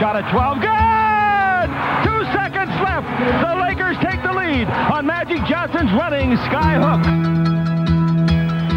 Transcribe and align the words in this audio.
Shot 0.00 0.16
at 0.16 0.26
12. 0.34 0.58
Good! 0.58 1.70
Two 2.02 2.26
seconds 2.34 2.74
left. 2.82 3.06
The 3.46 3.54
Lakers 3.62 3.96
take 4.02 4.20
the 4.26 4.32
lead 4.34 4.66
on 4.90 5.06
Magic 5.06 5.38
Johnson's 5.46 5.92
running 5.92 6.34
sky 6.50 6.82
hook. 6.82 7.04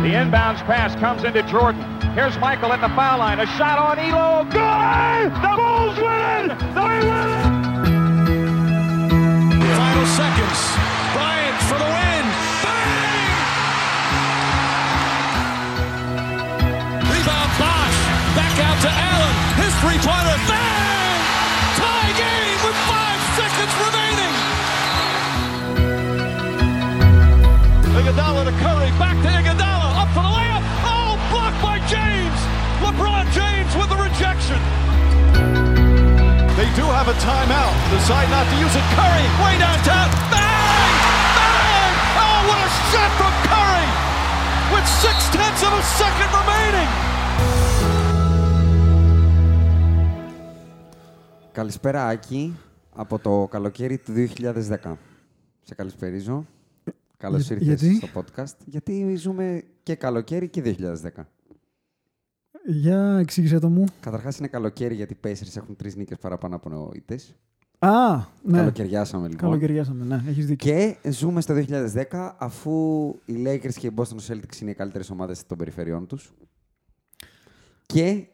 The 0.05 0.13
inbounds 0.13 0.61
pass 0.69 0.93
comes 1.01 1.23
into 1.23 1.41
Jordan. 1.49 1.81
Here's 2.13 2.37
Michael 2.37 2.71
at 2.71 2.81
the 2.81 2.89
foul 2.93 3.17
line. 3.17 3.39
A 3.39 3.47
shot 3.57 3.79
on 3.81 3.97
Elo. 3.97 4.45
Good! 4.45 5.33
The 5.41 5.53
Bulls 5.57 5.97
win! 5.97 6.53
They 6.77 7.01
win! 7.01 7.41
Final 9.73 10.05
seconds. 10.13 10.59
Bryant 11.17 11.57
for 11.65 11.81
the 11.81 11.89
win. 11.97 12.23
Bang! 12.61 13.25
Rebound 17.09 17.51
Bosch. 17.57 17.97
Back 18.37 18.53
out 18.61 18.77
to 18.85 18.91
Allen. 18.93 19.33
His 19.65 19.73
three-pointer. 19.81 20.37
Bang! 20.45 20.96
to 28.46 28.54
Curry. 28.62 28.90
Back 29.02 29.16
to 29.24 29.28
Iguodala. 29.38 29.88
Up 30.02 30.08
for 30.14 30.22
the 30.26 30.32
layup. 30.38 30.62
Oh, 30.86 31.10
blocked 31.30 31.60
by 31.62 31.76
James. 31.94 32.38
LeBron 32.84 33.26
James 33.38 33.72
with 33.78 33.88
the 33.92 33.98
rejection. 34.06 34.60
They 36.58 36.68
do 36.78 36.84
have 36.98 37.08
a 37.14 37.16
timeout. 37.26 37.74
Decide 37.94 38.28
not 38.34 38.44
to 38.50 38.56
use 38.64 38.74
it. 38.80 38.86
Curry 38.96 39.26
way 39.42 39.54
downtown. 39.64 40.08
Bang! 40.32 40.94
Bang! 41.38 41.94
Oh, 42.22 42.38
what 42.48 42.58
a 42.66 42.70
shot 42.90 43.10
from 43.18 43.34
Curry! 43.50 43.88
With 44.72 44.86
six 45.04 45.16
tenths 45.34 45.62
of 45.68 45.72
a 45.80 45.84
second 46.00 46.30
remaining. 46.38 46.90
Καλησπέρα 51.52 52.06
Άκη 52.06 52.56
από 52.94 53.18
το 53.18 53.48
καλοκαίρι 53.50 53.98
του 53.98 54.12
2010. 54.12 54.96
Σε 55.62 55.74
καλησπερίζω. 55.74 56.46
Καλώς 57.17 57.47
Για- 57.47 57.55
ήρθες 57.55 57.81
γιατί; 57.81 57.95
στο 58.07 58.21
podcast. 58.21 58.55
Γιατί 58.65 59.15
ζούμε 59.15 59.63
και 59.83 59.95
καλοκαίρι 59.95 60.49
και 60.49 60.61
2010. 60.61 61.27
Για 62.65 63.17
εξήγησε 63.17 63.59
το 63.59 63.69
μου. 63.69 63.83
Καταρχάς 63.99 64.37
είναι 64.37 64.47
καλοκαίρι 64.47 64.95
γιατί 64.95 65.13
οι 65.13 65.17
Pacers 65.23 65.55
έχουν 65.57 65.75
τρεις 65.75 65.95
νίκες 65.95 66.17
παραπάνω 66.17 66.55
από 66.55 66.91
ήττες. 66.93 67.35
Α, 67.79 68.17
ναι. 68.43 68.57
Καλοκαιριάσαμε 68.57 69.27
λοιπόν. 69.27 69.49
Καλοκαιριάσαμε, 69.49 70.05
ναι. 70.05 70.23
Έχεις 70.27 70.45
δίκιο. 70.45 70.73
Και 70.73 71.09
ζούμε 71.11 71.41
στο 71.41 71.53
2010 71.53 72.35
αφού 72.39 73.07
οι 73.25 73.43
Lakers 73.45 73.73
και 73.73 73.87
οι 73.87 73.91
Boston 73.95 74.17
Celtics 74.27 74.61
είναι 74.61 74.71
οι 74.71 74.73
καλύτερες 74.73 75.09
ομάδες 75.09 75.45
των 75.45 75.57
περιφερειών 75.57 76.07
τους. 76.07 76.33
Και 77.85 78.07
η 78.09 78.27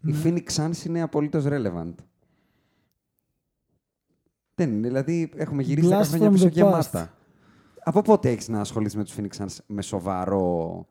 Ναι. 0.00 0.16
Phoenix 0.24 0.42
Suns 0.56 0.84
είναι 0.86 1.02
απολύτως 1.02 1.44
relevant. 1.46 1.94
Δεν 4.54 4.70
είναι, 4.70 4.86
δηλαδή 4.88 5.30
έχουμε 5.34 5.62
γυρίσει 5.62 5.88
10 5.88 6.00
Blast 6.00 6.04
χρόνια 6.04 6.28
from 6.28 6.32
πίσω 6.32 6.46
the 6.46 6.50
γεμάτα. 6.50 7.14
Από 7.90 8.02
πότε 8.02 8.30
έχεις 8.30 8.48
να 8.48 8.60
ασχολείσαι 8.60 8.96
με 8.96 9.04
τους 9.04 9.14
Phoenix 9.18 9.42
Suns 9.42 9.56
με 9.66 9.82
σοβαρό 9.82 10.86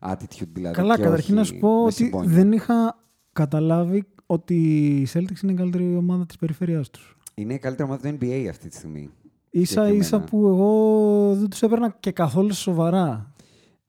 attitude 0.00 0.48
δηλαδή 0.52 0.74
Καλά, 0.74 0.96
και 0.96 1.02
καταρχήν 1.02 1.34
να 1.34 1.40
όχι 1.40 1.54
σου 1.54 1.58
πω 1.58 1.68
με 1.68 1.82
ότι 1.82 1.92
συμπόνια; 1.94 2.34
δεν 2.34 2.52
είχα 2.52 2.98
καταλάβει 3.32 4.04
ότι 4.26 4.54
η 5.00 5.08
Celtics 5.12 5.42
είναι 5.42 5.52
η 5.52 5.54
καλύτερη 5.54 5.96
ομάδα 5.96 6.26
της 6.26 6.36
περιφερειάς 6.36 6.90
τους. 6.90 7.16
Είναι 7.34 7.54
η 7.54 7.58
καλύτερη 7.58 7.88
ομάδα 7.88 8.08
του 8.08 8.16
NBA 8.20 8.46
αυτή 8.50 8.68
τη 8.68 8.74
στιγμή. 8.74 9.10
Ίσα 9.50 9.88
ίσα 9.88 10.02
Συγκεκριμένα. 10.02 10.24
που 10.24 10.46
εγώ 10.46 11.34
δεν 11.34 11.50
τους 11.50 11.62
έπαιρνα 11.62 11.96
και 12.00 12.10
καθόλου 12.12 12.54
σοβαρά. 12.54 13.32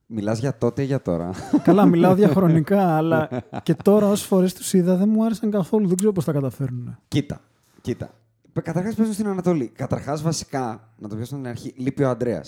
Μιλάς 0.06 0.40
για 0.40 0.58
τότε 0.58 0.82
ή 0.82 0.86
για 0.86 1.02
τώρα; 1.02 1.32
Καλά, 1.64 1.86
μιλάω 1.86 2.16
διαχρονικά, 2.16 2.88
αλλά 2.98 3.30
και 3.64 3.76
τώρα 3.76 4.08
όσες 4.10 4.26
φορές 4.26 4.54
τους 4.54 4.74
είδα 4.74 4.96
δεν 4.96 5.10
μου 5.10 5.26
άρεσαν 5.26 5.52
καθόλου. 5.52 5.88
Δεν 5.88 5.98
ξέρω 5.98 6.12
πώς 6.12 6.26
τα 6.26 6.32
καταφέρνουν. 6.32 6.98
Κοίτα, 7.08 7.42
κοίτα. 7.82 8.10
Καταρχάς 8.54 8.96
παίζουν 8.96 9.14
στην 9.14 9.28
Ανατολή. 9.28 9.68
Καταρχάς, 9.68 10.22
βασικά, 10.22 10.90
να 10.98 11.08
το 11.08 11.16
πιάσω 11.16 11.36
στην 11.36 11.48
αρχή, 11.48 11.74
λείπει 11.78 12.04
ο 12.04 12.10
Αντρέα. 12.10 12.44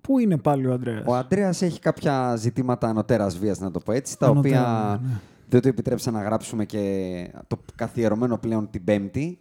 Πού 0.00 0.18
είναι 0.18 0.38
πάλι 0.38 0.66
ο 0.66 0.72
Αντρέας. 0.72 1.02
Ο 1.06 1.14
Αντρέα 1.14 1.48
έχει 1.48 1.80
κάποια 1.80 2.36
ζητήματα 2.36 2.88
ανωτέρας 2.88 3.38
βίας, 3.38 3.58
να 3.58 3.70
το 3.70 3.78
πω 3.78 3.92
έτσι, 3.92 4.18
τα 4.18 4.26
Ανωτέρας, 4.26 4.60
οποία 4.60 5.00
ναι, 5.02 5.08
ναι. 5.08 5.20
δεν 5.48 5.60
του 5.60 5.68
επιτρέψαν 5.68 6.12
να 6.14 6.22
γράψουμε 6.22 6.64
και 6.64 7.32
το 7.46 7.58
καθιερωμένο 7.74 8.38
πλέον 8.38 8.70
την 8.70 8.84
Πέμπτη. 8.84 9.38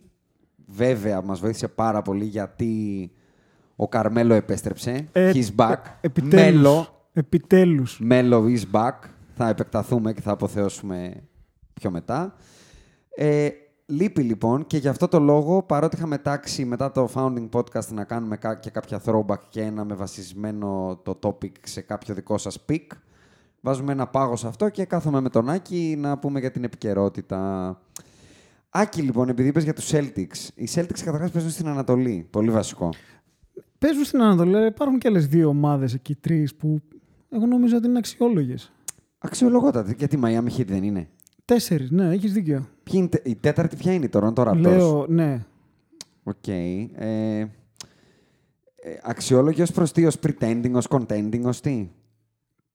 Βέβαια, 0.65 1.21
μας 1.21 1.39
βοήθησε 1.39 1.67
πάρα 1.67 2.01
πολύ 2.01 2.25
γιατί 2.25 3.11
ο 3.75 3.87
Καρμέλο 3.87 4.33
επέστρεψε. 4.33 5.07
Ε, 5.11 5.31
He's 5.33 5.55
back. 5.55 5.75
ε, 6.01 6.07
επιτέλους. 6.07 6.61
Μέλο, 6.61 6.87
Επιτέλους. 7.13 7.99
Μέλο 7.99 8.45
is 8.47 8.79
back. 8.79 8.95
Θα 9.35 9.49
επεκταθούμε 9.49 10.13
και 10.13 10.21
θα 10.21 10.31
αποθεώσουμε 10.31 11.23
πιο 11.73 11.91
μετά. 11.91 12.35
Ε, 13.15 13.49
λείπει 13.89 14.21
λοιπόν 14.21 14.67
και 14.67 14.77
γι' 14.77 14.87
αυτό 14.87 15.07
το 15.07 15.19
λόγο, 15.19 15.63
παρότι 15.63 15.95
είχαμε 15.95 16.17
τάξει 16.17 16.65
μετά 16.65 16.91
το 16.91 17.09
founding 17.13 17.49
podcast 17.49 17.87
να 17.91 18.03
κάνουμε 18.03 18.37
κα- 18.37 18.55
και 18.55 18.69
κάποια 18.69 19.01
throwback 19.05 19.39
και 19.49 19.61
ένα 19.61 19.85
με 19.85 19.93
βασισμένο 19.95 20.99
το 21.03 21.19
topic 21.23 21.51
σε 21.63 21.81
κάποιο 21.81 22.13
δικό 22.13 22.37
σας 22.37 22.65
pick, 22.69 22.85
βάζουμε 23.61 23.91
ένα 23.91 24.07
πάγο 24.07 24.35
σε 24.35 24.47
αυτό 24.47 24.69
και 24.69 24.85
κάθομαι 24.85 25.21
με 25.21 25.29
τον 25.29 25.49
Άκη 25.49 25.95
να 25.99 26.17
πούμε 26.17 26.39
για 26.39 26.51
την 26.51 26.63
επικαιρότητα. 26.63 27.81
Άκη 28.69 29.01
λοιπόν, 29.01 29.29
επειδή 29.29 29.47
είπες 29.47 29.63
για 29.63 29.73
τους 29.73 29.91
Celtics, 29.91 30.49
οι 30.55 30.67
Celtics 30.73 30.99
καταρχάς 31.03 31.31
παίζουν 31.31 31.51
στην 31.51 31.67
Ανατολή, 31.67 32.27
πολύ 32.29 32.51
βασικό. 32.51 32.89
Παίζουν 33.79 34.03
στην 34.03 34.21
Ανατολή, 34.21 34.55
αλλά 34.55 34.65
υπάρχουν 34.65 34.99
και 34.99 35.07
άλλες 35.07 35.27
δύο 35.27 35.49
ομάδες 35.49 35.93
εκεί, 35.93 36.15
τρεις, 36.15 36.55
που 36.55 36.81
εγώ 37.29 37.45
νομίζω 37.45 37.77
ότι 37.77 37.87
είναι 37.87 37.97
αξιόλογες. 37.97 38.71
Αξιολογότατη, 39.17 39.95
γιατί 39.97 40.15
η 40.15 40.19
Miami 40.23 40.59
Heat 40.59 40.65
δεν 40.67 40.83
είναι; 40.83 41.09
Τέσσερις, 41.47 41.91
ναι, 41.91 42.13
έχεις 42.13 42.33
δίκιο. 42.33 42.67
Ποιοι 42.83 42.93
είναι 42.99 43.07
τε- 43.07 43.27
η 43.27 43.35
τέταρτη 43.35 43.75
ποια 43.75 43.93
είναι 43.93 44.05
η 44.05 44.09
Toronto 44.13 44.33
Raptors. 44.33 44.55
Λέω, 44.57 45.05
ναι. 45.07 45.45
Οκ. 46.23 46.47
Ε, 46.47 46.79
ε, 47.39 47.47
αξιόλογη 49.03 49.61
ως 49.61 49.71
προς 49.71 49.91
τι, 49.91 50.05
ως 50.05 50.15
pretending, 50.27 50.71
ως 50.73 50.87
contending, 50.89 51.41
ως 51.43 51.61
τι; 51.61 51.89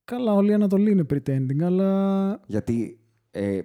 Καλά, 0.05 0.33
όλη 0.34 0.50
η 0.50 0.55
Ανατολή 0.55 0.91
είναι 0.91 1.06
pretending, 1.15 1.62
αλλά 1.62 2.41
Γιατί, 2.47 2.99
ε, 3.31 3.60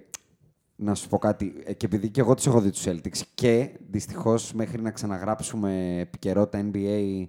να 0.76 0.94
σου 0.94 1.08
πω 1.08 1.18
κάτι, 1.18 1.54
ε, 1.64 1.72
και 1.72 1.86
επειδή 1.86 2.10
και 2.10 2.20
εγώ 2.20 2.34
τους 2.34 2.46
έχω 2.46 2.60
δει 2.60 2.70
τους 2.70 2.84
Celtics 2.86 3.20
και 3.34 3.70
δυστυχώς 3.90 4.52
μέχρι 4.52 4.82
να 4.82 4.90
ξαναγράψουμε 4.90 5.98
επικαιρότητα 6.00 6.70
NBA 6.72 7.26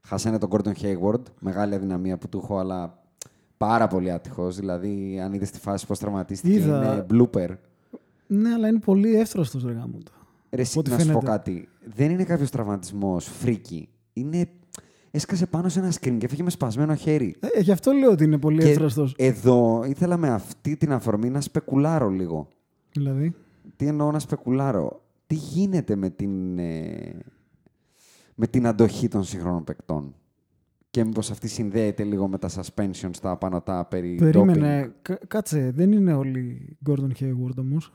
χασάνε 0.00 0.38
τον 0.38 0.48
Gordon 0.52 0.72
Hayward, 0.82 1.22
μεγάλη 1.40 1.74
αδυναμία 1.74 2.18
που 2.18 2.28
του 2.28 2.40
έχω, 2.42 2.58
αλλά 2.58 2.99
πάρα 3.66 3.86
πολύ 3.86 4.10
άτυχος. 4.10 4.56
Δηλαδή, 4.56 5.20
αν 5.24 5.32
είδες 5.32 5.50
τη 5.50 5.58
φάση 5.58 5.86
πώς 5.86 5.98
τραυματίστηκε, 5.98 6.54
Είδα. 6.54 6.92
είναι 6.94 7.06
blooper. 7.22 7.48
ναι, 8.26 8.52
αλλά 8.52 8.68
είναι 8.68 8.78
πολύ 8.78 9.14
εύθραστος 9.16 9.64
ρε 9.64 9.72
γάμο 9.72 9.98
του. 10.04 10.12
Ρε, 10.50 10.60
εσύ, 10.60 10.78
Ό,τι 10.78 10.90
να 10.90 10.98
σου 10.98 11.06
πω 11.06 11.10
φαίνεται. 11.12 11.30
κάτι. 11.30 11.68
Δεν 11.94 12.10
είναι 12.10 12.24
κάποιος 12.24 12.50
τραυματισμός 12.50 13.24
φρίκι. 13.26 13.88
Είναι. 14.12 14.48
Έσκασε 15.10 15.46
πάνω 15.46 15.68
σε 15.68 15.78
ένα 15.80 15.88
screen 15.92 16.16
και 16.18 16.24
έφυγε 16.24 16.42
με 16.42 16.50
σπασμένο 16.50 16.94
χέρι. 16.94 17.34
Ε, 17.40 17.60
γι' 17.60 17.70
αυτό 17.72 17.92
λέω 17.92 18.10
ότι 18.10 18.24
είναι 18.24 18.38
πολύ 18.38 18.58
Και 18.62 18.68
εύθραστος. 18.70 19.14
εδώ 19.18 19.84
ήθελα 19.86 20.16
με 20.16 20.28
αυτή 20.30 20.76
την 20.76 20.92
αφορμή 20.92 21.30
να 21.30 21.40
σπεκουλάρω 21.40 22.08
λίγο. 22.08 22.48
Δηλαδή, 22.92 23.34
Τι 23.76 23.86
εννοώ 23.86 24.10
να 24.10 24.18
σπεκουλάρω; 24.18 25.02
Τι 25.26 25.34
γίνεται 25.34 25.96
με 25.96 26.10
την, 26.10 26.58
ε, 26.58 27.18
με 28.34 28.46
την 28.46 28.66
αντοχή 28.66 29.08
των 29.08 29.24
σύγχρονων 29.24 29.64
παικτών; 29.64 30.14
Και 30.90 31.04
μήπως 31.04 31.30
αυτή 31.30 31.48
συνδέεται 31.48 32.04
λίγο 32.04 32.28
με 32.28 32.38
τα 32.38 32.48
suspension 32.48 33.10
στα 33.12 33.36
πανωτά 33.36 33.84
περί 33.84 34.14
περίμενε. 34.14 34.86
doping. 34.86 34.92
Κα- 35.02 35.18
κάτσε, 35.26 35.70
δεν 35.74 35.92
είναι 35.92 36.12
όλοι 36.12 36.76
Gordon 36.88 37.10
Hayward 37.20 37.56
όμως. 37.58 37.92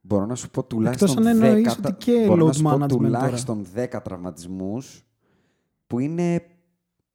Μπορώ 0.00 0.26
να 0.26 0.34
σου 0.34 0.50
πω 0.50 0.64
τουλάχιστον 0.64 1.08
Εκτός 1.08 1.26
αν 1.26 1.42
εννοείς 1.42 1.74
10, 1.74 1.76
ότι 1.78 1.92
και 1.92 2.24
μπορώ 2.26 2.44
να 2.44 2.50
load 2.50 2.54
σου 2.54 2.62
πω 2.62 2.70
management 2.70 2.78
τώρα. 2.78 2.96
τουλάχιστον 2.96 3.66
10 3.74 4.00
τραυματισμούς 4.02 5.04
που 5.86 5.98
είναι 5.98 6.42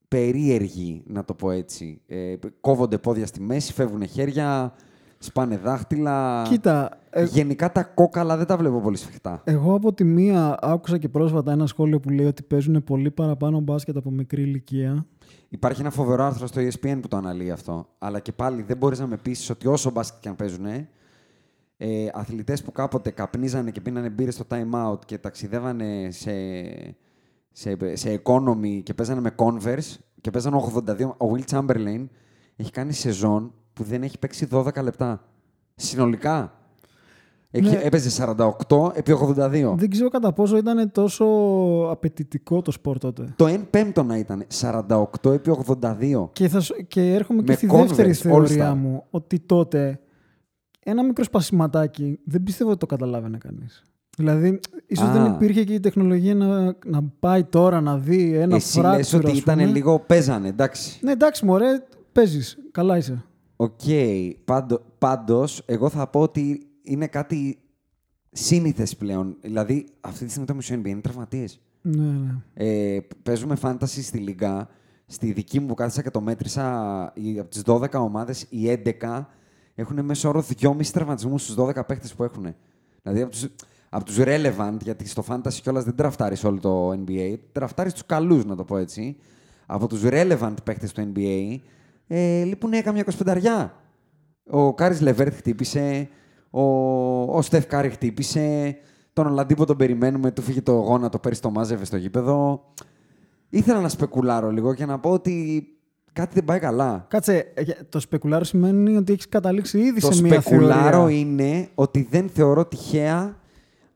περίεργοι, 0.07 1.03
να 1.07 1.23
το 1.25 1.33
πω 1.33 1.51
έτσι. 1.51 2.01
Ε, 2.07 2.35
κόβονται 2.61 2.97
πόδια 2.97 3.25
στη 3.25 3.41
μέση, 3.41 3.73
φεύγουν 3.73 4.07
χέρια, 4.07 4.73
σπάνε 5.25 5.57
δάχτυλα. 5.57 6.45
Κοίτα, 6.49 6.89
ε, 7.09 7.23
Γενικά 7.23 7.71
τα 7.71 7.83
κόκαλα 7.83 8.37
δεν 8.37 8.45
τα 8.45 8.57
βλέπω 8.57 8.81
πολύ 8.81 8.97
σφιχτά. 8.97 9.41
εγώ 9.43 9.73
από 9.73 9.93
τη 9.93 10.03
μία 10.03 10.57
άκουσα 10.61 10.97
και 10.97 11.09
πρόσφατα 11.09 11.51
ένα 11.51 11.65
σχόλιο 11.65 11.99
που 11.99 12.09
λέει 12.09 12.25
ότι 12.25 12.43
παίζουν 12.43 12.83
πολύ 12.83 13.11
παραπάνω 13.11 13.59
μπάσκετ 13.59 13.97
από 13.97 14.11
μικρή 14.11 14.41
ηλικία. 14.41 15.05
Υπάρχει 15.49 15.81
ένα 15.81 15.89
φοβερό 15.89 16.23
άρθρο 16.23 16.47
στο 16.47 16.61
ESPN 16.61 16.97
που 17.01 17.07
το 17.07 17.17
αναλύει 17.17 17.51
αυτό. 17.51 17.87
Αλλά 17.97 18.19
και 18.19 18.31
πάλι 18.31 18.61
δεν 18.61 18.77
μπορείς 18.77 18.99
να 18.99 19.07
με 19.07 19.17
πείσεις 19.17 19.49
ότι 19.49 19.67
όσο 19.67 19.91
μπάσκετ 19.91 20.21
και 20.21 20.29
αν 20.29 20.35
παίζουν, 20.35 20.65
ε, 21.77 22.07
αθλητές 22.13 22.63
που 22.63 22.71
κάποτε 22.71 23.09
καπνίζανε 23.09 23.71
και 23.71 23.81
πίνανε 23.81 24.09
μπύρες 24.09 24.33
στο 24.33 24.45
time 24.49 24.89
out 24.89 25.05
και 25.05 25.17
ταξιδεύανε 25.17 26.07
σε, 26.11 26.31
σε, 27.51 27.77
σε 27.93 28.21
economy 28.23 28.81
και 28.83 28.93
παίζανε 28.93 29.21
με 29.21 29.35
Converse 29.35 29.95
και 30.21 30.31
παίζανε 30.31 30.61
82. 30.87 30.99
Ο 31.01 31.33
Will 31.33 31.43
Chamberlain 31.51 32.05
έχει 32.55 32.71
κάνει 32.71 32.93
σεζόν 32.93 33.53
που 33.75 33.83
δεν 33.83 34.03
έχει 34.03 34.19
παίξει 34.19 34.47
12 34.51 34.81
λεπτά. 34.83 35.21
Συνολικά. 35.75 36.53
Έχει, 37.51 37.69
Ναι. 37.69 37.79
Έπαιζε 37.83 38.09
48 38.09 38.91
επί 38.93 39.11
82. 39.11 39.73
Δεν 39.77 39.89
ξέρω 39.89 40.09
κατά 40.09 40.33
πόσο 40.33 40.57
ήταν 40.57 40.91
τόσο 40.91 41.25
απαιτητικό 41.89 42.61
το 42.61 42.71
σπορ 42.71 42.97
τότε. 42.97 43.33
Το 43.35 43.45
1 43.47 43.57
πέμπτο 43.69 44.03
να 44.03 44.17
ήταν 44.17 44.45
48 44.61 45.31
επί 45.33 45.49
82. 45.49 46.29
Και, 46.33 46.47
θα, 46.47 46.59
σου- 46.59 46.87
και 46.87 47.13
έρχομαι 47.13 47.41
και 47.41 47.51
Με 47.51 47.57
στη 47.57 47.67
Converse, 47.71 47.85
δεύτερη 47.85 48.13
θεωρία 48.13 48.71
All-Star. 48.71 48.75
μου, 48.77 49.03
ότι 49.09 49.39
τότε 49.39 49.99
ένα 50.83 51.03
μικρό 51.03 51.23
σπασιματάκι 51.23 52.19
δεν 52.23 52.43
πιστεύω 52.43 52.69
ότι 52.69 52.79
το 52.79 52.85
καταλάβαινε 52.85 53.37
κανείς. 53.37 53.83
Δηλαδή, 54.17 54.59
ίσως 54.85 55.07
Α. 55.07 55.11
δεν 55.11 55.25
υπήρχε 55.25 55.63
και 55.63 55.73
η 55.73 55.79
τεχνολογία 55.79 56.35
να, 56.35 56.63
να 56.85 57.03
πάει 57.19 57.43
τώρα 57.43 57.81
να 57.81 57.97
δει 57.97 58.33
ένα 58.35 58.55
Εσύ 58.55 58.79
λες 58.79 58.87
fracture. 58.87 59.17
ότι 59.23 59.31
ας 59.31 59.37
ήταν 59.37 59.57
πούμε. 59.57 59.69
λίγο 59.71 59.99
παίζανε, 59.99 60.47
εντάξει. 60.47 60.99
Ναι, 61.01 61.11
εντάξει, 61.11 61.45
μωρέ, 61.45 61.65
παίζεις. 62.11 62.57
Καλά 62.71 62.97
είσαι. 62.97 63.23
Οκ. 63.55 63.79
Πάντω-, 64.45 64.81
πάντως, 64.97 65.61
εγώ 65.65 65.89
θα 65.89 66.07
πω 66.07 66.19
ότι 66.19 66.67
είναι 66.81 67.07
κάτι 67.07 67.57
σύνηθες 68.31 68.95
πλέον. 68.95 69.37
Δηλαδή, 69.41 69.85
αυτή 70.01 70.23
τη 70.23 70.29
στιγμή 70.29 70.47
το 70.47 70.55
μισό 70.55 70.75
NBA 70.75 70.85
είναι 70.87 71.01
τραυματίες. 71.01 71.59
Ναι, 71.81 72.05
ναι. 72.05 72.35
Ε, 72.53 72.99
παίζουμε 73.23 73.55
fantasy 73.55 74.03
στη 74.03 74.17
λίγκα. 74.17 74.67
Στη 75.07 75.31
δική 75.31 75.59
μου 75.59 75.65
που 75.65 75.73
κάθισα 75.73 76.01
και 76.01 76.09
το 76.11 76.21
μέτρησα, 76.21 77.11
οι- 77.15 77.39
από 77.39 77.49
τις 77.49 77.61
12 77.65 77.99
ομάδες, 77.99 78.45
οι 78.49 78.69
11 78.69 79.27
έχουν 79.75 80.05
μέσο 80.05 80.29
όρο 80.29 80.41
2,5 80.41 80.91
τραυματισμούς 80.91 81.41
στους 81.43 81.55
12 81.55 81.85
παίχτες 81.85 82.13
που 82.15 82.23
έχουν. 82.23 82.55
Δηλαδή 83.01 83.21
από 83.21 83.31
τους, 83.31 83.47
από 83.89 84.05
τους 84.05 84.17
relevant, 84.19 84.77
γιατί 84.81 85.07
στο 85.07 85.23
fantasy 85.27 85.53
κιόλας 85.53 85.83
δεν 85.83 85.95
draftάρεις 85.95 86.43
όλο 86.43 86.59
το 86.59 86.89
NBA, 86.91 87.35
draftάρεις 87.51 87.93
τους 87.93 88.05
καλούς, 88.05 88.45
να 88.45 88.55
το 88.55 88.63
πω 88.63 88.77
έτσι. 88.77 89.17
Από 89.65 89.87
τους 89.87 90.01
relevant 90.03 90.53
παίχτες 90.63 90.91
του 90.91 91.11
NBA, 91.15 91.59
ε, 92.07 92.43
λείπουν 92.43 92.71
καμιά 92.83 93.05
25 93.25 93.69
Ο 94.49 94.73
Κάρις 94.73 95.01
Λεβέρτ 95.01 95.33
χτύπησε, 95.33 96.09
ο, 96.49 96.61
ο 97.37 97.41
Στεφ 97.41 97.65
Κάρι 97.65 97.89
χτύπησε, 97.89 98.77
τον 99.13 99.27
Ολαντίπο 99.27 99.65
τον 99.65 99.77
περιμένουμε, 99.77 100.31
του 100.31 100.41
φύγει 100.41 100.61
το 100.61 100.71
γόνατο, 100.71 101.19
πέρυσι 101.19 101.41
το 101.41 101.49
μάζευε 101.49 101.85
στο 101.85 101.97
γήπεδο. 101.97 102.63
Ήθελα 103.49 103.79
να 103.79 103.89
σπεκουλάρω 103.89 104.51
λίγο 104.51 104.73
και 104.73 104.85
να 104.85 104.99
πω 104.99 105.09
ότι 105.09 105.67
κάτι 106.13 106.33
δεν 106.33 106.45
πάει 106.45 106.59
καλά. 106.59 107.05
Κάτσε, 107.09 107.51
ε, 107.53 107.63
το 107.89 107.99
σπεκουλάρο 107.99 108.43
σημαίνει 108.43 108.95
ότι 108.95 109.13
έχεις 109.13 109.29
καταλήξει 109.29 109.79
ήδη 109.79 109.99
Το 109.99 110.11
σε 110.11 110.21
μία 110.21 110.41
σπεκουλάρω 110.41 110.97
θεωρία. 110.97 111.17
είναι 111.17 111.69
ότι 111.75 112.07
δεν 112.09 112.29
θεωρώ 112.29 112.65
τυχαία, 112.65 113.37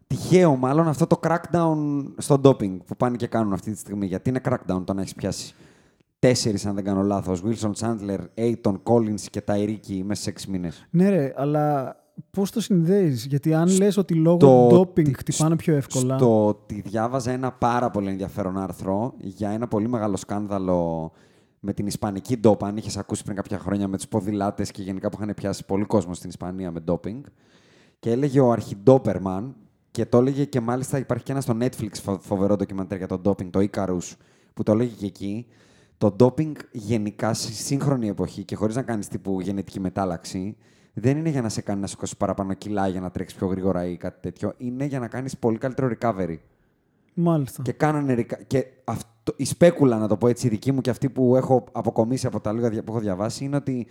τυχαίο 0.08 0.56
μάλλον 0.56 0.88
αυτό 0.88 1.08
το 1.08 1.20
crackdown 1.24 2.04
στο 2.18 2.42
doping 2.44 2.78
που 2.86 2.96
πάνε 2.98 3.16
και 3.16 3.28
κάνουν 3.28 3.54
αυτή 3.54 3.72
τη 3.72 3.78
στιγμή. 3.78 4.06
Γιατί 4.06 4.30
είναι 4.30 4.42
crackdown 4.44 4.82
το 4.86 4.94
να 4.94 5.02
έχεις 5.02 5.14
πιάσει 5.14 5.54
τέσσερις 6.20 6.66
αν 6.66 6.76
δεν 6.76 6.84
κάνω 6.84 7.02
λάθος. 7.02 7.44
Wilson 7.46 7.72
Chandler, 7.80 8.20
Aiton, 8.38 8.76
Collins 8.84 9.22
και 9.30 9.42
Ταϊρίκη 9.42 10.04
μέσα 10.06 10.22
σε 10.22 10.30
έξι 10.30 10.50
μήνες. 10.50 10.88
Ναι, 10.90 11.10
ρε, 11.10 11.34
αλλά 11.36 11.96
πώς 12.32 12.52
το 12.52 12.62
συνδέεις, 12.62 13.26
Γιατί 13.26 13.54
αν 13.54 13.68
λες 13.78 13.98
ότι 13.98 14.14
λόγω 14.14 14.38
Το 14.38 14.68
ντόπινγκ 14.70 15.08
ότι- 15.08 15.18
χτυπάνε 15.18 15.56
πιο 15.56 15.76
εύκολα. 15.76 16.18
Στο 16.18 16.48
ότι 16.48 16.82
διάβαζα 16.86 17.32
ένα 17.32 17.52
πάρα 17.52 17.90
πολύ 17.92 18.10
ενδιαφέρον 18.10 18.58
άρθρο 18.58 19.14
για 19.18 19.50
ένα 19.50 19.68
πολύ 19.68 19.88
μεγάλο 19.90 20.16
σκάνδαλο 20.18 21.12
με 21.60 21.74
την 21.74 21.88
Ισπανική 21.88 22.38
ντόπα. 22.38 22.68
Αν 22.68 22.78
είχες 22.78 22.98
ακούσει 22.98 23.24
πριν 23.24 23.36
κάποια 23.36 23.60
χρόνια 23.60 23.88
με 23.88 23.96
τους 23.98 24.08
ποδηλάτες 24.08 24.72
και 24.72 24.82
γενικά 24.82 25.10
που 25.10 25.18
είχαν 25.22 25.34
πιάσει 25.36 25.66
πολύ 25.66 25.86
κόσμο 25.86 26.14
στην 26.14 26.30
Ισπανία 26.30 26.72
με 26.72 26.80
ντόπινγκ. 26.80 27.24
Και 28.00 28.12
έλεγε 28.12 28.40
ο 28.40 28.52
αρχιντόπερμαν 28.52 29.56
και 29.92 30.06
το 30.06 30.18
έλεγε 30.18 30.46
και 30.46 30.60
μάλιστα 30.60 30.98
υπάρχει 30.98 31.24
και 31.24 31.32
ένα 31.32 31.42
στο 31.42 31.58
Netflix 31.62 31.92
φο- 32.02 32.20
φοβερό 32.22 32.56
ντοκιμαντέρ 32.56 32.98
για 32.98 33.08
το 33.08 33.18
ντόπινγκ, 33.18 33.50
το 33.52 33.68
Icarus, 33.72 34.16
που 34.54 34.64
το 34.64 34.72
έλεγε 34.72 34.94
και 35.00 35.06
εκεί. 35.06 35.46
Το 36.00 36.12
ντόπινγκ 36.12 36.56
γενικά 36.72 37.34
στη 37.34 37.54
σύγχρονη 37.54 38.08
εποχή 38.08 38.44
και 38.44 38.56
χωρίς 38.56 38.76
να 38.76 38.82
κάνεις 38.82 39.08
τύπου 39.08 39.40
γενετική 39.42 39.80
μετάλλαξη, 39.80 40.58
δεν 40.94 41.18
είναι 41.18 41.30
για 41.30 41.42
να 41.42 41.50
σε 41.50 41.62
κάνει 41.62 41.82
να 41.82 41.88
σηκώσει 41.88 42.18
παραπάνω 42.18 42.54
κιλά 42.54 42.88
για 42.88 43.00
να 43.02 43.12
τρέξεις 43.12 43.38
πιο 43.38 43.48
γρήγορα 43.48 43.86
ή 43.86 43.98
κάτι 43.98 44.18
τέτοιο. 44.22 44.54
Είναι 44.58 44.86
για 44.86 45.00
να 45.00 45.08
κάνεις 45.08 45.38
πολύ 45.38 45.58
καλύτερο 45.58 45.90
recovery. 46.00 46.36
Μάλιστα. 47.14 47.62
Και 47.62 47.72
κάνανε. 47.72 48.16
reca- 48.18 48.42
Και 48.48 48.66
αυτό, 48.84 49.34
η 49.36 49.46
σπέκουλα, 49.46 49.98
να 49.98 50.08
το 50.08 50.18
πω 50.18 50.28
έτσι, 50.28 50.48
η 50.48 50.50
δική 50.50 50.72
μου 50.72 50.82
και 50.82 50.90
αυτή 50.90 51.10
που 51.10 51.36
έχω 51.36 51.64
αποκομίσει 51.72 52.28
από 52.28 52.40
τα 52.40 52.54
λίγα 52.54 52.70
δια- 52.70 52.84
που 52.84 52.92
έχω 52.92 53.02
διαβάσει, 53.02 53.44
είναι 53.46 53.56
ότι 53.56 53.88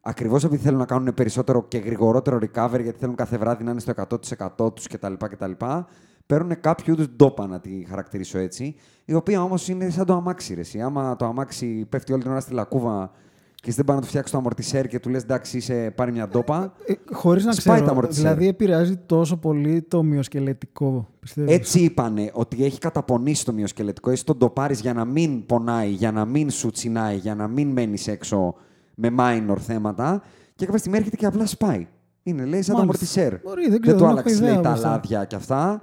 ακριβώς 0.00 0.44
επειδή 0.44 0.62
θέλουν 0.62 0.78
να 0.78 0.86
κάνουν 0.86 1.14
περισσότερο 1.14 1.64
και 1.68 1.78
γρηγορότερο 1.78 2.36
recovery, 2.36 2.80
γιατί 2.82 2.98
θέλουν 2.98 3.14
κάθε 3.14 3.36
βράδυ 3.38 3.64
να 3.64 3.70
είναι 3.70 3.80
στο 3.80 3.90
100% 3.90 4.74
τους 4.74 4.86
κτλ. 4.86 5.12
κτλ 5.18 5.50
παίρνουν 6.30 6.60
κάποιο 6.60 6.92
είδους 6.92 7.08
ντόπα, 7.16 7.46
να 7.46 7.60
τη 7.60 7.84
χαρακτηρίσω 7.88 8.38
έτσι, 8.38 8.74
η 9.04 9.14
οποία 9.14 9.42
όμως 9.42 9.68
είναι 9.68 9.90
σαν 9.90 10.06
το 10.06 10.14
αμάξι. 10.14 10.54
Ρε. 10.54 10.60
εσύ. 10.60 10.80
Άμα 10.80 11.16
το 11.16 11.24
αμάξι 11.24 11.86
πέφτει 11.88 12.12
όλη 12.12 12.22
την 12.22 12.30
ώρα 12.30 12.40
στη 12.40 12.52
λακκούβα 12.52 13.10
και 13.54 13.66
εσύ 13.68 13.76
δεν 13.76 13.84
πάει 13.84 13.96
να 13.96 14.02
του 14.02 14.08
φτιάξει 14.08 14.32
το 14.32 14.38
αμορτισέρ 14.38 14.86
και 14.86 15.00
του 15.00 15.08
λες 15.08 15.22
εντάξει, 15.22 15.56
είσαι, 15.56 15.92
πάρει 15.96 16.12
μια 16.12 16.28
ντόπα. 16.28 16.72
Ε, 16.84 16.92
Χωρίς 17.12 17.44
να 17.44 17.52
Σπάει 17.52 17.76
τα 17.76 17.82
ξέρω. 17.82 17.90
αμορτισέρ. 17.98 18.22
Δηλαδή 18.22 18.48
επηρεάζει 18.48 18.96
τόσο 18.96 19.36
πολύ 19.36 19.82
το 19.82 20.02
μειοσκελετικό, 20.02 21.08
πιστεύω. 21.20 21.52
Έτσι 21.52 21.80
είπανε 21.80 22.30
ότι 22.32 22.64
έχει 22.64 22.78
καταπονήσει 22.78 23.44
το 23.44 23.52
μυοσκελετικό. 23.52 24.10
Εσύ 24.10 24.24
τον 24.24 24.38
το 24.38 24.48
πάρει 24.48 24.74
για 24.74 24.92
να 24.92 25.04
μην 25.04 25.46
πονάει, 25.46 25.88
για 25.90 26.12
να 26.12 26.24
μην 26.24 26.50
σου 26.50 26.70
τσινάει, 26.70 27.16
για 27.16 27.34
να 27.34 27.48
μην 27.48 27.68
μένεις 27.68 28.08
έξω 28.08 28.54
με 28.94 29.14
minor 29.18 29.56
θέματα. 29.58 30.22
Και 30.54 30.64
κάποια 30.64 30.78
στιγμή 30.80 30.98
έρχεται 30.98 31.16
και 31.16 31.26
απλά 31.26 31.46
σπάει. 31.46 31.86
Είναι, 32.22 32.44
λέει, 32.44 32.62
σαν 32.62 32.74
το 32.76 32.82
Μάλιστα. 32.82 32.82
αμορτισέρ. 32.82 33.40
Μπορεί, 33.42 33.68
δεν 33.68 33.80
ξέρω, 33.80 33.96
του 33.96 34.02
δεν 34.02 34.10
έχω 34.10 34.18
άλλαξε, 34.18 34.34
ιδέα 34.34 34.46
λέει, 34.48 34.54
από 34.54 34.64
τα 34.64 34.70
αυτά. 34.70 34.88
λάδια 34.88 35.24
και 35.24 35.36
αυτά. 35.36 35.82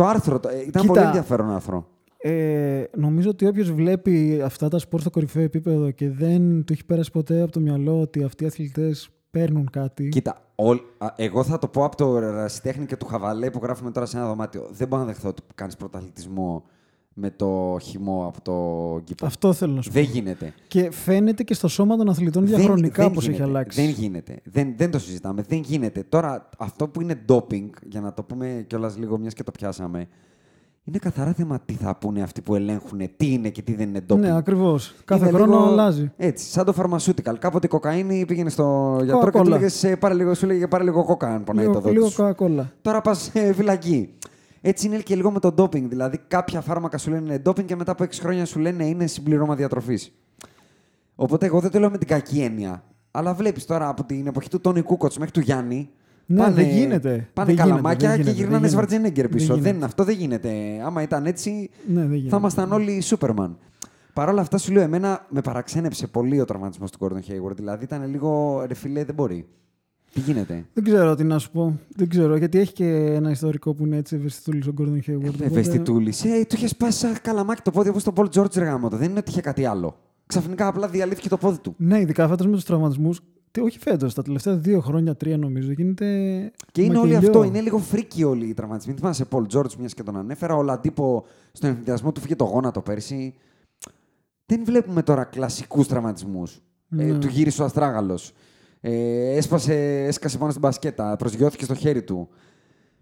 Το 0.00 0.06
άρθρο 0.06 0.40
το- 0.40 0.48
ε, 0.48 0.52
ήταν 0.66 0.82
Κοίτα. 0.82 0.86
πολύ 0.86 1.00
ενδιαφέρον 1.06 1.50
άρθρο. 1.50 1.86
Ε, 2.22 2.84
νομίζω 2.96 3.30
ότι 3.30 3.46
όποιος 3.46 3.72
βλέπει 3.72 4.40
αυτά 4.44 4.68
τα 4.68 4.78
σπορ 4.78 5.00
στο 5.00 5.10
κορυφαίο 5.10 5.42
επίπεδο 5.42 5.90
και 5.90 6.10
δεν 6.10 6.64
του 6.64 6.72
έχει 6.72 6.84
πέρασει 6.84 7.10
ποτέ 7.10 7.42
από 7.42 7.52
το 7.52 7.60
μυαλό 7.60 8.00
ότι 8.00 8.22
αυτοί 8.22 8.44
οι 8.44 8.46
αθλητές 8.46 9.08
παίρνουν 9.30 9.70
κάτι. 9.70 10.08
Κοίτα, 10.08 10.36
όλ- 10.54 10.80
α, 10.98 11.06
εγώ 11.16 11.42
θα 11.44 11.58
το 11.58 11.68
πω 11.68 11.84
από 11.84 11.96
το 11.96 12.18
ρασιτέχνη 12.18 12.86
και 12.86 12.96
του 12.96 13.06
χαβαλέ 13.06 13.50
που 13.50 13.60
γράφουμε 13.62 13.90
τώρα 13.90 14.06
σε 14.06 14.16
ένα 14.16 14.26
δωμάτιο. 14.26 14.66
Δεν 14.70 14.88
μπορώ 14.88 15.02
να 15.02 15.08
δεχθώ 15.08 15.28
ότι 15.28 15.42
κάνεις 15.54 15.76
πρωταθλητισμό 15.76 16.64
με 17.14 17.30
το 17.30 17.76
χυμό 17.82 18.24
από 18.26 18.40
το 18.42 19.00
κήπο. 19.04 19.26
Αυτό 19.26 19.52
θέλω 19.52 19.72
να 19.72 19.82
σου 19.82 19.88
πω. 19.88 19.94
Δεν 19.94 20.04
γίνεται. 20.04 20.52
Και 20.68 20.90
φαίνεται 20.90 21.42
και 21.42 21.54
στο 21.54 21.68
σώμα 21.68 21.96
των 21.96 22.08
αθλητών 22.08 22.46
Δεν- 22.46 22.56
διαχρονικά 22.56 23.02
δεν 23.02 23.12
πώ 23.12 23.18
έχει 23.20 23.26
γίνεται. 23.30 23.44
αλλάξει. 23.48 23.80
Δεν 23.82 23.90
γίνεται. 23.90 24.40
Δεν, 24.44 24.74
δεν 24.76 24.90
το 24.90 24.98
συζητάμε. 24.98 25.42
Δεν 25.48 25.58
γίνεται. 25.58 26.04
Τώρα, 26.08 26.48
αυτό 26.58 26.88
που 26.88 27.00
είναι 27.00 27.20
doping, 27.28 27.68
για 27.88 28.00
να 28.00 28.12
το 28.12 28.22
πούμε 28.22 28.64
κιόλας 28.66 28.96
λίγο, 28.98 29.18
μιας 29.18 29.32
και 29.34 29.42
το 29.42 29.50
πιάσαμε, 29.50 30.06
είναι 30.84 30.98
καθαρά 30.98 31.32
θέμα 31.32 31.60
τι 31.64 31.72
θα 31.74 31.96
πούνε 31.96 32.22
αυτοί 32.22 32.40
που 32.40 32.54
ελέγχουν 32.54 32.98
τι 33.16 33.32
είναι 33.32 33.48
και 33.48 33.62
τι 33.62 33.74
δεν 33.74 33.88
είναι 33.88 34.04
doping. 34.08 34.16
Ναι, 34.18 34.36
ακριβώς. 34.36 34.94
Κάθε 35.04 35.28
Είναι 35.28 35.36
χρόνο 35.36 35.56
λίγο 35.56 35.66
αλλάζει. 35.70 36.12
Έτσι, 36.16 36.46
σαν 36.50 36.64
το 36.64 36.74
pharmaceutical. 36.76 37.34
Κάποτε 37.38 37.66
η 37.66 37.68
κοκαίνη 37.68 38.24
πήγαινε 38.26 38.50
στο 38.50 38.98
γιατρό 39.04 39.30
και 39.30 39.38
του 39.38 39.44
Coca-Cola. 39.44 39.56
έλεγε 39.56 39.96
πάρε 39.96 40.14
λίγο, 40.14 40.34
σου 40.34 40.46
λέγε 40.46 40.66
πάρε 40.66 40.84
λίγο 40.84 41.04
κόκα 41.04 41.34
αν 41.34 41.44
πονάει 41.44 41.64
το 41.64 41.70
Λίγο, 41.70 41.80
δότη 41.82 41.94
λίγο 41.94 42.08
σου. 42.08 42.34
Coca-Cola. 42.38 42.64
Τώρα 42.82 43.00
πας 43.00 43.30
φυλακή. 43.54 44.08
Έτσι 44.60 44.86
είναι 44.86 44.96
και 44.98 45.14
λίγο 45.16 45.30
με 45.30 45.38
το 45.40 45.54
doping. 45.56 45.82
Δηλαδή, 45.88 46.18
κάποια 46.28 46.60
φάρμακα 46.60 46.98
σου 46.98 47.10
λένε 47.10 47.32
είναι 47.32 47.42
doping 47.46 47.64
και 47.64 47.76
μετά 47.76 47.92
από 47.92 48.04
6 48.04 48.08
χρόνια 48.20 48.44
σου 48.44 48.58
λένε 48.58 48.84
είναι 48.84 49.06
συμπληρώμα 49.06 49.54
διατροφής. 49.54 50.12
Οπότε 51.14 51.46
εγώ 51.46 51.60
δεν 51.60 51.70
το 51.70 51.78
λέω 51.78 51.90
με 51.90 51.98
την 51.98 52.08
κακή 52.08 52.40
έννοια. 52.40 52.84
Αλλά 53.10 53.34
βλέπεις 53.34 53.66
τώρα 53.66 53.88
από 53.88 54.04
την 54.04 54.26
εποχή 54.26 54.48
του 54.48 54.60
Τόνι 54.60 54.82
Κούκοτ 54.82 55.14
μέχρι 55.14 55.32
του 55.32 55.40
Γιάννη. 55.40 55.90
Ναι, 56.26 56.50
δεν 56.50 56.68
γίνεται. 56.68 57.28
Πάνε 57.32 57.46
Δεν 57.46 57.56
καλαμάκια 57.56 57.92
γίνεται, 57.98 58.06
δεν 58.16 58.16
και 58.16 58.30
γίνεται, 58.30 58.36
γυρνάνε 58.36 58.58
δεν 58.60 58.68
γίνεται. 58.68 58.68
Σβαρτζενέγκερ 58.68 59.26
Δεν 59.28 59.36
πίσω. 59.36 59.54
γίνεται. 59.54 59.72
Δεν, 59.72 59.84
αυτό 59.84 60.04
δεν 60.04 60.14
γίνεται. 60.14 60.50
Άμα 60.84 61.02
ήταν 61.02 61.26
έτσι, 61.26 61.70
Ναι, 61.86 62.00
δεν 62.00 62.12
γίνεται. 62.14 62.28
θα 62.28 62.36
ήμασταν 62.36 62.72
όλοι 62.72 63.00
Σούπερμαν. 63.00 63.58
Παρ' 64.12 64.28
όλα 64.28 64.40
αυτά 64.40 64.58
σου 64.58 64.72
λέω, 64.72 64.82
εμένα 64.82 65.26
με 65.28 65.40
παραξένεψε 65.40 66.06
πολύ 66.06 66.40
ο 66.40 66.44
τραυματισμός 66.44 66.90
του 66.90 66.98
Gordon 67.00 67.30
Hayward. 67.30 67.56
Δηλαδή 67.56 67.84
ήταν 67.84 68.10
λίγο 68.10 68.62
ρε 68.66 68.74
φιλέ, 68.74 69.04
δεν 69.04 69.14
μπορεί. 69.14 69.48
Τι 70.12 70.20
γίνεται; 70.20 70.64
Δεν 70.74 70.84
ξέρω 70.84 71.14
τι 71.14 71.24
να 71.24 71.38
σου 71.38 71.50
πω. 71.50 71.78
Δεν 71.96 72.08
ξέρω. 72.08 72.36
Γιατί 72.36 72.58
έχει 72.58 72.72
και 72.72 72.86
ένα 72.94 73.30
ιστορικό 73.30 73.74
που 73.74 73.84
είναι 73.86 73.96
έτσι 73.96 74.16
ευαισθητούλης 74.16 74.66
ο 74.66 74.74
Gordon 74.78 75.10
Hayward. 75.10 75.16
οπότε- 75.16 75.44
Ευαισθητούλης. 75.44 76.24
Ε, 76.24 76.44
του 76.48 76.54
είχες 76.56 76.70
σπάσει 76.70 76.98
σαν 76.98 77.14
καλαμάκι 77.22 77.62
το 77.62 77.70
πόδι 77.70 77.88
όπως 77.88 78.02
τον 78.02 78.12
Paul 78.16 78.26
George 78.34 78.54
ρεγάμο. 78.56 78.88
Δεν 78.88 79.10
είναι 79.10 79.18
ότι 79.18 79.30
είχε 79.30 79.40
κάτι 79.40 79.64
άλλο. 79.64 79.96
Ξαφνικά 80.26 80.66
απλά 80.66 80.88
διαλύθηκε 80.88 81.28
το 81.28 81.36
πόδι 81.36 81.58
του. 81.58 81.74
Ναι, 81.76 82.00
ειδικά 82.00 82.28
φέτος 82.28 82.46
με 82.46 82.52
τους 82.52 82.64
τραυματισμούς. 82.64 83.20
Όχι 83.60 83.78
φέτος, 83.78 84.14
τα 84.14 84.22
τελευταία 84.22 84.56
δύο 84.56 84.80
χρόνια, 84.80 85.16
τρία 85.16 85.36
νομίζω. 85.38 85.72
Γίνεται. 85.72 86.06
Και 86.72 86.82
είναι 86.82 86.98
όλο 86.98 87.06
μακελιό. 87.06 87.28
αυτό. 87.28 87.42
Είναι 87.42 87.60
λίγο 87.60 87.78
φρίκι 87.78 88.24
όλοι 88.24 88.46
οι 88.46 88.54
τραυματισμοί. 88.54 88.94
Θυμάσαι 88.94 89.24
Paul 89.30 89.42
George, 89.52 89.74
μιας 89.78 89.94
και 89.94 90.02
τον 90.02 90.16
ανέφερα. 90.16 90.54
Ο 90.56 90.62
Λαντύπο 90.62 91.24
στον 91.52 91.70
ενθουσιασμό 91.70 92.12
του 92.12 92.20
φύγε 92.20 92.36
το 92.36 92.44
γόνατο 92.44 92.80
πέρσι. 92.80 93.34
Δεν 94.46 94.60
βλέπουμε 94.64 95.02
τώρα 95.02 95.24
κλασικούς 95.24 95.86
τραυματισμούς. 95.88 96.60
Ε, 96.98 97.04
Ναι. 97.04 97.18
του 97.18 97.26
γύρισε 97.26 97.62
ο 97.62 97.64
Αστράγαλος. 97.64 98.32
Ε, 98.80 99.36
έσπασε, 99.36 100.04
έσκασε 100.04 100.38
πάνω 100.38 100.50
στην 100.50 100.62
μπασκέτα. 100.62 101.16
Προσγειώθηκε 101.16 101.64
στο 101.64 101.74
χέρι 101.74 102.02
του. 102.02 102.28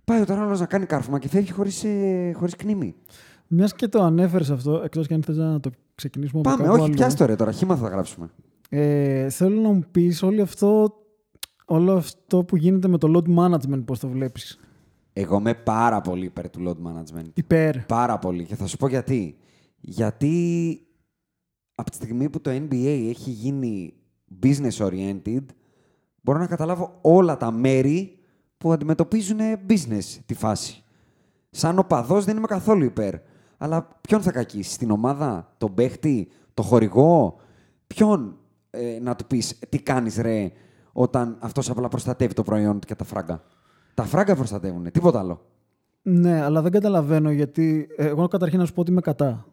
Πάει 0.04 0.20
ο 0.20 0.24
άλλο 0.28 0.56
να 0.56 0.66
κάνει 0.66 0.86
κάρφωμα 0.86 1.18
και 1.18 1.28
φεύγει 1.28 1.52
χωρίς 1.52 1.84
ε, 1.84 2.32
χωρίς 2.36 2.56
κνήμη. 2.56 2.94
Μιας 3.46 3.74
και 3.74 3.88
το 3.88 4.02
ανέφερες 4.02 4.50
αυτό, 4.50 4.80
εκτός 4.84 5.06
και 5.06 5.14
αν 5.14 5.22
θες 5.22 5.36
να 5.36 5.60
το 5.60 5.70
ξεκινήσουμε 5.94 6.40
από 6.40 6.50
Πάμε, 6.50 6.62
κάπου 6.62 6.74
όχι, 6.74 6.84
άλλο. 6.84 6.94
πιάστε 6.94 7.18
το 7.18 7.26
ρε 7.26 7.36
τώρα. 7.36 7.52
Χήμα 7.52 7.76
θα 7.76 7.88
γράψουμε. 7.88 8.30
Ε, 8.68 9.28
θέλω 9.30 9.60
να 9.60 9.68
μου 9.68 9.82
πεις 9.90 10.22
όλο 10.22 10.42
αυτό, 10.42 10.94
όλο 11.64 11.92
αυτό 11.92 12.44
που 12.44 12.56
γίνεται 12.56 12.88
με 12.88 12.98
το 12.98 13.12
load 13.14 13.38
management, 13.38 13.82
πώς 13.84 13.98
το 13.98 14.08
βλέπεις; 14.08 14.60
Εγώ 15.12 15.36
είμαι 15.36 15.54
πάρα 15.54 16.00
πολύ 16.00 16.24
υπέρ 16.24 16.50
του 16.50 16.60
load 16.66 16.86
management. 16.88 17.30
Υπέρ. 17.34 17.78
Πάρα 17.78 18.18
πολύ. 18.18 18.44
Και 18.44 18.54
θα 18.54 18.66
σου 18.66 18.76
πω 18.76 18.88
γιατί. 18.88 19.36
Γιατί 19.80 20.78
από 21.74 21.90
τη 21.90 21.96
στιγμή 21.96 22.30
που 22.30 22.40
το 22.40 22.50
NBA 22.50 23.06
έχει 23.08 23.30
γίνει 23.30 23.94
business 24.42 24.76
oriented, 24.86 25.44
μπορώ 26.20 26.38
να 26.38 26.46
καταλάβω 26.46 26.98
όλα 27.00 27.36
τα 27.36 27.50
μέρη 27.50 28.18
που 28.58 28.72
αντιμετωπίζουν 28.72 29.38
business 29.68 30.18
τη 30.26 30.34
φάση. 30.34 30.82
Σαν 31.50 31.78
οπαδός 31.78 32.24
δεν 32.24 32.36
είμαι 32.36 32.46
καθόλου 32.46 32.84
υπέρ. 32.84 33.14
Αλλά 33.58 33.88
ποιον 34.00 34.22
θα 34.22 34.32
κακίσει, 34.32 34.78
την 34.78 34.90
ομάδα, 34.90 35.52
τον 35.58 35.74
παίχτη, 35.74 36.28
το 36.54 36.62
χορηγό, 36.62 37.36
ποιον 37.86 38.36
ε, 38.70 38.98
να 39.02 39.16
του 39.16 39.26
πεις 39.26 39.58
τι 39.68 39.78
κάνεις 39.82 40.16
ρε, 40.16 40.50
όταν 40.92 41.36
αυτός 41.40 41.70
απλά 41.70 41.88
προστατεύει 41.88 42.34
το 42.34 42.42
προϊόν 42.42 42.80
του 42.80 42.86
και 42.86 42.94
τα 42.94 43.04
φράγκα. 43.04 43.42
Τα 43.94 44.04
φράγκα 44.04 44.36
προστατεύουν, 44.36 44.90
τίποτα 44.90 45.18
άλλο. 45.18 45.40
Ναι, 46.02 46.42
αλλά 46.42 46.62
δεν 46.62 46.72
καταλαβαίνω 46.72 47.30
γιατί. 47.30 47.88
Εγώ 47.96 48.28
καταρχήν 48.28 48.58
να 48.58 48.64
σου 48.64 48.72
πω 48.72 48.80
ότι 48.80 48.90
είμαι 48.90 49.00
κατά. 49.00 49.46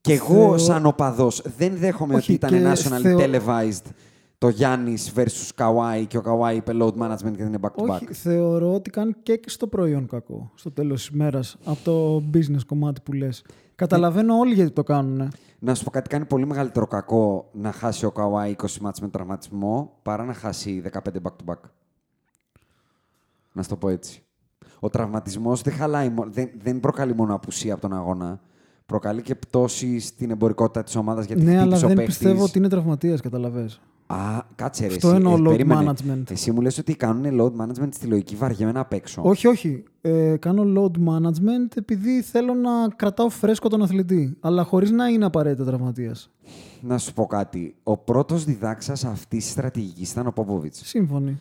Και 0.00 0.12
εγώ, 0.12 0.34
Θεω- 0.34 0.58
σαν 0.58 0.86
οπαδό, 0.86 1.30
δεν 1.56 1.76
δέχομαι 1.76 2.14
Όχι, 2.14 2.32
ότι 2.34 2.46
ήταν 2.46 2.50
και 2.58 2.72
national 2.72 3.00
θεω- 3.00 3.18
televised 3.20 3.90
το 4.38 4.48
Γιάννης 4.48 5.12
versus 5.16 5.50
Kawhi 5.56 6.04
και 6.08 6.18
ο 6.18 6.22
Kawhi 6.26 6.54
είπε 6.56 6.72
load 6.74 6.92
management 6.94 7.16
και 7.36 7.36
δεν 7.42 7.46
είναι 7.46 7.58
back 7.60 7.82
to 7.82 7.84
back. 7.84 7.88
Όχι, 7.88 8.06
θεωρώ 8.14 8.74
ότι 8.74 8.90
κάνει 8.90 9.12
και 9.22 9.40
στο 9.46 9.66
προϊόν 9.66 10.06
κακό 10.06 10.50
στο 10.54 10.70
τέλος 10.70 11.00
της 11.06 11.14
ημέρας 11.14 11.56
από 11.64 11.78
το 11.84 12.22
business 12.34 12.64
κομμάτι 12.66 13.00
που 13.00 13.12
λες. 13.12 13.44
Καταλαβαίνω 13.74 14.38
όλοι 14.38 14.54
γιατί 14.54 14.70
το 14.70 14.82
κάνουν. 14.82 15.28
Να 15.58 15.74
σου 15.74 15.84
πω 15.84 15.90
κάτι, 15.90 16.08
κάνει 16.08 16.24
πολύ 16.24 16.46
μεγαλύτερο 16.46 16.86
κακό 16.86 17.48
να 17.52 17.72
χάσει 17.72 18.06
ο 18.06 18.12
Kawhi 18.14 18.54
20 18.54 18.76
μάτς 18.80 19.00
με 19.00 19.08
τραυματισμό 19.08 19.92
παρά 20.02 20.24
να 20.24 20.32
χάσει 20.34 20.82
15 20.92 20.98
back 20.98 21.30
to 21.46 21.52
back. 21.52 21.58
Να 23.52 23.62
σου 23.62 23.68
το 23.68 23.76
πω 23.76 23.88
έτσι. 23.88 24.22
Ο 24.80 24.88
τραυματισμός 24.90 25.62
δεν, 25.62 25.72
χαλάει, 25.74 26.08
μο- 26.08 26.26
δεν, 26.28 26.50
δεν 26.62 26.80
προκαλεί 26.80 27.14
μόνο 27.14 27.34
απουσία 27.34 27.72
από 27.72 27.82
τον 27.82 27.92
αγώνα. 27.94 28.40
Προκαλεί 28.86 29.22
και 29.22 29.34
πτώση 29.34 29.98
στην 30.00 30.30
εμπορικότητα 30.30 30.82
της 30.82 30.96
ομάδας 30.96 31.26
γιατί 31.26 31.42
Ναι, 31.42 31.50
αλλά 31.50 31.60
χτύπησε 31.62 31.84
ο 31.84 31.88
δεν 31.88 31.96
παίκτης. 31.96 32.16
πιστεύω 32.18 32.42
ότι 32.44 32.58
είναι 32.58 32.68
τραυματίας, 32.68 33.20
καταλαβες. 33.20 33.80
Α, 34.06 34.16
κάτσε 34.54 34.86
ρε. 34.86 34.94
Αυτό 34.94 35.06
εσύ, 35.08 35.16
εννοώ 35.16 35.34
ε, 35.36 35.40
load 35.40 35.44
περίμενε. 35.48 35.92
management. 35.92 36.30
Εσύ 36.30 36.50
μου 36.52 36.60
λες 36.60 36.78
ότι 36.78 36.96
κάνουν 36.96 37.40
load 37.40 37.52
management 37.62 37.88
στη 37.90 38.06
λογική 38.06 38.36
βαριέμαι 38.36 38.78
απ' 38.80 38.92
έξω. 38.92 39.22
Όχι, 39.24 39.46
όχι. 39.46 39.82
Ε, 40.00 40.36
κάνω 40.36 40.62
load 40.76 40.98
management 41.08 41.76
επειδή 41.76 42.22
θέλω 42.22 42.54
να 42.54 42.70
κρατάω 42.96 43.28
φρέσκο 43.28 43.68
τον 43.68 43.82
αθλητή. 43.82 44.36
Αλλά 44.40 44.64
χωρίς 44.64 44.90
να 44.90 45.06
είναι 45.08 45.24
απαραίτητα 45.24 45.64
τραυματίας. 45.64 46.30
Να 46.80 46.98
σου 46.98 47.12
πω 47.12 47.26
κάτι. 47.26 47.74
Ο 47.82 47.96
πρώτος 47.96 48.44
διδάξας 48.44 49.04
αυτής 49.04 49.42
της 49.44 49.52
στρατηγικής 49.52 50.10
ήταν 50.12 50.26
ο 50.26 50.30
Πόποβιτς. 50.32 50.80
Σύμφωνοι. 50.84 51.40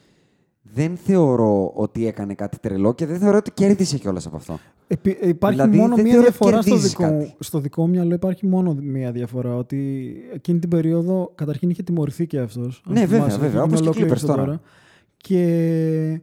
Δεν 0.63 0.97
θεωρώ 0.97 1.71
ότι 1.75 2.07
έκανε 2.07 2.33
κάτι 2.33 2.57
τρελό 2.59 2.93
και 2.93 3.05
δεν 3.05 3.19
θεωρώ 3.19 3.37
ότι 3.37 3.51
κέρδισε 3.51 3.97
κιόλας 3.97 4.25
από 4.25 4.35
αυτό. 4.35 4.59
Επί- 4.87 5.17
ε, 5.23 5.27
υπάρχει 5.27 5.59
Δηλαδή, 5.59 5.77
μόνο 5.77 5.95
δεν 5.95 6.03
μία 6.03 6.13
θεωρώ 6.13 6.27
διαφορά 6.29 6.61
στο 6.61 6.69
κερδίζεις 6.69 6.89
δικό, 6.89 7.03
μου, 7.05 7.19
κάτι. 7.19 7.35
στο 7.39 7.59
δικό 7.59 7.81
μου 7.81 7.89
μυαλό. 7.89 8.13
Υπάρχει 8.13 8.47
μόνο 8.47 8.73
μία 8.81 9.11
διαφορά. 9.11 9.55
Ότι 9.55 10.13
εκείνη 10.33 10.59
την 10.59 10.69
περίοδο 10.69 11.31
καταρχήν 11.35 11.69
είχε 11.69 11.83
τιμωρηθεί 11.83 12.27
και 12.27 12.39
αυτός. 12.39 12.83
Ναι, 12.87 13.05
βέβαια, 13.05 13.37
βέβαια, 13.37 13.63
όπως 13.63 13.81
και 13.81 13.89
οι 14.01 14.05
Clippers 14.07 14.19
τώρα. 14.19 14.61
Και. 15.17 16.21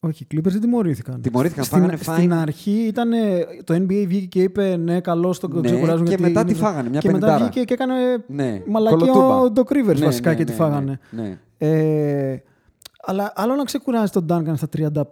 Όχι, 0.00 0.22
οι 0.22 0.26
Clippers 0.34 0.50
δεν 0.50 0.60
τιμωρήθηκαν. 0.60 1.20
Τιμωρήθηκαν, 1.20 1.64
στην, 1.64 1.78
φάγανε 1.78 1.96
Στην 1.96 2.30
fine. 2.32 2.36
αρχή 2.36 2.70
ήταν. 2.70 3.10
Το 3.64 3.74
NBA 3.74 4.04
βγήκε 4.06 4.26
και 4.26 4.42
είπε 4.42 4.76
ναι, 4.76 5.00
καλώς 5.00 5.38
τον 5.38 5.50
Ναι, 5.54 5.60
ξεκουράζουν. 5.60 6.02
και 6.02 6.08
γιατί 6.08 6.22
μετά 6.22 6.40
είναι- 6.40 6.52
τι 6.52 6.58
φάγανε, 6.58 6.88
μια 6.88 7.00
Και 7.00 7.10
μετά 7.10 7.18
πενηντάρα. 7.26 7.50
βγήκε 7.50 7.64
και 7.64 7.74
έκανε 7.74 7.94
Ναι, 8.26 8.62
μαλακή 8.66 8.96
κολοτούμπα. 8.96 9.36
ο 9.40 9.52
Doc 9.54 9.72
Rivers 9.72 9.98
Ναι, 9.98 10.04
βασικά 10.04 10.30
ναι, 10.30 10.36
και 10.36 10.44
τι 10.44 10.50
ναι, 10.50 10.56
φάγανε. 10.56 10.98
Ναι, 13.06 13.12
ναι. 13.16 13.22
Ε, 13.22 13.24
αλλά 13.24 13.32
άλλο 13.34 13.54
να 13.54 13.64
ξεκουράζει 13.64 14.10
τον 14.12 14.26
Duncan 14.28 14.52
στα 14.56 14.68
35 14.76 15.02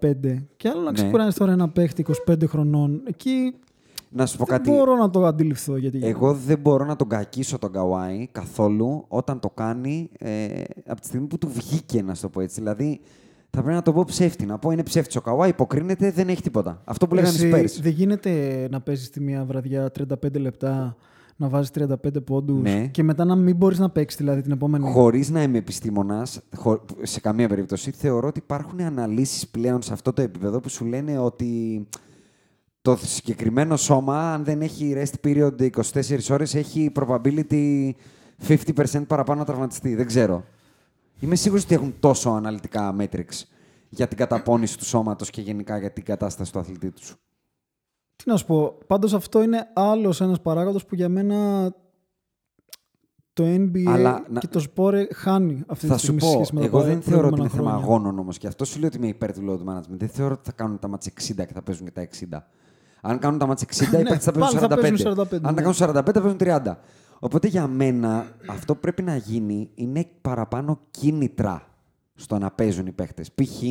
και 0.57 0.69
άλλο 0.69 0.81
να 0.81 0.91
Ναι. 0.91 0.93
ξεκουράζει 0.93 1.37
τώρα 1.37 1.53
ένα 1.53 1.69
παίχτη 1.69 2.05
25 2.29 2.47
χρονών. 2.47 3.01
Εκεί 3.05 3.55
Να 4.09 4.27
σου 4.27 4.37
πω 4.37 4.45
δεν 4.45 4.57
κάτι. 4.57 4.71
μπορώ 4.71 4.97
να 4.97 5.11
το 5.11 5.27
αντιληφθώ 5.27 5.77
γιατί. 5.77 6.01
Εγώ 6.03 6.35
δεν 6.35 6.59
μπορώ 6.59 6.85
να 6.85 6.97
τον 6.97 7.09
κακίσω 7.09 7.59
τον 7.59 7.73
Καουάι 7.73 8.29
καθόλου 8.33 9.05
όταν 9.09 9.41
το 9.41 9.51
κάνει 9.51 10.11
ε, 10.19 10.49
από 10.87 11.01
τη 11.01 11.07
στιγμή 11.07 11.27
που 11.27 11.39
του 11.39 11.49
βγήκε, 11.53 12.03
να 12.03 12.15
σου 12.15 12.23
το 12.23 12.29
πω 12.29 12.41
έτσι. 12.41 12.61
Δηλαδή, 12.61 13.01
θα 13.51 13.61
πρέπει 13.61 13.75
να 13.77 13.83
το 13.83 13.93
πω 13.93 14.05
ψεύτη. 14.05 14.47
Να 14.47 14.59
πω 14.59 14.71
είναι 14.71 14.83
ψεύτης 14.83 15.17
ο 15.17 15.21
Καουάι, 15.21 15.49
υποκρίνεται, 15.49 16.11
δεν 16.11 16.29
έχει 16.29 16.43
τίποτα. 16.43 16.81
Αυτό 16.85 17.07
που 17.07 17.15
λέγανε 17.15 17.39
οι 17.41 17.51
Εσύ 17.51 17.79
Spurs. 17.79 17.83
δεν 17.83 17.93
γίνεται 17.93 18.67
να 18.71 18.81
παίζεις 18.81 19.11
τη 19.11 19.21
μία 19.21 19.45
βραδιά 19.45 19.91
35 19.99 20.41
λεπτά, 20.41 20.97
να 21.41 21.49
βάζεις 21.49 21.71
35 21.71 22.21
πόντους 22.25 22.61
Ναι. 22.63 22.87
και 22.87 23.03
μετά 23.03 23.25
να 23.25 23.37
μην 23.37 23.57
μπορείς 23.57 23.79
να 23.79 23.91
παίξεις 23.91 24.19
δηλαδή 24.19 24.43
την 24.43 24.53
επόμενη. 24.53 24.91
Χωρίς 24.91 25.31
να 25.31 25.43
είμαι 25.43 25.59
επιστήμονας, 25.59 26.41
σε 27.03 27.21
καμία 27.21 27.49
περίπτωση, 27.49 27.91
θεωρώ 27.91 28.29
ότι 28.29 28.39
υπάρχουν 28.39 28.81
αναλύσεις 28.81 29.49
πλέον 29.49 29.83
σε 29.83 29.93
αυτό 29.93 30.13
το 30.13 30.23
επίπεδο 30.23 30.61
που 30.61 30.69
σου 30.69 30.85
λένε 30.85 31.19
ότι 31.19 31.87
το 32.83 32.97
συγκεκριμένο 32.97 33.77
σώμα, 33.77 34.33
αν 34.33 34.45
δεν 34.45 34.61
έχει 34.61 34.95
rest 34.97 35.27
period 35.27 35.71
24 35.93 36.31
ώρες, 36.31 36.55
έχει 36.55 36.93
probability 36.95 37.91
50% 38.49 39.07
παραπάνω 39.07 39.39
να 39.39 39.45
τραυματιστεί. 39.45 39.95
Δεν 39.95 40.07
ξέρω. 40.07 40.45
Είμαι 41.21 41.35
σίγουρος 41.35 41.65
ότι 41.65 41.75
έχουν 41.75 41.95
τόσο 42.01 42.31
αναλυτικά 42.31 42.97
metrics 42.99 43.43
για 43.89 44.09
την 44.09 44.17
καταπώνηση 44.17 44.79
του 44.79 44.85
σώματος 44.85 45.31
και 45.31 45.41
γενικά 45.41 45.79
για 45.79 45.93
την 45.93 46.05
κατάσταση 46.05 46.53
του 46.53 46.59
αθλητή 46.59 46.91
τους. 46.91 47.17
Τι 48.25 48.31
να 48.31 48.37
σου 48.37 48.45
πω. 48.47 48.79
Πάντως 48.87 49.15
αυτό 49.15 49.43
είναι 49.43 49.69
άλλος 49.75 50.21
ένας 50.21 50.41
παράγοντας 50.41 50.85
που 50.87 50.95
για 50.95 51.09
μένα 51.09 51.71
το 53.33 53.45
NBA 53.45 53.85
Αλλά 53.87 54.25
να- 54.29 54.41
και 54.41 54.47
το 54.49 54.61
σπόρε 54.61 55.07
χάνει 55.15 55.63
αυτή 55.67 55.87
Θα 55.87 55.95
τη 55.95 56.01
σου 56.01 56.07
στιγμή 56.07 56.21
σε 56.21 56.27
πω, 56.27 56.33
σχέση 56.33 56.55
με 56.55 56.61
τα 56.61 56.67
εγώ 56.67 56.83
δεν 56.83 57.03
θεωρώ 57.03 57.27
ότι 57.27 57.41
είναι 57.41 57.49
προηγούμενα 57.49 57.49
θέμα 57.49 57.71
χρόνια. 57.71 57.87
αγώνων 57.87 58.19
όμως. 58.19 58.39
Και 58.39 58.47
αυτό 58.47 58.65
σου 58.65 58.79
λέω 58.79 58.89
ότι 58.89 58.97
είμαι 58.97 59.07
υπέρ 59.07 59.33
του 59.33 59.41
load 59.49 59.73
management. 59.73 59.97
Δεν 59.99 60.09
θεωρώ 60.09 60.35
ότι 60.35 60.43
θα 60.45 60.53
κάνουν 60.53 60.79
τα 60.79 60.89
μάτια 60.89 61.13
60 61.15 61.45
και 61.47 61.53
θα 61.53 61.63
παίζουν 61.63 61.85
και 61.85 61.91
τα 61.93 62.01
60. 62.01 62.47
Αν 63.03 63.19
κάνουν 63.19 63.39
τα 63.39 63.47
μάτια 63.47 63.67
60, 63.71 63.99
οι 63.99 64.03
Ναι, 64.03 64.09
παίκτες 64.09 64.25
θα 64.25 64.33
παίζουν 64.33 64.59
πάλι 64.59 64.69
θα 64.73 64.77
45. 64.77 64.81
παίζουν 64.81 64.97
45, 64.99 65.35
Αν 65.37 65.43
τα 65.43 65.53
ναι. 65.53 65.61
κάνουν 65.61 65.75
45, 65.75 66.13
θα 66.13 66.21
παίζουν 66.21 66.39
30. 66.39 66.79
Οπότε 67.19 67.49
για 67.49 67.67
μένα 67.67 68.27
αυτό 68.49 68.75
που 68.75 68.81
πρέπει 68.81 69.03
να 69.03 69.17
γίνει 69.17 69.71
είναι 69.75 70.07
παραπάνω 70.21 70.81
κίνητρα 70.91 71.63
στο 72.15 72.39
να 72.39 72.51
παίζουν 72.51 72.87
οι 72.87 72.93
παίχτε. 72.93 73.23
Π.χ. 73.35 73.63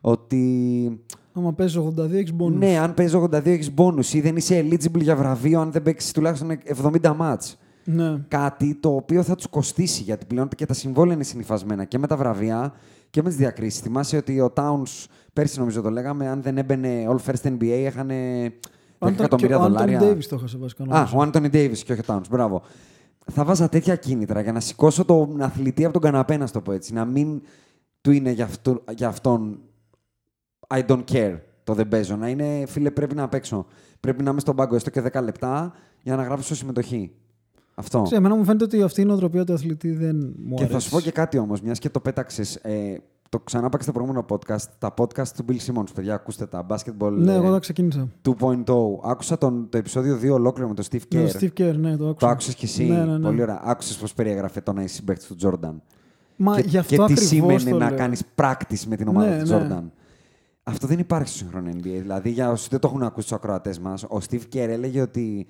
ότι 0.00 1.04
Άμα 1.34 1.52
παίζει 1.52 1.92
82, 1.96 2.10
έχεις 2.12 2.34
bonus. 2.38 2.52
ναι, 2.52 2.78
αν 2.78 2.94
παίζει 2.94 3.16
82 3.30 3.46
έχεις 3.46 3.70
bonus 3.76 4.04
ή 4.12 4.20
δεν 4.20 4.36
είσαι 4.36 4.60
eligible 4.70 5.00
για 5.00 5.16
βραβείο 5.16 5.60
αν 5.60 5.72
δεν 5.72 5.82
παίξεις 5.82 6.12
τουλάχιστον 6.12 6.58
70 6.82 7.14
μάτς 7.16 7.58
Ναι. 7.84 8.18
κάτι 8.28 8.74
το 8.74 8.88
οποίο 8.94 9.22
θα 9.22 9.34
τους 9.34 9.46
κοστίσει 9.46 10.02
γιατί 10.02 10.26
πλέον 10.26 10.48
και 10.48 10.66
τα 10.66 10.74
συμβόλαια 10.74 11.14
είναι 11.14 11.24
συνυφασμένα 11.24 11.84
και 11.84 11.98
με 11.98 12.06
τα 12.06 12.16
βραβεία 12.16 12.72
και 13.10 13.22
με 13.22 13.28
τις 13.28 13.38
διακρίσεις. 13.38 13.80
Θυμάσαι 13.80 14.16
ότι 14.16 14.40
ο 14.40 14.52
Towns, 14.56 15.06
πέρσι 15.32 15.58
νομίζω 15.58 15.80
το 15.82 15.90
λέγαμε, 15.90 16.28
αν 16.28 16.42
δεν 16.42 16.58
έμπαινε 16.58 16.88
All 17.08 17.30
First 17.30 17.48
NBA, 17.48 17.62
είχαν 17.62 18.08
10 18.08 18.12
Άντων- 18.98 19.18
εκατομμύρια 19.18 19.56
και 19.56 19.62
ο 19.62 19.64
Άντωνι 19.64 19.92
δολάρια. 19.96 20.12
Davis 20.16 20.24
το 20.28 20.34
έχασε 20.34 20.58
βασικά. 20.58 20.82
Α, 20.82 20.86
νομίζω. 20.86 21.18
ο 21.18 21.22
Anthony 21.22 21.54
Davis 21.56 21.78
και 21.78 21.92
όχι 21.92 22.00
ο 22.00 22.04
Towns. 22.06 22.28
Μπράβο. 22.30 22.62
Θα 23.32 23.44
βάζα 23.44 23.68
τέτοια 23.68 23.96
κίνητρα 23.96 24.40
για 24.40 24.52
να 24.52 24.60
σηκώσω 24.60 25.04
τον 25.04 25.42
αθλητή 25.42 25.84
από 25.84 25.92
τον 25.92 26.02
καναπέ, 26.02 26.36
να 26.36 26.46
σου 26.46 26.52
το 26.52 26.60
πω 26.60 26.72
έτσι. 26.72 26.92
Να 26.92 27.04
μην 27.04 27.42
του 28.00 28.10
είναι 28.10 28.30
για, 28.30 28.44
αυτού- 28.44 28.82
για 28.96 29.08
αυτόν 29.08 29.58
I 30.72 30.86
don't 30.86 31.04
care 31.12 31.36
το 31.64 31.74
δεν 31.74 31.88
παίζω. 31.88 32.16
Να 32.16 32.28
είναι 32.28 32.64
φίλε, 32.66 32.90
πρέπει 32.90 33.14
να 33.14 33.28
παίξω. 33.28 33.66
Πρέπει 34.00 34.22
να 34.22 34.30
είμαι 34.30 34.40
στον 34.40 34.56
πάγκο 34.56 34.74
έστω 34.74 34.90
και 34.90 35.02
10 35.12 35.22
λεπτά 35.22 35.72
για 36.02 36.16
να 36.16 36.22
γράψω 36.22 36.54
συμμετοχή. 36.54 37.12
Αυτό. 37.74 38.04
Σε 38.06 38.14
εμένα 38.14 38.36
μου 38.36 38.44
φαίνεται 38.44 38.64
ότι 38.64 38.82
αυτή 38.82 39.00
η 39.00 39.04
νοοτροπία 39.04 39.44
του 39.44 39.52
αθλητή 39.52 39.90
δεν 39.92 40.34
μου 40.44 40.54
Και 40.54 40.62
αρέσει. 40.62 40.72
θα 40.72 40.78
σου 40.78 40.90
πω 40.90 41.00
και 41.00 41.10
κάτι 41.10 41.38
όμως, 41.38 41.60
μιας 41.60 41.78
και 41.78 41.90
το 41.90 42.00
πέταξες. 42.00 42.54
Ε, 42.56 42.96
το 43.28 43.38
ξανά 43.38 43.66
είπα 43.66 43.76
και 43.76 43.82
στο 43.82 43.92
προηγούμενο 43.92 44.24
podcast. 44.28 44.64
Τα 44.78 44.94
podcast 44.98 45.28
του 45.28 45.44
Bill 45.48 45.56
Simmons, 45.56 45.84
παιδιά, 45.94 46.14
ακούστε 46.14 46.46
τα. 46.46 46.66
Basketball 46.68 47.12
Ναι, 47.12 47.32
ε, 47.32 47.34
εγώ 47.36 47.50
τα 47.52 47.58
ξεκίνησα. 47.58 48.08
2.0. 48.38 48.64
Άκουσα 49.04 49.38
τον, 49.38 49.66
το 49.68 49.78
επεισόδιο 49.78 50.18
2 50.22 50.30
ολόκληρο 50.32 50.68
με 50.68 50.74
τον 50.74 50.84
Steve 50.90 51.00
Ναι, 51.14 51.22
Kerr. 51.24 51.26
ο 51.34 51.38
Steve 51.40 51.60
Kerr, 51.60 51.74
ναι, 51.76 51.96
το 51.96 52.04
άκουσα. 52.08 52.26
Το 52.26 52.28
άκουσες 52.28 52.54
κι 52.54 52.64
εσύ. 52.64 52.84
Ναι, 52.84 53.04
ναι, 53.04 53.16
ναι. 53.18 53.24
Πολύ 53.24 53.42
ωραία. 53.42 53.60
Άκουσες 53.64 53.96
πώς 53.96 54.14
περιέγραφε 54.14 54.60
το 54.60 54.72
να 54.72 54.82
είσαι 54.82 54.94
συμπαίκτη 54.94 55.26
του 55.26 55.34
Τζόρνταν. 55.34 55.82
Μα 56.36 56.60
και, 56.60 56.68
γι' 56.68 56.78
αυτό 56.78 56.90
και 56.90 56.96
τι 56.96 57.02
ακριβώς 57.02 57.26
σήμαινε 57.28 57.70
το 57.70 57.76
να 57.76 57.88
λέω. 57.88 57.98
κάνεις 57.98 58.22
practice 58.34 58.84
με 58.86 58.96
την 58.96 59.08
ομάδα 59.08 59.36
Ναι, 59.36 59.42
του 59.42 59.48
ναι. 59.52 59.82
Τζόρνταν. 60.62 60.72
Αυτό 60.74 60.86
δεν 60.86 60.98
υπάρχει 60.98 61.28
στο 61.28 61.36
σύγχρονο 61.38 61.70
NBA. 61.70 61.98
Δηλαδή, 62.00 62.30
για 62.30 62.50
όσοι 62.50 62.68
δεν 62.70 62.80
το 62.80 62.88
έχουν 62.88 63.02
ακούσει 63.02 63.26
τους 63.28 63.36
ακροατές 63.36 63.78
μας, 63.78 64.02
ο 64.02 64.18
Steve 64.30 64.42
Kerr 64.52 64.68
έλεγε 64.68 65.00
ότι 65.00 65.46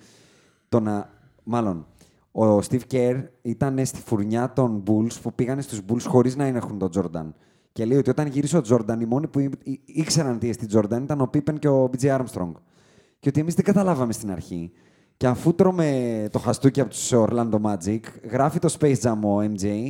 το 0.69 0.81
να. 0.81 1.11
Μάλλον, 1.45 1.87
ο 2.33 2.57
Steve 2.59 2.81
Kerr 2.91 3.23
ήταν 3.43 3.87
στη 3.87 4.01
φουρνιά 4.01 4.53
των 4.53 4.83
Bulls 4.87 5.21
που 5.23 5.33
πήγανε 5.35 5.63
στους 5.63 5.81
Bulls 5.89 6.03
χωρίς 6.07 6.37
να 6.37 6.45
έχουν 6.45 6.79
τον 6.79 6.91
Τζόρνταν. 6.91 7.35
Και 7.73 7.85
λέει 7.85 7.99
ότι 7.99 8.11
όταν 8.11 8.27
γύρισε 8.27 8.57
ο 8.57 8.61
Τζόρνταν, 8.61 9.01
οι 9.01 9.05
μόνοι 9.05 9.27
που 9.27 9.39
ή- 9.39 9.51
ή- 9.63 9.81
ήξεραν 9.87 10.39
τι 10.39 10.49
εστί 10.49 10.67
Τζόρνταν 10.67 11.03
ήταν 11.03 11.21
ο 11.21 11.27
Πίπεν 11.27 11.59
και 11.59 11.69
ο 11.69 11.91
BJ 11.97 12.19
Armstrong. 12.19 12.53
Και 13.19 13.29
ότι 13.29 13.41
εμείς 13.41 13.55
δεν 13.55 13.65
καταλάβαμε 13.65 14.13
στην 14.13 14.31
αρχή. 14.31 14.73
Και 15.17 15.27
αφού 15.27 15.55
τρώμε 15.55 16.29
το 16.33 16.39
χαστούκι 16.39 16.81
από 16.81 16.91
τους 16.91 17.11
Orlando 17.15 17.61
Magic, 17.63 18.01
γράφει 18.31 18.59
το 18.59 18.77
Space 18.81 18.97
Jam 19.01 19.19
ο 19.25 19.39
MJ 19.41 19.89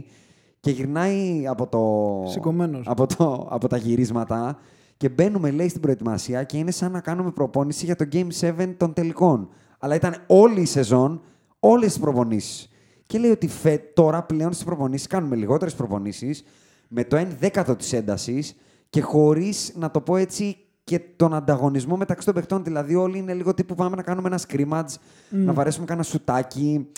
και 0.61 0.71
γυρνάει 0.71 1.47
από, 1.47 1.67
το... 1.67 2.23
Σηκωμένος. 2.31 2.87
από, 2.87 3.07
το... 3.07 3.49
από 3.51 3.69
τα 3.69 3.77
γυρίσματα 3.77 4.59
και 5.03 5.09
μπαίνουμε, 5.09 5.51
λέει, 5.51 5.69
στην 5.69 5.81
προετοιμασία 5.81 6.45
και 6.45 6.59
είναι 6.59 6.71
σαν 6.71 6.93
να 6.93 7.01
κάνουμε 7.01 7.31
προπόνηση 7.31 7.85
για 7.85 7.97
το 7.97 8.05
Game 8.13 8.29
7 8.41 8.75
των 8.77 8.93
τελικών. 8.93 9.49
Αλλά 9.79 9.95
ήταν 9.95 10.17
όλη 10.27 10.61
η 10.61 10.65
σεζόν, 10.65 11.21
όλες 11.61 11.89
τις 11.89 11.99
προπονήσεις. 11.99 12.69
Και 13.07 13.19
λέει 13.19 13.31
ότι 13.31 13.49
φε... 13.49 13.79
τώρα 13.95 14.23
πλέον 14.23 14.53
στις 14.53 14.65
προπονήσεις 14.65 15.07
κάνουμε 15.07 15.37
λιγότερες 15.37 15.75
προπονήσεις, 15.75 16.45
με 16.89 17.05
το 17.05 17.17
1 17.17 17.27
δέκατο 17.39 17.77
της 17.77 17.93
έντασης 17.93 18.57
και 18.91 19.01
χωρίς, 19.01 19.73
να 19.77 19.91
το 19.91 20.01
πω 20.01 20.17
έτσι, 20.17 20.57
και 20.85 21.01
τον 21.17 21.35
ανταγωνισμό 21.35 21.97
μεταξύ 21.97 22.27
των 22.27 22.35
παιχτών. 22.35 22.65
Δηλαδή, 22.65 22.95
όλοι 22.95 23.19
είναι 23.19 23.35
λίγο 23.35 23.55
τύπου 23.55 23.75
πάμε 23.75 23.97
να 23.97 24.03
κάνουμε 24.03 24.29
ένα 24.29 24.41
scrimmage, 24.49 24.95
να 25.31 25.53
βαρέσουμε 25.53 25.87
κάνα 25.87 26.03
σουτάκι. 26.03 26.89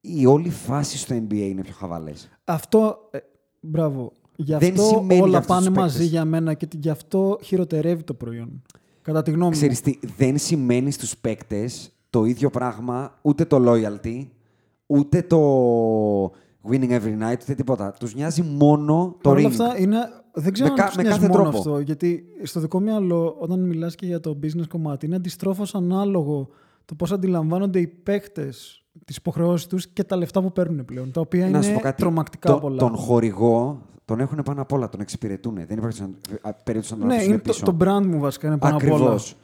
Η 0.00 0.26
όλη 0.26 0.50
φάση 0.50 0.98
στο 0.98 1.16
NBA 1.16 1.32
είναι 1.32 1.62
πιο 1.62 1.74
χαβαλές. 1.74 2.28
Αυτό. 2.44 3.08
ε, 3.10 3.18
μπράβο. 3.60 4.12
Γι' 4.40 4.56
Δεν 4.56 4.70
αυτό 4.70 4.82
σημαίνει 4.82 5.14
για 5.14 5.22
όλα 5.22 5.38
αυτούς 5.38 5.56
τους 5.56 5.64
πάνε 5.64 5.76
μαζί 5.80 5.92
παίκτες. 5.92 6.10
για 6.10 6.24
μένα 6.24 6.54
και 6.54 6.68
γι' 6.78 6.88
αυτό 6.90 7.38
χειροτερεύει 7.42 8.02
το 8.02 8.14
προϊόν. 8.14 8.62
Κατά 9.02 9.22
τη 9.22 9.30
γνώμη 9.30 9.52
Ξέρεις 9.52 9.82
μου. 9.86 9.92
τι, 9.92 10.06
δεν 10.16 10.38
σημαίνει 10.38 10.90
στους 10.90 11.16
παίκτες 11.18 11.90
το 12.10 12.24
ίδιο 12.24 12.50
πράγμα, 12.50 13.14
ούτε 13.22 13.44
το 13.44 13.62
loyalty, 13.66 14.26
ούτε 14.86 15.22
το 15.22 15.38
winning 16.70 16.90
every 16.90 17.18
night, 17.22 17.38
ούτε 17.42 17.54
τίποτα. 17.54 17.92
Τους 17.98 18.14
νοιάζει 18.14 18.42
μόνο 18.42 19.16
το 19.22 19.28
Παρ' 19.30 19.32
ring. 19.38 19.38
όλα 19.38 19.48
αυτά 19.48 19.78
είναι, 19.78 19.96
δεν 20.32 20.52
ξέρω 20.52 20.68
Με 20.68 20.74
αν 20.74 20.78
κα- 20.80 20.86
τους 20.86 20.96
με 20.96 21.02
νοιάζει 21.02 21.18
κάθε 21.18 21.30
μόνο 21.32 21.42
τρόπο. 21.42 21.58
αυτό. 21.58 21.78
Γιατί 21.78 22.24
στο 22.42 22.60
δικό 22.60 22.80
μυαλό, 22.80 23.36
όταν 23.38 23.60
μιλάς 23.66 23.94
και 23.94 24.06
για 24.06 24.20
το 24.20 24.38
business 24.42 24.66
κομμάτι, 24.68 25.06
είναι 25.06 25.16
αντιστρόφως 25.16 25.74
ανάλογο 25.74 26.48
το 26.84 26.94
πώς 26.94 27.12
αντιλαμβάνονται 27.12 27.80
οι 27.80 27.86
παίκτες 27.86 28.84
τις 29.04 29.16
υποχρεώσεις 29.16 29.66
τους 29.66 29.86
και 29.88 30.04
τα 30.04 30.16
λεφτά 30.16 30.42
που 30.42 30.52
παίρνουν 30.52 30.84
πλέον. 30.84 31.10
Τα 31.12 31.20
οποία 31.20 31.48
Να 31.50 31.62
σου 31.62 31.68
είναι 31.68 31.76
πω 31.78 31.82
κάτι. 31.82 32.02
τρομακτικά 32.02 32.52
Το- 32.52 32.58
πολλά. 32.58 32.78
Τον 32.78 32.96
χορηγό 32.96 33.82
τον 34.08 34.20
έχουν 34.20 34.42
πάνω 34.44 34.62
απ' 34.62 34.72
όλα, 34.72 34.88
τον 34.88 35.00
εξυπηρετούν. 35.00 35.54
Δεν 35.66 35.76
υπάρχει 35.78 36.02
α, 36.42 36.52
περίπτωση 36.52 36.92
να 36.92 36.98
τον 36.98 37.08
ναι, 37.08 37.14
αφήσουν 37.14 37.32
είναι 37.32 37.42
το, 37.42 37.50
πίσω. 37.52 37.64
το 37.64 37.76
brand 37.80 38.06
μου 38.06 38.18
βασικά 38.18 38.46
είναι 38.46 38.58
πάνω 38.58 38.76
απ' 38.76 38.82
όλα. 38.82 38.94
Ακριβώς. 38.94 39.36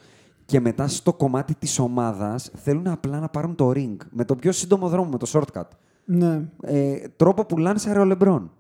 Και 0.46 0.60
μετά 0.60 0.88
στο 0.88 1.12
κομμάτι 1.12 1.54
της 1.54 1.78
ομάδας 1.78 2.50
θέλουν 2.54 2.86
απλά 2.86 3.20
να 3.20 3.28
πάρουν 3.28 3.54
το 3.54 3.70
ring 3.74 3.96
με 4.10 4.24
το 4.24 4.36
πιο 4.36 4.52
σύντομο 4.52 4.88
δρόμο, 4.88 5.08
με 5.10 5.18
το 5.18 5.30
shortcut. 5.32 5.62
Ναι. 6.04 6.40
Ε, 6.62 6.96
τρόπο 7.16 7.44
που 7.44 7.58
λάνσαρε 7.58 7.98
ο 7.98 8.04
Λεμπρόν. 8.04 8.50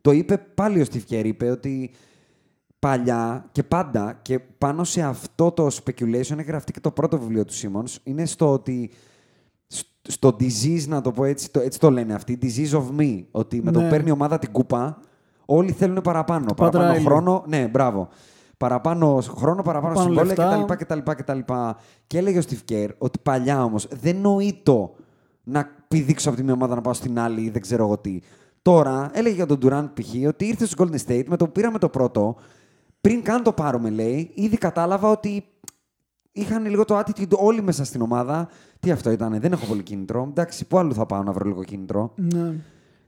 Το 0.00 0.10
είπε 0.10 0.36
πάλι 0.54 0.80
ο 0.80 0.84
Steve 0.92 1.02
Kerr, 1.14 1.24
είπε 1.24 1.50
ότι 1.50 1.90
παλιά 2.78 3.48
και 3.52 3.62
πάντα 3.62 4.18
και 4.22 4.38
πάνω 4.38 4.84
σε 4.84 5.02
αυτό 5.02 5.50
το 5.50 5.66
speculation 5.66 6.14
έχει 6.38 6.42
γραφτεί 6.42 6.72
και 6.72 6.80
το 6.80 6.90
πρώτο 6.90 7.18
βιβλίο 7.18 7.44
του 7.44 7.54
Simmons 7.54 7.96
είναι 8.04 8.26
στο 8.26 8.52
ότι 8.52 8.90
σ- 9.66 9.86
στο 10.08 10.36
disease, 10.40 10.84
να 10.88 11.00
το 11.00 11.12
πω 11.12 11.24
έτσι, 11.24 11.50
το, 11.52 11.60
έτσι 11.60 11.78
το 11.78 11.90
λένε 11.90 12.14
αυτοί, 12.14 12.38
disease 12.42 12.70
of 12.78 13.00
me, 13.00 13.24
ότι 13.30 13.62
με 13.62 13.70
το 13.72 13.78
Ναι. 13.78 13.84
που 13.84 13.90
παίρνει 13.90 14.08
η 14.08 14.12
ομάδα 14.12 14.38
την 14.38 14.52
κούπα, 14.52 14.98
όλοι 15.46 15.72
θέλουν 15.72 16.00
παραπάνω. 16.02 16.46
Pat 16.50 16.56
παραπάνω 16.56 16.94
Riley. 16.94 17.04
χρόνο, 17.04 17.44
ναι, 17.46 17.68
μπράβο. 17.68 18.08
Παραπάνω 18.58 19.18
χρόνο, 19.36 19.62
παραπάνω 19.62 19.94
Πάνω 19.94 20.06
συμβόλαια 20.06 20.56
λεφτά. 20.58 20.74
κτλ, 20.74 20.98
κτλ, 20.98 21.10
κτλ. 21.10 21.38
Και 22.06 22.18
έλεγε 22.18 22.38
ο 22.38 22.42
Steve 22.48 22.72
Kerr 22.72 22.88
ότι 22.98 23.18
παλιά 23.22 23.64
όμως 23.64 23.88
δεν 24.00 24.16
νοείτο 24.16 24.94
να 25.44 25.68
πηδήξω 25.88 26.28
από 26.28 26.38
τη 26.38 26.44
μία 26.44 26.52
ομάδα 26.52 26.74
να 26.74 26.80
πάω 26.80 26.92
στην 26.92 27.18
άλλη 27.18 27.40
ή 27.40 27.50
δεν 27.50 27.62
ξέρω 27.62 27.84
εγώ 27.84 27.98
τι. 27.98 28.18
Τώρα 28.62 29.10
έλεγε 29.12 29.34
για 29.34 29.46
τον 29.46 29.58
Durant 29.62 29.88
π.χ. 29.94 30.28
ότι 30.28 30.44
ήρθε 30.46 30.66
στο 30.66 30.84
Golden 30.84 30.98
State 31.08 31.24
με 31.26 31.36
το 31.36 31.44
που 31.46 31.52
πήραμε 31.52 31.78
το 31.78 31.88
πρώτο. 31.88 32.36
Πριν 33.00 33.22
καν 33.22 33.42
το 33.42 33.52
πάρουμε, 33.52 33.90
λέει, 33.90 34.30
ήδη 34.34 34.56
κατάλαβα 34.56 35.10
ότι 35.10 35.44
είχαν 36.32 36.66
λίγο 36.66 36.84
το 36.84 36.98
attitude 36.98 37.36
όλοι 37.36 37.62
μέσα 37.62 37.84
στην 37.84 38.00
ομάδα. 38.02 38.48
Τι 38.80 38.90
αυτό 38.90 39.10
ήταν, 39.10 39.40
δεν 39.40 39.52
έχω 39.52 39.66
πολύ 39.66 39.82
κίνητρο. 39.82 40.26
Εντάξει, 40.30 40.66
πού 40.66 40.78
αλλού 40.78 40.94
θα 40.94 41.06
πάω 41.06 41.22
να 41.22 41.32
βρω 41.32 41.48
λίγο 41.48 41.64
κίνητρο. 41.64 42.12
ναι. 42.16 42.54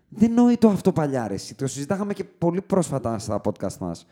Δεν 0.09 0.33
νοεί 0.33 0.57
το 0.57 0.69
αυτό 0.69 0.93
παλιά, 0.93 1.29
ρε, 1.29 1.35
εσύ. 1.35 1.55
Το 1.55 1.67
συζητάγαμε 1.67 2.13
και 2.13 2.25
πολύ 2.25 2.61
πρόσφατα 2.61 3.19
στα 3.19 3.41
podcast 3.45 3.77
μας. 3.81 4.07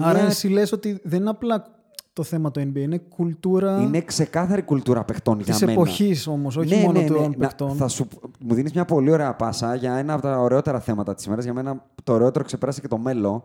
Άρα 0.00 0.18
εσύ 0.18 0.48
λες 0.48 0.72
ότι 0.72 1.00
δεν 1.02 1.20
είναι 1.20 1.30
απλά 1.30 1.78
το 2.12 2.22
θέμα 2.22 2.50
του 2.50 2.60
NBA, 2.60 2.76
είναι 2.78 2.98
κουλτούρα 2.98 3.80
είναι 3.80 4.00
ξεκάθαρη 4.00 4.62
κουλτούρα 4.62 5.04
παιχτών 5.04 5.40
για 5.40 5.52
της 5.52 5.60
μένα. 5.60 5.72
εποχής 5.72 6.26
όμως, 6.26 6.56
όχι 6.56 6.74
Ναι, 6.76 6.80
μόνο 6.82 6.92
ναι, 6.92 7.00
ναι. 7.00 7.14
των 7.14 7.30
Να- 7.30 7.36
παικτών. 7.36 7.76
θα 7.76 7.88
σου, 7.88 8.06
μου 8.40 8.54
δίνεις 8.54 8.72
μια 8.72 8.84
πολύ 8.84 9.10
ωραία 9.10 9.34
πάσα 9.34 9.74
για 9.74 9.94
ένα 9.94 10.12
από 10.12 10.22
τα 10.22 10.38
ωραιότερα 10.38 10.80
θέματα 10.80 11.14
της 11.14 11.24
ημέρας. 11.24 11.44
Για 11.44 11.54
μένα 11.54 11.84
το 12.04 12.12
ωραιότερο 12.12 12.44
ξεπέρασε 12.44 12.80
και 12.80 12.88
το 12.88 12.98
μέλλον. 12.98 13.42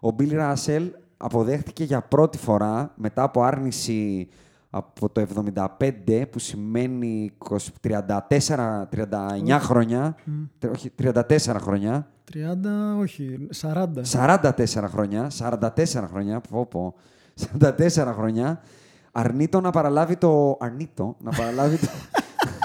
Ο 0.00 0.10
Μπιλ 0.10 0.34
Ράσελ 0.34 0.90
αποδέχτηκε 1.16 1.84
για 1.84 2.00
πρώτη 2.02 2.38
φορά 2.38 2.92
μετά 2.96 3.22
από 3.22 3.42
άρνηση 3.42 4.28
από 4.76 5.08
το 5.08 5.20
75, 5.20 6.24
που 6.30 6.38
σημαίνει 6.38 7.32
20 7.38 7.56
34, 7.80 8.88
39 8.90 9.58
χρόνια. 9.60 10.16
τε- 10.58 10.70
Όχι, 10.74 10.90
34 11.02 11.56
χρόνια. 11.60 12.08
30, 12.32 12.98
όχι, 13.00 13.48
40. 13.52 14.02
44 14.02 14.88
χρόνια. 14.88 15.30
44 15.38 16.06
χρόνια. 16.10 16.40
Πω, 16.50 16.66
πω. 16.66 16.94
44 17.60 18.12
χρόνια. 18.14 18.60
Αρνείτο 19.12 19.60
να 19.60 19.70
παραλάβει 19.70 20.16
το. 20.16 20.56
Αρνείτο 20.60 21.16
να 21.20 21.30
παραλάβει 21.30 21.76
το. 21.78 21.86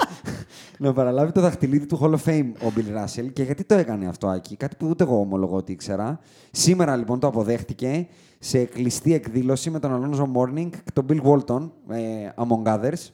να 0.78 0.92
παραλάβει 0.92 1.32
το 1.32 1.40
δαχτυλίδι 1.40 1.86
του 1.86 1.98
Hall 2.02 2.10
of 2.14 2.24
Fame 2.30 2.52
ο 2.62 2.72
Bill 2.76 3.02
Russell. 3.04 3.32
Και 3.32 3.42
γιατί 3.42 3.64
το 3.64 3.74
έκανε 3.74 4.06
αυτό, 4.08 4.28
Άκη, 4.28 4.56
κάτι 4.56 4.76
που 4.76 4.86
ούτε 4.88 5.04
εγώ 5.04 5.18
ομολογώ 5.18 5.56
ότι 5.56 5.72
ήξερα. 5.72 6.18
Σήμερα 6.50 6.96
λοιπόν 6.96 7.20
το 7.20 7.26
αποδέχτηκε 7.26 8.06
σε 8.44 8.64
κλειστή 8.64 9.14
εκδήλωση 9.14 9.70
με 9.70 9.78
τον 9.78 10.14
Alonso 10.14 10.40
Morning 10.40 10.68
και 10.70 10.90
τον 10.92 11.06
Bill 11.08 11.22
Walton, 11.22 11.70
ε, 11.88 12.28
among 12.36 12.64
others. 12.64 13.10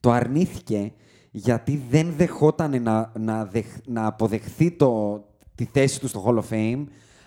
Το 0.00 0.10
αρνήθηκε 0.10 0.92
γιατί 1.30 1.82
δεν 1.90 2.14
δεχόταν 2.16 2.82
να, 2.82 3.12
να, 3.18 3.44
δεχ- 3.44 3.86
να 3.86 4.06
αποδεχθεί 4.06 4.70
το, 4.70 5.20
τη 5.54 5.64
θέση 5.64 6.00
του 6.00 6.08
στο 6.08 6.24
Hall 6.26 6.38
of 6.38 6.54
Fame 6.54 6.84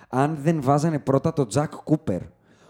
αν 0.10 0.38
δεν 0.42 0.62
βάζανε 0.62 1.00
πρώτα 1.00 1.34
το 1.34 1.48
Jack 1.54 1.70
Cooper. 1.86 2.20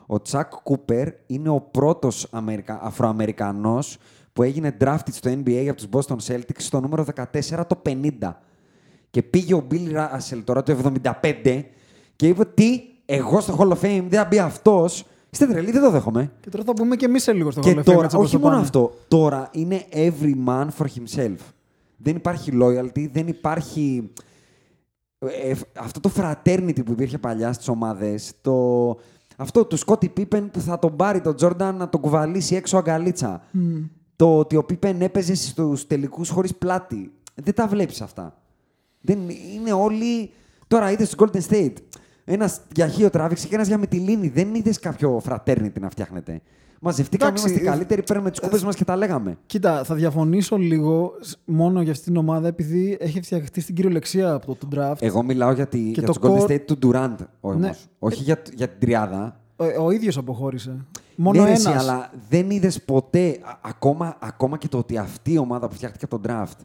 Ο 0.08 0.16
Jack 0.32 0.50
Cooper 0.64 1.08
είναι 1.28 1.50
ο 1.50 1.62
πρώτος 1.62 2.28
Αμερικα... 2.32 2.80
Αφροαμερικανός 2.82 3.98
που 4.34 4.44
έγινε 4.44 4.78
drafted 4.80 5.12
στο 5.12 5.32
NBA 5.32 5.68
από 5.70 5.82
τους 5.82 5.88
Boston 5.92 6.16
Celtics 6.28 6.58
στο 6.58 6.80
νούμερο 6.80 7.06
14 7.16 7.64
το 7.68 7.82
50. 7.86 8.34
Και 9.10 9.24
πήγε 9.24 9.54
ο 9.54 9.68
Bill 9.72 9.96
Russell 9.96 10.42
τώρα 10.44 10.64
το 10.64 10.94
75 11.22 11.64
και 12.16 12.28
είπε 12.28 12.46
τι, 12.46 12.82
εγώ 13.06 13.40
στο 13.40 13.56
Hall 13.60 13.68
of 13.68 13.80
Fame 13.82 14.06
δεν 14.10 14.20
θα 14.20 14.26
μπει 14.26 14.40
αυτός. 14.40 15.06
Είστε 15.30 15.48
τρελοί, 15.48 15.72
δεν 15.72 15.82
το 15.82 15.90
δέχομαι. 15.92 16.32
Και 16.40 16.50
τώρα 16.50 16.64
θα 16.64 16.74
μπούμε 16.76 16.96
και 16.96 17.06
εμείς 17.06 17.24
σε 17.24 17.34
λίγο 17.34 17.52
στο 17.52 17.62
Και 17.62 17.72
Hall 17.72 17.78
of 17.78 17.80
Fame, 17.80 17.84
τώρα, 17.84 18.04
έτσι 18.04 18.16
όπως 18.16 18.28
όχι 18.28 18.36
το 18.36 18.42
μόνο 18.42 18.54
πάνε. 18.54 18.66
αυτό, 18.66 18.94
τώρα 19.08 19.50
είναι 19.52 19.86
every 19.92 20.34
man 20.48 20.68
for 20.78 20.86
himself. 20.86 21.36
Δεν 21.98 22.16
υπάρχει 22.16 22.52
loyalty, 22.62 23.10
δεν 23.12 23.28
υπάρχει 23.28 24.12
ε, 25.20 25.54
αυτό 25.78 26.00
το 26.00 26.12
fraternity 26.16 26.86
που 26.86 26.92
υπήρχε 26.92 27.18
παλιά 27.18 27.54
στις 27.54 27.68
ομάδες, 27.68 28.34
το, 28.42 28.88
αυτό 29.38 29.66
του 29.66 29.78
Σκότι 29.78 30.10
Πίπεν 30.10 30.52
που 30.52 30.60
θα 30.60 30.80
τον 30.80 30.96
πάρει 30.96 31.22
τον 31.22 31.36
Τζόρνταν 31.36 31.76
να 31.76 31.90
τον 31.90 32.02
κουβαλήσει 32.02 32.56
έξω 32.56 32.78
αγκαλίτσα. 32.78 33.42
Το 34.16 34.38
ότι 34.38 34.56
ο 34.56 34.64
Πίπεν 34.64 35.02
έπαιζε 35.02 35.36
στους 35.36 35.88
τελικούς 35.88 36.30
χωρίς 36.30 36.56
πλάτη. 36.56 37.12
Δεν 37.36 37.54
τα 37.54 37.68
βλέπεις 37.68 38.02
αυτά. 38.02 38.42
Δεν 39.02 39.20
είναι 39.56 39.72
όλοι. 39.72 40.32
Τώρα 40.68 40.92
είδες 40.92 41.08
στο 41.08 41.26
Golden 41.26 41.42
State. 41.50 41.74
Ένας 42.26 42.60
για 42.76 42.88
Χίο 42.88 43.10
τράβηξε 43.10 43.48
και 43.48 43.56
ένας 43.56 43.68
για 43.68 43.78
Μυτιλίνη. 43.78 44.28
Δεν 44.30 44.56
είδες 44.56 44.80
κάποιο 44.80 45.22
fraternity 45.30 45.80
να 45.80 45.90
φτιάχνετε. 45.90 46.42
Μαζευτήκαμε, 46.84 47.30
Εντάξει, 47.32 47.48
είμαστε 47.50 47.68
ε, 47.68 47.72
καλύτεροι, 47.72 48.04
παίρνουμε 48.04 48.30
τις 48.32 48.40
κούπες 48.40 48.64
μας 48.64 48.76
και 48.76 48.86
τα 48.86 48.96
λέγαμε. 48.96 49.38
Κοίτα, 49.46 49.84
θα 49.84 49.96
διαφωνήσω 49.96 50.58
λίγο 50.58 51.12
σ- 51.20 51.36
μόνο 51.46 51.82
για 51.82 51.92
αυτήν 51.92 52.06
την 52.08 52.18
ομάδα 52.22 52.48
επειδή 52.48 52.98
έχει 53.00 53.22
φτιαχτεί 53.22 53.62
στην 53.62 53.76
κυριολεξία 53.76 54.34
από 54.34 54.56
το, 54.56 54.68
το 54.68 54.68
draft. 54.76 54.96
Εγώ 55.02 55.24
μιλάω 55.24 55.52
για, 55.52 55.68
τη, 55.68 55.78
για 55.80 56.04
το 56.04 56.14
τους 56.14 56.22
Golden 56.22 56.40
core- 56.42 56.52
State 56.52 56.66
του 56.66 56.78
Durant 56.84 57.16
όμως. 57.40 57.60
Ναι. 57.60 57.72
Όχι 58.00 58.24
για, 58.24 58.42
για 58.56 58.68
την 58.68 58.80
τριάδα. 58.80 59.40
Ο, 59.56 59.66
ο 59.86 59.92
ίδιος 59.92 60.18
αποχώρησε. 60.18 60.86
Μόνο 61.16 61.40
ναι, 61.40 61.46
ρε, 61.46 61.50
ένας. 61.52 61.66
εσύ, 61.66 61.76
αλλά 61.78 62.12
δεν 62.30 62.50
είδες 62.50 62.82
ποτέ, 62.82 63.28
α- 63.42 63.58
ακόμα, 63.62 64.18
ακόμα 64.20 64.58
και 64.58 64.68
το 64.68 64.78
ότι 64.78 64.98
αυτή 64.98 65.32
η 65.34 65.38
ομάδα 65.38 65.68
που 65.68 65.76
φτιάχτηκε 65.76 66.06
από 66.06 66.20
τον 66.20 66.32
draft, 66.32 66.60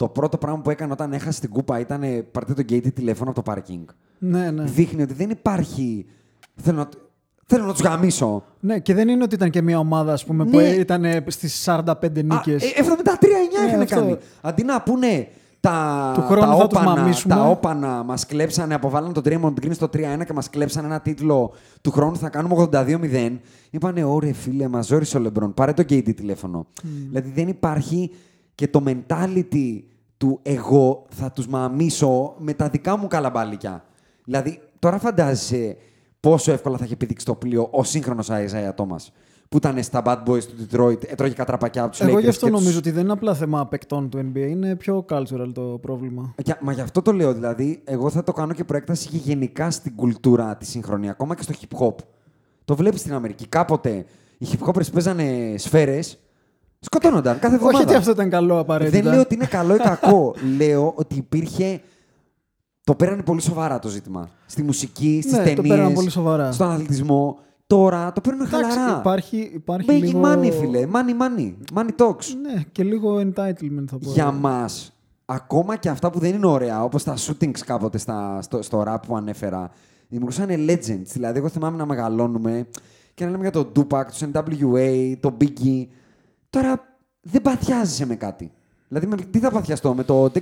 το 0.00 0.08
πρώτο 0.08 0.38
πράγμα 0.38 0.60
που 0.60 0.70
έκανε 0.70 0.92
όταν 0.92 1.12
έχασε 1.12 1.40
την 1.40 1.50
κούπα 1.50 1.78
ήταν 1.80 2.02
ε, 2.02 2.08
πάρτε 2.22 2.54
το 2.54 2.62
gatey 2.68 2.92
τηλέφωνο 2.94 3.30
από 3.30 3.42
το 3.42 3.52
parking. 3.52 3.84
Ναι, 4.18 4.50
ναι. 4.50 4.62
Δείχνει 4.64 5.02
ότι 5.02 5.12
δεν 5.14 5.30
υπάρχει. 5.30 6.06
Θέλω 6.56 6.76
να, 6.76 6.88
θέλω 7.46 7.64
να 7.64 7.72
τους 7.72 7.80
γαμίσω. 7.82 8.44
ναι, 8.60 8.78
και 8.78 8.94
δεν 8.94 9.08
είναι 9.08 9.22
ότι 9.22 9.34
ήταν 9.34 9.50
και 9.50 9.62
μια 9.62 9.78
ομάδα 9.78 10.12
ας 10.12 10.24
πούμε, 10.24 10.44
που 10.44 10.56
Ναι. 10.56 10.62
ήταν 10.68 11.04
στις 11.26 11.62
45 11.68 11.84
νίκε. 12.14 12.50
Α, 12.52 12.54
ε, 12.54 12.80
73-9 12.80 13.60
Ναι, 13.60 13.66
είχαν 13.68 13.80
αυτό. 13.80 13.94
κάνει. 13.94 14.16
Αντί 14.40 14.62
να 14.64 14.82
πούνε 14.82 15.28
τα, 15.60 16.12
Του 16.14 16.20
χρόνου 16.22 16.40
τα, 16.40 16.56
θα 16.56 16.66
τους 16.66 16.78
όπανα, 16.78 17.00
μαμίσουμε. 17.00 17.34
τα 17.34 17.44
όπανα 17.48 18.02
μας 18.02 18.26
κλέψανε, 18.26 18.74
αποβάλανε 18.74 19.12
τον 19.12 19.22
Draymond 19.26 19.64
Green 19.64 19.70
στο 19.74 19.86
3-1 19.86 20.24
και 20.26 20.32
μας 20.32 20.50
κλέψανε 20.50 20.86
ένα 20.86 21.00
τίτλο 21.00 21.52
του 21.80 21.90
χρόνου 21.90 22.16
θα 22.16 22.28
κάνουμε 22.28 22.68
82-0. 22.72 23.38
Είπανε, 23.70 24.04
ωραία 24.04 24.34
φίλε, 24.34 24.68
μας 24.68 24.86
ζόρισε 24.86 25.16
ο 25.16 25.20
Λεμπρόν, 25.20 25.54
πάρε 25.54 25.72
το 25.72 25.82
KD 25.82 26.14
τηλέφωνο. 26.14 26.66
Δηλαδή 27.08 27.30
δεν 27.34 27.48
υπάρχει 27.48 28.10
και 28.54 28.68
το 28.68 28.82
mentality 28.86 29.80
του 30.20 30.38
εγώ 30.42 31.06
θα 31.10 31.30
τους 31.30 31.46
μαμίσω 31.48 32.34
με 32.38 32.52
τα 32.52 32.68
δικά 32.68 32.96
μου 32.96 33.06
καλαμπάλικια. 33.06 33.84
Δηλαδή, 34.24 34.60
τώρα 34.78 34.98
φαντάζεσαι 34.98 35.76
πόσο 36.20 36.52
εύκολα 36.52 36.76
θα 36.76 36.84
είχε 36.84 36.96
πηδήξει 36.96 37.24
το 37.26 37.34
πλοίο 37.34 37.68
ο 37.70 37.84
σύγχρονος 37.84 38.28
Isaiah 38.30 38.74
Thomas 38.76 39.06
που 39.48 39.56
ήταν 39.56 39.82
στα 39.82 40.02
Bad 40.04 40.18
Boys 40.28 40.42
του 40.44 40.66
Detroit, 40.70 41.04
έτρωγε 41.10 41.34
κατραπακιά 41.34 41.82
από 41.82 41.90
τους 41.90 42.00
Εγώ 42.00 42.16
Lakers 42.16 42.20
γι' 42.22 42.28
αυτό 42.28 42.44
και 42.46 42.50
τους- 42.52 42.60
νομίζω 42.60 42.78
ότι 42.78 42.90
δεν 42.90 43.02
είναι 43.02 43.12
απλά 43.12 43.34
θέμα 43.34 43.66
παικτών 43.66 44.08
του 44.10 44.18
NBA, 44.18 44.48
είναι 44.48 44.76
πιο 44.76 45.04
cultural 45.10 45.50
το 45.54 45.60
πρόβλημα. 45.62 46.34
Για- 46.44 46.58
μα 46.60 46.72
γι' 46.72 46.80
αυτό 46.80 47.02
το 47.02 47.12
λέω. 47.12 47.32
Δηλαδή, 47.34 47.80
εγώ 47.84 48.10
θα 48.10 48.22
το 48.22 48.32
κάνω 48.32 48.52
και 48.52 48.64
προέκταση 48.64 49.08
και 49.08 49.16
γενικά 49.16 49.70
στην 49.70 49.94
κουλτούρα 49.96 50.56
τη 50.56 50.66
σύγχρονη, 50.66 51.08
ακόμα 51.10 51.34
και 51.34 51.42
στο 51.42 51.52
hip 51.60 51.78
hop. 51.86 51.94
Το 52.64 52.76
βλέπεις 52.76 53.00
στην 53.00 53.12
Αμερική. 53.12 53.46
Κάποτε 53.46 54.04
οι 54.38 54.46
hip 54.52 54.68
hoppers 54.68 54.92
παίζανε 54.92 55.54
σφαίρες, 55.56 56.18
σκοτώνονταν 56.80 57.38
κάθε 57.38 57.54
εβδομάδα. 57.54 57.78
Όχι 57.78 57.86
ότι 57.86 57.96
αυτό 57.96 58.10
ήταν 58.10 58.30
καλό 58.30 58.58
απαραίτητα. 58.58 59.02
Δεν 59.02 59.12
λέω 59.12 59.20
ότι 59.20 59.34
είναι 59.34 59.46
καλό 59.46 59.74
ή 59.74 59.78
κακό. 59.78 60.34
λέω 60.58 60.92
ότι 60.96 61.14
υπήρχε. 61.16 61.80
Το 62.84 62.94
πέρανε 62.94 63.22
πολύ 63.22 63.40
σοβαρά 63.40 63.78
το 63.78 63.88
ζήτημα. 63.88 64.28
Στη 64.46 64.62
μουσική, 64.62 65.18
στις 65.22 65.32
Ναι, 65.32 65.38
το 65.38 65.44
ταινίες, 65.44 65.68
πέρανε 65.76 65.94
πολύ 65.94 66.10
σοβαρά. 66.10 66.52
στον 66.52 66.70
αθλητισμό. 66.70 67.38
Τώρα 67.66 68.12
το 68.12 68.20
παίρνουν 68.20 68.46
Εντάξει, 68.46 68.70
χαλαρά. 68.78 68.98
υπάρχει, 68.98 69.50
υπάρχει 69.54 69.88
Making 69.90 70.00
λίγο... 70.02 70.22
money, 70.24 70.52
φίλε. 70.60 70.86
Money, 70.92 71.22
money. 71.22 71.52
Money 71.74 71.90
talks. 71.96 72.24
Ναι, 72.42 72.62
και 72.72 72.82
λίγο 72.82 73.16
entitlement 73.16 73.84
θα 73.90 73.98
πω. 73.98 74.10
Για 74.10 74.30
μας, 74.30 74.92
ακόμα 75.24 75.76
και 75.76 75.88
αυτά 75.88 76.10
που 76.10 76.18
δεν 76.18 76.34
είναι 76.34 76.46
ωραία, 76.46 76.82
όπως 76.84 77.04
τα 77.04 77.14
shootings 77.16 77.58
κάποτε 77.66 77.98
στα, 77.98 78.42
στο, 78.42 78.62
στο 78.62 78.84
rap 78.86 78.96
που 79.06 79.16
ανέφερα, 79.16 79.70
δημιουργούσαν 80.08 80.48
legends. 80.48 81.06
Δηλαδή, 81.12 81.38
εγώ 81.38 81.48
θυμάμαι 81.48 81.76
να 81.76 81.86
μεγαλώνουμε 81.86 82.66
και 83.14 83.24
να 83.24 83.30
λέμε 83.30 83.42
για 83.42 83.52
τον 83.52 83.72
Tupac, 83.76 84.02
του 84.18 84.30
NWA, 84.32 85.14
τον 85.20 85.36
Biggie. 85.40 85.86
Τώρα 86.50 86.98
δεν 87.20 87.42
παθιάζεσαι 87.42 88.06
με 88.06 88.14
κάτι. 88.14 88.52
Δηλαδή, 88.88 89.06
με, 89.06 89.16
τι 89.16 89.38
θα 89.38 89.50
παθιαστώ 89.50 89.94
με 89.94 90.04
το. 90.04 90.32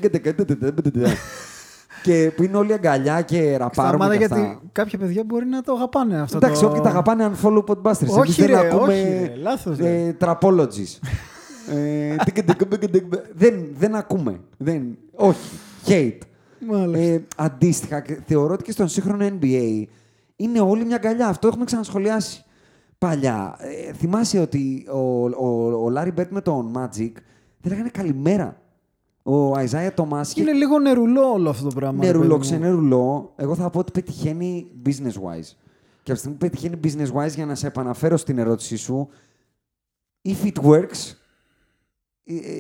και 2.03 2.33
που 2.37 2.43
είναι 2.43 2.57
όλοι 2.57 2.73
αγκαλιά 2.73 3.23
και 3.23 3.57
ραπάρουμε 3.57 4.05
Σταμάτα 4.05 4.17
και 4.17 4.25
αυτά. 4.25 4.39
γιατί 4.39 4.59
κάποια 4.73 4.99
παιδιά 4.99 5.25
μπορεί 5.25 5.47
να 5.47 5.63
το 5.63 5.73
αγαπάνε 5.73 6.21
αυτό. 6.21 6.37
Εντάξει, 6.37 6.61
το... 6.61 6.69
όποιοι 6.69 6.81
τα 6.81 6.89
αγαπάνε 6.89 7.31
unfollow 7.31 7.65
podbusters. 7.65 8.09
Όχι, 8.09 8.17
Εμείς 8.17 8.37
δεν 8.37 8.47
ρε, 8.47 8.59
ακούμε 8.59 8.93
όχι, 8.93 9.03
ρε, 9.03 9.35
λάθος, 9.37 9.79
ρε. 9.79 10.07
ε, 10.07 10.17
trapologies. 10.21 10.99
Ε, 11.75 12.17
τικ, 12.25 12.43
τικ, 12.43 12.65
τικ, 12.65 12.89
τικ, 12.91 13.05
δεν, 13.35 13.69
δεν 13.79 13.95
ακούμε. 13.95 14.41
Δεν, 14.57 14.99
όχι. 15.15 15.59
Hate. 15.87 16.19
Μάλιστα. 16.69 16.99
Ε, 16.99 17.25
αντίστοιχα, 17.37 18.01
και 18.01 18.19
θεωρώ 18.27 18.53
ότι 18.53 18.63
και 18.63 18.73
στον 18.73 18.89
σύγχρονο 18.89 19.27
NBA 19.41 19.83
είναι 20.37 20.61
όλη 20.61 20.85
μια 20.85 20.97
αγκαλιά. 20.97 21.29
Αυτό 21.29 21.49
έχουμε 21.49 21.65
ξανασχολιάσει 21.65 22.45
παλιά. 22.99 23.57
Ε, 23.59 23.93
θυμάσαι 23.93 24.39
ότι 24.41 24.87
ο, 24.93 25.25
ο, 25.25 25.73
ο 25.85 25.93
Larry 25.97 26.15
Bird 26.19 26.29
με 26.31 26.41
τον 26.41 26.73
Magic 26.77 27.13
δεν 27.61 27.73
λέγανε 27.73 27.89
καλημέρα. 27.89 28.61
Ο 29.23 29.53
Isaiah 29.53 29.91
Thomas 29.95 30.37
είναι 30.37 30.53
λίγο 30.53 30.79
νερουλό 30.79 31.33
όλο 31.33 31.51
αυτό 31.51 31.69
το 31.69 31.75
πράγμα. 31.75 32.01
ρε 32.01 32.07
νερουλό, 32.07 32.23
παιδί 32.23 32.35
μου. 32.35 32.41
ξενερουλό. 32.41 33.33
Εγώ 33.37 33.55
θα 33.55 33.71
πω 33.71 33.79
ότι 33.79 33.93
πετυχαίνει 33.93 34.71
business-wise. 34.87 35.51
Και 36.03 36.13
από 36.13 36.13
τη 36.13 36.19
στιγμή 36.19 36.37
που 36.39 36.49
πετυχαίνει 36.49 36.81
business-wise, 36.85 37.35
για 37.35 37.47
να 37.47 37.55
σε 37.55 37.67
επαναφέρω 37.67 38.17
στην 38.17 38.39
ερώτησή 38.39 38.77
σου, 38.77 39.09
if 40.29 40.47
it 40.47 40.65
works, 40.65 41.15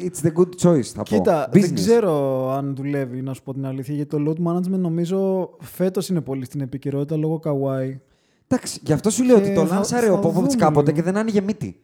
it's 0.05 0.27
the 0.27 0.33
good 0.35 0.55
choice, 0.63 0.83
θα 0.83 1.03
Κοίτα, 1.03 1.49
πω. 1.53 1.61
δεν 1.61 1.75
ξέρω 1.75 2.49
αν 2.51 2.75
δουλεύει, 2.77 3.23
να 3.23 3.33
σου 3.35 3.43
πω 3.43 3.53
την 3.53 3.67
αλήθεια, 3.67 3.95
γιατί 3.95 4.17
το 4.17 4.25
load 4.27 4.47
management 4.49 4.79
νομίζω 4.79 5.51
φέτος 5.61 6.09
είναι 6.09 6.21
πολύ 6.21 6.45
στην 6.45 6.61
επικαιρότητα 6.61 7.17
λόγω 7.17 7.41
Kawhi. 7.45 7.97
Εντάξει, 8.49 8.81
γι' 8.83 8.93
αυτό 8.93 9.11
σου 9.11 9.25
λέω 9.25 9.37
Και 9.41 9.43
ότι 9.47 9.55
το 9.55 9.67
θα- 9.67 9.75
λάνσαρε 9.75 10.07
θα 10.07 10.13
ο 10.13 10.19
Πόποβιτς 10.19 10.55
δούμε 10.55 10.65
κάποτε 10.65 10.91
λίγο. 10.91 10.97
και 10.97 11.03
δεν 11.03 11.17
άνοιγε 11.21 11.41
μύτη. 11.41 11.81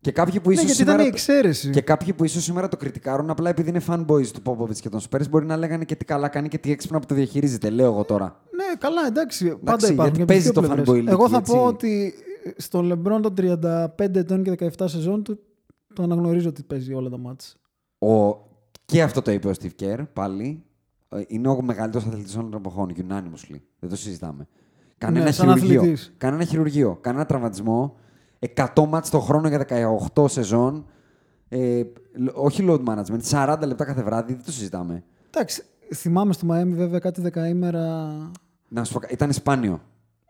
Και 0.00 0.12
κάποιοι 0.12 0.40
που 0.40 0.48
Ναι, 0.48 0.54
ίσως 0.54 0.64
γιατί 0.66 0.78
σήμερα. 0.80 0.94
ήταν 1.02 1.06
η 1.06 1.08
εξαίρεση. 1.14 1.70
Και 1.70 1.80
κάποιοι 1.80 2.12
που 2.12 2.24
ίσως 2.24 2.42
σήμερα 2.44 2.68
το 2.68 2.76
κριτικάρουν 2.76 3.30
απλά 3.30 3.50
επειδή 3.50 3.68
είναι 3.68 3.80
fanboys 3.86 4.26
του 4.26 4.42
Πόποβιτς 4.42 4.80
και 4.80 4.88
των 4.88 5.00
Spurs 5.10 5.28
μπορεί 5.30 5.46
να 5.46 5.56
λέγανε 5.56 5.84
και 5.84 5.94
τι 5.96 6.04
καλά 6.04 6.28
κάνει 6.28 6.48
και 6.48 6.58
τι 6.58 6.70
έξυπνα 6.70 7.00
που 7.00 7.06
το 7.06 7.14
διαχειρίζεται. 7.14 7.70
Λέω 7.70 7.86
εγώ 7.86 8.04
τώρα. 8.04 8.40
Ναι, 8.56 8.64
καλά, 8.78 9.06
εντάξει. 9.06 9.48
Πάντα 9.64 9.76
γιατί 9.78 9.92
υπάρχουν 9.92 10.14
και 10.16 10.22
από 10.22 10.32
παίζει 10.32 10.50
τις 10.50 10.60
δύο 10.60 10.68
το 10.68 10.74
πλευρές. 10.74 11.04
fanboy 11.04 11.06
Εγώ 11.12 11.24
league, 11.24 11.28
θα 11.30 11.36
έτσι. 11.36 11.52
πω 11.52 11.64
ότι 11.64 12.14
στον 12.56 12.92
LeBron 12.92 13.20
των 13.22 13.34
35 13.36 14.18
ετών 14.18 14.42
και 14.42 14.50
17 14.50 14.88
σεζόν 14.88 15.22
του 15.22 15.38
το 15.94 16.02
αναγνωρίζω 16.02 16.48
ότι 16.48 16.62
παίζει 16.62 16.94
όλα 16.94 17.08
τα 17.08 17.18
μάτς. 17.18 17.56
Ο... 17.98 18.36
Και 18.84 19.02
αυτό 19.02 19.22
το 19.22 19.30
είπε 19.30 19.48
ο 19.48 19.52
Steve 19.62 19.82
Kerr 19.84 20.04
πάλι. 20.12 20.62
Ε, 21.08 21.22
Είναι 21.26 21.48
ο 21.48 21.62
μεγαλύτερος 21.62 22.06
αθλητής 22.06 22.36
όλων 22.36 22.50
των 22.50 22.60
εποχών. 22.60 22.92
Unanimously. 22.96 23.56
Δεν 23.78 23.90
το 23.90 23.96
συζητάμε. 23.96 24.48
Κάνει 24.98 25.14
Ναι, 25.16 25.20
ένα 25.22 25.32
σαν 25.32 25.46
χειρουργείο. 25.52 25.80
αθλητής. 25.80 26.14
Κάνει 26.18 26.34
ένα 26.34 26.44
χειρουργείο. 26.44 26.98
Κάνει 27.00 27.16
ένα 27.16 27.26
τραυματισμό. 27.26 27.96
100 28.54 28.86
μάτς 28.88 29.10
το 29.10 29.20
χρόνο 29.20 29.48
για 29.48 29.58
18 30.14 30.28
σεζόν. 30.28 30.86
Ε, 31.48 31.82
λ- 32.16 32.30
όχι 32.34 32.64
load 32.68 32.84
management. 32.84 33.20
40 33.30 33.66
λεπτά 33.66 33.84
κάθε 33.84 34.02
βράδυ. 34.02 34.32
Δεν 34.34 34.44
το 34.44 34.52
συζητάμε. 34.52 35.02
Εντάξει, 35.30 35.62
θυμάμαι 35.94 36.32
στο 36.32 36.46
Miami 36.50 36.66
βέβαια 36.74 36.98
κάτι 36.98 37.20
δεκαήμερα. 37.20 38.12
Να 38.68 38.84
σου 38.84 38.92
πω, 38.92 38.98
κα- 38.98 39.08
ήταν 39.10 39.32
σπάνιο. 39.32 39.80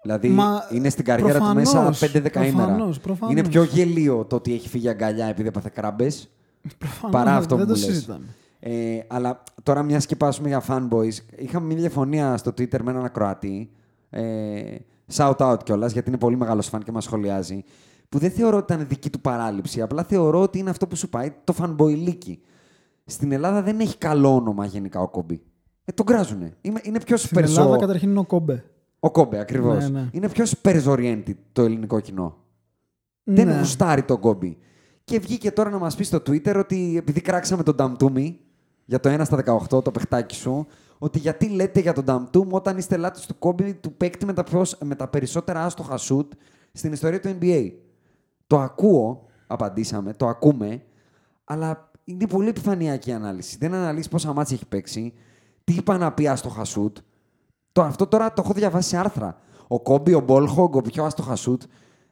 Δηλαδή 0.02 0.28
Μα, 0.28 0.62
είναι 0.70 0.88
στην 0.88 1.04
καριέρα 1.04 1.32
προφανώς, 1.38 1.70
του 1.70 1.76
μέσα 1.76 2.06
5 2.06 2.20
δεκαήμερα. 2.20 2.66
προφανώς, 2.66 3.00
προφανώς. 3.00 3.34
Είναι 3.38 3.48
πιο 3.48 3.62
γελίο 3.62 4.24
το 4.24 4.36
ότι 4.36 4.52
έχει 4.54 4.68
φύγει 4.68 4.88
αγκαλιά 4.88 5.26
επειδή 5.26 5.48
έπαθε 5.48 5.70
κράμπες. 5.74 6.30
Προφανώς, 6.78 7.16
Παρά 7.16 7.36
αυτό 7.36 7.56
δεν 7.56 7.66
που 7.66 7.72
το 7.72 7.78
μου 7.78 7.84
λες. 7.86 7.94
συζητάμε. 7.94 8.24
Ε, 8.60 8.98
αλλά 9.06 9.42
τώρα 9.62 9.82
μιας 9.82 10.06
και 10.06 10.16
πάσουμε 10.16 10.48
για 10.48 10.62
fanboys, 10.68 11.12
είχαμε 11.36 11.66
μια 11.66 11.76
διαφωνία 11.76 12.36
στο 12.36 12.50
Twitter 12.50 12.80
με 12.82 12.90
έναν 12.90 13.04
ακροατή. 13.04 13.70
Ε, 14.10 14.76
shout 15.12 15.36
out 15.36 15.56
κιόλας, 15.64 15.92
γιατί 15.92 16.08
είναι 16.08 16.18
πολύ 16.18 16.36
μεγάλος 16.36 16.68
φαν 16.68 16.82
και 16.82 16.92
μας 16.92 17.04
σχολιάζει. 17.04 17.64
Που 18.08 18.18
δεν 18.18 18.30
θεωρώ 18.30 18.56
ότι 18.56 18.72
ήταν 18.72 18.86
δική 18.88 19.10
του 19.10 19.20
παράληψη. 19.20 19.80
Απλά 19.82 20.02
θεωρώ 20.02 20.40
ότι 20.42 20.58
είναι 20.58 20.70
αυτό 20.70 20.86
που 20.86 20.96
σου 20.96 21.08
πάει 21.08 21.32
το 21.44 21.54
fanboy 21.58 22.12
Στην 23.04 23.32
Ελλάδα 23.32 23.62
δεν 23.62 23.80
έχει 23.80 23.98
καλό 23.98 24.34
όνομα 24.34 24.64
γενικά 24.66 25.00
ο 25.00 25.08
Κόμπι. 25.08 25.42
Ε, 25.84 25.92
τον 25.92 26.06
κράζουνε. 26.06 26.56
Είναι, 26.60 26.80
είναι 26.82 27.00
πιο 27.00 27.16
Στην 27.16 27.36
Ελλάδα 27.38 27.54
σπερζό. 27.54 27.78
καταρχήν 27.78 28.10
είναι 28.10 28.18
ο 28.18 28.24
Κόμπε. 28.24 28.64
Ο 29.00 29.10
Κόμπε, 29.10 29.38
ακριβώς. 29.38 29.90
Ναι, 29.90 30.00
ναι. 30.00 30.08
Είναι 30.12 30.28
πιο 30.28 30.44
spurs 30.44 30.84
oriented 30.84 31.34
το 31.52 31.62
ελληνικό 31.62 32.00
κοινό. 32.00 32.36
Δεν 33.22 33.46
Ναι. 33.46 33.58
γουστάρει 33.58 34.02
τον 34.02 34.20
Κόμπι. 34.20 34.58
Και 35.04 35.18
βγήκε 35.18 35.50
τώρα 35.50 35.70
να 35.70 35.78
μας 35.78 35.96
πει 35.96 36.04
στο 36.04 36.16
Twitter 36.18 36.56
ότι 36.58 36.94
επειδή 36.96 37.20
κράξαμε 37.20 37.62
τον 37.62 37.74
Νταμτούμι 37.74 38.40
για 38.86 39.00
το 39.00 39.14
1 39.14 39.20
στα 39.24 39.58
18, 39.70 39.84
το 39.84 39.90
παιχτάκι 39.90 40.34
σου, 40.34 40.66
ότι 40.98 41.18
γιατί 41.18 41.48
λέτε 41.48 41.80
για 41.80 41.92
τον 41.92 42.04
Νταμτούμ 42.04 42.52
όταν 42.52 42.78
είστε 42.78 42.96
λάτε 42.96 43.20
του 43.26 43.38
Κόμπι 43.38 43.74
του 43.74 43.92
παίκτη 43.92 44.24
με 44.24 44.32
τα, 44.32 44.44
πιο, 44.44 44.64
με 44.84 44.94
τα 44.94 45.08
περισσότερα 45.08 45.64
άστοχα 45.64 45.96
σουτ 45.96 46.32
στην 46.72 46.92
ιστορία 46.92 47.20
του 47.20 47.38
NBA. 47.40 47.72
Το 48.46 48.58
ακούω, 48.58 49.26
απαντήσαμε, 49.46 50.12
το 50.12 50.26
ακούμε, 50.26 50.82
αλλά 51.44 51.90
είναι 52.04 52.26
πολύ 52.26 52.48
επιφανειακή 52.48 53.10
η 53.10 53.12
ανάλυση. 53.12 53.56
Δεν 53.58 53.74
αναλύσει 53.74 54.08
πόσα 54.08 54.32
μάτια 54.32 54.54
έχει 54.54 54.66
παίξει, 54.66 55.12
τι 55.64 55.72
είπα 55.72 55.98
να 55.98 56.12
πει 56.12 56.28
άστοχα 56.28 56.64
σουτ. 56.64 56.96
Το, 57.72 57.82
αυτό 57.82 58.06
τώρα 58.06 58.32
το 58.32 58.42
έχω 58.44 58.52
διαβάσει 58.52 58.88
σε 58.88 58.96
άρθρα. 58.96 59.38
Ο 59.68 59.80
Κόμπι, 59.80 60.14
ο 60.14 60.20
Μπόλχογκ, 60.20 60.74
ο 60.74 60.80
πιο 60.80 61.04
άστοχα 61.04 61.36
σουτ. 61.36 61.62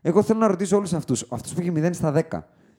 Εγώ 0.00 0.22
θέλω 0.22 0.38
να 0.38 0.46
ρωτήσω 0.46 0.76
όλους 0.76 0.92
αυτούς. 0.92 1.26
Αυτό 1.30 1.54
που 1.54 1.60
έχει 1.60 1.72
0 1.76 1.90
στα 1.92 2.12
10 2.14 2.22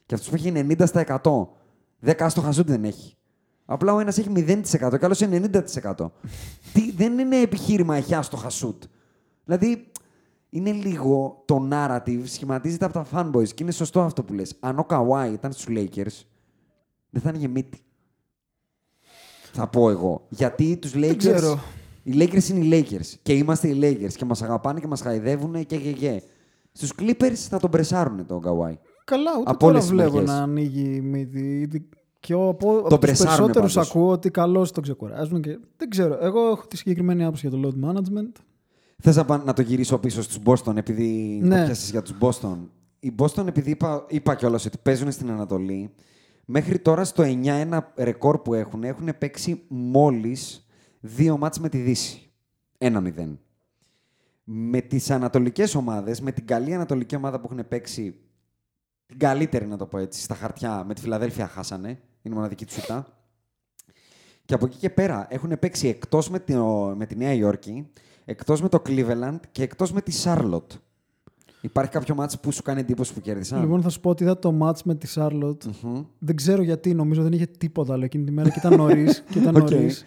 και 0.05 0.15
αυτό 0.15 0.29
που 0.29 0.35
έχει 0.35 0.51
90 0.55 0.83
στα 0.85 1.21
100. 1.23 2.11
10 2.11 2.13
άστοχα 2.19 2.51
σουτ 2.51 2.67
δεν 2.67 2.83
έχει. 2.83 3.17
Απλά 3.65 3.93
ο 3.93 3.99
ένας 3.99 4.17
έχει 4.17 4.29
0% 4.35 4.63
και 4.71 4.85
ο 4.85 4.99
άλλο 5.01 5.49
90%. 5.95 6.11
Τι, 6.73 6.91
δεν 6.91 7.19
είναι 7.19 7.41
επιχείρημα, 7.41 7.95
έχει 7.95 8.15
άστοχα 8.15 8.49
σουτ. 8.49 8.83
Δηλαδή, 9.45 9.91
είναι 10.49 10.71
λίγο 10.71 11.43
το 11.45 11.67
narrative 11.71 12.21
σχηματίζεται 12.23 12.85
από 12.85 12.93
τα 12.93 13.05
fanboys 13.11 13.47
και 13.47 13.63
είναι 13.63 13.71
σωστό 13.71 14.01
αυτό 14.01 14.23
που 14.23 14.33
λες. 14.33 14.55
Αν 14.59 14.79
ο 14.79 14.83
Καουάι 14.83 15.31
ήταν 15.31 15.51
στους 15.51 15.65
Lakers, 15.69 16.23
δεν 17.09 17.21
θα 17.21 17.29
άνοιγε 17.29 17.47
μύτη. 17.47 17.79
Θα 19.53 19.67
πω 19.67 19.89
εγώ. 19.89 20.25
Γιατί 20.29 20.77
τους 20.77 20.91
Lakers... 20.95 21.15
ξέρω. 21.17 21.59
Οι 22.03 22.13
Lakers 22.17 22.49
είναι 22.49 22.65
οι 22.65 22.87
Lakers 22.89 23.13
και 23.21 23.33
είμαστε 23.33 23.67
οι 23.67 23.79
Lakers 23.81 24.13
και 24.13 24.25
μας 24.25 24.41
αγαπάνε 24.41 24.79
και 24.79 24.87
μας 24.87 25.01
χαϊδεύουν 25.01 25.65
και 25.65 25.77
και 25.77 25.91
και. 25.91 26.21
Στους 26.71 26.91
Clippers 26.99 27.33
θα 27.33 27.59
τον 27.59 27.69
πρεσάρουν 27.69 28.25
τον 28.25 28.41
Καουάι. 28.41 28.77
Καλά, 29.05 29.31
ούτε 29.39 29.49
Από 29.49 29.59
τώρα 29.59 29.71
όλες 29.71 29.83
τις 29.83 29.93
βλέπω 29.93 30.11
μεριές. 30.11 30.29
να 30.29 30.37
ανοίγει 30.37 30.95
η 30.95 31.01
μύτη. 31.01 31.89
Ήδη- 32.25 32.33
Και 32.33 32.33
ο- 32.33 32.49
από, 32.49 32.77
από 32.77 32.87
τους 32.89 32.97
πρεσάρουνε 32.97 33.35
περισσότερους 33.53 33.73
πάντως. 33.73 33.89
ακούω 33.89 34.09
ότι 34.09 34.29
καλώς 34.31 34.71
τον 34.71 34.83
ξεκουράζουν. 34.83 35.41
Και... 35.41 35.59
Δεν 35.77 35.89
ξέρω. 35.89 36.17
Εγώ 36.21 36.49
έχω 36.49 36.67
τη 36.67 36.77
συγκεκριμένη 36.77 37.23
άποψη 37.23 37.47
για 37.47 37.59
το 37.59 37.67
load 37.83 37.85
management. 37.89 38.31
Θες 39.01 39.15
να, 39.15 39.25
πά- 39.25 39.45
να 39.45 39.53
το 39.53 39.61
γυρίσω 39.61 39.97
πίσω 39.97 40.21
στους 40.21 40.37
Boston 40.45 40.75
επειδή 40.75 41.39
Ναι. 41.43 41.59
το 41.59 41.65
πιάσεις 41.65 41.89
για 41.89 42.01
τους 42.01 42.13
Boston. 42.19 42.57
Οι 42.99 43.11
Boston 43.17 43.47
επειδή 43.47 43.69
είπα, 43.71 44.05
είπα 44.09 44.35
κιόλας 44.35 44.65
ότι 44.65 44.77
παίζουν 44.83 45.11
στην 45.11 45.31
Ανατολή, 45.31 45.93
μέχρι 46.45 46.79
τώρα 46.79 47.03
στο 47.03 47.23
9-1 47.23 47.79
ρεκόρ 47.97 48.37
που 48.41 48.53
έχουν, 48.53 48.83
έχουν 48.83 49.09
παίξει 49.17 49.61
μόλις 49.67 50.67
δύο 50.99 51.37
ματς 51.37 51.59
με 51.59 51.69
τη 51.69 51.77
Δύση. 51.77 52.31
1-0. 52.77 53.37
Με 54.43 54.81
τις 54.81 55.11
ανατολικές 55.11 55.75
ομάδες, 55.75 56.21
με 56.21 56.31
την 56.31 56.45
καλή 56.45 56.73
ανατολική 56.73 57.15
ομάδα 57.15 57.39
που 57.39 57.47
έχουν 57.51 57.67
παίξει, 57.67 58.15
την 59.05 59.17
καλύτερη 59.19 59.67
να 59.67 59.77
το 59.77 59.85
πω 59.85 59.97
έτσι, 59.97 60.21
στα 60.21 60.35
χαρτιά, 60.35 60.83
με 60.87 60.93
τη 60.93 61.01
Φιλαδέλφια 61.01 61.47
χάσανε, 61.47 61.87
είναι 61.89 61.99
η 62.21 62.29
μοναδική 62.29 62.65
τους 62.65 62.77
ήττα. 62.77 63.07
Και 64.45 64.53
από 64.53 64.65
εκεί 64.65 64.77
και 64.77 64.89
πέρα 64.89 65.27
έχουν 65.29 65.59
παίξει 65.59 65.87
εκτός 65.87 66.29
με, 66.29 66.39
τη, 66.39 66.55
με 66.95 67.05
τη 67.05 67.15
Νέα 67.15 67.33
Υόρκη, 67.33 67.87
εκτός 68.25 68.61
με 68.61 68.69
το 68.69 68.81
Cleveland 68.85 69.39
και 69.51 69.63
εκτός 69.63 69.91
με 69.91 70.01
τη 70.01 70.21
Charlotte. 70.23 70.77
Υπάρχει 71.61 71.91
κάποιο 71.91 72.15
ματς 72.15 72.39
που 72.39 72.51
σου 72.51 72.61
κάνει 72.61 72.79
εντύπωση 72.79 73.13
που 73.13 73.21
κέρδισαν; 73.21 73.61
Λοιπόν, 73.61 73.81
θα 73.81 73.89
σου 73.89 73.99
πω 73.99 74.09
ότι 74.09 74.23
είδα 74.23 74.39
το 74.39 74.57
match 74.61 74.79
με 74.83 74.95
τη 74.95 75.07
Charlotte. 75.15 75.65
Μμμ. 75.81 76.03
Δεν 76.19 76.35
ξέρω 76.35 76.61
γιατί, 76.61 76.93
νομίζω 76.93 77.23
δεν 77.23 77.31
είχε 77.31 77.45
τίποτα 77.45 77.93
άλλο 77.93 78.03
εκείνη 78.05 78.23
τη 78.23 78.31
μέρα 78.31 78.49
και 78.49 78.59
ήταν 78.59 78.75
νωρίς. 78.81 79.23
και, 79.29 79.39
ήταν 79.39 79.55
Οκ. 79.55 79.69
νωρίς. 79.69 80.05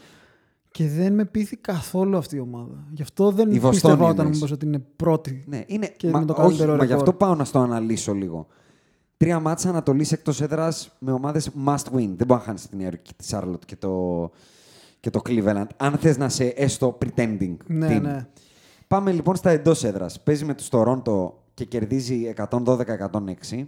και 0.70 0.88
δεν 0.88 1.14
με 1.14 1.24
πείθη 1.24 1.56
καθόλου 1.56 2.16
αυτή 2.16 2.36
η 2.36 2.40
ομάδα. 2.40 2.84
Γι' 2.92 3.02
αυτό 3.02 3.30
δεν 3.30 3.46
Η 3.50 3.52
Βοστόνη 3.52 3.70
πίστευα 3.70 3.94
όταν 4.04 4.14
μου 4.14 4.20
εννοείς. 4.20 4.38
είπες 4.38 4.50
ότι 4.50 4.66
είναι 4.66 4.78
πρώτη. 4.96 5.44
Ναι, 5.46 5.62
είναι. 5.66 5.86
Και 5.96 6.10
μα, 6.10 6.18
με 6.18 6.24
το 6.24 6.32
όχι, 6.32 6.42
καλύτερο 6.42 6.70
μα 6.70 6.76
γι' 6.76 6.90
ρεκόρ. 6.90 6.96
αυτό 6.96 7.12
πάω 7.12 7.34
να 7.34 7.44
στο 7.44 7.58
αναλύσω 7.58 8.12
λίγο. 8.14 8.46
Τρία 9.18 9.40
μάτσα 9.40 9.68
Ανατολής 9.68 10.12
εκτός 10.12 10.40
έδρας 10.40 10.96
με 10.98 11.12
ομάδες 11.12 11.50
must 11.66 11.84
win. 11.92 12.14
Δεν 12.16 12.26
μπορεί 12.26 12.26
να 12.26 12.38
χάνεις 12.38 12.68
την 12.68 12.78
Νέα 12.78 12.86
Υόρκη, 12.86 13.14
τη 13.14 13.28
Charlotte 13.30 13.64
και 13.66 13.76
το, 13.76 14.30
και 15.00 15.10
το 15.10 15.20
Cleveland. 15.26 15.66
Αν 15.76 15.98
θες 15.98 16.16
να 16.18 16.28
σε 16.28 16.44
έστω 16.44 16.98
pretending. 17.04 17.56
Ναι, 17.66 17.96
team. 17.96 18.00
ναι. 18.00 18.26
Πάμε 18.88 19.12
λοιπόν 19.12 19.36
στα 19.36 19.50
εντός 19.50 19.84
έδρας. 19.84 20.22
Παίζει 20.22 20.44
με 20.44 20.54
τους 20.54 20.68
Toronto 20.70 21.30
και 21.54 21.64
κερδίζει 21.64 22.32
112-106. 22.50 23.66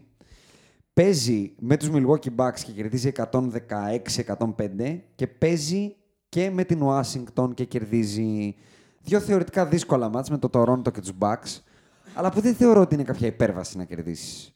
Παίζει 0.93 1.55
με 1.59 1.77
τους 1.77 1.89
Milwaukee 1.93 2.35
Bucks 2.37 2.61
και 2.65 2.73
κερδίζει 2.73 3.13
116-105 3.17 5.01
και 5.15 5.27
παίζει 5.27 5.97
και 6.29 6.51
με 6.51 6.65
την 6.65 6.81
Washington 6.83 7.55
και 7.55 7.65
κερδίζει 7.65 8.57
δύο 9.03 9.21
θεωρητικά 9.21 9.67
δύσκολα 9.67 10.09
μάτς 10.09 10.31
με 10.31 10.39
το 10.39 10.49
Toronto 10.53 10.93
και 10.93 11.01
τους 11.01 11.13
Bucks 11.19 11.61
αλλά 12.15 12.31
που 12.31 12.41
δεν 12.41 12.55
θεωρώ 12.55 12.81
ότι 12.81 12.95
είναι 12.95 13.05
κάποια 13.05 13.27
υπέρβαση 13.27 13.77
να 13.77 13.85
κερδίσεις. 13.85 14.55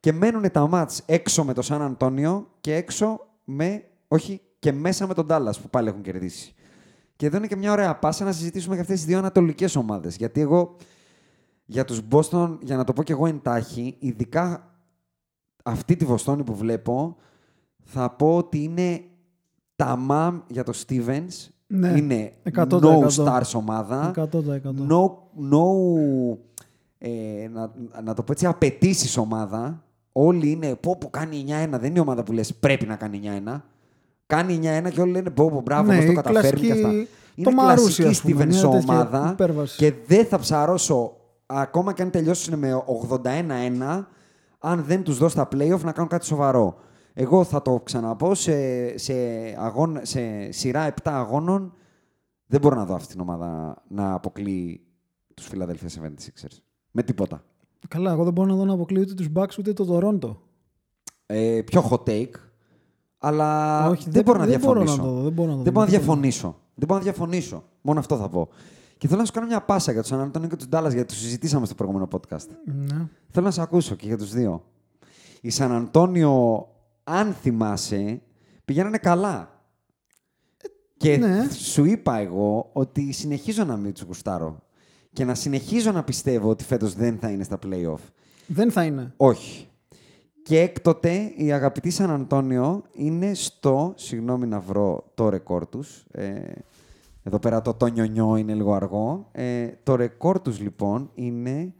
Και 0.00 0.12
μένουν 0.12 0.50
τα 0.50 0.68
μάτς 0.68 1.02
έξω 1.06 1.44
με 1.44 1.52
το 1.52 1.62
Σαν 1.62 1.82
Αντώνιο 1.82 2.48
και 2.60 2.74
έξω 2.74 3.20
με, 3.44 3.84
όχι, 4.08 4.40
και 4.58 4.72
μέσα 4.72 5.06
με 5.06 5.14
τον 5.14 5.26
Dallas 5.30 5.60
που 5.62 5.68
πάλι 5.70 5.88
έχουν 5.88 6.02
κερδίσει. 6.02 6.54
Και 7.16 7.26
εδώ 7.26 7.36
είναι 7.36 7.46
και 7.46 7.56
μια 7.56 7.72
ωραία 7.72 7.96
πάσα 7.98 8.24
να 8.24 8.32
συζητήσουμε 8.32 8.74
για 8.74 8.82
αυτές 8.82 8.98
τις 8.98 9.06
δύο 9.06 9.18
ανατολικές 9.18 9.76
ομάδες. 9.76 10.16
Γιατί 10.16 10.40
εγώ 10.40 10.76
για 11.64 11.84
τους 11.84 12.00
Boston, 12.10 12.58
για 12.60 12.76
να 12.76 12.84
το 12.84 12.92
πω 12.92 13.02
και 13.02 13.12
εγώ 13.12 13.26
εντάχει, 13.26 13.96
ειδικά 13.98 14.74
αυτή 15.64 15.96
τη 15.96 16.04
Βοστόνη 16.04 16.44
που 16.44 16.54
βλέπω, 16.54 17.16
θα 17.84 18.10
πω 18.10 18.36
ότι 18.36 18.62
είναι 18.62 19.00
τα 19.76 19.96
μαμ 19.96 20.40
για 20.46 20.64
το 20.64 20.72
Stevens 20.86 21.48
Ναι, 21.66 21.88
είναι 21.88 22.32
100%. 22.54 22.68
no 22.68 23.08
stars 23.08 23.52
ομάδα. 23.54 24.10
100%. 24.16 24.30
No, 24.88 25.10
no 25.50 25.66
ε, 26.98 27.48
να, 27.52 27.72
να 28.02 28.14
το 28.14 28.22
πω 28.22 28.32
έτσι, 28.32 28.46
απαιτήσεις 28.46 29.16
ομάδα. 29.16 29.84
Όλοι 30.18 30.50
είναι 30.50 30.74
πω 30.74 30.96
που 30.96 31.10
κάνει 31.10 31.44
9-1. 31.48 31.68
Δεν 31.70 31.84
είναι 31.90 31.98
η 31.98 32.00
ομάδα 32.00 32.22
που 32.22 32.32
λες 32.32 32.54
πρέπει 32.54 32.86
να 32.86 32.96
κάνει 32.96 33.20
9-1. 33.46 33.62
Κάνει 34.26 34.58
9-1 34.62 34.90
και 34.92 35.00
όλοι 35.00 35.10
λένε 35.10 35.30
πω, 35.30 35.50
πω 35.50 35.60
μπράβο, 35.60 35.90
Ναι, 35.92 35.98
ναι, 35.98 36.04
το 36.04 36.10
η 36.10 36.14
καταφέρνει 36.14 36.60
κλασική- 36.60 36.66
και 36.66 36.72
αυτά. 36.72 36.88
το 36.90 37.06
Είναι 37.34 37.50
Μαρούσι, 37.52 38.02
κλασική 38.02 38.08
ας 38.08 38.20
πούμε, 38.22 38.44
Steven 38.44 38.48
μια 38.48 38.60
Shaw 38.62 38.70
τέτοια 38.70 38.94
ομάδα 38.94 39.28
υπέρβαση. 39.32 39.76
και 39.76 39.92
δεν 40.06 40.26
θα 40.26 40.38
ψαρώσω 40.38 41.16
ακόμα 41.46 41.92
και 41.92 42.02
αν 42.02 42.10
τελειώσουν 42.10 42.58
με 42.58 42.82
81-1 42.86 44.08
αν 44.58 44.82
δεν 44.84 45.02
τους 45.02 45.18
δώσω 45.18 45.36
τα 45.36 45.48
play-off 45.52 45.80
να 45.80 45.92
κάνουν 45.92 46.08
κάτι 46.10 46.24
σοβαρό. 46.24 46.78
Εγώ 47.14 47.44
θα 47.44 47.62
το 47.62 47.80
ξαναπώ 47.84 48.34
σε, 48.34 48.98
σε, 48.98 49.14
αγών, 49.58 49.98
σε 50.02 50.52
σειρά 50.52 50.86
7 50.86 50.92
αγώνων 51.04 51.72
δεν 52.46 52.60
μπορώ 52.60 52.76
να 52.76 52.84
δω 52.84 52.94
αυτή 52.94 53.12
την 53.12 53.20
ομάδα 53.20 53.82
να 53.88 54.12
αποκλείει 54.12 54.80
τους 55.34 55.48
Philadelphia 55.52 55.86
76ers. 56.02 56.56
Με 56.90 57.02
τίποτα. 57.02 57.42
Καλά, 57.88 58.12
εγώ 58.12 58.24
δεν 58.24 58.32
μπορώ 58.32 58.48
να 58.48 58.54
δω 58.56 58.64
να 58.64 58.72
αποκλείω 58.72 59.00
ούτε 59.00 59.14
τους 59.14 59.28
Bucks 59.34 59.58
ούτε 59.58 59.72
το 59.72 59.98
Toronto. 59.98 60.36
Ε, 61.26 61.60
πιο 61.64 61.88
hot 61.90 62.08
take, 62.10 62.30
αλλά 63.18 63.88
Όχι, 63.88 64.02
δεν, 64.02 64.12
δεν- 64.12 64.22
μπορώ 64.24 64.38
να 64.38 64.46
δεν 64.46 64.60
μπορώ 64.60 64.78
να 64.78 64.84
διαφωνήσω. 64.84 65.02
το 65.02 65.16
δω, 65.16 65.22
δεν 65.22 65.32
μπορώ 65.32 65.50
να 65.50 65.56
το 65.56 65.62
δεν 65.62 65.72
δω. 65.72 65.80
μπορώ 65.80 65.84
να 65.92 65.98
διαφωνήσω. 65.98 66.56
Δεν 66.74 66.86
μπορώ 66.88 66.98
να 66.98 67.04
διαφωνήσω. 67.04 67.64
Μόνο 67.80 67.98
αυτό 67.98 68.16
θα 68.16 68.28
πω. 68.28 68.48
Και 68.98 69.06
θέλω 69.08 69.20
να 69.20 69.26
σου 69.26 69.32
κάνω 69.32 69.46
μια 69.46 69.60
πάσα 69.62 69.92
για 69.92 70.02
τους 70.02 70.10
San 70.14 70.24
Antonio 70.30 70.48
και 70.48 70.56
τους 70.56 70.66
Dallas, 70.70 70.90
γιατί 70.92 71.04
τους 71.04 71.16
συζητήσαμε 71.18 71.66
στο 71.66 71.74
προηγούμενο 71.74 72.08
podcast. 72.12 72.46
Ναι. 72.64 73.08
Θέλω 73.30 73.46
να 73.46 73.50
σε 73.50 73.62
ακούσω 73.62 73.94
και 73.94 74.06
για 74.06 74.18
τους 74.18 74.30
δύο. 74.32 74.64
Οι 75.40 75.52
San 75.56 75.86
Antonio, 75.92 76.30
αν 77.04 77.32
θυμάσαι, 77.32 78.22
πηγαίνανε 78.64 78.98
καλά. 78.98 79.50
Και 80.96 81.16
ναι. 81.16 81.48
σου 81.50 81.84
είπα 81.84 82.16
εγώ 82.16 82.70
ότι 82.72 83.12
συνεχίζω 83.12 83.64
να 83.64 83.76
μην 83.76 83.92
τους 83.92 84.02
γουστάρω. 84.02 84.62
Και 85.16 85.24
να 85.24 85.34
συνεχίζω 85.34 85.92
να 85.92 86.04
πιστεύω 86.04 86.48
ότι 86.48 86.64
φέτος 86.64 86.94
δεν 86.94 87.18
θα 87.18 87.30
είναι 87.30 87.44
στα 87.44 87.58
play-off. 87.66 88.00
Δεν 88.46 88.70
θα 88.70 88.84
είναι. 88.84 89.12
Όχι. 89.16 89.68
Και 90.42 90.60
έκτοτε 90.60 91.32
η 91.36 91.52
αγαπητή 91.52 91.90
Σαν 91.90 92.10
Αντώνιο 92.10 92.82
είναι 92.92 93.34
στο. 93.34 93.92
Συγγνώμη 93.96 94.46
να 94.46 94.60
βρω 94.60 95.10
το 95.14 95.28
ρεκόρ 95.28 95.66
τους. 95.66 96.04
Ε, 96.10 96.52
εδώ 97.22 97.38
πέρα 97.38 97.62
το 97.62 97.74
το 97.74 97.86
νιονιό 97.86 98.36
είναι 98.36 98.54
λίγο 98.54 98.74
αργό. 98.74 99.28
Ε, 99.32 99.68
το 99.82 99.94
ρεκόρ 99.94 100.40
τους 100.40 100.60
λοιπόν 100.60 101.10
είναι. 101.14 101.74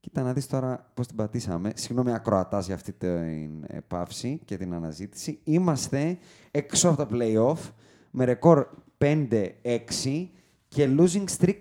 Κοίτα 0.00 0.22
να 0.22 0.32
δεις 0.32 0.46
τώρα 0.46 0.90
πώς 0.94 1.06
την 1.06 1.16
πατήσαμε. 1.16 1.72
Συγγνώμη 1.74 2.12
ακροατάς 2.12 2.66
για 2.66 2.74
αυτή 2.74 2.92
την 2.92 3.64
ε, 3.66 3.78
παύση 3.88 4.40
και 4.44 4.56
την 4.56 4.74
αναζήτηση. 4.74 5.40
Είμαστε 5.44 6.18
έξω 6.50 6.88
από 6.88 6.96
τα 6.96 7.08
play-off 7.12 7.70
με 8.10 8.24
ρεκόρ 8.24 8.66
5-6 8.98 10.28
και 10.68 10.88
losing 10.98 11.24
streak 11.38 11.60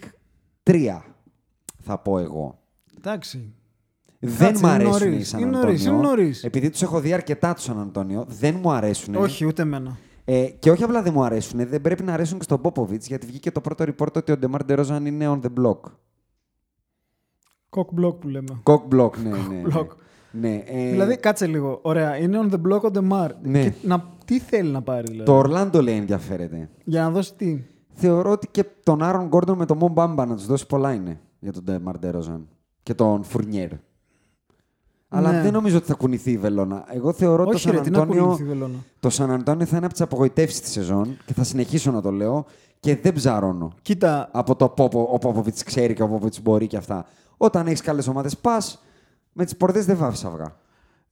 3, 0.67 1.01
θα 1.79 1.97
πω 1.97 2.19
εγώ. 2.19 2.59
Εντάξει. 2.97 3.53
Δεν 4.19 4.47
Κάτσε, 4.47 4.65
μου 4.65 4.73
είναι 4.73 4.83
αρέσουν 4.83 5.07
οι 5.07 5.09
νωρίς. 5.09 5.27
Σαν 5.27 5.41
Είναι 5.41 5.49
νωρίς, 5.49 5.81
Αντώνιο. 5.81 5.99
είναι 5.99 6.07
νωρίς. 6.07 6.43
Επειδή 6.43 6.69
τους 6.69 6.81
έχω 6.81 6.99
δει 6.99 7.13
αρκετά 7.13 7.53
τους 7.53 7.63
Σαν 7.63 7.79
Αντώνιο, 7.79 8.25
δεν 8.27 8.59
μου 8.61 8.71
αρέσουν. 8.71 9.15
Όχι, 9.15 9.45
ούτε 9.45 9.61
εμένα. 9.61 9.97
Ε, 10.25 10.45
και 10.59 10.71
όχι 10.71 10.83
απλά 10.83 11.01
δεν 11.01 11.13
μου 11.13 11.23
αρέσουν, 11.23 11.67
δεν 11.67 11.81
πρέπει 11.81 12.03
να 12.03 12.13
αρέσουν 12.13 12.37
και 12.37 12.43
στον 12.43 12.61
Πόποβιτ, 12.61 13.03
γιατί 13.05 13.25
βγήκε 13.25 13.51
το 13.51 13.61
πρώτο 13.61 13.85
report 13.87 14.13
ότι 14.15 14.31
ο 14.31 14.37
Ντεμάρ 14.37 14.63
Ντερόζαν 14.63 15.05
είναι 15.05 15.27
on 15.27 15.39
the 15.45 15.63
block. 15.63 15.79
Cock 17.69 18.01
block 18.01 18.19
που 18.19 18.27
λέμε. 18.27 18.61
Cock 18.63 18.81
block, 18.95 19.17
ναι, 19.17 19.29
ναι. 19.29 19.37
ναι. 19.37 19.61
block. 19.73 19.87
ναι 20.31 20.63
ε, 20.65 20.89
Δηλαδή, 20.89 21.17
κάτσε 21.17 21.47
λίγο. 21.47 21.79
Ωραία, 21.81 22.17
είναι 22.17 22.39
on 22.41 22.53
the 22.53 22.61
block 22.67 22.81
ο 22.81 22.89
Demar. 22.93 23.29
Ναι. 23.41 23.63
Και 23.63 23.73
να, 23.81 24.03
τι 24.25 24.39
θέλει 24.39 24.71
να 24.71 24.81
πάρει, 24.81 25.05
δηλαδή; 25.07 25.25
το 25.25 25.35
Ορλάντο 25.35 25.81
λέει 25.81 25.95
ενδιαφέρεται. 25.95 26.69
Για 26.83 27.01
να 27.01 27.09
δώσει 27.09 27.33
τι; 27.35 27.63
Θεωρώ 27.99 28.31
ότι 28.31 28.47
και 28.47 28.65
τον 28.83 29.03
Άρον 29.03 29.27
Γκόρντον 29.27 29.57
με 29.57 29.65
τον 29.65 29.77
Μο 29.77 29.91
Μπάμπα 29.91 30.25
να 30.25 30.35
τους 30.35 30.45
δώσει 30.45 30.67
πολλά 30.67 30.93
είναι 30.93 31.19
για 31.39 31.51
τον 31.53 31.63
Ντεμάρ 31.63 31.97
Ντερόζαν 31.99 32.47
και 32.83 32.93
τον 32.93 33.23
Φουρνιέρ. 33.23 33.69
Αλλά 35.09 35.31
Ναι. 35.31 35.41
δεν 35.41 35.53
νομίζω 35.53 35.77
ότι 35.77 35.85
θα 35.85 35.93
κουνηθεί 35.93 36.31
η 36.31 36.37
βελόνα. 36.37 36.85
Εγώ 36.89 37.13
θεωρώ 37.13 37.41
ότι 37.43 37.51
το 37.51 37.55
Όχι, 37.57 37.69
ρε, 37.69 37.75
Σαν 37.75 37.83
τι 37.85 37.89
να 37.89 38.01
Αντώνιο 38.01 38.23
κουνηθεί 38.23 38.43
η 38.43 38.45
βελόνα; 38.45 38.75
Το 38.99 39.09
Σαν 39.09 39.31
Αντώνιο 39.31 39.65
θα 39.65 39.75
είναι 39.75 39.85
από 39.85 39.93
τις 39.93 40.03
απογοητεύσεις 40.03 40.61
της 40.61 40.71
σεζόν 40.71 41.17
και 41.25 41.33
θα 41.33 41.43
συνεχίσω 41.43 41.91
να 41.91 42.01
το 42.01 42.11
λέω 42.11 42.45
και 42.79 42.95
δεν 42.95 43.13
ψαρώνω. 43.13 43.71
Κοίτα, 43.81 44.29
Από 44.31 44.55
το 44.55 44.69
Πόπο, 44.69 45.07
ο 45.11 45.17
Πόποβιτς 45.17 45.63
ξέρει 45.63 45.93
και 45.93 46.03
ο 46.03 46.07
Πόποβιτς 46.07 46.41
μπορεί 46.41 46.67
και 46.67 46.77
αυτά. 46.77 47.05
Όταν 47.37 47.67
έχεις 47.67 47.81
καλές 47.81 48.07
ομάδες, 48.07 48.37
πας 48.37 48.83
με 49.33 49.43
τις 49.43 49.57
πορτές 49.57 49.85
δεν 49.85 49.97
βάφεις 49.97 50.23
αυγά. 50.25 50.55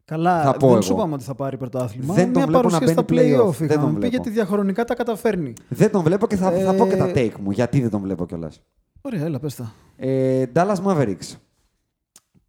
Καλά, 0.06 0.44
θα 0.44 0.54
πω 0.58 0.74
δεν 0.74 0.82
σου 0.82 0.91
εγώ. 0.91 1.00
είπαμε 1.00 1.13
ότι 1.13 1.24
θα 1.24 1.36
πάρει 1.36 1.58
πρωτάθλημα. 1.58 2.13
Δεν 2.13 2.24
τον 2.24 2.34
Μια 2.34 2.46
βλέπω 2.46 2.63
να 2.70 2.70
παρουσία 2.70 2.94
στα 2.94 3.06
μπαίνει 3.10 3.36
play-off. 3.36 3.48
play-off 3.48 3.54
Δεν 3.58 3.68
είχαμε 3.68 3.82
τον 3.82 3.94
πει 3.94 4.00
βλέπω. 4.00 4.08
γιατί 4.15 4.30
διαχρονικά 4.30 4.84
τα 4.86 4.96
καταφέρνει. 4.96 5.54
Δεν 5.70 5.91
τον 5.91 6.04
βλέπω 6.04 6.28
και 6.28 6.36
θα, 6.36 6.52
θα 6.52 6.74
πω 6.74 6.88
και 6.88 6.96
τα 6.96 7.06
Ε, 7.08 7.12
take 7.15 7.34
μου. 7.39 7.52
Γιατί 7.52 7.82
δεν 7.82 7.89
τον 7.89 8.02
βλέπω 8.02 8.26
κιόλας. 8.26 8.62
Ωραία, 9.02 9.24
έλα, 9.24 9.39
πες 9.39 9.56
τα. 9.56 9.74
Ε, 9.98 10.46
Dallas 10.56 10.76
Mavericks 10.86 11.36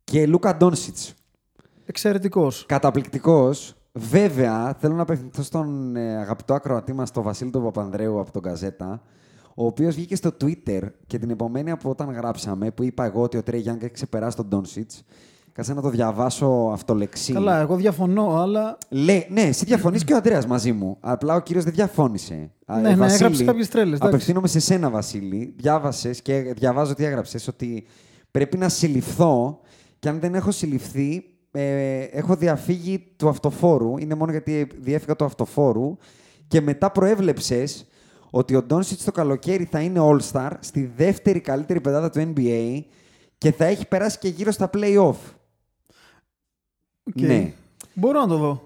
και 0.04 0.26
Λούκα 0.26 0.56
Ντόνσιτ. 0.56 0.96
Εξαιρετικός. 1.86 2.64
Καταπληκτικός. 2.68 3.74
Βέβαια, 3.92 4.74
θέλω 4.78 4.94
να 4.94 5.02
απευθυνθώ 5.02 5.42
στον 5.42 5.96
ε, 5.96 6.16
αγαπητό 6.16 6.54
ακροατή 6.54 6.92
μας, 6.92 7.10
τον 7.10 7.22
Βασίλη 7.22 7.50
τον 7.50 7.62
Παπανδρέου 7.62 8.20
από 8.20 8.32
τον 8.32 8.42
Καζέτα, 8.42 9.02
ο 9.54 9.66
οποίος 9.66 9.94
βγήκε 9.94 10.16
στο 10.16 10.30
Twitter 10.40 10.80
και 11.06 11.18
την 11.18 11.30
επομένη 11.30 11.70
από 11.70 11.90
όταν 11.90 12.10
γράψαμε, 12.10 12.70
που 12.70 12.82
είπα 12.82 13.04
εγώ 13.04 13.22
ότι 13.22 13.36
ο 13.36 13.42
Τρέι 13.42 13.60
Γιάνγκ 13.60 13.82
έχει 13.82 13.92
ξεπεράσει 13.92 14.36
τον 14.36 14.46
Ντόνσιτ. 14.48 14.90
Κάτσε 15.56 15.74
να 15.74 15.82
το 15.82 15.90
διαβάσω 15.90 16.70
αυτολεξί. 16.72 17.32
Καλά, 17.32 17.60
εγώ 17.60 17.76
διαφωνώ, 17.76 18.40
αλλά 18.40 18.78
Λέει, 18.88 19.26
ναι, 19.30 19.40
εσύ 19.40 19.64
διαφωνείς 19.64 20.04
και 20.04 20.12
ο 20.12 20.16
Αντρέας 20.16 20.46
μαζί 20.46 20.72
μου. 20.72 20.96
Απλά 21.00 21.34
ο 21.34 21.40
κύριος 21.40 21.64
δεν 21.64 21.72
διαφώνησε. 21.72 22.50
Α, 22.66 22.80
Ναι, 22.80 22.88
ε, 22.88 22.90
ναι, 22.90 22.96
Βασίλη, 22.96 23.14
έγραψε 23.14 23.44
κάποιες 23.44 23.68
τρέλες, 23.68 23.94
εντάξει. 23.94 24.14
Απευθύνομαι 24.14 24.48
σε 24.48 24.60
σένα, 24.60 24.90
Βασίλη. 24.90 25.54
Διάβασες 25.56 26.22
και 26.22 26.40
διαβάζω 26.56 26.94
τι 26.94 27.04
έγραψες. 27.04 27.48
Ότι 27.48 27.86
πρέπει 28.30 28.56
να 28.56 28.68
συλληφθώ 28.68 29.60
και 29.98 30.08
αν 30.08 30.20
δεν 30.20 30.34
έχω 30.34 30.50
συλληφθεί, 30.50 31.24
ε, 31.50 32.00
έχω 32.00 32.36
διαφύγει 32.36 33.12
του 33.16 33.28
αυτοφόρου. 33.28 33.98
Είναι 33.98 34.14
μόνο 34.14 34.30
γιατί 34.30 34.68
διέφυγα 34.80 35.16
του 35.16 35.24
αυτοφόρου. 35.24 35.96
Και 36.48 36.60
μετά 36.60 36.90
προέβλεψες 36.90 37.86
ότι 38.30 38.54
ο 38.54 38.62
Ντόνσιτς 38.62 39.04
το 39.04 39.12
καλοκαίρι 39.12 39.68
θα 39.70 39.80
είναι 39.80 40.00
All-Star 40.02 40.50
στη 40.60 40.92
δεύτερη 40.96 41.40
καλύτερη 41.40 41.80
πεντάδα 41.80 42.10
του 42.10 42.32
NBA 42.34 42.80
και 43.38 43.52
θα 43.52 43.64
έχει 43.64 43.88
περάσει 43.88 44.18
και 44.18 44.28
γύρω 44.28 44.50
στα 44.50 44.70
play-off. 44.74 45.14
OK. 47.06 47.20
Ναι. 47.20 47.52
μπορώ 47.94 48.20
να 48.20 48.26
το 48.26 48.36
δω. 48.36 48.62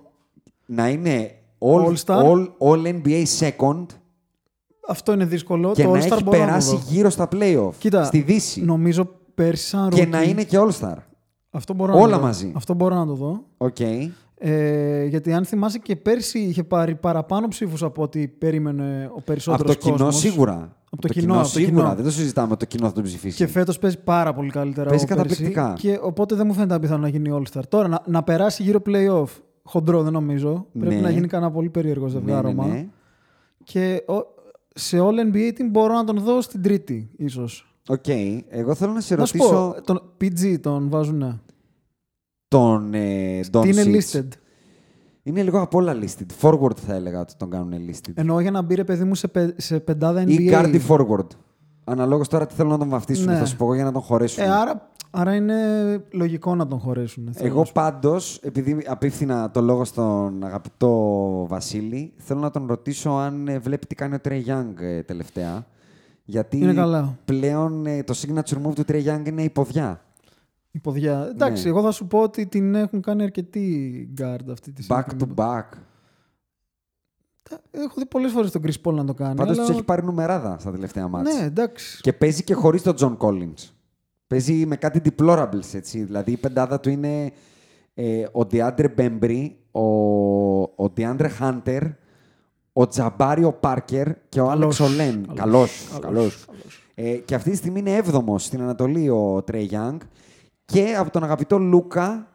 να 0.67 0.89
είναι 0.89 1.35
all, 1.59 1.87
All-Star. 1.87 2.23
all, 2.25 2.49
all 2.59 3.01
NBA 3.03 3.25
second 3.39 3.87
Αυτό 4.89 5.13
είναι 5.13 5.25
δύσκολο. 5.25 5.73
και 5.73 5.83
το 5.83 5.91
να 5.91 5.95
All-Star 5.99 6.01
έχει 6.01 6.09
μπορώ 6.09 6.19
να 6.19 6.25
το 6.25 6.45
περάσει 6.45 6.71
δω. 6.77 6.83
γύρω 6.89 7.11
στα 7.11 7.29
playoff 7.33 7.71
Κοίτα, 7.79 8.05
στη 8.05 8.21
Δύση 8.21 8.61
Νομίζω 8.65 9.09
πέρσι 9.35 9.67
σαν 9.67 9.89
και 9.91 10.03
rookie- 10.03 10.09
να 10.09 10.23
είναι 10.23 10.45
και 10.45 10.59
All-Star. 10.61 10.95
Αυτό 11.51 11.75
μπορώ 11.75 11.93
όλα 11.93 12.03
να 12.03 12.11
το 12.11 12.17
δω. 12.19 12.23
μαζί. 12.27 12.53
Αυτό 12.57 12.75
μπορώ 12.75 12.95
να 12.95 13.07
το 13.07 13.15
δω. 13.15 13.45
Οκ. 13.57 13.77
Ε, 14.43 15.05
γιατί 15.05 15.33
αν 15.33 15.45
θυμάσαι 15.45 15.79
και 15.79 15.97
πέρσι 15.97 16.39
είχε 16.39 16.65
πάρει 16.65 16.95
παραπάνω 16.95 17.49
ψήφους 17.49 17.83
από 17.83 18.03
ό,τι 18.03 18.29
περίμενε 18.29 19.05
ο 19.07 19.11
Από 19.13 19.21
περισσότερος 19.21 19.73
το 19.77 19.81
κοινό 19.81 19.97
κόσμος. 19.97 20.17
σίγουρα. 20.19 20.77
Από 20.93 21.03
το 21.03 21.09
κοινό, 21.09 21.33
από 21.35 21.43
το 21.43 21.49
σίγουρα. 21.49 21.83
κοινό. 21.83 21.95
Δεν 21.95 22.05
το 22.05 22.11
συζητάμε 22.11 22.57
το 22.57 22.65
κοινό 22.65 22.87
θα 22.87 22.93
τον 22.93 23.03
ψηφίσει. 23.03 23.37
Και 23.37 23.47
φέτος 23.47 23.79
παίζει 23.79 23.99
πάρα 23.99 24.33
πολύ 24.35 24.51
καλύτερα. 24.51 24.89
Παίζει 24.89 25.05
από 25.11 25.15
πέρσι. 25.15 25.29
καταπληκτικά. 25.43 25.75
Και 25.79 25.99
οπότε 26.03 26.35
δεν 26.35 26.47
μου 26.47 26.53
φαίνεται 26.53 26.75
απίθανο 26.75 27.01
να 27.01 27.09
γίνει 27.09 27.31
All-Star. 27.33 27.61
Τώρα 27.69 27.89
να, 27.89 28.03
να 28.07 28.23
περάσει 28.23 28.63
γύρω 28.63 28.83
playoff. 28.87 29.29
Χοντρό 29.63 30.03
δεν 30.03 30.13
νομίζω. 30.13 30.67
Πρέπει 30.79 30.95
Ναι. 30.95 31.01
να 31.01 31.11
γίνει 31.11 31.27
κανένα 31.27 31.51
πολύ 31.51 31.69
περίεργο 31.69 32.05
ναι, 32.05 32.11
ζευγάρωμα. 32.11 32.67
ναι, 32.67 32.73
ναι. 32.73 32.87
Και 33.65 34.03
ο- 34.07 34.27
σε 34.75 34.99
All 35.01 35.33
NBA 35.35 35.49
team 35.49 35.69
μπορώ 35.71 35.95
να 35.95 36.05
τον 36.05 36.19
δω 36.21 36.41
στην 36.41 36.63
τρίτη, 36.63 37.11
ίσως. 37.17 37.75
Οκ. 37.89 38.05
Εγώ 38.49 38.75
θέλω 38.75 38.93
να 38.93 39.01
σε 39.01 39.15
Να 39.15 39.25
σου 39.25 39.37
ρωτήσω 39.39 39.75
πω, 39.77 39.83
τον 39.83 40.03
PG 40.21 40.61
τον 40.61 40.89
βάζουν. 40.89 41.41
Τον 42.51 42.95
ε, 42.95 43.41
Τι 43.51 43.69
είναι 43.69 43.83
Doncic. 43.85 43.95
listed; 44.17 44.29
Είναι 45.23 45.43
λίγο 45.43 45.61
απ' 45.61 45.75
όλα 45.75 45.97
listed. 46.01 46.27
Forward 46.49 46.77
θα 46.87 46.95
έλεγα 46.95 47.21
ότι 47.21 47.35
τον 47.37 47.51
κάνουν 47.51 47.73
listed. 47.91 48.11
Εννοώ 48.15 48.41
για 48.41 48.51
να 48.51 48.63
μπει 48.63 48.75
ρε 48.75 48.85
παιδί 48.85 49.05
μου 49.05 49.15
σε, 49.15 49.29
πε- 49.29 49.61
σε 49.61 49.81
πεντάδα 49.81 50.23
NBA. 50.25 50.29
Ή 50.29 50.51
guard 50.53 50.71
ή 50.75 50.81
forward. 50.89 51.27
Αναλόγως 51.85 52.29
τώρα 52.29 52.47
τι 52.47 52.55
θέλουν 52.55 52.71
να 52.71 52.79
τον 52.79 52.89
βαφτίσουν. 52.89 53.27
Ναι. 53.27 53.39
Θα 53.39 53.45
σου 53.45 53.57
πω 53.57 53.65
εγώ 53.65 53.75
για 53.75 53.85
να 53.85 53.93
τον 53.93 54.03
χωρέσουν. 54.03 54.45
Ε, 54.45 54.51
άρα, 54.51 54.89
άρα 55.11 55.35
είναι 55.35 55.55
λογικό 56.11 56.55
να 56.55 56.67
τον 56.67 56.79
χωρέσουν. 56.79 57.29
θέλω 57.33 57.47
Εγώ 57.49 57.59
να 57.59 57.65
σου 57.65 57.73
πω. 57.73 57.81
πάντως, 57.83 58.41
επειδή 58.43 58.85
απίφθηνα 58.87 59.51
το 59.51 59.61
λόγο 59.61 59.85
στον 59.85 60.45
αγαπητό 60.45 60.97
Βασίλη, 61.49 62.13
θέλω 62.17 62.41
να 62.41 62.51
τον 62.51 62.67
ρωτήσω 62.67 63.11
αν 63.11 63.49
ε, 63.49 63.59
βλέπει 63.59 63.87
τι 63.87 63.95
κάνει 63.95 64.15
ο 64.15 64.21
Τρέι 64.21 64.45
Young 64.49 64.81
ε, 64.81 65.03
τελευταία. 65.03 65.67
Γιατί 66.25 66.59
Είναι 66.59 66.73
καλά. 66.75 67.19
πλέον 67.25 67.87
ε, 67.87 68.03
το 68.03 68.15
signature 68.17 68.67
move 68.67 68.75
του 68.75 68.85
Τρέι 68.85 69.05
Young 69.07 69.29
είναι 69.29 69.43
η 69.43 69.51
ποδιά. 69.51 70.01
Η 70.71 70.79
ποδιά. 70.79 71.29
Εντάξει, 71.31 71.63
Ναι. 71.65 71.69
εγώ 71.71 71.83
θα 71.83 71.91
σου 71.91 72.07
πω 72.07 72.19
ότι 72.19 72.47
την 72.47 72.75
έχουν 72.75 73.01
κάνει 73.01 73.23
αρκετοί 73.23 74.09
guard 74.21 74.51
αυτή 74.51 74.73
τη 74.73 74.87
Back 74.89 75.03
συγκεκριμένη. 75.09 75.35
to 75.37 75.43
back. 75.45 75.65
Έχω 77.71 77.95
δει 77.97 78.07
πολλές 78.07 78.33
φορές 78.33 78.51
τον 78.51 78.63
Chris 78.65 78.89
Paul 78.89 78.93
να 78.95 79.05
το 79.05 79.15
κάνει. 79.15 79.35
Πάντως 79.35 79.57
αλλά- 79.57 79.67
του 79.67 79.73
έχει 79.73 79.83
πάρει 79.83 80.05
νουμεράδα 80.05 80.57
στα 80.59 80.71
τελευταία 80.71 81.09
μάτια. 81.09 81.33
Ναι, 81.35 81.45
εντάξει. 81.45 82.01
Και 82.01 82.13
παίζει 82.13 82.45
και 82.45 82.55
χωρίς 82.55 82.83
τον 82.83 82.95
John 82.99 83.17
Collins. 83.17 83.69
Παίζει 84.27 84.67
με 84.67 84.77
κάτι 84.77 85.01
deplorables 85.05 85.75
έτσι. 85.75 86.03
Δηλαδή 86.05 86.33
η 86.33 86.37
πεντάδα 86.37 86.81
του 86.81 86.91
είναι 86.91 87.33
ε, 87.95 88.23
ο 88.33 88.41
DeAndre 88.51 88.87
Bembry, 88.97 89.51
ο, 89.71 89.83
ο 90.63 90.93
DeAndre 90.97 91.29
Hunter, 91.41 91.81
ο 92.73 92.87
Τζαμπάριο 92.87 93.53
Πάρκερ 93.53 94.09
και 94.29 94.41
ο 94.41 94.51
Άλεξ 94.51 94.81
Ολέν. 94.81 95.27
Καλός. 95.35 95.89
Καλός. 96.01 96.45
Ε, 96.95 97.13
και 97.17 97.35
αυτή 97.35 97.51
τη 97.51 97.57
στιγμή 97.57 97.79
είναι 97.79 97.95
έβδομος 97.95 98.45
στην 98.45 98.61
Ανατολή 98.63 99.09
ο 99.09 99.43
Τρέι 99.47 99.63
Γιάνγκ. 99.65 100.01
Και 100.71 100.95
από 100.99 101.11
τον 101.11 101.25
αγαπητό 101.25 101.59
Λούκα 101.59 102.27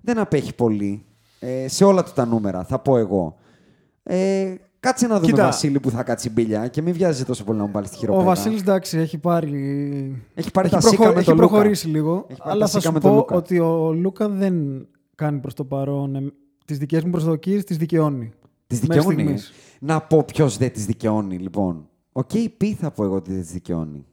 δεν 0.00 0.18
απέχει 0.18 0.54
πολύ 0.54 1.04
ε, 1.40 1.68
σε 1.68 1.84
όλα 1.84 2.02
του 2.04 2.10
τα 2.14 2.24
νούμερα, 2.26 2.64
θα 2.64 2.78
πω 2.78 2.96
εγώ. 2.98 3.36
Ε, 4.02 4.54
κάτσε 4.80 5.06
να 5.06 5.14
δούμε 5.14 5.26
Κοίτα. 5.26 5.44
Βασίλη 5.44 5.80
που 5.80 5.90
θα 5.90 6.02
κάτσει 6.02 6.30
μπίλια 6.30 6.68
και 6.68 6.82
μην 6.82 6.92
βιάζει 6.94 7.24
τόσο 7.24 7.44
πολύ 7.44 7.58
να 7.58 7.64
μου 7.64 7.70
βάλει 7.72 7.88
τη 7.88 7.94
Ο 7.94 7.98
χειροπέδα. 7.98 8.24
Βασίλης 8.24 8.60
εντάξει, 8.60 8.98
έχει 8.98 9.18
πάρει. 9.18 9.52
Έχει 10.34 10.50
πάρει 10.50 10.68
τα 10.68 10.78
προχω- 10.78 10.96
σίκα 10.96 11.08
με 11.12 11.14
έχει 11.16 11.24
τον 11.24 11.34
Λούκα. 11.34 11.46
προχωρήσει 11.48 11.88
λίγο. 11.88 12.26
Έχει 12.28 12.38
πάρει 12.38 12.50
αλλά 12.50 12.60
τα 12.64 12.66
θα 12.70 12.78
σίκα 12.78 12.88
σου 12.88 12.92
με 12.94 13.00
τον 13.00 13.10
πω 13.10 13.16
Λούκα. 13.16 13.34
ότι 13.36 13.58
ο 13.58 13.92
Λούκα 13.92 14.28
δεν 14.28 14.86
κάνει 15.14 15.38
προς 15.38 15.54
το 15.54 15.64
παρόν. 15.64 16.14
Ε, 16.14 16.32
τις 16.64 16.78
δικές 16.78 17.04
μου 17.04 17.10
προσδοκίες 17.10 17.64
τις 17.64 17.76
δικαιώνει. 17.76 18.32
Τις 18.66 18.80
Μέχρι 18.80 18.98
δικαιώνεις; 19.14 19.40
στιγμής. 19.42 19.52
Να 19.80 20.00
πω 20.00 20.22
ποιος 20.24 20.56
δεν 20.56 20.72
τις 20.72 20.86
δικαιώνει, 20.86 21.36
λοιπόν. 21.38 21.88
Ο 22.12 22.20
KP 22.32 22.64
θα 22.80 22.90
πω 22.90 23.04
εγώ 23.04 23.14
ότι 23.14 23.32
δεν 23.32 23.40
τις 23.40 23.52
δικαιώνει. 23.52 24.04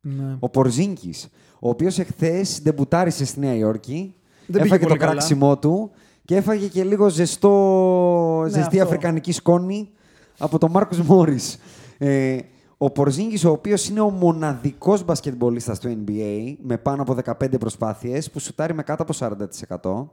Ναι. 0.00 0.36
Ο 0.38 0.48
Πορζίνκης, 0.48 1.28
ο 1.60 1.68
οποίος 1.68 1.98
εχθές 1.98 2.60
ντεμπουτάρισε 2.62 3.24
στη 3.24 3.40
Νέα 3.40 3.54
Υόρκη. 3.54 4.14
Δεν 4.46 4.62
πήγε 4.62 4.64
έφαγε 4.64 4.82
το 4.82 4.88
πολύ 4.88 4.98
καλά. 4.98 5.10
κράξιμό 5.12 5.58
του 5.58 5.90
και 6.24 6.36
έφαγε 6.36 6.66
και 6.66 6.84
λίγο 6.84 7.08
ζεστό, 7.08 8.44
ζεστή 8.48 8.80
αυτό. 8.80 8.82
αφρικανική 8.82 9.32
σκόνη 9.32 9.90
από 10.38 10.58
τον 10.58 10.70
Μάρκος 10.70 11.00
Μόρις. 11.00 11.58
Ε, 11.98 12.38
ο 12.78 12.90
Πορζίνγκης, 12.90 13.44
ο 13.44 13.50
οποίος 13.50 13.88
είναι 13.88 14.00
ο 14.00 14.10
μοναδικός 14.10 15.04
μπασκετμπολίστας 15.04 15.78
του 15.78 16.04
NBA 16.06 16.54
με 16.62 16.76
πάνω 16.76 17.02
από 17.02 17.16
15 17.24 17.58
προσπάθειες 17.58 18.30
που 18.30 18.38
σουτάρει 18.38 18.74
με 18.74 18.82
κάτω 18.82 19.02
από 19.02 19.12
40% 19.14 20.08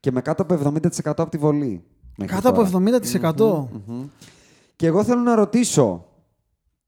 και 0.00 0.10
με 0.10 0.20
κάτω 0.20 0.42
από 0.42 0.54
70% 0.54 0.78
από 1.04 1.28
τη 1.28 1.36
βολή. 1.38 1.84
μέχρι 2.16 2.34
Κάτω 2.34 2.48
από 2.48 2.70
τώρα. 2.70 3.68
70%. 3.68 3.68
Μμμ. 3.86 4.04
Και 4.76 4.86
εγώ 4.86 5.04
θέλω 5.04 5.20
να 5.20 5.34
ρωτήσω, 5.34 6.04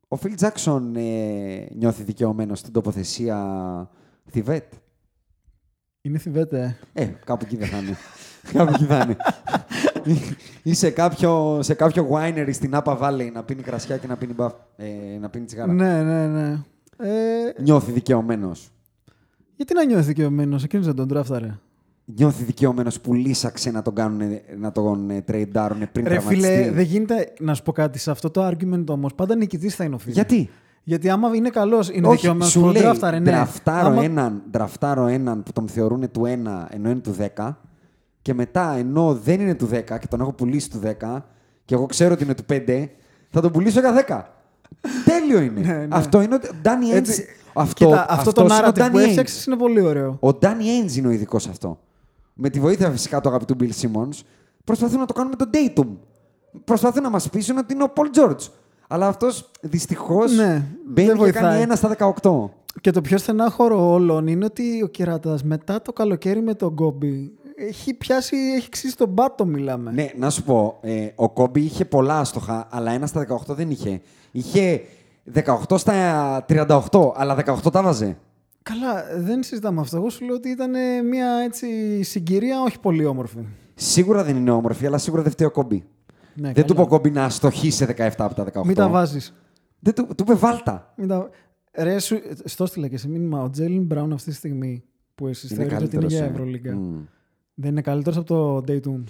ο 0.09 0.17
Φιλ 0.17 0.35
Τζάκσον 0.35 0.97
ε, 0.97 1.69
νιώθει 1.75 2.03
δικαιωμένο 2.03 2.55
στην 2.55 2.73
τοποθεσία 2.73 3.91
Θιβέτ; 4.31 4.73
Είναι 6.01 6.19
θυβέτε. 6.19 6.79
Ε, 6.93 7.05
κάπου 7.05 7.45
εκεί 7.45 7.57
δεν 7.57 7.69
θα 7.69 7.79
είναι. 7.79 7.97
κάπου 8.53 8.73
εκεί 8.75 8.85
θα 8.85 9.03
είναι. 9.05 9.17
Ή 10.63 10.75
σε 10.75 10.91
κάποιο, 10.91 11.59
σε 11.63 11.75
κάποιο 11.75 12.09
winery 12.13 12.49
στην 12.53 12.71
Napa 12.75 12.99
Valley 12.99 13.31
να 13.33 13.43
πίνει 13.45 13.63
κρασιά 13.63 13.97
και 13.97 14.07
να 14.07 14.17
πίνει, 14.17 14.33
μπαφ, 14.33 14.53
ε, 14.77 15.19
να 15.21 15.29
πίνει 15.31 15.45
τσιγάρα. 15.45 15.73
Ναι, 15.73 16.03
ναι, 16.03 16.27
ναι. 16.27 16.59
Ε, 16.97 17.53
Νιώθει 17.63 17.93
δικαιωμένος. 17.93 18.71
γιατί 19.57 19.75
να 19.75 19.85
νιώθει 19.85 20.05
δικαιωμένος, 20.05 20.65
εκείνος 20.65 20.87
δεν 20.87 20.95
τον 20.95 21.09
τράφταρε. 21.09 21.59
Νιώθει 22.17 22.45
δικαιωμένος 22.45 23.01
που 23.01 23.15
λύσαξε 23.15 23.71
να 23.71 23.83
τον 23.83 23.95
κάνουν 23.95 24.21
να 24.59 24.73
τον 24.73 25.11
ε, 25.11 25.21
τρέιντάρουν 25.21 25.79
πριν 25.93 26.07
Ρε 26.09 26.21
φίλε, 26.21 26.41
τραυματιστεί. 26.41 26.71
δεν 26.75 26.85
γίνεται 26.85 27.33
να 27.41 27.55
σου 27.55 27.63
πω 27.63 27.73
κάτι 27.73 27.99
σε 27.99 28.11
αυτό 28.11 28.31
το 28.31 28.47
argument 28.47 28.85
όμως. 28.89 29.15
Πάντα 29.15 29.37
νικητής 29.37 29.75
θα 29.75 29.85
είναι 29.85 29.95
ο 29.95 29.99
φίλο. 29.99 30.13
Γιατί; 30.15 30.51
Γιατί 30.83 31.09
άμα 31.11 31.31
είναι 31.35 31.49
καλός, 31.49 31.89
είναι 31.91 32.07
Όχι, 32.07 32.17
δικαιωμένος 32.17 32.51
σου 32.51 32.59
που 32.59 32.65
τον 32.65 32.75
λέει, 32.75 32.83
τράφταρε, 32.83 33.19
ναι. 33.19 33.31
Δραφτάρω, 33.31 33.89
Άμα- 33.89 34.03
έναν, 34.03 34.43
δραφτάρω 34.51 35.07
έναν 35.07 35.43
που 35.43 35.53
τον 35.53 35.69
θεωρούν 35.69 36.11
του 36.11 36.23
1 36.27 36.67
ενώ 36.71 36.91
είναι 36.91 37.01
του 37.01 37.17
10 37.37 37.57
και 38.23 38.35
μετά 38.35 38.75
ενώ 38.77 39.15
δεν 39.15 39.41
είναι 39.41 39.55
του 39.55 39.67
10 39.73 39.99
και 39.99 40.07
τον 40.07 40.21
έχω 40.21 40.33
πουλήσει 40.33 40.71
του 40.71 40.81
10 41.01 41.25
και 41.65 41.75
εγώ 41.75 41.87
ξέρω 41.87 42.13
ότι 42.13 42.25
είναι 42.25 42.35
του 42.35 42.45
5, 42.49 42.89
θα 43.31 43.41
τον 43.41 43.53
πουλήσω 43.53 43.81
για 43.81 44.05
10. 44.09 44.23
Τέλειο 45.11 45.41
είναι. 45.41 45.61
Ναι, 45.61 45.73
ναι. 45.73 45.87
Αυτό 45.91 46.23
είναι 46.23 46.35
ο 46.35 46.39
Ντάνι 46.63 46.89
Έντζ. 46.89 47.09
Έτσι, 47.09 47.25
Αυτό, 47.53 47.85
Κοίτα, 47.85 48.07
αυτό 48.09 48.33
το 48.33 48.43
αυτός 48.43 48.59
είναι 48.59 48.67
ο 48.67 48.71
narrative 48.71 48.91
που 48.93 48.97
Danny 48.99 49.01
Ainge. 49.03 49.07
έφτιαξε 49.09 49.45
είναι 49.51 49.57
πολύ 49.61 49.81
ωραίο. 49.81 50.17
Ο 50.21 50.33
Ντάνι 50.35 50.69
Έντζ 50.69 50.97
είναι 50.97 51.07
ο 51.09 51.11
ειδικός 51.11 51.43
σε 51.43 51.51
αυτό. 51.51 51.79
Με 52.41 52.49
τη 52.51 52.61
βοήθεια 52.61 52.91
φυσικά 52.91 53.21
του 53.21 53.29
αγαπητού 53.29 53.57
Bill 53.61 53.71
Simmons, 53.83 54.21
προσπαθούν 54.65 54.99
να 54.99 55.07
το 55.07 55.13
κάνουν 55.13 55.33
με 55.39 55.45
τον 55.45 55.51
Dayton. 55.53 55.97
Προσπαθούν 56.65 57.03
να 57.03 57.11
μας 57.11 57.31
πείσουν 57.31 57.59
ότι 57.59 57.75
είναι 57.75 57.83
ο 57.83 57.93
Paul 57.97 58.19
George. 58.21 58.49
Αλλά 58.89 59.07
αυτός 59.07 59.51
δυστυχώς 59.61 60.33
Ναι, 60.37 60.65
μπαίνει 60.87 61.07
δεν 61.07 61.17
και 61.17 61.23
βοηθάει. 61.23 61.43
κάνει 61.43 61.63
ένα 61.63 61.77
στα 61.77 61.89
18. 62.23 62.51
Και 62.81 62.91
το 62.91 63.01
πιο 63.01 63.19
στενάχωρο 63.19 63.91
όλων 63.93 64.27
είναι 64.27 64.45
ότι 64.45 64.83
ο 64.83 64.87
Κεράτα 64.87 65.39
μετά 65.45 65.83
το 65.83 65.93
καλοκαίρι 65.93 66.43
με 66.43 66.55
τον 66.55 66.75
Κόμπι 66.75 67.33
έχει 67.57 67.95
πιάσει, 67.95 68.37
έχει 68.57 68.69
ξύσει 68.69 68.97
τον 68.97 69.15
πάτο, 69.15 69.45
μιλάμε. 69.47 69.91
Ναι, 69.93 70.11
να 70.19 70.31
σου 70.31 70.43
πω, 70.43 70.79
ε, 70.81 71.09
ο 71.15 71.29
Κόμπι 71.31 71.61
είχε 71.61 71.85
πολλά 71.85 72.19
άστοχα, 72.19 72.67
αλλά 72.71 72.91
ένα 72.91 73.07
στα 73.07 73.27
18 73.49 73.55
δεν 73.55 73.71
είχε. 73.71 74.01
Είχε 74.31 74.81
18 75.35 75.79
στα 75.79 76.45
38, 76.49 77.13
αλλά 77.15 77.37
18 77.47 77.71
τα 77.73 77.83
βάζε. 77.83 78.17
Καλά, 78.69 79.05
δεν 79.25 79.43
συζητάμε 79.43 79.81
αυτό. 79.81 79.97
Εγώ 79.97 80.11
σου 80.11 80.25
λέω 80.25 80.35
ότι 80.35 80.49
ήταν 80.49 80.75
ε, 80.75 81.03
μια 81.03 81.29
έτσι 81.45 82.03
συγκυρία 82.03 82.63
όχι 82.63 82.81
πολύ 82.81 83.05
όμορφη. 83.05 83.39
Σίγουρα 83.75 84.25
δεν 84.25 84.37
είναι 84.37 84.51
όμορφη, 84.51 84.87
αλλά 84.87 84.99
σίγουρα 84.99 85.23
δεν 85.23 85.33
φταίει 85.33 85.47
ο 85.47 85.51
Κόμπι. 85.51 85.85
Ναι, 86.35 86.53
δεν 86.53 86.55
του 86.55 86.61
είπε 86.61 86.73
καλά. 86.73 86.83
ο 86.83 86.87
Κόμπι 86.87 87.11
να 87.11 87.25
αστοχεί 87.25 87.71
σε 87.71 87.95
17 87.99 88.11
από 88.19 88.35
τα 88.35 88.47
18. 88.53 88.67
Μην 88.67 88.75
τα 88.75 88.89
βάζεις. 88.89 89.35
Δεν 89.79 89.95
του, 89.95 90.07
του 90.07 90.23
είπε 90.23 90.35
βάλτα. 90.35 90.93
Μην 90.97 91.09
τα... 91.09 91.31
Ρε, 91.73 91.99
σου, 91.99 92.19
στο 92.45 92.65
έστειλα 92.65 92.89
και 92.89 92.99
σε 92.99 93.09
μήνυμα. 93.09 93.43
Ο 93.43 93.51
Τζέιλιν 93.51 93.85
Μπράουν 93.85 94.13
αυτή 94.13 94.31
τη 94.31 94.37
στιγμή 94.37 94.85
που 95.15 95.27
εσεί 95.27 95.47
Είναι 95.51 95.65
θεωρείτε 95.65 95.85
ότι 95.85 95.97
είναι 95.97 96.05
καλύτερος, 96.07 96.13
για 96.13 96.25
ε. 96.25 96.29
Ευρωλίγκα. 96.29 96.75
Μμ. 96.75 97.05
Δεν 97.55 97.71
είναι 97.71 97.81
καλύτερος 97.81 98.19
από 98.19 98.27
το 98.27 98.57
Dayton. 98.73 99.03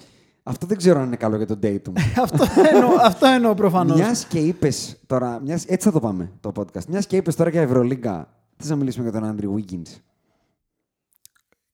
Αυτό 0.43 0.67
δεν 0.67 0.77
ξέρω 0.77 1.01
αν 1.01 1.07
είναι 1.07 1.17
καλό 1.17 1.37
για 1.37 1.47
τον 1.47 1.59
Dayton. 1.63 1.93
αυτό, 2.25 2.45
εννοώ, 2.73 2.91
αυτό 3.03 3.27
εννοώ 3.27 3.55
προφανώς. 3.55 3.97
Μιας 3.97 4.25
και 4.25 4.39
είπες 4.39 4.97
τώρα. 5.07 5.41
Μιας, 5.45 5.65
έτσι 5.65 5.87
θα 5.87 5.93
το 5.93 6.01
πάμε 6.01 6.33
το 6.41 6.53
podcast. 6.57 6.85
Μιας 6.89 7.07
και 7.07 7.17
είπες 7.17 7.37
τώρα 7.37 7.51
για 7.51 7.61
Ευρωλίγκα. 7.61 8.38
Θε 8.59 8.69
να 8.69 8.77
μιλήσουμε 8.77 9.09
για 9.11 9.21
τον 9.21 9.29
Άντριου 9.29 9.55
Wiggins; 9.59 9.97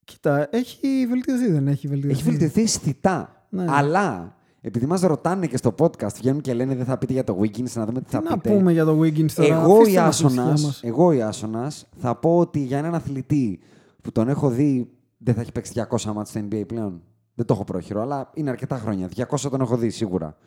Κοίτα, 0.03 0.47
έχει 0.51 1.05
βελτιωθεί, 1.09 1.51
δεν 1.51 1.67
έχει 1.67 1.87
βελτιωθεί. 1.87 2.13
Έχει 2.15 2.23
βελτιωθεί 2.23 2.61
αισθητά. 2.61 3.45
Ναι. 3.49 3.65
Αλλά 3.67 4.35
επειδή 4.61 4.85
μας 4.85 5.01
ρωτάνε 5.01 5.47
και 5.47 5.57
στο 5.57 5.75
podcast, 5.79 6.13
βγαίνουν 6.15 6.41
και 6.41 6.53
λένε 6.53 6.75
δεν 6.75 6.85
θα 6.85 6.97
πείτε 6.97 7.13
για 7.13 7.23
το 7.23 7.37
Wiggins, 7.41 7.71
να 7.73 7.85
δούμε 7.85 7.99
τι, 7.99 8.05
Τι 8.05 8.11
θα 8.11 8.21
να 8.21 8.37
πείτε. 8.37 8.55
πούμε 8.55 8.71
για 8.71 8.85
το 8.85 8.99
Wiggins 8.99 9.31
τώρα; 9.31 9.55
εγώ, 9.61 9.77
αφήστε 9.77 9.99
η 9.99 10.03
μας 10.03 10.17
την 10.17 10.27
Άσονας, 10.27 10.53
ησυχία 10.53 10.67
μας. 10.67 10.83
εγώ 10.83 11.11
η 11.11 11.21
Άσονας 11.21 11.87
θα 11.97 12.15
πω 12.15 12.37
ότι 12.37 12.59
για 12.59 12.77
έναν 12.77 12.95
αθλητή 12.95 13.59
που 14.01 14.11
τον 14.11 14.29
έχω 14.29 14.49
δει 14.49 14.89
δεν 15.17 15.33
θα 15.33 15.41
έχει 15.41 15.51
παίξει 15.51 15.85
200 15.89 16.11
μάτς 16.13 16.29
στο 16.29 16.39
NBA 16.49 16.63
πλέον. 16.67 17.01
Δεν 17.35 17.45
το 17.45 17.53
έχω 17.53 17.63
πρόχειρο, 17.63 18.01
αλλά 18.01 18.29
είναι 18.33 18.49
αρκετά 18.49 18.77
χρόνια. 18.77 19.09
200 19.15 19.49
τον 19.49 19.61
έχω 19.61 19.77
δει 19.77 19.89
σίγουρα. 19.89 20.37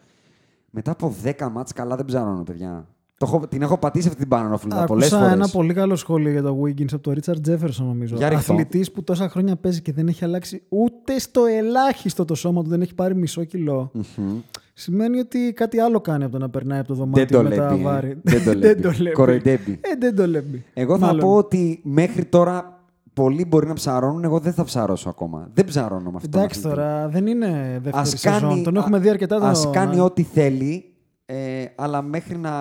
Μετά 0.71 0.91
από 0.91 1.15
10 1.25 1.49
μάτς 1.53 1.73
καλά 1.73 1.97
δεν 1.97 2.05
ψάρωνω, 2.05 2.43
παιδιά. 2.43 2.89
Το 3.19 3.27
έχω, 3.29 3.47
την 3.49 3.63
έχω 3.63 3.79
πατήσει 3.79 4.07
αυτή 4.09 4.21
την 4.21 4.29
πανόφιλτα 4.29 4.85
πολλές 4.85 5.07
Άκουσα 5.07 5.19
φορές. 5.21 5.35
ένα 5.35 5.49
πολύ 5.49 5.75
καλό 5.75 5.97
σχόλιο 5.97 6.31
για 6.31 6.43
το 6.43 6.61
Wiggins 6.65 6.93
από 6.93 7.03
τον 7.03 7.13
Ρίτσαρντ 7.13 7.41
Τζέφερσον, 7.43 7.87
νομίζω. 7.87 8.17
Για 8.17 8.29
ρίχτω. 8.29 8.53
Αθλητής 8.53 8.93
που 8.93 9.03
τόσα 9.05 9.29
χρόνια 9.29 9.57
παίζει 9.57 9.83
και 9.83 9.93
δεν 9.93 10.09
έχει 10.09 10.25
αλλάξει 10.25 10.63
ούτε 10.69 11.19
στο 11.19 11.45
ελάχιστο 11.45 12.25
το 12.25 12.35
σώμα 12.35 12.63
του, 12.63 12.69
δεν 12.69 12.81
έχει 12.81 12.95
πάρει 12.95 13.15
μισό 13.15 13.45
κιλό. 13.45 13.91
Μμμ. 13.93 14.39
Σημαίνει 14.75 15.19
ότι 15.19 15.53
κάτι 15.53 15.79
άλλο 15.81 16.01
κάνει 16.01 16.23
από 16.25 16.33
το 16.33 16.39
να 16.39 16.49
περνάει 16.49 16.79
από 16.79 16.89
το 16.89 16.95
δωμάτιο 16.95 17.25
Δεν 17.27 17.37
το 17.37 17.43
με 17.49 17.57
τα 17.57 17.71
λέει, 17.71 17.81
ε. 17.81 17.83
βάρη. 17.83 18.19
Δεν 18.23 18.83
το 18.83 18.91
λέει. 19.03 19.13
Κοροϊδεύει. 19.13 19.73
Ε, 19.81 19.89
δεν 19.99 20.17
το 20.17 20.27
λέει. 20.27 20.65
Εγώ 20.75 20.99
θα 20.99 21.17
πω 21.17 21.35
ότι 21.37 21.81
μέχρι 21.85 22.25
τώρα 22.25 22.81
πολλοί 23.13 23.45
μπορεί 23.45 23.67
να 23.67 23.75
ψαρώνουν, 23.75 24.25
εγώ 24.25 24.39
δεν 24.39 24.53
θα 24.53 24.65
ψαρώσω 24.65 25.09
ακόμα. 25.09 25.49
Δεν 25.55 25.65
ψαρώνω 25.65 26.11
με 26.11 26.17
αυτό. 26.17 26.29
τον 26.29 26.41
Εντάξει 26.41 26.59
αθλητή. 26.61 26.77
τώρα, 26.77 27.09
δεν 27.09 27.27
είναι 27.27 27.81
δεύτερη 27.83 27.97
Ας 28.03 28.09
σεζόν. 28.09 28.41
κάνει, 28.41 28.63
Τον 28.63 28.77
έχουμε 28.77 28.99
δει 28.99 29.09
αρκετά. 29.09 29.37
Ας 29.37 29.63
το- 29.63 29.71
κάνει 29.71 30.01
ό,τι 30.01 30.23
θέλει, 30.23 30.88
ε, 31.31 31.65
αλλά 31.75 32.03
μέχρι 32.03 32.39
να 32.39 32.53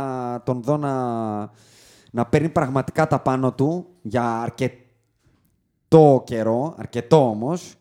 τον 0.45 0.61
δω 0.61 0.77
να, 0.77 0.93
να 2.11 2.25
παίρνει 2.25 2.49
πραγματικά 2.49 3.07
τα 3.07 3.19
πάνω 3.19 3.53
του 3.53 3.85
για 4.01 4.41
αρκετό 4.41 6.23
καιρό, 6.25 6.73
αρκετό 6.77 7.29
όμως, 7.29 7.75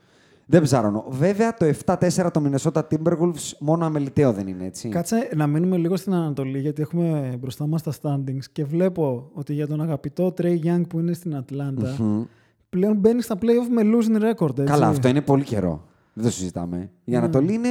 δεν 0.46 0.62
ψάρωνω. 0.62 1.05
Βέβαια 1.09 1.55
το 1.55 1.72
7-4 1.85 1.96
το 2.33 2.42
Minnesota 2.44 2.81
Timberwolves 2.90 3.53
μόνο 3.59 3.85
αμεληταίο 3.85 4.33
δεν 4.33 4.46
είναι, 4.46 4.64
έτσι. 4.64 4.88
Κάτσε 4.88 5.31
να 5.35 5.46
μείνουμε 5.46 5.77
λίγο 5.77 5.96
στην 5.96 6.14
Ανατολή, 6.14 6.59
γιατί 6.59 6.83
έχουμε 6.83 7.37
μπροστά 7.40 7.66
μας 7.66 7.83
τα 7.83 7.92
standings 8.03 8.44
και 8.53 8.64
βλέπω 8.64 9.31
ότι 9.33 9.53
για 9.55 9.66
τον 9.66 9.81
αγαπητό 9.81 10.35
Trae 10.38 10.59
Young 10.64 10.83
που 10.88 10.99
είναι 10.99 11.12
στην 11.12 11.37
Ατλάντα, 11.37 11.96
Μμμ. 11.99 12.22
πλέον 12.68 12.96
μπαίνει 12.96 13.22
στα 13.22 13.38
playoff 13.40 13.68
με 13.70 13.83
losing 13.85 14.22
record. 14.22 14.59
Έτσι. 14.59 14.72
Καλά, 14.72 14.87
αυτό 14.87 15.09
είναι 15.09 15.20
πολύ 15.20 15.44
καιρό. 15.44 15.85
Δεν 16.12 16.25
το 16.25 16.31
συζητάμε. 16.31 16.90
Η 17.05 17.16
Ανατολή 17.16 17.55
είναι 17.55 17.68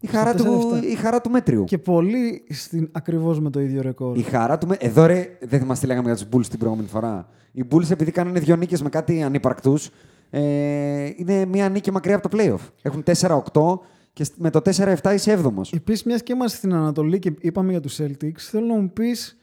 η 0.00 0.06
χαρά, 0.06 0.32
Στο 0.38 0.44
του, 0.44 0.70
4-7. 0.80 0.84
η 0.90 0.94
χαρά 0.94 1.20
του 1.20 1.30
μέτριου. 1.30 1.64
Και 1.64 1.78
πολύ 1.78 2.44
στην, 2.48 2.88
ακριβώς 2.92 3.40
με 3.40 3.50
το 3.50 3.60
ίδιο 3.60 3.82
ρεκόρ. 3.82 4.16
Η 4.18 4.22
χαρά 4.22 4.58
του. 4.58 4.66
με- 4.66 4.76
Εδώ 4.80 5.06
ρε, 5.06 5.36
δεν 5.40 5.60
θυμάστε 5.60 5.86
τι 5.86 5.92
λέγαμε 5.92 6.14
για 6.14 6.26
τους 6.26 6.36
Bulls 6.36 6.46
την 6.50 6.58
προηγούμενη 6.58 6.88
φορά. 6.88 7.28
Οι 7.52 7.64
Bulls, 7.70 7.90
επειδή 7.90 8.10
κάνανε 8.10 8.40
δύο 8.40 8.56
νίκες 8.56 8.82
με 8.82 8.88
κάτι 8.88 9.22
ανύπαρκτους, 9.22 9.90
ε, 10.30 11.10
είναι 11.16 11.44
μία 11.44 11.68
νίκη 11.68 11.90
μακριά 11.90 12.16
από 12.16 12.28
το 12.28 12.36
playoff. 12.40 12.68
Έχουν 12.82 13.02
4-8 13.02 13.80
και 14.12 14.24
σ- 14.24 14.32
με 14.36 14.50
το 14.50 14.60
4-7 14.60 15.12
είσαι 15.14 15.32
7ο. 15.32 15.62
Επίσης, 15.72 16.04
μιας 16.04 16.22
και 16.22 16.32
είμαστε 16.32 16.56
στην 16.56 16.74
Ανατολή 16.74 17.18
και 17.18 17.32
είπαμε 17.40 17.70
για 17.70 17.80
τους 17.80 17.98
Celtics, 18.00 18.38
θέλω 18.38 18.66
να 18.66 18.74
μου 18.74 18.90
πεις 18.92 19.38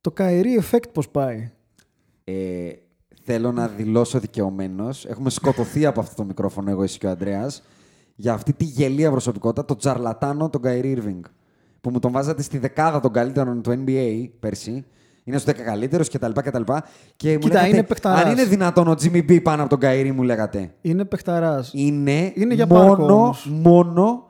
το 0.00 0.12
Kyrie 0.18 0.60
effect 0.70 0.84
πώς 0.92 1.08
πάει. 1.08 1.50
Ε, 2.24 2.34
θέλω 3.24 3.52
να 3.52 3.68
δηλώσω 3.68 4.18
δικαιωμένος. 4.18 5.04
Έχουμε 5.06 5.30
σκοτωθεί 5.30 5.86
από 5.86 6.00
αυτό 6.00 6.14
το 6.14 6.24
μικρόφωνο, 6.24 6.70
εγώ, 6.70 6.82
εσύ 6.82 6.98
και 6.98 7.06
ο 7.06 7.10
Αντρέα, 7.10 7.50
για 8.16 8.32
αυτή 8.32 8.52
τη 8.52 8.64
γελία 8.64 9.10
προσωπικότητα, 9.10 9.64
τον 9.64 9.76
τζαρλατάνο, 9.78 10.50
τον 10.50 10.60
Kyrie 10.64 10.96
Irving. 10.96 11.20
Που 11.80 11.90
μου 11.90 11.98
τον 11.98 12.12
βάζατε 12.12 12.42
στη 12.42 12.58
δεκάδα 12.58 13.00
των 13.00 13.12
καλύτερων 13.12 13.62
του 13.62 13.82
NBA 13.86 14.28
πέρσι. 14.40 14.84
Είναι 15.24 15.38
στου 15.38 15.50
10 15.50 15.54
καλύτερου 15.54 16.04
κτλ. 16.12 16.30
κτλ. 16.34 16.62
Και 17.16 17.32
μου 17.32 17.38
Κοίτα, 17.38 17.54
λέγατε, 17.54 17.68
είναι 17.68 17.82
παιχταράς. 17.82 18.24
αν 18.24 18.30
είναι 18.30 18.44
δυνατόν 18.44 18.88
ο 18.88 18.94
Jimmy 19.02 19.30
B 19.30 19.42
πάνω 19.42 19.62
από 19.62 19.78
τον 19.78 19.90
Kyrie, 19.90 20.10
μου 20.14 20.22
λέγατε. 20.22 20.74
Είναι 20.80 21.04
παιχταράς. 21.04 21.70
Είναι, 21.74 22.32
Είναι 22.34 22.54
για 22.54 22.66
πάρκο 22.66 22.96
μόνο, 22.96 23.14
όμως. 23.14 23.48
μόνο 23.62 24.28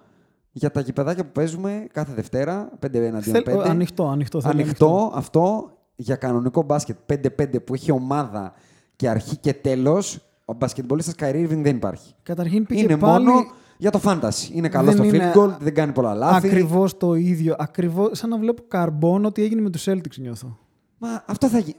για 0.53 0.71
τα 0.71 0.81
γηπεδάκια 0.81 1.25
που 1.25 1.31
παίζουμε 1.33 1.87
κάθε 1.93 2.13
Δευτέρα, 2.15 2.69
5 2.81 2.95
εναντίον 2.95 3.35
Θέλ- 3.35 3.45
5. 3.45 3.69
ανοιχτό, 3.69 4.09
ανοιχτό. 4.09 4.41
θέλει 4.41 4.53
Ανοιχτό 4.63 5.13
αυτό 5.15 5.71
για 5.97 6.17
κανονικό 6.17 6.63
μπάσκετ 6.63 6.97
5-5 7.07 7.61
που 7.65 7.75
έχει 7.75 7.91
ομάδα 7.93 8.53
και 8.97 9.09
αρχή 9.09 9.37
και 9.37 9.53
τέλος. 9.55 10.21
Ο 10.45 10.53
μπασκετμπολίστας 10.53 11.15
Kyrie 11.19 11.47
Irving 11.49 11.61
δεν 11.63 11.77
υπάρχει. 11.77 12.15
Καταρχήν 12.23 12.67
πήγε 12.67 12.83
είναι 12.83 12.97
πάλι 12.97 13.25
μόνο 13.25 13.41
για 13.79 13.91
το 13.91 14.01
fantasy. 14.05 14.49
Είναι 14.53 14.69
καλό 14.69 14.87
δεν 14.87 14.95
στο 14.95 15.05
είναι 15.05 15.33
field 15.35 15.39
goal, 15.39 15.57
δεν 15.61 15.75
κάνει 15.75 15.93
πολλά 15.93 16.15
λάθη. 16.15 16.47
ακριβώς 16.47 16.97
το 16.97 17.15
ίδιο. 17.15 17.55
Ακριβώς 17.59 18.19
σαν 18.19 18.31
να 18.31 18.39
βλέπω 18.39 18.63
καρμπόν 18.69 19.25
ότι 19.25 19.43
έγινε 19.43 19.61
με 19.61 19.71
τους 19.71 19.89
Celtics 19.89 20.17
νιώθω. 20.19 20.59
Μα 20.99 21.23
αυτό 21.27 21.49
θα 21.49 21.59
γίνει. 21.59 21.77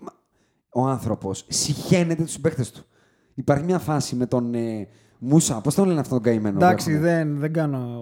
Ο 0.70 0.82
άνθρωπος 0.88 1.46
συχαίνεται 1.48 2.24
τους 2.24 2.32
συμπαίκτε 2.32 2.66
του. 2.74 2.86
Υπάρχει 3.34 3.64
μια 3.64 3.80
φάση 3.80 4.16
με 4.16 4.26
τον 4.26 4.54
ε, 4.54 4.88
Μούσα. 5.20 5.62
Πώς 5.62 5.76
τον 5.76 5.88
λένε 5.88 6.00
αυτόν 6.00 6.22
τον 6.22 6.32
καημένο. 6.32 6.58
που 6.60 6.64
Εντάξει, 6.66 6.92
έχουμε; 6.92 7.08
δεν, 7.08 7.38
δεν 7.40 7.54
κάνω... 7.54 7.98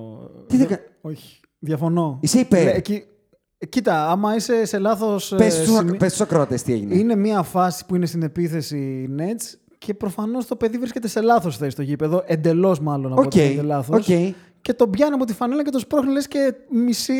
Τι 0.47 0.57
δεν 0.57 0.67
κα- 0.67 0.79
Όχι, 1.01 1.39
διαφωνώ. 1.59 2.17
Είσαι 2.21 2.39
υπέρ. 2.39 2.63
Λέ, 2.63 2.71
εκεί- 2.71 3.03
ε, 3.57 3.65
Κοίτα, 3.65 4.09
άμα 4.11 4.35
είσαι 4.35 4.65
σε 4.65 4.77
λάθος... 4.79 5.31
ε, 5.31 5.35
Πες 5.35 5.53
στους, 5.53 5.75
σημεί- 5.77 5.97
πες 5.97 6.07
στους 6.13 6.21
ακροατές 6.25 6.63
τι 6.63 6.73
έγινε. 6.73 6.95
Είναι 6.95 7.15
μια 7.15 7.41
φάση 7.43 7.85
που 7.85 7.95
είναι 7.95 8.05
στην 8.05 8.21
επίθεση 8.23 8.77
οι 8.77 9.09
Nets 9.17 9.64
και 9.77 9.93
προφανώς 9.93 10.45
το 10.47 10.55
παιδί 10.55 10.77
βρίσκεται 10.77 11.07
σε 11.07 11.21
λάθος 11.21 11.57
θέση 11.57 11.71
στο 11.71 11.81
γήπεδο. 11.81 12.23
Εντελώς 12.25 12.79
μάλλον 12.79 13.11
από 13.11 13.21
Οκ, 13.21 13.25
ότι 13.25 13.51
είναι 13.51 13.61
λάθος. 13.61 13.97
οκ. 13.97 14.35
Και 14.61 14.73
τον 14.73 14.89
πιάνει 14.89 15.13
από 15.13 15.25
τη 15.25 15.33
φανέλα 15.33 15.63
και 15.63 15.69
τον 15.69 15.79
σπρώχνει 15.81 16.11
λες 16.11 16.27
και 16.27 16.53
μισή. 16.69 17.13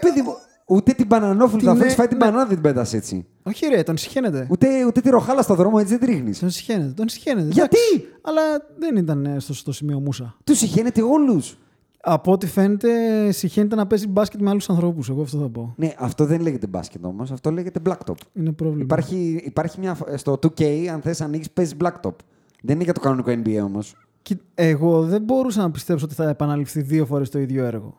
Παιδί 0.00 0.22
μου, 0.22 0.34
ούτε 0.66 0.92
την 0.92 1.06
μπανανόφιλ 1.06 1.58
Την 1.58 1.66
θα 1.68 1.74
ε- 1.74 1.78
φέρει 1.78 1.90
φάει 1.90 2.06
την 2.08 2.16
ναι. 2.18 2.24
μπανάνα 2.24 2.44
δεν 2.44 2.54
την 2.54 2.62
πέτας 2.62 2.92
έτσι. 2.94 3.26
Όχι, 3.42 3.66
ρε, 3.66 3.82
τον 3.82 3.96
συχαίνεται. 3.96 4.46
Ούτε, 4.50 4.84
ούτε 4.86 5.00
τη 5.00 5.08
ροχάλα 5.10 5.42
στο 5.42 5.54
δρόμο 5.54 5.76
έτσι 5.80 5.96
δεν 5.96 6.08
τρίχνεις. 6.08 6.38
Τον 6.38 6.50
συχαίνεται. 6.50 6.92
Τον 6.92 7.08
συχαίνεται. 7.08 7.48
Γιατί; 7.52 7.76
εντάξει. 7.94 8.12
Αλλά 8.22 8.40
δεν 8.78 8.96
ήταν 8.96 9.26
ε, 9.26 9.40
στο, 9.40 9.54
στο 9.54 9.72
σημείο 9.72 10.00
Μούσα. 10.00 10.36
Του 10.44 10.54
συχαίνεται 10.56 11.02
όλους. 11.02 11.58
Από 12.06 12.32
ό,τι 12.32 12.46
φαίνεται, 12.46 12.88
συχαίνεται 13.32 13.74
να 13.74 13.86
παίζει 13.86 14.08
μπάσκετ 14.08 14.40
με 14.40 14.50
άλλους 14.50 14.70
ανθρώπους. 14.70 15.08
Εγώ 15.08 15.22
αυτό 15.22 15.38
θα 15.38 15.48
πω. 15.48 15.74
Ναι, 15.76 15.92
αυτό 15.98 16.24
δεν 16.24 16.40
λέγεται 16.40 16.66
μπάσκετ 16.66 17.04
όμως, 17.04 17.30
αυτό 17.30 17.50
λέγεται 17.50 17.80
blacktop. 17.86 18.14
Είναι 18.32 18.52
πρόβλημα. 18.52 18.82
Υπάρχει, 18.82 19.42
υπάρχει 19.44 19.80
μια, 19.80 19.94
φ- 19.94 20.16
στο 20.18 20.38
2K, 20.42 20.86
αν 20.86 21.00
θες 21.00 21.20
ανοίξεις, 21.20 21.50
παίζεις 21.52 21.76
blacktop. 21.80 22.14
Δεν 22.62 22.74
είναι 22.74 22.84
για 22.84 22.92
το 22.92 23.00
κανονικό 23.00 23.30
NBA 23.32 23.64
όμως. 23.64 23.96
Κι- 24.22 24.40
Εγώ 24.54 25.02
δεν 25.02 25.22
μπορούσα 25.22 25.60
να 25.62 25.70
πιστέψω 25.70 26.04
ότι 26.04 26.14
θα 26.14 26.28
επαναληφθεί 26.28 26.80
δύο 26.82 27.06
φορές 27.06 27.28
το 27.30 27.38
ίδιο 27.38 27.64
έργο. 27.64 27.94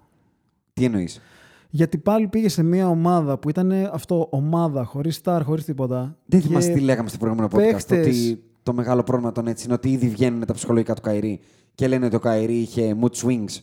Τι 0.73 0.85
εννοείς; 0.85 1.21
Γιατί 1.69 1.97
πάλι 1.97 2.27
πήγε 2.27 2.49
σε 2.49 2.63
μια 2.63 2.89
ομάδα 2.89 3.37
που 3.37 3.49
ήταν 3.49 3.71
αυτό 3.91 4.27
ομάδα, 4.31 4.83
χωρίς 4.83 5.21
star, 5.23 5.41
χωρίς 5.43 5.65
τίποτα. 5.65 6.17
Δεν 6.25 6.41
Και 6.41 6.47
θυμάσαι 6.47 6.71
τι 6.71 6.79
λέγαμε 6.79 7.09
στο 7.09 7.17
προηγούμενο 7.17 7.47
podcast. 7.53 7.57
παίχτες- 7.57 8.07
Ότι 8.07 8.43
το 8.63 8.73
μεγάλο 8.73 9.03
πρόβλημα 9.03 9.31
των 9.31 9.47
έτσι 9.47 9.65
είναι 9.65 9.73
ότι 9.73 9.89
ήδη 9.91 10.07
βγαίνουν 10.09 10.45
τα 10.45 10.53
ψυχολογικά 10.53 10.93
του 10.93 11.01
Καϊρή 11.01 11.39
και 11.75 11.87
λένε 11.87 12.05
ότι 12.05 12.15
ο 12.15 12.19
Καϊρή 12.19 12.55
είχε 12.55 12.95
mood 13.01 13.25
swings. 13.25 13.59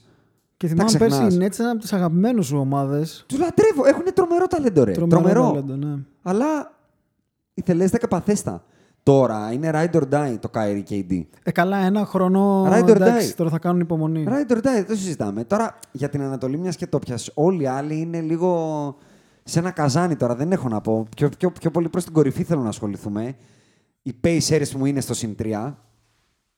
Και 0.62 0.68
θυμάμαι 0.68 0.88
ξεχνάς. 0.88 1.18
πέρσι 1.18 1.36
η 1.36 1.38
Nets 1.40 1.54
ήταν 1.54 1.68
από 1.68 1.78
τις 1.78 1.92
αγαπημένους 1.92 2.46
σου 2.46 2.58
ομάδες. 2.58 3.24
Τους 3.28 3.38
λατρεύω. 3.38 3.86
Έχουν 3.86 4.04
τρομερό 4.14 4.46
ταλέντο, 4.46 4.84
ρε. 4.84 4.92
Τρομερό. 4.92 5.46
ταλέντο, 5.46 5.74
ναι. 5.86 5.94
Αλλά 6.22 6.72
ήθελες 7.54 7.90
10 7.90 8.08
παθέστα. 8.08 8.64
Τώρα 9.02 9.52
είναι 9.52 9.70
ride 9.74 9.96
or 9.96 10.02
die 10.10 10.36
το 10.40 10.50
Kyrie 10.54 10.82
KD. 10.88 11.22
Ε, 11.42 11.50
καλά, 11.50 11.76
ένα 11.76 12.04
χρόνο. 12.04 12.64
Ride 12.64 12.84
or 12.84 12.94
εντάξει, 12.94 13.30
die. 13.30 13.34
τώρα 13.36 13.50
θα 13.50 13.58
κάνουν 13.58 13.80
υπομονή. 13.80 14.24
Ride 14.28 14.52
or 14.52 14.56
die, 14.56 14.60
δεν 14.62 14.86
το 14.86 14.94
συζητάμε. 14.94 15.44
Τώρα 15.44 15.78
για 15.92 16.08
την 16.08 16.22
Ανατολή, 16.22 16.58
μιας 16.58 16.76
και 16.76 16.86
το 16.86 16.98
πιάσει. 16.98 17.30
Όλοι 17.34 17.62
οι 17.62 17.66
άλλοι 17.66 18.00
είναι 18.00 18.20
λίγο 18.20 18.96
σε 19.44 19.58
ένα 19.58 19.70
καζάνι 19.70 20.16
τώρα. 20.16 20.34
Δεν 20.34 20.52
έχω 20.52 20.68
να 20.68 20.80
πω. 20.80 21.06
Πιο, 21.16 21.28
πιο, 21.38 21.50
πιο 21.50 21.70
πολύ 21.70 21.88
προς 21.88 22.04
την 22.04 22.12
κορυφή 22.12 22.42
θέλω 22.42 22.62
να 22.62 22.68
ασχοληθούμε. 22.68 23.34
Οι 24.02 24.14
Pacers 24.24 24.70
μου 24.76 24.84
είναι 24.84 25.00
στο 25.00 25.14
συν 25.14 25.36
3. 25.42 25.74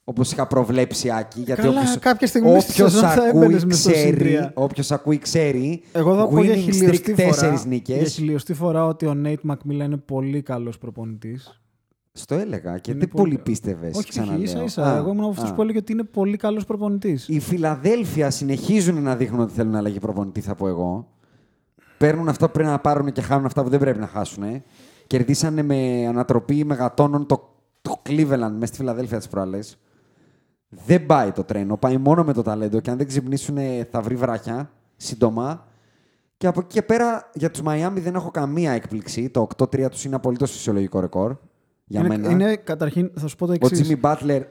Όπως 0.04 0.32
είχα 0.32 0.46
προβλέψει, 0.46 1.10
Άκη. 1.10 1.40
Γιατί 1.40 1.60
Καλά, 1.62 1.80
όποιος, 1.80 1.98
κάποια 1.98 2.26
στιγμή 2.26 2.60
στη 2.60 2.70
όποιος 2.72 2.92
σεζόν 2.92 3.08
θα 3.08 3.14
ακούει, 3.22 3.42
έμπαινες 3.42 3.64
μες 3.64 3.78
στο 3.78 3.88
συν 3.88 3.98
ξέρει, 3.98 4.16
τρία. 4.16 4.50
όποιος 4.54 4.90
ακούει, 4.90 5.18
ξέρει. 5.18 5.82
Εγώ 5.92 6.16
θα 6.16 6.28
πω 6.28 6.42
για 6.42 6.54
winning 6.54 6.58
χιλιοστή 6.58 7.14
streak 7.18 7.32
φορά, 7.34 7.52
4 7.62 7.66
νίκες. 7.66 7.96
για 7.96 8.06
χιλιοστή 8.08 8.54
φορά 8.54 8.86
ότι 8.86 9.06
ο 9.06 9.14
Nate 9.24 9.50
McMillan 9.50 9.70
είναι 9.84 9.96
πολύ 9.96 10.42
καλός 10.42 10.78
προπονητής. 10.78 11.60
Στο 12.12 12.34
έλεγα 12.34 12.78
και 12.78 12.90
Είναι 12.90 13.00
δεν 13.00 13.08
πολύ- 13.08 13.30
πολύ 13.30 13.42
πίστευες. 13.42 13.96
Όχι, 13.96 14.20
όχι, 14.20 14.42
ίσα 14.42 14.62
ίσα. 14.62 14.96
Εγώ 14.96 15.10
ήμουν 15.10 15.24
από 15.24 15.40
αυτού 15.42 15.54
που 15.54 15.62
έλεγε 15.62 15.78
ότι 15.78 15.92
είναι 15.92 16.02
πολύ 16.04 16.36
καλός 16.36 16.64
προπονητής. 16.64 17.28
Η 17.28 17.40
Φιλαδέλφια 17.40 18.30
συνεχίζουν 18.30 19.02
να 19.02 19.16
δείχνουν 19.16 19.40
ότι 19.40 19.52
θέλουν 19.52 19.74
αλλαγή 19.74 19.98
προπονητή, 19.98 20.40
θα 20.40 20.54
πω 20.54 20.68
εγώ. 20.68 21.08
Παίρνουν 21.98 22.28
αυτά 22.28 22.46
που 22.46 22.52
πρέπει 22.52 22.68
να 22.68 22.78
πάρουν 22.78 23.12
και 23.12 23.20
χάνουν 23.20 23.46
αυτά 23.46 23.62
που 23.62 23.68
δεν 23.68 23.78
πρέπει 23.80 23.98
να 23.98 24.06
χάσουν. 24.06 24.62
Κερδίσανε 25.06 25.62
με 25.62 26.06
ανατροπή 26.08 26.64
μεγατόνων 26.64 27.26
το, 27.26 27.54
το 27.82 28.02
Cleveland 28.08 28.50
μέσα 28.52 28.66
στη 28.66 28.76
Φιλαδέλφια 28.76 29.18
τις 29.18 29.28
προάλλες. 29.28 29.78
Δεν 30.86 31.06
πάει 31.06 31.32
το 31.32 31.44
τρένο, 31.44 31.76
πάει 31.76 31.96
μόνο 31.96 32.24
με 32.24 32.32
το 32.32 32.42
ταλέντο 32.42 32.80
και 32.80 32.90
αν 32.90 32.96
δεν 32.96 33.06
ξυπνήσουν 33.06 33.56
θα 33.90 34.00
βρει 34.00 34.14
βράχια 34.16 34.70
σύντομα. 34.96 35.66
Και 36.36 36.46
από 36.46 36.60
εκεί 36.60 36.68
και 36.74 36.82
πέρα 36.82 37.30
για 37.34 37.50
τους 37.50 37.62
Μαϊάμι 37.62 38.00
δεν 38.00 38.14
έχω 38.14 38.30
καμία 38.30 38.72
έκπληξη. 38.72 39.30
Το 39.30 39.46
8-3 39.56 39.88
τους 39.90 40.04
είναι 40.04 40.14
απολύτως 40.14 40.50
φυσιολογικό 40.50 41.00
ρεκόρ. 41.00 41.36
Για 41.84 42.00
είναι, 42.00 42.08
μένα. 42.08 42.30
είναι, 42.30 42.56
καταρχήν, 42.56 43.10
θα 43.14 43.26
σου 43.26 43.36
πω 43.36 43.46
το 43.46 43.52
Ο 43.52 43.54
εξής. 43.54 43.80
Τζίμι 43.80 43.96
Μπάτλερ 44.00 44.42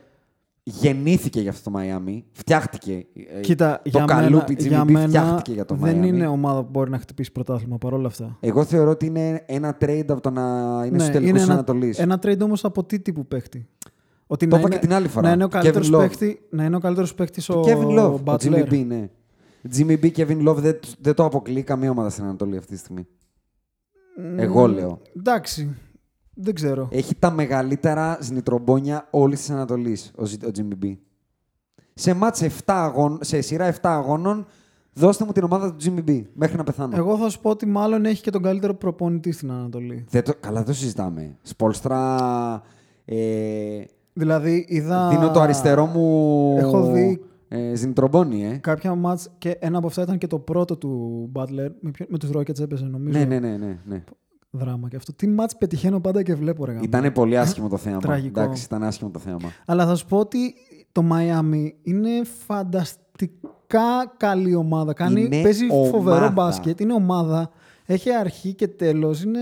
γεννήθηκε 0.63 1.41
για 1.41 1.49
αυτό 1.49 1.63
το 1.63 1.69
Μαϊάμι. 1.69 2.25
Φτιάχτηκε. 2.31 3.05
Ε, 3.35 3.39
Κοίτα, 3.39 3.81
το 3.83 3.89
για 3.89 4.05
μένα, 4.05 4.21
καλούπι 4.21 4.55
Jimmy 4.59 4.67
για 4.67 4.83
B 4.83 4.85
μένα 4.91 5.07
φτιάχτηκε 5.07 5.51
για 5.53 5.65
το 5.65 5.75
δεν 5.75 6.01
Miami. 6.01 6.05
είναι 6.05 6.27
ομάδα 6.27 6.61
που 6.63 6.69
μπορεί 6.71 6.89
να 6.89 6.97
χτυπήσει 6.99 7.31
πρωτάθλημα 7.31 7.77
παρόλα 7.77 8.07
αυτά. 8.07 8.37
Εγώ 8.39 8.63
θεωρώ 8.63 8.89
ότι 8.89 9.05
είναι 9.05 9.43
ένα 9.45 9.77
trade 9.81 10.05
από 10.07 10.21
το 10.21 10.29
να 10.29 10.41
είναι 10.85 10.99
στους 10.99 11.11
τελικούς 11.11 11.21
Ναι, 11.21 11.27
είναι 11.27 11.33
της 11.37 11.43
ένα, 11.43 11.53
Ανατολής. 11.53 11.99
ένα 11.99 12.19
trade 12.23 12.39
όμως 12.39 12.63
από 12.65 12.83
τι 12.83 12.99
τύπου 12.99 13.25
παίχτη; 13.27 13.67
Ότι 14.33 14.47
Το 14.47 14.55
να 14.55 14.61
είπα 14.61 14.67
είναι, 14.69 14.79
και 14.79 14.85
την 14.87 14.95
άλλη 14.95 15.07
φορά. 15.07 15.27
Να 15.27 15.33
είναι 15.33 15.43
ο 15.43 15.47
Kevin 15.47 15.51
καλύτερος 15.51 15.89
Love. 15.93 15.97
παίχτη, 15.99 16.41
να 16.49 16.63
είναι 16.65 16.75
ο 16.75 16.79
καλύτερος 16.79 17.13
παίχτης 17.15 17.49
ο 17.49 17.61
Kevin 17.65 17.99
Love. 17.99 18.13
Ο 18.13 18.19
Butler. 18.25 18.37
Jimmy 18.37 18.69
B, 18.69 18.85
ναι. 18.87 19.09
Jimmy 19.77 19.99
B, 20.03 20.11
Kevin 20.11 20.47
Love 20.49 20.55
δεν, 20.55 20.79
δεν 20.99 21.13
το 21.13 21.25
αποκλεί 21.25 21.63
καμία 21.63 21.89
ομάδα 21.89 22.09
στην 22.09 22.23
Ανατολή 22.23 22.57
αυτή 22.57 22.71
τη 22.73 22.77
στιγμή. 22.79 23.07
Εγώ 24.35 24.67
λέω. 24.67 25.01
Εντάξει. 25.17 25.75
Δεν 26.33 26.53
ξέρω. 26.53 26.87
Έχει 26.91 27.15
τα 27.15 27.31
μεγαλύτερα 27.31 28.17
σνιτρομπόνια 28.21 29.07
όλης 29.11 29.39
της 29.39 29.49
Ανατολής 29.49 30.11
ο, 30.15 30.25
Ζι- 30.25 30.45
ο 30.45 30.49
Jimmy 30.55 30.85
B. 30.85 30.97
Σε 31.93 32.13
μάτς 32.13 32.41
7 32.41 32.49
αγών, 32.65 33.17
σε 33.21 33.41
σειρά 33.41 33.65
7 33.73 33.75
αγώνων, 33.81 34.45
δώστε 34.93 35.25
μου 35.25 35.31
την 35.31 35.43
ομάδα 35.43 35.73
του 35.75 35.83
Jimmy 35.85 36.09
B 36.09 36.23
μέχρι 36.33 36.57
να 36.57 36.63
πεθάνω. 36.63 36.95
Εγώ 36.97 37.17
θα 37.17 37.29
σου 37.29 37.39
πω 37.39 37.49
ότι 37.49 37.65
μάλλον 37.65 38.05
έχει 38.05 38.21
και 38.21 38.31
τον 38.31 38.41
καλύτερο 38.41 38.73
προπονητή 38.73 39.31
στην 39.31 39.51
Ανατολή. 39.51 40.05
Δεν 40.09 40.23
το, 40.23 40.33
καλά, 40.39 40.57
δεν 40.57 40.65
το 40.65 40.73
συζητάμε. 40.73 41.37
Σπόλστρα. 41.41 42.61
Ε, 43.05 43.83
Δηλαδή 44.13 44.65
είδα. 44.67 45.09
Δίνω 45.09 45.31
το 45.31 45.39
αριστερό 45.41 45.85
μου. 45.85 46.55
Έχω 46.57 46.91
δει- 46.91 47.21
Ε, 47.47 47.75
Ζινητρομπόνι, 47.75 48.45
ε. 48.45 48.57
Κάποια 48.57 48.95
μάτς 48.95 49.29
και 49.37 49.57
ένα 49.59 49.77
από 49.77 49.87
αυτά 49.87 50.01
ήταν 50.01 50.17
και 50.17 50.27
το 50.27 50.39
πρώτο 50.39 50.75
του 50.77 51.29
Butler. 51.33 51.67
Με, 51.79 51.91
ποιο- 51.91 52.05
με 52.09 52.17
τους 52.17 52.29
Rockets 52.33 52.59
έπαιζε 52.59 52.85
νομίζω. 52.85 53.17
Ναι, 53.19 53.25
ναι, 53.25 53.39
ναι, 53.39 53.57
ναι, 53.57 53.77
ναι. 53.85 54.03
Δράμα 54.49 54.87
και 54.89 54.95
αυτό. 54.95 55.13
Τι 55.13 55.27
μάτς 55.27 55.57
πετυχαίνω 55.57 55.99
πάντα 55.99 56.23
και 56.23 56.35
βλέπω 56.35 56.65
ρε 56.65 56.71
γάμο. 56.71 56.83
Ήταν 56.85 57.11
πολύ 57.11 57.37
άσχημο 57.37 57.69
το 57.69 57.77
θέαμα. 57.83 57.99
Τραγικό. 57.99 58.39
Εντάξει, 58.41 58.63
ήταν 58.63 58.83
άσχημο 58.83 59.09
το 59.09 59.19
θέαμα. 59.19 59.49
Αλλά 59.65 59.85
θα 59.85 59.95
σου 59.95 60.05
πω 60.05 60.17
ότι 60.17 60.53
το 60.91 61.03
Miami 61.11 61.69
είναι 61.83 62.09
φανταστικά 62.47 64.13
καλή 64.17 64.55
ομάδα. 64.55 64.93
Κάνει, 64.93 65.21
Είναι 65.21 65.41
παίζει 65.41 65.65
ομάδα. 65.71 65.89
φοβερό 65.89 66.31
μπάσκετ. 66.31 66.79
Είναι 66.79 66.93
ομάδα. 66.93 67.49
Έχει 67.85 68.11
αρχή 68.13 68.53
και 68.53 68.67
τέλος. 68.67 69.23
Είναι... 69.23 69.39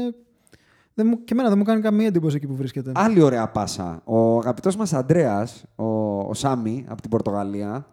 Δεν 1.02 1.10
μου, 1.10 1.24
και 1.24 1.34
εμένα 1.34 1.50
δεν 1.50 1.58
μου 1.58 1.64
κάνει 1.64 1.82
καμία 1.82 2.08
εντύπωση 2.08 2.36
εκεί 2.36 2.48
που 2.48 2.56
βρίσκεται. 2.56 2.92
Άλλη 2.96 3.22
ωραία 3.22 3.48
πάσα. 3.50 4.02
Ο 4.04 4.38
αγαπητός 4.38 4.76
μας 4.76 4.94
Αντρέας, 4.94 5.64
ο, 5.76 5.86
ο 6.20 6.34
Σάμι 6.34 6.86
από 6.88 7.02
την 7.02 7.10
Πορτογαλία. 7.10 7.88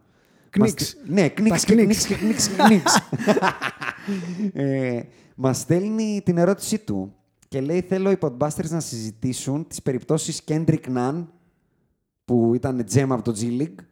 Κνίξ. 0.50 0.72
μας- 0.72 0.96
Ναι, 1.14 1.28
κνίξ 1.28 1.60
Τα 1.60 1.66
και 1.66 1.74
κνίξ. 1.82 2.06
κνίξ 2.06 2.06
και 2.06 2.14
κνίξ 2.24 2.48
και 2.48 2.62
κνίξ. 2.62 2.98
ε, 4.52 5.00
μας 5.34 5.58
στέλνει 5.58 6.20
την 6.24 6.38
ερώτησή 6.38 6.78
του 6.78 7.14
και 7.48 7.60
λέει 7.60 7.80
θέλω 7.80 8.10
οι 8.10 8.18
podbusters 8.20 8.68
να 8.68 8.80
συζητήσουν 8.80 9.66
τις 9.66 9.82
περιπτώσεις 9.82 10.42
Kendrick 10.48 10.84
Nunn 10.96 11.26
που 12.24 12.52
ήταν 12.54 12.84
gem 12.94 13.06
από 13.08 13.22
το 13.22 13.34
G 13.40 13.60
League 13.62 13.84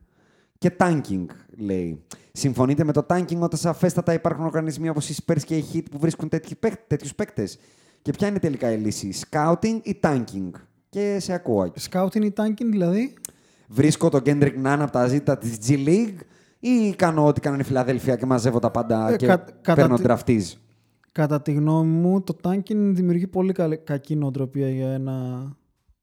και 0.58 0.72
tanking, 0.78 1.24
λέει. 1.56 2.02
Συμφωνείτε 2.32 2.84
με 2.84 2.92
το 2.92 3.06
tanking 3.08 3.38
όταν 3.40 3.58
σαφέστατα 3.58 4.12
υπάρχουν 4.12 4.44
οργανισμοί 4.44 4.88
όπως 4.88 5.08
οι 5.08 5.22
Spurs 5.26 5.40
και 5.44 5.56
οι 5.56 5.64
Heat 5.72 5.82
που 5.90 5.98
βρίσκουν 5.98 6.28
τέτοιους 6.28 6.58
παίκ- 6.58 6.86
τέτοιους 6.86 7.14
παίκτες; 7.14 7.58
Και 8.06 8.12
ποια 8.12 8.28
είναι 8.28 8.38
τελικά 8.38 8.72
η 8.72 8.76
λύση, 8.76 9.12
scouting 9.30 9.80
ή 9.82 10.00
tanking; 10.02 10.50
Και 10.88 11.16
σε 11.20 11.32
ακούω, 11.32 11.62
Άκη. 11.62 11.88
Scouting 11.90 12.24
ή 12.24 12.32
tanking 12.36 12.66
δηλαδή; 12.70 13.14
Βρίσκω 13.68 14.08
τον 14.08 14.20
Kendrick 14.24 14.54
Nunn 14.64 14.76
από 14.80 14.90
τα 14.90 15.06
ζήτα 15.06 15.38
της 15.38 15.58
G 15.66 15.70
League 15.86 16.16
ή 16.58 16.94
κάνω 16.96 17.26
ό,τι 17.26 17.40
κάνανε 17.40 17.62
η 17.62 17.64
Φιλαδέλφια 17.64 18.16
και 18.16 18.26
μαζεύω 18.26 18.58
τα 18.58 18.70
πάντα 18.70 19.10
Ε, 19.12 19.16
και 19.16 19.26
κα- 19.26 19.36
κατά 19.36 19.74
παίρνω 19.74 19.96
τη- 19.96 20.02
draftees. 20.06 20.58
Κατά 21.12 21.42
τη 21.42 21.52
γνώμη 21.52 21.90
μου, 21.90 22.22
το 22.22 22.36
tanking 22.42 22.90
δημιουργεί 22.92 23.26
πολύ 23.26 23.52
καλή, 23.52 23.76
κακή 23.76 24.16
νοοτροπία 24.16 24.68
για 24.70 24.88
ένα 24.92 25.46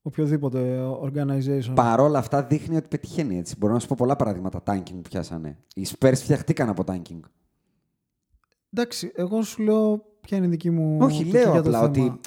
οποιοδήποτε 0.01 0.79
organization. 1.01 1.71
Παρόλα 1.75 2.19
αυτά 2.19 2.43
δείχνει 2.43 2.75
ότι 2.75 2.87
πετυχαίνει 2.87 3.37
έτσι. 3.37 3.55
Μπορώ 3.57 3.73
να 3.73 3.79
σου 3.79 3.87
πω 3.87 3.95
πολλά 3.97 4.15
παραδείγματα 4.15 4.63
tanking 4.65 4.93
που 4.93 5.01
πιάσανε. 5.09 5.57
Οι 5.75 5.87
Spurs 5.97 6.13
φτιαχτήκαν 6.15 6.69
από 6.69 6.83
tanking. 6.87 7.19
Εντάξει, 8.73 9.11
εγώ 9.15 9.41
σου 9.41 9.63
λέω 9.63 10.05
ποια 10.27 10.37
είναι 10.37 10.45
η 10.45 10.49
δική 10.49 10.69
μου 10.69 10.97
Όχι, 11.01 11.17
οπτική 11.17 11.31
λέω 11.31 11.51
για 11.51 11.61
το 11.61 11.69
απλά 11.69 11.79
θέμα. 11.79 11.89
ότι 11.89 12.19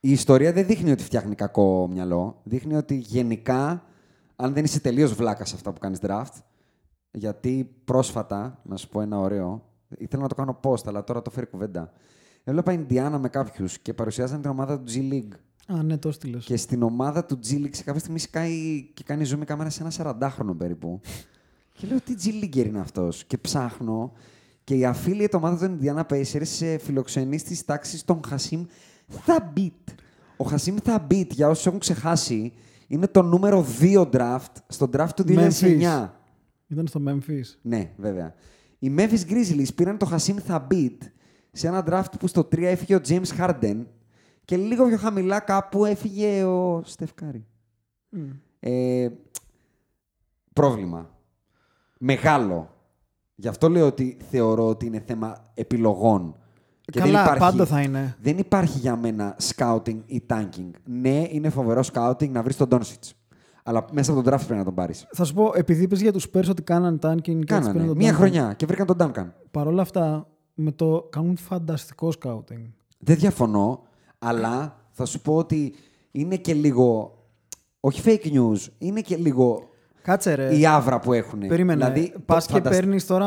η 0.00 0.10
ιστορία 0.10 0.52
δεν 0.52 0.66
δείχνει 0.66 0.90
ότι 0.90 1.02
φτιάχνει 1.02 1.34
κακό 1.34 1.88
μυαλό. 1.92 2.40
Δείχνει 2.42 2.74
ότι 2.74 2.94
γενικά, 2.94 3.84
αν 4.36 4.52
δεν 4.52 4.64
είσαι 4.64 4.80
τελείως 4.80 5.14
βλάκας 5.14 5.48
σε 5.48 5.54
αυτά 5.54 5.72
που 5.72 5.78
κάνεις 5.78 5.98
draft, 6.02 6.42
γιατί 7.10 7.70
πρόσφατα, 7.84 8.60
να 8.62 8.76
σου 8.76 8.88
πω 8.88 9.00
ένα 9.00 9.18
ωραίο, 9.18 9.62
ήθελα 9.98 10.22
να 10.22 10.28
το 10.28 10.34
κάνω 10.34 10.60
post, 10.62 10.86
αλλά 10.86 11.04
τώρα 11.04 11.22
το 11.22 11.30
φέρει 11.30 11.46
κουβέντα. 11.46 11.92
Έβλεπα 12.44 12.72
Ινδιάνα 12.72 13.18
με 13.18 13.28
κάποιους 13.28 13.78
και 13.78 13.94
παρουσιάζαν 13.94 14.40
την 14.40 14.50
ομάδα 14.50 14.80
του 14.80 14.92
G 14.92 15.12
League. 15.12 15.32
Α, 15.66 15.82
ναι, 15.82 15.98
το 15.98 16.08
έστειλες. 16.08 16.44
Και 16.44 16.56
στην 16.56 16.82
ομάδα 16.82 17.24
του 17.24 17.38
G 17.42 17.52
League 17.52 17.74
σε 17.74 17.82
κάποια 17.82 18.00
στιγμή 18.00 18.18
σκάει 18.18 18.82
και 18.94 19.02
κάνει 19.02 19.30
zoom 19.32 19.40
η 19.40 19.44
κάμερα 19.44 19.70
σε 19.70 19.82
ένα 19.82 20.18
40χρονο 20.20 20.56
περίπου. 20.58 21.00
και 21.78 21.86
λέω 21.86 22.00
τι 22.00 22.14
G 22.22 22.44
League 22.44 22.66
είναι 22.66 22.80
αυτός; 22.80 23.24
Και 23.24 23.38
ψάχνω 23.38 24.12
και 24.66 24.74
η 24.74 24.94
affiliate 24.94 25.32
ομάδα 25.32 25.58
των 25.58 25.78
Indiana 25.80 26.06
Pacers 26.06 26.60
ε, 26.60 26.78
φιλοξενείς 26.78 27.40
στι 27.40 27.64
τάξει 27.64 28.06
των 28.06 28.20
Χασίμ 28.26 28.64
Thabit. 29.26 29.94
Ο 30.36 30.44
Χασίμ 30.44 30.76
Thabit, 30.84 31.26
για 31.30 31.48
όσους 31.48 31.66
έχουν 31.66 31.78
ξεχάσει, 31.78 32.52
είναι 32.86 33.06
το 33.06 33.22
νούμερο 33.22 33.66
2 33.80 34.10
draft 34.10 34.52
στο 34.68 34.90
draft 34.92 35.08
του 35.16 35.24
2009. 35.26 35.50
Memphis. 35.50 36.08
Ήταν 36.66 36.86
στο 36.86 37.00
Memphis. 37.06 37.58
Ναι, 37.62 37.90
βέβαια. 37.96 38.34
Οι 38.78 38.94
Memphis 38.98 39.30
Grizzlies 39.30 39.74
πήραν 39.74 39.98
το 39.98 40.06
Χασίμ 40.06 40.36
Thabit 40.48 40.98
σε 41.52 41.66
ένα 41.66 41.84
draft 41.88 42.18
που 42.18 42.26
στο 42.26 42.40
3 42.40 42.58
έφυγε 42.62 42.94
ο 42.94 43.00
James 43.08 43.38
Harden 43.38 43.84
και 44.44 44.56
λίγο 44.56 44.86
πιο 44.86 44.96
χαμηλά 44.96 45.40
κάπου 45.40 45.84
έφυγε 45.84 46.44
ο 46.44 46.82
Στεφκάρη. 46.84 47.46
Ε, 48.60 49.08
πρόβλημα. 50.52 51.18
Μεγάλο. 51.98 52.75
Γι' 53.38 53.48
αυτό 53.48 53.68
λέω 53.68 53.86
ότι 53.86 54.16
θεωρώ 54.30 54.68
ότι 54.68 54.86
είναι 54.86 55.02
θέμα 55.06 55.36
επιλογών. 55.54 56.34
Και 56.80 57.00
Καλά, 57.00 57.36
πάντα 57.38 57.66
θα 57.66 57.80
είναι. 57.80 58.16
Δεν 58.22 58.38
υπάρχει 58.38 58.78
για 58.78 58.96
μένα 58.96 59.36
scouting 59.56 59.98
ή 60.06 60.22
tanking. 60.30 60.70
Ναι, 60.84 61.26
είναι 61.30 61.48
φοβερό 61.48 61.82
scouting 61.92 62.28
να 62.28 62.42
βρεις 62.42 62.56
τον 62.56 62.68
Doncic. 62.70 63.10
Αλλά 63.62 63.84
μέσα 63.92 64.12
από 64.12 64.22
τον 64.22 64.32
draft 64.32 64.38
πρέπει 64.44 64.58
να 64.58 64.64
τον 64.64 64.74
πάρεις. 64.74 65.06
Θα 65.12 65.24
σου 65.24 65.34
πω, 65.34 65.50
επειδή 65.54 65.82
είπες 65.82 66.00
για 66.00 66.12
τους 66.12 66.26
Spurs 66.32 66.48
ότι 66.48 66.62
κάναν 66.62 66.98
tanking 67.02 67.20
και 67.22 67.30
έτσι 67.30 67.44
Κάνανε. 67.46 67.72
πήραν 67.72 67.86
τον 67.86 67.96
Μία 67.96 68.12
Duncan. 68.12 68.16
χρονιά 68.16 68.52
και 68.52 68.66
βρήκαν 68.66 68.86
τον 68.86 68.96
Duncan. 69.00 69.26
Παρ' 69.50 69.66
όλα 69.66 69.82
αυτά, 69.82 70.26
με 70.54 70.72
το 70.72 71.06
κάνουν 71.10 71.36
φανταστικό 71.36 72.12
scouting. 72.22 72.64
Δεν 72.98 73.16
διαφωνώ, 73.16 73.82
αλλά 74.18 74.76
θα 74.90 75.04
σου 75.04 75.20
πω 75.20 75.36
ότι 75.36 75.74
είναι 76.10 76.36
και 76.36 76.54
λίγο. 76.54 77.10
Όχι 77.80 78.02
fake 78.04 78.32
news, 78.32 78.68
είναι 78.78 79.00
και 79.00 79.16
λίγο 79.16 79.68
Κάτσε 80.06 80.34
ρε. 80.34 80.56
η 80.56 80.66
άβρα 80.66 80.98
που 80.98 81.12
έχουν. 81.12 81.38
Περίμενε. 81.38 81.84
Δηλαδή, 81.84 82.12
Πας 82.26 82.46
το 82.46 82.52
και 82.52 82.58
φαντασ- 82.58 82.76
παίρνεις 82.80 83.06
τώρα. 83.06 83.26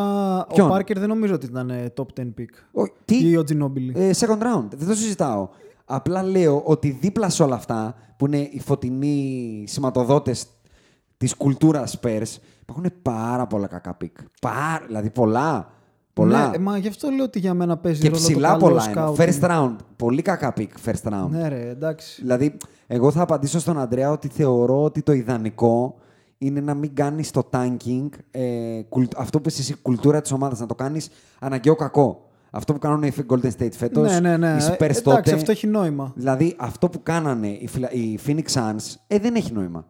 Ποιον; 0.54 0.68
Ο 0.68 0.70
Πάρκερ 0.70 1.00
δεν 1.00 1.08
νομίζω 1.08 1.34
ότι 1.34 1.46
ήταν 1.46 1.70
ε, 1.70 1.94
top 1.98 2.06
10 2.20 2.24
pick. 2.38 2.82
Ο- 2.84 2.94
τι; 3.06 3.28
Ή 3.30 3.38
ο 3.38 3.44
Ginobili. 3.50 3.96
Ε, 3.96 4.10
second 4.20 4.42
round. 4.42 4.68
Δεν 4.76 4.88
το 4.88 4.94
συζητάω. 4.94 5.50
Απλά 5.86 6.24
λέω 6.24 6.62
ότι 6.66 6.98
δίπλα 7.02 7.30
σε 7.30 7.44
όλα 7.44 7.56
αυτά 7.56 7.96
που 8.18 8.26
είναι 8.26 8.38
οι 8.38 8.62
φωτεινοί 8.66 9.64
σηματοδότες 9.68 10.46
της 11.18 11.36
κουλτούρας 11.36 12.00
Spurs 12.02 12.38
υπάρχουν 12.62 12.86
πάρα 13.02 13.48
πολλά 13.48 13.68
κακά 13.68 13.94
pick. 13.93 14.18
Πάρα, 14.42 14.84
δηλαδή 14.88 15.10
πολλά. 15.10 15.72
Πολλά. 16.14 16.50
Ναι, 16.50 16.58
μα 16.58 16.78
γι' 16.78 16.88
αυτό 16.88 17.10
λέω 17.10 17.24
ότι 17.24 17.40
για 17.40 17.54
μένα 17.54 17.78
παίζει 17.78 18.02
και 18.02 18.08
ρόλο 18.10 18.20
ψηλά 18.22 18.54
το 18.58 18.66
καλό 18.66 18.70
πολλά 18.70 18.90
είναι. 18.90 19.02
scouting. 19.06 19.16
First 19.30 19.50
round. 19.50 19.76
Πολύ 19.96 20.22
κακά 20.22 20.54
pick 20.54 20.72
first 20.86 21.12
round. 21.14 21.28
Ναι, 21.30 21.48
ρε, 21.48 21.70
εντάξει. 21.70 22.22
Δηλαδή, 22.22 22.58
εγώ 22.88 23.12
θα 23.12 23.22
απαντήσω 23.22 23.60
στον 23.60 23.80
Αντρέα 23.80 24.12
ότι 24.12 24.28
θεωρώ 24.28 24.84
ότι 24.84 25.02
το 25.02 25.12
ιδανικό 25.12 25.96
είναι 26.42 26.60
να 26.62 26.74
μην 26.74 26.96
κάνεις 26.96 27.32
το 27.32 27.50
tanking 27.52 28.08
ε, 28.32 28.82
κουλ- 28.90 29.18
αυτό 29.18 29.42
που 29.42 29.50
είσαι 29.50 29.62
εσύ, 29.62 29.74
κουλτούρα 29.82 30.22
της 30.22 30.32
ομάδας, 30.32 30.60
να 30.60 30.66
το 30.66 30.76
κάνεις 30.76 31.10
αναγκαίο 31.40 31.76
κακό. 31.76 32.24
Αυτό 32.52 32.74
που 32.74 32.80
κάνουν 32.80 33.04
οι 33.04 33.12
Golden 33.30 33.52
State 33.60 33.72
φέτος, 33.74 34.12
ναι, 34.12 34.20
ναι, 34.20 34.38
ναι. 34.38 34.48
οι 34.48 34.64
Ε, 34.64 34.68
Spurs 34.68 34.80
εντάξει, 34.80 35.04
τότε. 35.04 35.34
αυτό 35.34 35.52
έχει 35.52 35.68
νόημα. 35.68 36.14
Δηλαδή, 36.16 36.56
αυτό 36.60 36.90
που 36.90 37.04
κάνανε 37.04 37.48
οι, 37.48 37.68
Φιλα- 37.68 37.92
οι 37.92 38.20
Phoenix 38.26 38.44
Suns, 38.54 38.96
ε, 39.08 39.20
δεν 39.20 39.36
έχει 39.36 39.54
νόημα. 39.54 39.86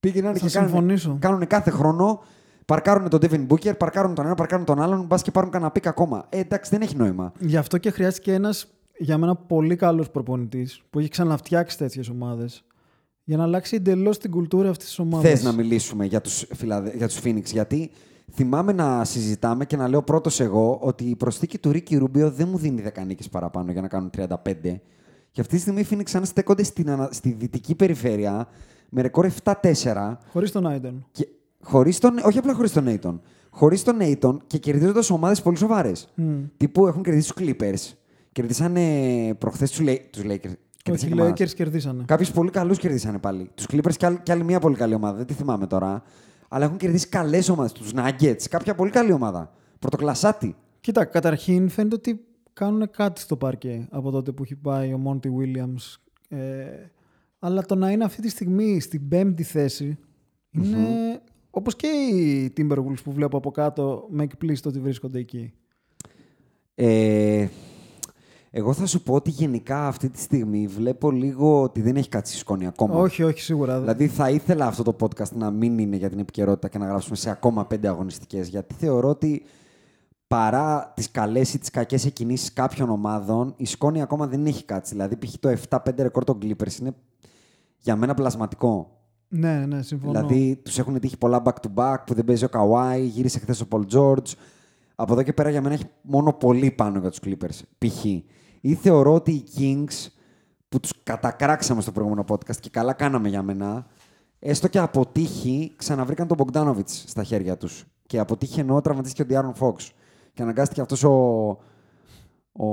Πήγαιναν 0.00 0.34
Θα 0.36 0.46
και 0.46 0.52
κάνουν, 0.52 0.68
συμφωνήσω. 0.68 1.16
κάνουν 1.20 1.46
κάθε 1.46 1.70
χρόνο, 1.70 2.22
παρκάρουν 2.66 3.08
τον 3.08 3.20
Devin 3.22 3.46
Booker, 3.46 3.78
παρκάρουν 3.78 4.14
τον 4.14 4.24
ένα, 4.26 4.34
παρκάρουν 4.34 4.64
τον 4.64 4.80
άλλον, 4.82 5.06
μπας 5.06 5.22
και 5.22 5.30
πάρουν 5.30 5.50
κανένα 5.50 5.70
pick 5.70 5.86
ακόμα. 5.86 6.26
Ε, 6.28 6.38
εντάξει, 6.38 6.70
δεν 6.70 6.80
έχει 6.82 6.96
νόημα. 6.96 7.32
Γι' 7.38 7.56
αυτό 7.56 7.78
και 7.78 7.90
χρειάστηκε 7.90 8.32
ένας 8.32 8.66
για 8.98 9.18
μένα 9.18 9.34
πολύ 9.36 9.76
καλός 9.76 10.10
προπονητής 10.10 10.82
που 10.90 10.98
έχει 10.98 11.08
ξαναφτιάξει 11.08 11.78
τέτοιες 11.78 12.08
ομάδες 12.08 12.64
για 13.24 13.36
να 13.36 13.42
αλλάξει 13.42 13.76
εντελώς 13.76 14.18
την 14.18 14.30
κουλτούρα 14.30 14.70
αυτής 14.70 14.86
της 14.86 14.98
ομάδας. 14.98 15.30
Θες 15.30 15.42
να 15.42 15.52
μιλήσουμε 15.52 16.04
για 16.04 16.20
τους, 16.20 16.46
Φιλαδε... 16.54 16.92
για 16.96 17.06
τους 17.08 17.20
Phoenix, 17.24 17.44
γιατί 17.44 17.90
θυμάμαι 18.32 18.72
να 18.72 19.04
συζητάμε 19.04 19.64
και 19.66 19.76
να 19.76 19.88
λέω 19.88 20.02
πρώτος 20.02 20.40
εγώ 20.40 20.78
ότι 20.82 21.04
η 21.04 21.16
προσθήκη 21.16 21.58
του 21.58 21.72
Ρίκη 21.72 21.96
Ρούμπιο 21.96 22.30
δεν 22.30 22.48
μου 22.48 22.58
δίνει 22.58 22.82
10 23.02 23.06
νίκες 23.06 23.28
παραπάνω 23.28 23.72
για 23.72 23.80
να 23.80 23.88
κάνουν 23.88 24.10
35. 24.16 24.26
Και 25.30 25.40
αυτή 25.40 25.54
τη 25.54 25.60
στιγμή 25.60 25.80
οι 25.80 25.86
Phoenix 25.90 26.10
αν 26.12 26.24
στέκονται 26.24 26.62
στην, 26.62 26.90
ανα- 26.90 27.08
στη 27.12 27.32
δυτική 27.38 27.74
περιφέρεια 27.74 28.48
με 28.88 29.02
ρεκόρ 29.02 29.26
7-4 29.44 30.16
Χωρίς 30.32 30.50
τον 30.52 30.66
Άιντον. 30.66 31.06
και 31.12 31.28
χωρίς 31.62 31.98
τον, 31.98 32.18
όχι 32.24 32.38
απλά 32.38 32.54
χωρίς 32.54 32.72
τον 32.72 32.84
Aiton, 32.88 33.18
χωρίς 33.50 33.82
τον 33.82 33.96
Aiton 34.00 34.36
και 34.46 34.58
κερδίζοντας 34.58 35.10
ομάδες 35.10 35.42
πολύ 35.42 35.56
σοβαρές. 35.56 36.08
Τύπου 36.56 36.86
έχουν 36.86 37.02
κερδίσει 37.02 37.32
τους 37.34 37.44
Clippers, 37.46 37.92
κερδίσανε 38.32 38.82
προχθές 39.38 39.70
τους, 39.70 39.80
Lake- 39.86 40.52
τους 40.92 41.02
Lakers. 41.02 41.08
Όχι, 41.08 41.08
Κερδίσανε 41.08 41.30
οι 41.30 41.32
και 41.32 41.42
εμάς. 41.42 41.50
Lakers 41.50 41.54
κερδίσανε. 41.54 42.04
Κάποιους 42.06 42.30
πολύ 42.30 42.50
καλούς 42.50 42.78
κερδίσανε 42.78 43.18
πάλι. 43.18 43.50
Τους 43.54 43.66
Clippers 43.72 43.94
και, 43.96 44.06
άλλη- 44.06 44.20
και 44.22 44.32
άλλη 44.32 44.44
μια 44.44 44.60
πολύ 44.60 44.76
καλή 44.76 44.94
ομάδα. 44.94 45.16
Δεν 45.16 45.26
τη 45.26 45.32
θυμάμαι 45.34 45.66
τώρα. 45.66 46.02
Αλλά 46.48 46.64
έχουν 46.64 46.76
κερδίσει 46.76 47.08
καλές 47.08 47.48
ομάδες. 47.48 47.72
Τους 47.72 47.92
Nuggets, 47.94 48.42
κάποια 48.50 48.74
πολύ 48.74 48.90
καλή 48.90 49.12
ομάδα. 49.12 49.52
Πρωτοκλασάτη. 49.78 50.56
Κοίτα, 50.80 51.04
καταρχήν 51.04 51.68
φαίνεται 51.68 51.94
ότι 51.94 52.20
κάνουν 52.52 52.90
κάτι 52.90 53.20
στο 53.20 53.36
παρκέ 53.36 53.86
από 53.90 54.10
τότε 54.10 54.32
που 54.32 54.42
έχει 54.42 54.54
πάει 54.54 54.92
ο 54.92 54.98
Μόντι 54.98 55.30
Williams. 55.38 55.96
Ε, 56.28 56.64
αλλά 57.38 57.62
το 57.62 57.74
να 57.74 57.90
είναι 57.90 58.04
αυτή 58.04 58.22
τη 58.22 58.28
στιγμή 58.28 58.80
στην 58.80 59.08
πέμπτη 59.08 59.42
θέση 59.42 59.98
είναι 60.50 61.20
όπως 61.50 61.76
και 61.76 61.86
οι 61.86 62.52
Timberwolves 62.56 63.02
που 63.04 63.12
βλέπω 63.12 63.36
από 63.36 63.50
κάτω 63.50 64.06
με 64.10 64.22
εκπλήσει 64.22 64.62
το 64.62 64.68
ότι 64.68 64.78
βρίσκονται 64.80 65.18
εκεί. 65.18 65.52
Ε, 66.74 67.46
εγώ 68.56 68.72
θα 68.72 68.86
σου 68.86 69.02
πω 69.02 69.14
ότι 69.14 69.30
γενικά 69.30 69.86
αυτή 69.86 70.08
τη 70.10 70.20
στιγμή 70.20 70.66
βλέπω 70.66 71.10
λίγο 71.10 71.62
ότι 71.62 71.80
δεν 71.80 71.96
έχει 71.96 72.08
κάτσει 72.08 72.36
η 72.36 72.38
σκόνη 72.38 72.66
ακόμα. 72.66 72.94
Όχι, 72.94 73.22
όχι, 73.22 73.40
σίγουρα. 73.40 73.80
Δηλαδή 73.80 74.06
θα 74.08 74.30
ήθελα 74.30 74.66
αυτό 74.66 74.82
το 74.82 74.96
podcast 75.00 75.30
να 75.32 75.50
μην 75.50 75.78
είναι 75.78 75.96
για 75.96 76.08
την 76.08 76.18
επικαιρότητα 76.18 76.68
και 76.68 76.78
να 76.78 76.86
γράψουμε 76.86 77.16
σε 77.16 77.30
ακόμα 77.30 77.66
πέντε 77.66 77.88
αγωνιστικές. 77.88 78.48
Γιατί 78.48 78.74
θεωρώ 78.74 79.08
ότι 79.08 79.42
παρά 80.26 80.92
τις 80.96 81.10
καλές 81.10 81.54
ή 81.54 81.58
τις 81.58 81.70
κακές 81.70 82.04
εκκινήσεις 82.04 82.52
κάποιων 82.52 82.90
ομάδων, 82.90 83.54
η 83.56 83.66
σκόνη 83.66 84.02
ακόμα 84.02 84.26
δεν 84.26 84.46
έχει 84.46 84.64
κάτσει. 84.64 84.92
Δηλαδή 84.92 85.16
π.χ. 85.16 85.34
το 85.40 85.56
7-5 85.68 85.78
ρεκόρ 85.96 86.24
των 86.24 86.38
Clippers 86.42 86.80
είναι 86.80 86.94
για 87.78 87.96
μένα 87.96 88.14
πλασματικό. 88.14 88.98
Ναι, 89.28 89.66
ναι, 89.66 89.82
συμφωνώ. 89.82 90.12
Δηλαδή 90.12 90.60
τους 90.64 90.78
έχουν 90.78 91.00
τύχει 91.00 91.18
πολλά 91.18 91.42
back-to-back 91.44 91.96
που 92.06 92.14
δεν 92.14 92.24
παίζει 92.24 92.44
ο 92.44 92.48
Kawhi, 92.52 93.00
γύρισε 93.00 93.38
χθες 93.38 93.60
ο 93.60 93.66
Paul 93.70 93.82
George. 93.92 94.32
Από 94.94 95.12
εδώ 95.12 95.22
και 95.22 95.32
πέρα 95.32 95.50
για 95.50 95.62
μένα 95.62 95.74
έχει 95.74 95.84
μόνο 96.02 96.32
πολύ 96.32 96.70
πάνω 96.70 96.98
για 96.98 97.10
τους 97.10 97.20
Clippers. 97.24 97.60
Π.χ. 97.78 98.04
Ή 98.66 98.74
θεωρώ 98.74 99.14
ότι 99.14 99.30
οι 99.32 99.44
Kings 99.56 100.08
που 100.68 100.80
τους 100.80 100.92
κατακράξαμε 101.02 101.80
στο 101.80 101.92
προηγούμενο 101.92 102.24
podcast 102.28 102.56
και 102.60 102.70
καλά 102.70 102.92
κάναμε 102.92 103.28
για 103.28 103.42
μένα, 103.42 103.86
έστω 104.38 104.68
και 104.68 104.78
από 104.78 105.06
τύχη 105.06 105.72
ξαναβρήκαν 105.76 106.26
τον 106.26 106.36
Bogdanovic 106.40 106.82
στα 106.86 107.22
χέρια 107.22 107.56
τους. 107.56 107.84
Και 108.06 108.18
από 108.18 108.36
τύχη 108.36 108.60
εννοώ 108.60 108.80
τραυματίστηκε 108.80 109.22
ο 109.22 109.26
Diaron 109.40 109.62
Fox. 109.66 109.74
Και 110.32 110.42
αναγκάστηκε 110.42 110.80
αυτός 110.80 111.04
ο. 111.04 111.10
ο... 112.52 112.66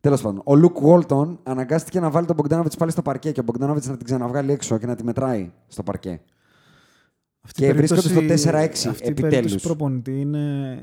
Τέλος 0.00 0.20
πάντων, 0.22 0.40
ο 0.44 0.56
Λουκ 0.56 0.76
Walton 0.82 1.36
αναγκάστηκε 1.42 2.00
να 2.00 2.10
βάλει 2.10 2.26
τον 2.26 2.36
Bogdanovic 2.42 2.78
πάλι 2.78 2.90
στο 2.90 3.02
παρκέ 3.02 3.32
και 3.32 3.40
ο 3.40 3.44
Bogdanovic 3.46 3.82
να 3.82 3.96
την 3.96 4.04
ξαναβγάλει 4.04 4.52
έξω 4.52 4.78
και 4.78 4.86
να 4.86 4.94
τη 4.94 5.04
μετράει 5.04 5.50
στο 5.66 5.82
παρκέ. 5.82 6.20
Αυτή 7.40 7.62
η 7.62 7.66
και 7.66 7.72
βρίσκονται 7.72 8.00
περίπτωση- 8.08 8.42
στο 8.42 8.50
4-6 8.50 8.88
Αυτή 8.90 9.06
η 9.06 9.10
επιτέλους. 9.10 9.30
περίπτωση 9.34 9.66
προπονητή 9.66 10.20
είναι 10.20 10.82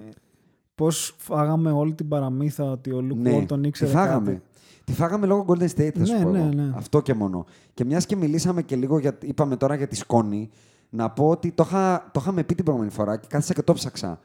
πώς 0.77 1.15
φάγαμε 1.17 1.71
όλη 1.71 1.93
την 1.93 2.07
παραμύθα 2.07 2.63
ότι 2.71 2.91
ο 2.91 3.01
Λουκ 3.01 3.17
Walton 3.27 3.59
τη 3.61 3.67
ήξερε 3.67 3.91
Ναι, 3.91 3.97
φάγαμε. 3.99 4.31
κάτι; 4.31 4.41
Τη 4.83 4.93
φάγαμε 4.93 5.25
λόγω 5.25 5.45
Golden 5.47 5.67
State, 5.75 5.91
θα 5.97 6.05
σου 6.05 6.13
Ναι, 6.17 6.23
πω 6.23 6.29
ναι, 6.29 6.39
εγώ. 6.39 6.47
ναι. 6.53 6.71
Αυτό 6.75 7.01
και 7.01 7.13
μόνο. 7.13 7.45
Και 7.73 7.85
μιας 7.85 8.05
και 8.05 8.15
μιλήσαμε 8.15 8.61
και 8.61 8.75
λίγο, 8.75 8.99
για, 8.99 9.17
είπαμε 9.21 9.55
τώρα 9.55 9.75
για 9.75 9.87
τη 9.87 9.95
σκόνη, 9.95 10.49
να 10.89 11.09
πω 11.09 11.29
ότι 11.29 11.51
το, 11.51 11.63
είχα, 11.67 12.09
το 12.13 12.19
είχαμε 12.21 12.43
πει 12.43 12.55
την 12.55 12.63
προηγούμενη 12.63 12.93
φορά 12.95 13.17
και 13.17 13.27
κάθισα 13.29 13.53
και 13.53 13.61
το 13.61 13.73
ψάξα. 13.73 14.19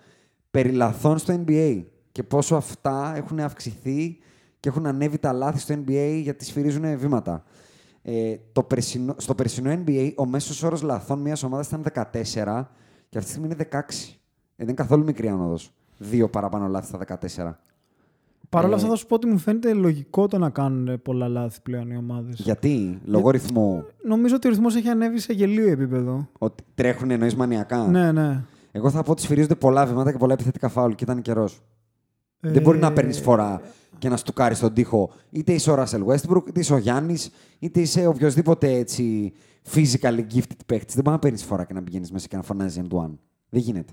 Περιλαθών 0.51 1.19
στο 1.19 1.43
NBA 1.47 1.83
και 2.13 2.23
πόσο 2.23 2.57
αυτά 2.57 3.13
έχουν 3.17 3.41
αυξηθεί 3.41 4.19
και 4.61 4.69
έχουν 4.69 4.87
ανέβει 4.87 5.19
τα 5.19 5.33
λάθη 5.33 5.59
στο 5.59 5.75
NBA 5.87 6.19
γιατί 6.23 6.45
σφυρίζουν 6.45 6.99
βήματα. 6.99 7.45
Ε, 8.03 8.35
το 8.53 8.63
περσινό, 8.63 9.15
στο 9.19 9.35
περσινό 9.35 9.83
NBA 9.87 10.13
ο 10.17 10.27
μέσος 10.27 10.63
όρος 10.63 10.83
λαθών 10.83 11.21
μιας 11.21 11.43
ομάδας 11.43 11.67
ήταν 11.67 11.83
14 11.83 12.11
και 13.09 13.19
αυτή 13.19 13.25
τη 13.25 13.29
στιγμή 13.29 13.47
είναι 13.47 13.57
16. 13.71 13.75
Ε, 13.77 13.81
δεν 14.57 14.67
είναι 14.67 14.73
καθόλου 14.73 15.05
μικρή 15.05 15.29
άνοδος. 15.29 15.73
Δύο 15.99 16.28
παραπάνω 16.28 16.66
λάθη 16.68 16.86
στα 16.86 16.99
14. 16.99 17.59
Παρ' 18.49 18.64
όλα 18.64 18.72
Ε, 18.72 18.76
αυτά 18.76 18.88
θα 18.88 18.95
σου 18.97 19.07
πω 19.07 19.14
ότι 19.14 19.26
μου 19.26 19.38
φαίνεται 19.38 19.72
λογικό 19.72 20.28
το 20.28 20.38
να 20.38 20.51
κάνουν 20.51 21.03
πολλά 21.03 21.28
λάθη 21.28 21.61
πλέον 21.62 21.90
οι 21.90 21.97
ομάδες. 21.97 22.40
Γιατί, 22.40 22.99
λόγω 23.05 23.30
ρυθμού, 23.30 23.84
Νομίζω 24.05 24.34
ότι 24.34 24.47
ο 24.47 24.51
ρυθμός 24.51 24.74
έχει 24.76 24.88
ανέβει 24.88 25.18
σε 25.18 25.32
γελίο 25.32 25.68
επίπεδο. 25.70 26.28
ότι 26.38 26.62
τρέχουν 26.74 27.11
εννοείς 27.11 27.34
μανιακά. 27.36 27.86
Ναι, 27.86 28.12
ναι. 28.12 28.45
Εγώ 28.72 28.90
θα 28.90 29.03
πω 29.03 29.11
ότι 29.11 29.22
σφυρίζονται 29.22 29.55
πολλά 29.55 29.86
βήματα 29.86 30.12
και 30.12 30.18
πολλά 30.18 30.32
επιθετικά 30.32 30.68
φάουλ 30.68 30.93
και 30.93 31.05
ήταν 31.05 31.22
καιρός. 31.22 31.62
Ε, 32.40 32.51
Δεν 32.51 32.62
μπορεί 32.62 32.78
να 32.78 32.93
παίρνεις 32.93 33.20
φορά 33.20 33.61
και 33.99 34.09
να 34.09 34.16
στουκάρεις 34.16 34.59
τον 34.59 34.74
τοίχο. 34.74 35.11
Είτε 35.30 35.53
είσαι 35.53 35.70
ο 35.70 35.74
Ράσελ 35.74 36.03
Westbrook, 36.07 36.43
είτε 36.49 36.61
είσαι 36.61 36.74
ο 36.74 36.78
Γιάννης, 36.78 37.30
είτε 37.59 37.80
είσαι 37.80 38.07
οποιοδήποτε 38.07 38.72
έτσι 38.72 39.32
physically 39.74 40.20
gifted 40.34 40.61
παίχτη. 40.66 40.93
Δεν 40.95 41.03
μπορεί 41.03 41.11
να 41.16 41.18
παίρνεις 41.18 41.45
φορά 41.45 41.64
και 41.64 41.72
να 41.74 41.82
πηγαίνεις 41.82 42.12
μέσα 42.12 42.26
και 42.26 42.36
να 42.36 42.43
φωνάζει 42.43 42.82
end 42.84 42.97
one. 42.99 43.11
Δεν 43.49 43.61
γίνεται. 43.61 43.93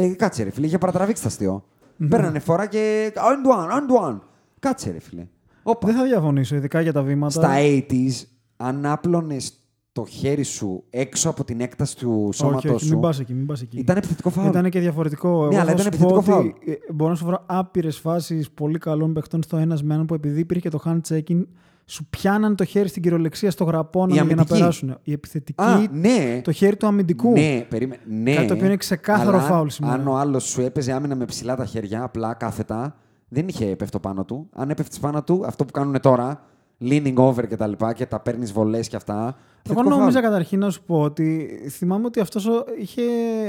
Ε, 0.00 0.08
κάτσε 0.08 0.42
ρε 0.42 0.50
φίλε, 0.50 0.66
είχε 0.66 0.78
παρατραβήξει 0.78 1.22
το 1.22 1.28
αστείο. 1.28 1.64
Παίρνανε 2.08 2.38
φορά 2.38 2.66
και. 2.66 3.12
On 3.14 3.56
one, 3.56 3.70
on 3.70 4.08
one. 4.08 4.18
Κάτσε 4.58 4.90
ρε 4.90 4.98
φίλε. 5.00 5.26
Όπα. 5.62 5.86
Δεν 5.86 5.96
θα 5.96 6.04
διαφωνήσω, 6.04 6.56
ειδικά 6.56 6.80
για 6.80 6.92
τα 6.92 7.02
βήματα. 7.02 7.32
Στα 7.32 7.54
80s, 7.58 8.26
αν 8.56 8.86
άπλωνες 8.86 9.52
το 9.92 10.04
χέρι 10.04 10.42
σου 10.42 10.84
έξω 10.90 11.30
από 11.30 11.44
την 11.44 11.60
έκταση 11.60 11.96
του 11.96 12.24
όχι, 12.26 12.36
σώματός 12.36 12.70
όχι, 12.70 12.84
σου. 12.84 12.90
μην 12.92 13.00
πας 13.00 13.20
εκεί, 13.20 13.34
μην 13.34 13.46
πας 13.46 13.62
εκεί. 13.62 13.78
Ήταν 13.78 13.96
επιθετικό 13.96 14.30
φάουλ. 14.30 14.48
Ήταν 14.48 14.70
και 14.70 14.80
διαφορετικό. 14.80 15.46
Ναι, 15.46 15.58
αλλά 15.58 15.74
θα 15.74 15.80
ήταν 15.80 15.92
σου 15.92 15.98
πω 15.98 16.06
επιθετικό 16.06 16.38
ότι, 16.38 16.54
ε, 16.70 16.92
Μπορώ 16.92 17.10
να 17.10 17.16
σου 17.16 17.24
βρω 17.24 17.42
άπειρες 17.46 17.98
φάσεις 17.98 18.50
πολύ 18.50 18.78
καλών 18.78 19.12
παιχτών 19.12 19.42
στο 19.42 19.56
ένας 19.56 19.82
με 19.82 19.94
έναν 19.94 20.06
που 20.06 20.14
επειδή 20.14 20.40
υπήρχε 20.40 20.68
το 20.68 20.80
hand 20.84 21.00
checking, 21.08 21.42
σου 21.90 22.06
πιάναν 22.10 22.56
το 22.56 22.64
χέρι 22.64 22.88
στην 22.88 23.02
κυριολεξία 23.02 23.50
στο 23.50 23.64
γραπώνα 23.64 24.08
Η 24.10 24.12
για 24.12 24.24
να 24.24 24.30
αμυντική. 24.32 24.58
περάσουν. 24.58 24.98
Η 25.02 25.12
επιθετική, 25.12 25.62
Α, 25.62 25.86
ναι. 25.92 26.40
το 26.44 26.52
χέρι 26.52 26.76
του 26.76 26.86
αμυντικού. 26.86 27.32
Ναι, 27.32 27.66
περίμενε. 27.68 28.02
Ναι, 28.08 28.34
Κάτι 28.34 28.46
το 28.46 28.54
οποίο 28.54 28.66
είναι 28.66 28.76
ξεκάθαρο 28.76 29.28
αλλά 29.28 29.38
αν- 29.38 29.44
φάουλ 29.48 29.68
σήμερα. 29.68 29.94
Αν 29.94 30.08
ο 30.08 30.16
άλλος 30.16 30.44
σου 30.44 30.60
έπαιζε 30.60 30.92
άμυνα 30.92 31.14
με 31.14 31.24
ψηλά 31.24 31.56
τα 31.56 31.64
χέρια, 31.64 32.02
απλά 32.02 32.34
κάθετα, 32.34 32.96
δεν 33.28 33.48
είχε 33.48 33.64
πέφτω 33.76 33.98
πάνω 34.00 34.24
του. 34.24 34.48
Αν 34.52 34.70
έπεφτες 34.70 34.98
πάνω 34.98 35.22
του, 35.22 35.42
αυτό 35.46 35.64
που 35.64 35.70
κάνουν 35.72 36.00
τώρα, 36.00 36.42
leaning 36.80 37.14
over 37.14 37.46
και 37.48 37.56
τα 37.56 37.66
λοιπά 37.66 37.92
και 37.92 38.06
τα 38.06 38.20
παίρνεις 38.20 38.52
βολές 38.52 38.88
και 38.88 38.96
αυτά. 38.96 39.14
Εγώ 39.22 39.34
θετικό 39.62 39.82
νόμιζα 39.82 40.10
φάουλ. 40.10 40.24
καταρχήν 40.24 40.58
να 40.58 40.70
σου 40.70 40.82
πω 40.84 41.00
ότι 41.00 41.48
θυμάμαι 41.70 42.06
ότι 42.06 42.20
αυτός 42.20 42.48
είχε 42.80 43.02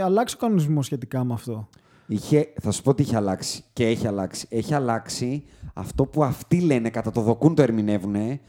αλλάξει 0.04 0.36
ο 0.38 0.42
κανονισμός 0.42 0.86
σχετικά 0.86 1.24
με 1.24 1.34
αυτό. 1.34 1.70
Είχε, 2.12 2.54
θα 2.62 2.72
σου 2.72 2.82
πω 2.82 2.94
τι 2.94 3.02
είχε 3.02 3.16
αλλάξει. 3.16 3.64
Και 3.74 3.86
έχει 3.88 4.08
αλλάξει. 4.08 4.46
Έχει 4.50 4.74
αλλάξει 4.74 5.44
αυτό 5.74 6.06
που 6.06 6.24
αυτοί 6.24 6.60
λένε, 6.60 6.90
κατά 6.90 7.12
το 7.12 7.22
δοκούν 7.22 7.56
το 7.56 7.62
ερμηνεύουν, 7.62 8.16
ε, 8.16 8.40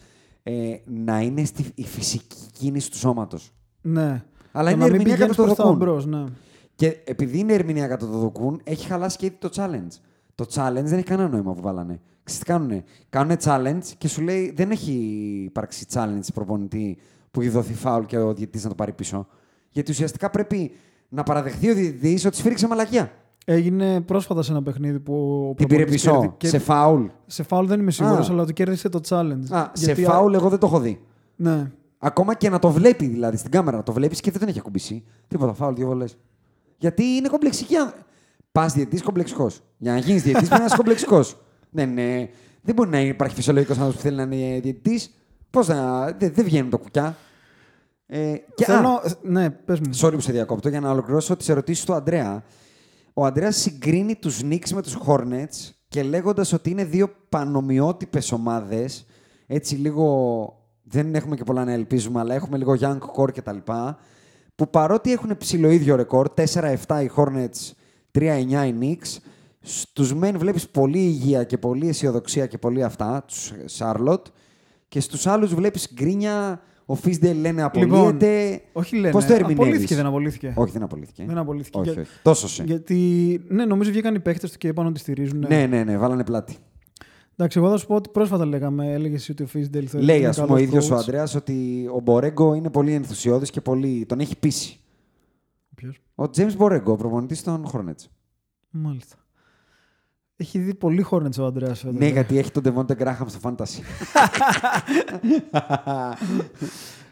να 0.84 1.20
είναι 1.20 1.44
στη, 1.44 1.64
η 1.74 1.84
φυσική 1.84 2.36
κίνηση 2.52 2.90
του 2.90 2.96
σώματος. 2.96 3.52
Ναι. 3.80 4.24
Αλλά 4.52 4.70
Το 4.70 4.76
είναι 4.76 4.84
να 4.84 4.90
μην 4.90 5.00
ερμηνεία 5.00 5.16
κατά 5.16 5.34
πηγαίνεις 5.34 5.36
το 5.36 5.42
προς 5.42 5.54
τα 5.54 5.64
δοκούν. 5.64 5.80
εμπρός, 5.80 6.06
ναι. 6.06 6.24
Και 6.74 6.96
επειδή 7.04 7.38
είναι 7.38 7.52
ερμηνεία 7.52 7.86
κατά 7.88 8.06
το 8.06 8.18
δοκούν, 8.18 8.60
έχει 8.64 8.86
χαλάσει 8.86 9.16
και 9.16 9.26
ήδη 9.26 9.36
το 9.38 9.48
challenge. 9.54 9.92
Το 10.34 10.46
challenge 10.54 10.82
δεν 10.84 10.92
έχει 10.98 11.02
κανένα 11.02 11.28
νόημα 11.28 11.52
που 11.52 11.60
βάλανε. 11.62 12.00
Ξέρεις 12.22 12.44
τι 12.44 12.50
κάνουνε; 12.52 12.84
Κάνουνε 13.08 13.36
challenge 13.44 13.84
και 13.98 14.08
σου 14.08 14.22
λέει 14.22 14.52
δεν 14.56 14.70
έχει 14.70 14.92
υπάρξει 15.44 15.86
challenge 15.92 16.26
προπονητή 16.34 16.98
που 17.30 17.40
έχει 17.40 17.50
δοθεί 17.50 17.74
φάουλ 17.74 18.04
και 18.04 18.18
ο 18.18 18.34
διαιτητής 18.34 18.62
να 18.62 18.68
το 18.68 18.74
πάρει 18.74 18.92
πίσω. 18.92 19.26
Γιατί 19.70 19.90
ουσιαστικά 19.90 20.30
πρέπει 20.30 20.70
να 21.08 21.22
παραδεχθεί 21.22 21.70
ο 21.70 21.74
διαιτητής 21.74 22.24
ότι 22.24 22.36
σφίριξε 22.36 22.66
μαλακία. 22.66 23.12
Έγινε 23.52 24.00
πρόσφατα 24.00 24.42
σε 24.42 24.50
ένα 24.52 24.62
παιχνίδι 24.62 24.98
που 25.00 25.14
ο 25.50 25.54
Την 25.54 25.66
πήρε 25.66 25.66
προπονητής 25.66 26.02
πίσω. 26.02 26.10
κέρδι- 26.20 26.36
και- 26.36 26.48
Σε 26.48 26.58
φάουλ. 26.58 27.04
σε 27.26 27.42
φάουλ 27.42 27.66
δεν 27.66 27.80
είμαι 27.80 27.90
σίγουρος, 27.90 28.28
Α. 28.28 28.32
αλλά 28.32 28.44
του 28.46 28.52
κέρδισε 28.52 28.88
το 28.88 29.00
challenge. 29.08 29.44
Α, 29.50 29.70
σε 29.72 29.84
Γιατί- 29.84 30.04
φάουλ 30.04 30.34
εγώ 30.34 30.48
δεν 30.48 30.58
το 30.58 30.66
έχω 30.66 30.80
δει. 30.80 31.00
Ναι. 31.36 31.70
Ακόμα 31.98 32.34
και 32.34 32.48
να 32.50 32.58
το 32.58 32.70
βλέπει 32.70 33.06
δηλαδή 33.06 33.36
στην 33.36 33.50
κάμερα, 33.50 33.76
να 33.76 33.82
το 33.82 33.92
βλέπει 33.92 34.16
και 34.16 34.30
δεν 34.30 34.40
τον 34.40 34.48
έχει 34.48 34.58
ακουμπήσει. 34.58 35.04
Τίποτα, 35.28 35.52
φάουλ, 35.52 35.74
δύο 35.74 35.86
βολές. 35.86 36.16
Γιατί 36.78 37.02
είναι 37.04 37.28
κομπλεξική. 37.28 37.74
Πας 38.52 38.72
διαιτής 38.72 39.02
κομπλεξικός. 39.02 39.60
Για 39.78 39.92
να 39.92 39.98
γίνεις 39.98 40.22
διαιτής 40.22 40.46
πρέπει 40.48 40.60
να 40.60 40.66
είσαι 40.66 40.76
κομπλεξικός. 40.76 41.36
δεν, 41.70 41.88
είναι- 41.98 42.28
δεν 42.62 42.74
μπορεί 42.74 42.90
να 42.90 43.00
υπάρχει 43.00 43.34
φυσιολογικός 43.34 43.76
άνθρωπος 43.76 44.02
που 44.02 44.08
θέλει 44.08 44.16
να 44.16 44.22
είναι 44.36 44.60
διαιτητή. 44.60 45.00
Πώς 45.50 45.68
να. 45.68 46.04
Δεν, 46.04 46.32
δεν 46.34 46.44
βγαίνουν 46.44 46.70
το 46.70 46.78
κουκιά. 46.78 47.16
Ε, 48.06 48.34
και, 48.54 48.64
Θέλω... 48.64 48.88
α, 48.88 49.02
Ναι, 49.22 49.50
πες 49.50 49.80
μου. 49.80 49.90
sorry 50.00 50.12
που 50.12 50.20
σε 50.20 50.32
διακόπτω 50.32 50.68
για 50.68 50.80
να 50.80 50.90
ολοκληρώσω 50.90 51.36
τις 51.36 51.48
ερωτήσεις 51.48 51.84
του 51.84 51.94
Αντρέα. 51.94 52.42
Ο 53.20 53.24
Αντρέα 53.24 53.50
συγκρίνει 53.50 54.14
τους 54.14 54.40
Knicks 54.42 54.70
με 54.74 54.82
τους 54.82 54.98
Hornets 55.06 55.70
και 55.88 56.02
λέγοντας 56.02 56.52
ότι 56.52 56.70
είναι 56.70 56.84
δύο 56.84 57.10
πανομοιότυπες 57.28 58.32
ομάδες, 58.32 59.06
έτσι 59.46 59.74
λίγο. 59.74 60.54
Δεν 60.82 61.14
έχουμε 61.14 61.36
και 61.36 61.44
πολλά 61.44 61.64
να 61.64 61.72
ελπίζουμε, 61.72 62.20
αλλά 62.20 62.34
έχουμε 62.34 62.56
λίγο 62.56 62.76
young 62.80 62.98
core 63.16 63.32
κτλ. 63.32 63.56
Που 64.54 64.70
παρότι 64.70 65.12
έχουν 65.12 65.36
ψηλό 65.36 65.70
ίδιο 65.70 65.96
ρεκόρ, 65.96 66.30
4-7 66.34 67.02
οι 67.02 67.10
Hornets, 67.16 67.72
3-9 68.12 68.66
οι 68.66 68.74
Knicks, 68.80 69.18
στους 69.60 70.14
μεν 70.14 70.38
βλέπεις 70.38 70.68
πολύ 70.68 70.98
υγεία 70.98 71.44
και 71.44 71.58
πολύ 71.58 71.88
αισιοδοξία 71.88 72.46
και 72.46 72.58
πολύ 72.58 72.84
αυτά, 72.84 73.24
τους 73.26 73.52
Charlotte, 73.78 74.24
και 74.88 75.00
στους 75.00 75.26
άλλους 75.26 75.54
βλέπεις 75.54 75.92
γκρίνια, 75.94 76.62
ο 76.90 76.94
Φίσντελ 76.94 77.40
λένε 77.40 77.62
απολύεται. 77.62 78.50
Λοιπόν, 78.50 78.60
όχι 78.72 78.96
λένε. 78.96 79.10
Πώς 79.10 79.24
το 79.24 79.32
ερμηνεύεις; 79.32 79.64
Απολύθηκε, 79.66 79.94
δεν 79.94 80.06
απολύθηκε. 80.06 80.52
Όχι, 80.56 80.72
δεν 80.72 80.82
απολύθηκε. 80.82 81.24
Δεν 81.26 81.38
απολύθηκε. 81.38 81.78
Όχι, 81.78 81.90
Για- 81.90 82.00
όχι. 82.00 82.10
Τόσος 82.22 82.52
σε. 82.52 82.62
Γιατί, 82.64 83.40
ναι, 83.48 83.64
νομίζω 83.64 83.90
βγήκαν 83.90 84.14
οι 84.14 84.20
παίχτες 84.20 84.52
του 84.52 84.58
και 84.58 84.68
είπαν 84.68 84.86
ότι 84.86 84.98
στηρίζουν. 84.98 85.44
Ναι, 85.48 85.66
ναι, 85.66 85.84
ναι, 85.84 85.98
βάλανε 85.98 86.24
πλάτη. 86.24 86.56
Εντάξει, 87.36 87.58
εγώ 87.58 87.70
θα 87.70 87.76
σου 87.76 87.86
πω 87.86 87.94
ότι 87.94 88.08
πρόσφατα 88.08 88.44
λέγαμε, 88.46 88.92
έλεγες 88.92 89.28
ότι 89.28 89.42
ο 89.42 89.46
Φίσντελ 89.46 89.86
θέλει. 89.90 90.04
Λέει, 90.04 90.26
ας 90.26 90.40
πούμε, 90.40 90.52
ο 90.52 90.56
ίδιος 90.56 90.90
ο 90.90 90.94
Αντρέα 90.96 91.28
ότι 91.36 91.86
ο 91.94 92.00
Μπορέγκο 92.00 92.54
είναι 92.54 92.70
πολύ 92.70 92.92
ενθουσιώδης 92.92 93.50
και 93.50 93.60
πολύ... 93.60 94.04
τον 94.08 94.20
έχει 94.20 94.38
πείσει. 94.38 94.80
Ποιος; 95.74 96.00
Ο 96.14 96.22
James 96.36 96.56
Μπορέγκο, 96.56 96.92
ο 96.92 96.96
προπονητής 96.96 97.42
των 97.42 97.70
Hornets. 97.72 98.04
Μάλιστα. 98.70 99.16
Έχει 100.40 100.58
δει 100.58 100.74
πολύ 100.74 101.06
Hornets 101.10 101.38
ο 101.40 101.44
Αντρέα 101.44 101.74
φέτος. 101.74 101.98
Ναι, 101.98 102.06
γιατί 102.06 102.38
έχει 102.38 102.50
τον 102.50 102.62
Devonte 102.66 103.02
Graham 103.02 103.26
στο 103.26 103.38
Fantasy. 103.42 103.80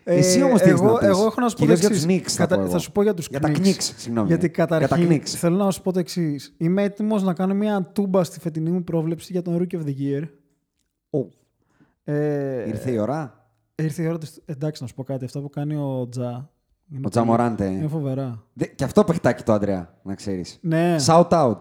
Εσύ 0.05 0.43
όμως 0.43 0.61
τι 0.63 0.69
έχεις 0.69 0.81
Ε, 0.81 0.85
εγώ, 0.85 0.93
να 0.93 0.99
πεις; 0.99 1.09
εγώ 1.09 1.25
έχω 1.27 1.41
να 1.41 1.49
σου 1.49 1.55
πω 1.57 1.61
το 1.67 1.75
Κυρίως 1.75 1.79
για 1.81 1.89
εξής. 1.89 2.05
τους 2.07 2.15
Knicks 2.15 2.31
θα 2.31 2.47
πω 2.47 2.55
εγώ. 2.61 2.69
θα 2.71 2.79
σου 2.79 2.93
πω 2.93 3.03
για 3.03 3.15
τους 3.15 3.27
Για 3.31 3.41
τα 3.41 3.49
Knicks, 3.55 3.81
συγγνώμη. 3.97 4.27
Γιατί 4.29 4.51
Για 4.55 4.67
τα 4.67 4.79
καταρχήν 4.79 5.11
Knicks. 5.11 5.27
θέλω 5.27 5.57
να 5.57 5.71
σου 5.71 5.83
πω 5.83 5.93
το 5.93 5.99
εξής. 5.99 6.55
Είμαι 6.59 6.83
έτοιμος 6.83 7.23
να 7.23 7.33
κάνω 7.35 7.55
μια 7.55 7.83
τούμπα 7.93 8.25
στη 8.25 8.41
φετινή 8.41 8.71
μου 8.71 8.85
πρόβλεψη 8.85 9.33
για 9.33 9.43
τον 9.43 9.59
Rookie 9.59 9.75
of 9.77 9.81
the 9.85 9.95
Year. 10.01 10.23
Ω, 11.11 11.19
Ε, 12.05 12.69
ήρθε 12.69 12.91
η 12.91 12.99
ώρα; 12.99 13.47
Ήρθε 13.75 14.03
η 14.03 14.07
ώρα 14.07 14.19
της... 14.19 14.41
Εντάξει, 14.45 14.83
να 14.83 14.89
σου 14.89 14.95
πω 14.95 15.03
κάτι. 15.05 15.25
Αυτά 15.25 15.41
που 15.41 15.49
κάνει 15.51 15.77
ο 15.77 16.09
Τζα. 16.11 16.23
είναι 16.23 16.37
Ο 16.37 16.49
πολύ- 16.91 17.09
Τζαμοράντε. 17.11 17.67
Είναι 17.67 17.89
φοβερά. 17.89 18.45
Δε- 18.53 18.67
Και 18.67 18.85
αυτό 18.85 19.05
παιχτάκι 19.05 19.43
το 19.43 19.53
Αντρέα, 19.53 19.95
να 20.03 20.15
ξέρεις. 20.15 20.59
Ναι. 20.61 20.97
Shout 21.07 21.29
out 21.29 21.59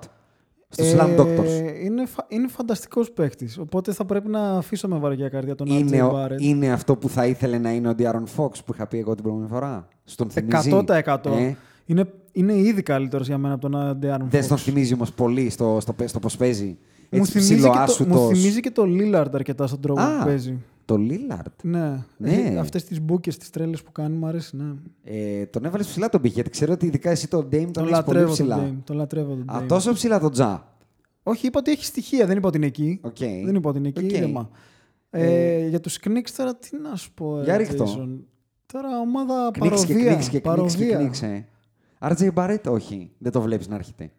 στο 0.70 0.84
Slam 0.94 1.20
Doctors. 1.20 1.46
Ε, 1.46 1.84
είναι, 1.84 2.06
φα... 2.06 2.26
είναι 2.28 2.48
φανταστικός 2.48 3.12
παίχτη. 3.12 3.50
Οπότε 3.60 3.92
θα 3.94 4.06
πρέπει 4.06 4.28
να 4.30 4.40
αφήσω 4.58 4.88
με 4.88 4.98
βαριά 5.00 5.30
καρδιά 5.30 5.56
τον 5.56 5.68
Είναι, 5.68 6.02
RJ 6.04 6.10
ο- 6.12 6.16
Barrett. 6.16 6.42
είναι 6.42 6.72
αυτό 6.72 6.96
που 6.96 7.10
θα 7.10 7.26
ήθελε 7.26 7.58
να 7.58 7.72
είναι 7.72 7.90
ο 7.90 7.94
Diaron 8.00 8.24
Fox 8.38 8.50
που 8.66 8.74
είχα 8.74 8.88
πει 8.88 8.98
εγώ 8.98 9.14
την 9.14 9.24
προηγούμενη 9.24 9.52
φορά. 9.54 9.88
Στον 10.04 10.30
θυμίζει. 10.30 10.70
100%. 10.88 11.26
Ε, 11.26 11.54
Είναι, 11.86 12.06
είναι 12.32 12.54
ήδη 12.58 12.82
καλύτερος 12.82 13.28
για 13.28 13.38
μένα 13.38 13.54
από 13.54 13.70
τον 13.70 14.00
De'Aaron 14.02 14.26
δεν 14.30 14.42
Fox. 14.42 14.44
στον 14.44 14.58
θυμίζει 14.58 14.94
όμως 14.94 15.12
πολύ 15.14 15.50
στο, 15.50 15.78
στο, 15.82 15.96
στο 16.06 16.20
πώς 16.20 16.38
παίζει. 16.38 16.78
Μου 17.12 17.20
Έτσι 17.20 17.32
θυμίζει, 17.32 17.56
και 17.56 17.62
το, 17.62 17.70
ψιλοάσουτος. 17.70 18.22
μου 18.22 18.28
θυμίζει 18.28 18.60
και 18.60 18.72
το 18.72 18.84
Lillard 18.88 19.30
αρκετά 19.34 19.68
στον 19.68 19.82
τρόπο 19.82 20.02
Α. 20.02 20.18
που 20.20 20.26
παίζει. 20.26 20.58
Το 20.88 20.96
Lillard. 21.00 21.54
Ναι. 21.64 22.04
Ναι. 22.18 22.56
Αυτές 22.60 22.84
τις 22.84 23.02
μπουκε, 23.02 23.32
τις 23.34 23.50
τρέλες 23.50 23.84
που 23.84 23.92
κάνει, 23.92 24.16
μου 24.18 24.26
αρέσει. 24.26 24.56
Ναι. 24.56 24.74
Ε, 25.04 25.46
τον 25.46 25.66
έβαλε 25.66 25.84
ψηλά 25.84 26.10
τον 26.10 26.22
πύχη, 26.22 26.34
γιατί 26.34 26.50
ξέρω 26.50 26.74
ότι 26.74 26.86
ειδικά 26.86 27.10
εσύ 27.10 27.28
τον 27.28 27.46
Dame 27.46 27.50
τον, 27.64 27.72
Τον 27.72 27.88
έχεις 27.88 28.04
πολύ 28.04 28.18
λατρεύω 28.20 28.26
τον 28.26 28.34
ψηλά. 28.34 28.68
Dame. 28.70 28.82
Τον 28.84 28.96
λατρεύω 28.96 29.36
τον 29.36 29.50
Α, 29.56 29.60
Dame. 29.62 29.68
τόσο 29.68 29.94
ψηλά 29.94 30.20
τον 30.20 30.32
Τζα. 30.32 30.76
Όχι, 31.24 31.48
είπα 31.48 31.60
ότι 31.60 31.72
έχει 31.72 31.86
στοιχεία. 31.86 32.26
Δεν 32.26 32.38
είπα 32.38 32.48
ότι 32.48 32.58
είναι 32.58 32.66
εκεί. 32.66 33.00
Οκ. 33.04 33.18
Δεν 33.20 33.56
είπα 33.56 33.70
ότι 33.70 33.78
είναι 33.78 33.88
εκεί. 33.88 34.04
Οκ. 34.06 34.12
ήρεμα. 34.12 34.50
Ε, 35.10 35.68
για 35.68 35.80
τους 35.80 36.00
Knicks 36.04 36.30
τώρα 36.38 36.56
τι 36.56 36.78
να 36.78 36.96
σου 36.96 37.14
πω. 37.14 37.42
Για 37.44 37.54
ε, 37.54 37.58
ρίχτω. 37.58 37.86
Jason. 37.86 38.20
Τώρα 38.74 39.00
ομάδα 39.00 39.50
Κνίξ 39.54 39.86
και 39.86 39.94
παροδία. 39.94 40.14
κνίξ 40.14 40.30
και 40.30 40.40
κνίξ 40.40 40.76
και 40.76 40.86
παροδία. 40.86 40.98
κνίξ. 40.98 41.22
ε. 41.22 41.48
RJ 42.00 42.34
Barrett, 42.34 42.64
όχι. 42.72 43.12
Δεν 43.18 43.32
το 43.32 43.42
βλέπεις 43.42 43.68
να 43.68 43.76
έρχεται. 43.76 44.12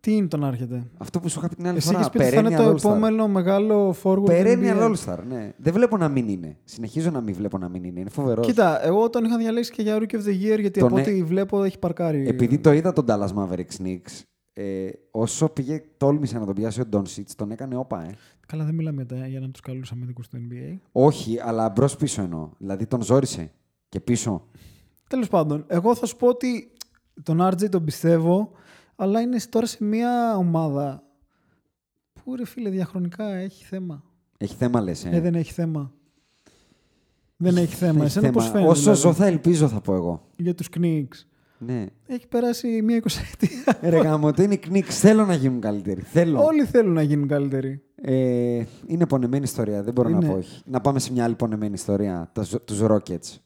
Τι 0.00 0.12
είναι 0.16 0.26
τον 0.26 0.44
άρχεται. 0.44 0.82
Αυτό 0.98 1.20
που 1.20 1.28
σου 1.28 1.38
είχα 1.38 1.48
πει 1.48 1.54
την 1.54 1.66
άλλη 1.66 1.76
Εσύ 1.76 1.86
φορά. 1.86 1.98
έχεις 1.98 2.10
πει 2.10 2.18
ότι 2.18 2.28
θα 2.28 2.38
είναι 2.40 2.48
το 2.56 2.56
Perennial 2.56 2.70
All-Star. 2.72 2.76
επόμενο 2.76 3.28
μεγάλο 3.28 3.90
forward. 4.02 4.14
του 4.14 4.26
Perennial 4.28 4.78
NBA. 4.78 4.92
All-Star, 4.94 5.18
ναι. 5.28 5.52
Δεν 5.56 5.72
βλέπω 5.72 5.96
να 5.96 6.08
μην 6.08 6.28
είναι. 6.28 6.56
Συνεχίζω 6.64 7.10
να 7.10 7.20
μην 7.20 7.34
βλέπω 7.34 7.58
να 7.58 7.68
μην 7.68 7.84
είναι. 7.84 8.00
Είναι 8.00 8.10
φοβερός. 8.10 8.46
Κοίτα, 8.46 8.84
εγώ 8.86 9.10
τον 9.10 9.24
είχα 9.24 9.36
διαλέξει 9.36 9.72
και 9.72 9.82
για 9.82 9.96
Rookie 9.98 10.14
of 10.14 10.24
the 10.24 10.30
Year 10.54 10.60
γιατί 10.60 10.80
Τον 10.80 10.88
από 10.88 10.98
ε- 10.98 11.00
ό,τι 11.00 11.22
βλέπω 11.24 11.62
έχει 11.64 11.78
παρκάρει. 11.78 12.28
Επειδή 12.28 12.58
το 12.58 12.72
είδα 12.72 12.92
τον 12.92 13.04
Dallas 13.08 13.28
Mavericks 13.34 13.82
Knicks, 13.84 14.22
ε, 14.52 14.88
όσο 15.10 15.48
πήγε, 15.48 15.82
τόλμησε 15.96 16.38
να 16.38 16.46
τον 16.46 16.54
πιάσει 16.54 16.80
ο 16.80 16.84
Doncic, 16.92 17.24
τον 17.36 17.50
έκανε 17.50 17.76
όπα, 17.76 18.02
ε. 18.04 18.14
Καλά, 18.46 18.64
δεν 18.64 18.74
μιλάμε 18.74 19.02
για, 19.02 19.16
τα- 19.16 19.26
για 19.26 19.36
έναν 19.36 19.42
από 19.42 19.52
τους 19.52 19.60
καλού 19.60 19.82
αμυντικού 19.92 20.20
του 20.30 20.36
NBA. 20.50 20.78
Όχι, 20.92 21.38
αλλά 21.42 21.68
μπρος 21.68 21.96
πίσω 21.96 22.22
εννοώ. 22.22 22.48
Δηλαδή 22.58 22.86
τον 22.86 23.02
ζόρισε 23.02 23.50
και 23.88 24.00
πίσω. 24.00 24.46
Τέλος 25.08 25.28
πάντων, 25.28 25.64
εγώ 25.66 25.94
θα 25.94 26.06
σου 26.06 26.16
πω 26.16 26.26
ότι 26.26 26.72
τον 27.22 27.40
RJ 27.42 27.68
τον 27.70 27.84
πιστεύω, 27.84 28.50
αλλά 29.02 29.20
είναι 29.20 29.36
τώρα 29.48 29.66
σε 29.66 29.84
μια 29.84 30.36
ομάδα 30.36 31.02
που 32.12 32.36
ρε 32.36 32.46
φίλε 32.46 32.70
διαχρονικά 32.70 33.34
έχει 33.34 33.64
θέμα. 33.64 34.04
Έχει 34.38 34.54
θέμα, 34.54 34.80
λες. 34.80 35.04
Ε. 35.04 35.08
Ε, 35.12 35.20
δεν 35.20 35.34
έχει 35.34 35.52
θέμα. 35.52 35.92
Δεν 37.36 37.56
έχει 37.56 37.74
θέμα. 37.74 37.98
Έχει 38.04 38.04
Εσένα 38.18 38.30
πώς 38.32 38.42
θέμα. 38.42 38.52
φαίνεται. 38.54 38.70
Όσο 38.70 38.80
δηλαδή, 38.82 39.00
ζω 39.00 39.12
θα 39.12 39.26
ελπίζω, 39.26 39.68
θα 39.68 39.80
πω 39.80 39.94
εγώ. 39.94 40.28
Για 40.36 40.54
τους 40.54 40.68
Knicks. 40.78 41.24
Ναι. 41.58 41.86
Έχει 42.06 42.26
περάσει 42.28 42.82
μία 42.82 42.96
εικοσαετία. 42.96 43.78
Ε, 43.80 43.88
Ρε 43.88 43.98
γάμο, 44.00 44.32
το 44.32 44.42
είναι 44.42 44.54
οι 44.54 44.60
Knicks. 44.70 44.82
Θέλω 44.90 45.24
να 45.24 45.34
γίνουν 45.34 45.60
καλύτεροι. 45.60 46.00
Θέλω. 46.02 46.44
Όλοι 46.44 46.64
θέλουν 46.64 46.92
να 46.92 47.02
γίνουν 47.02 47.28
καλύτεροι. 47.28 47.82
Ε, 47.94 48.64
είναι 48.86 49.06
πονεμένη 49.06 49.44
ιστορία. 49.44 49.82
Δεν 49.82 49.92
μπορώ 49.92 50.08
να 50.08 50.16
Είναι. 50.16 50.28
πω 50.28 50.34
όχι. 50.34 50.62
Να 50.64 50.80
πάμε 50.80 50.98
σε 50.98 51.12
μια 51.12 51.24
άλλη 51.24 51.34
πονεμένη 51.34 51.72
ιστορία. 51.74 52.32
Τους 52.64 52.80
Rockets. 52.82 53.36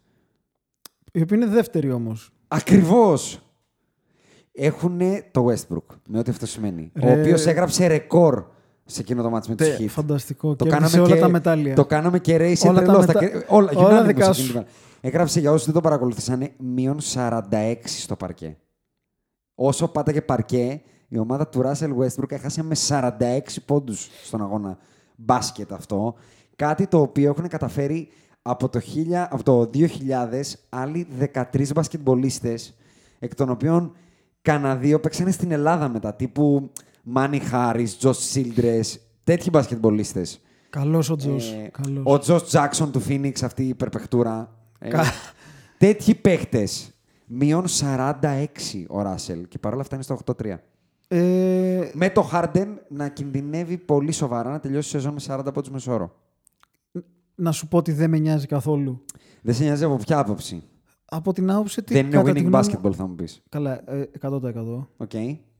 Οι 1.12 1.22
οποίοι 1.22 1.38
είναι 1.42 1.46
δεύτεροι 1.46 1.90
όμως. 1.90 2.30
Ακριβώς. 2.48 3.43
Έχουν 4.56 5.00
το 5.30 5.46
Westbrook. 5.50 5.96
Με 6.08 6.18
ό,τι 6.18 6.30
αυτό 6.30 6.46
σημαίνει. 6.46 6.92
Ο 7.02 7.06
Ρε. 7.06 7.20
οποίος 7.20 7.46
έγραψε 7.46 7.86
ρεκόρ 7.86 8.44
σε 8.84 9.00
εκείνο 9.00 9.22
το 9.22 9.30
μάτι 9.30 9.48
με 9.48 9.54
τους 9.54 9.66
Heat. 9.78 9.86
Φανταστικό. 9.88 10.56
Το 10.56 10.64
Και 10.64 10.70
κάναμε 10.70 10.98
όλα 10.98 11.14
και, 11.14 11.20
τα 11.20 11.28
μετάλλια. 11.28 11.74
Το 11.74 11.84
κάναμε 11.84 12.18
και 12.18 12.36
race 12.36 12.68
Όλα 12.68 12.78
τα 12.80 12.82
τρελός. 12.84 13.06
μετα- 13.06 13.18
και- 13.18 13.44
όλα, 13.48 13.70
όλα 13.74 14.02
unanimous 14.02 14.06
δικά 14.06 14.28
εκείνη 14.28 14.34
σου. 14.34 14.46
την 14.46 14.56
ώρα. 14.56 14.66
Έγραψε 15.00 15.40
για 15.40 15.50
όσους 15.52 15.64
δεν 15.64 15.74
το 15.74 15.80
παρακολουθήσανε 15.80 16.52
μείον 16.58 17.00
46 17.00 17.98
στο 18.00 18.16
παρκέ. 18.16 18.56
όσο 19.54 19.88
πάταγε 19.88 20.20
παρκέ, 20.22 20.80
η 21.08 21.18
ομάδα 21.18 21.48
του 21.48 21.62
Russell 21.64 21.90
Westbrook 21.98 22.30
έχασε 22.32 22.62
με 22.62 22.74
46 22.74 23.60
πόντους 23.64 24.08
στον 24.24 24.42
αγώνα 24.42 24.78
μπάσκετ 25.16 25.72
αυτό. 25.72 26.14
Κάτι 26.56 26.86
το 26.86 27.00
οποίο 27.00 27.30
έχουν 27.30 27.48
καταφέρει 27.48 28.08
από 28.42 28.68
το, 28.68 28.80
1000, 28.80 29.28
από 29.30 29.42
το 29.42 29.70
2000 29.74 30.58
άλλοι 30.68 31.06
13 31.18 31.72
μπασκετμπολίστες, 31.74 32.74
εκ 33.18 33.34
των 33.34 33.50
οποίων 33.50 33.92
κανένα 34.44 34.76
δύο 34.76 35.00
παίξανε 35.00 35.30
στην 35.30 35.50
Ελλάδα 35.50 35.88
μετά, 35.88 36.14
τύπου 36.14 36.72
Manny 37.14 37.40
Harris, 37.52 37.86
Josh 38.00 38.12
Childress, 38.34 38.82
τέτοιοι 39.24 39.48
μπασκετμπολίστες. 39.52 40.40
Καλός 40.70 41.10
ο 41.10 41.16
Τζος. 41.16 41.50
Ε, 41.52 41.70
Καλός. 41.82 42.02
ο 42.06 42.18
Τζος 42.18 42.44
Τζάξον 42.44 42.92
του 42.92 43.02
Phoenix, 43.08 43.32
αυτή 43.42 43.62
η 43.64 43.68
υπερπαιχτούρα. 43.68 44.56
Ε, 44.78 44.88
Κα- 44.88 45.04
τέτοιοι 45.78 46.14
παίχτες. 46.14 46.88
Μείον 47.26 47.64
46 47.68 48.86
ο 48.88 49.02
Ράσελ 49.02 49.48
και 49.48 49.58
παρόλα 49.58 49.80
αυτά 49.82 49.94
είναι 49.94 50.04
στο 50.04 50.14
8-3. 50.14 50.56
Ε, 51.08 51.90
Με 51.92 52.10
το 52.10 52.28
Harden 52.32 52.66
να 52.88 53.08
κινδυνεύει 53.08 53.76
πολύ 53.78 54.12
σοβαρά 54.12 54.50
να 54.50 54.60
τελειώσει 54.60 54.88
η 54.88 54.90
σεζόν 54.90 55.12
με 55.12 55.20
40 55.20 55.52
πόντους 55.52 55.70
μεσόωρο. 55.70 56.14
να 57.34 57.52
σου 57.52 57.68
πω 57.68 57.76
ότι 57.76 57.92
δεν 57.92 58.10
με 58.10 58.18
νοιάζει 58.18 58.46
καθόλου. 58.46 59.04
Δεν 59.42 59.54
σε 59.54 59.62
νοιάζει 59.64 59.84
από 59.84 59.96
ποια 59.96 60.18
άποψη; 60.18 60.62
Από 61.16 61.32
την 61.32 61.50
άποψη 61.50 61.80
ότι. 61.80 61.94
Δεν 61.94 62.06
είναι 62.06 62.16
κατά 62.16 62.32
τη 62.32 62.40
winning 62.40 62.44
γνώμη 62.44 62.66
μου- 62.66 62.80
basketball, 62.88 62.94
θα 62.94 63.06
μου 63.06 63.14
πεις. 63.14 63.42
Καλά, 63.48 63.90
ε, 63.90 64.10
100%. 64.20 64.88
Οκ. 64.96 65.10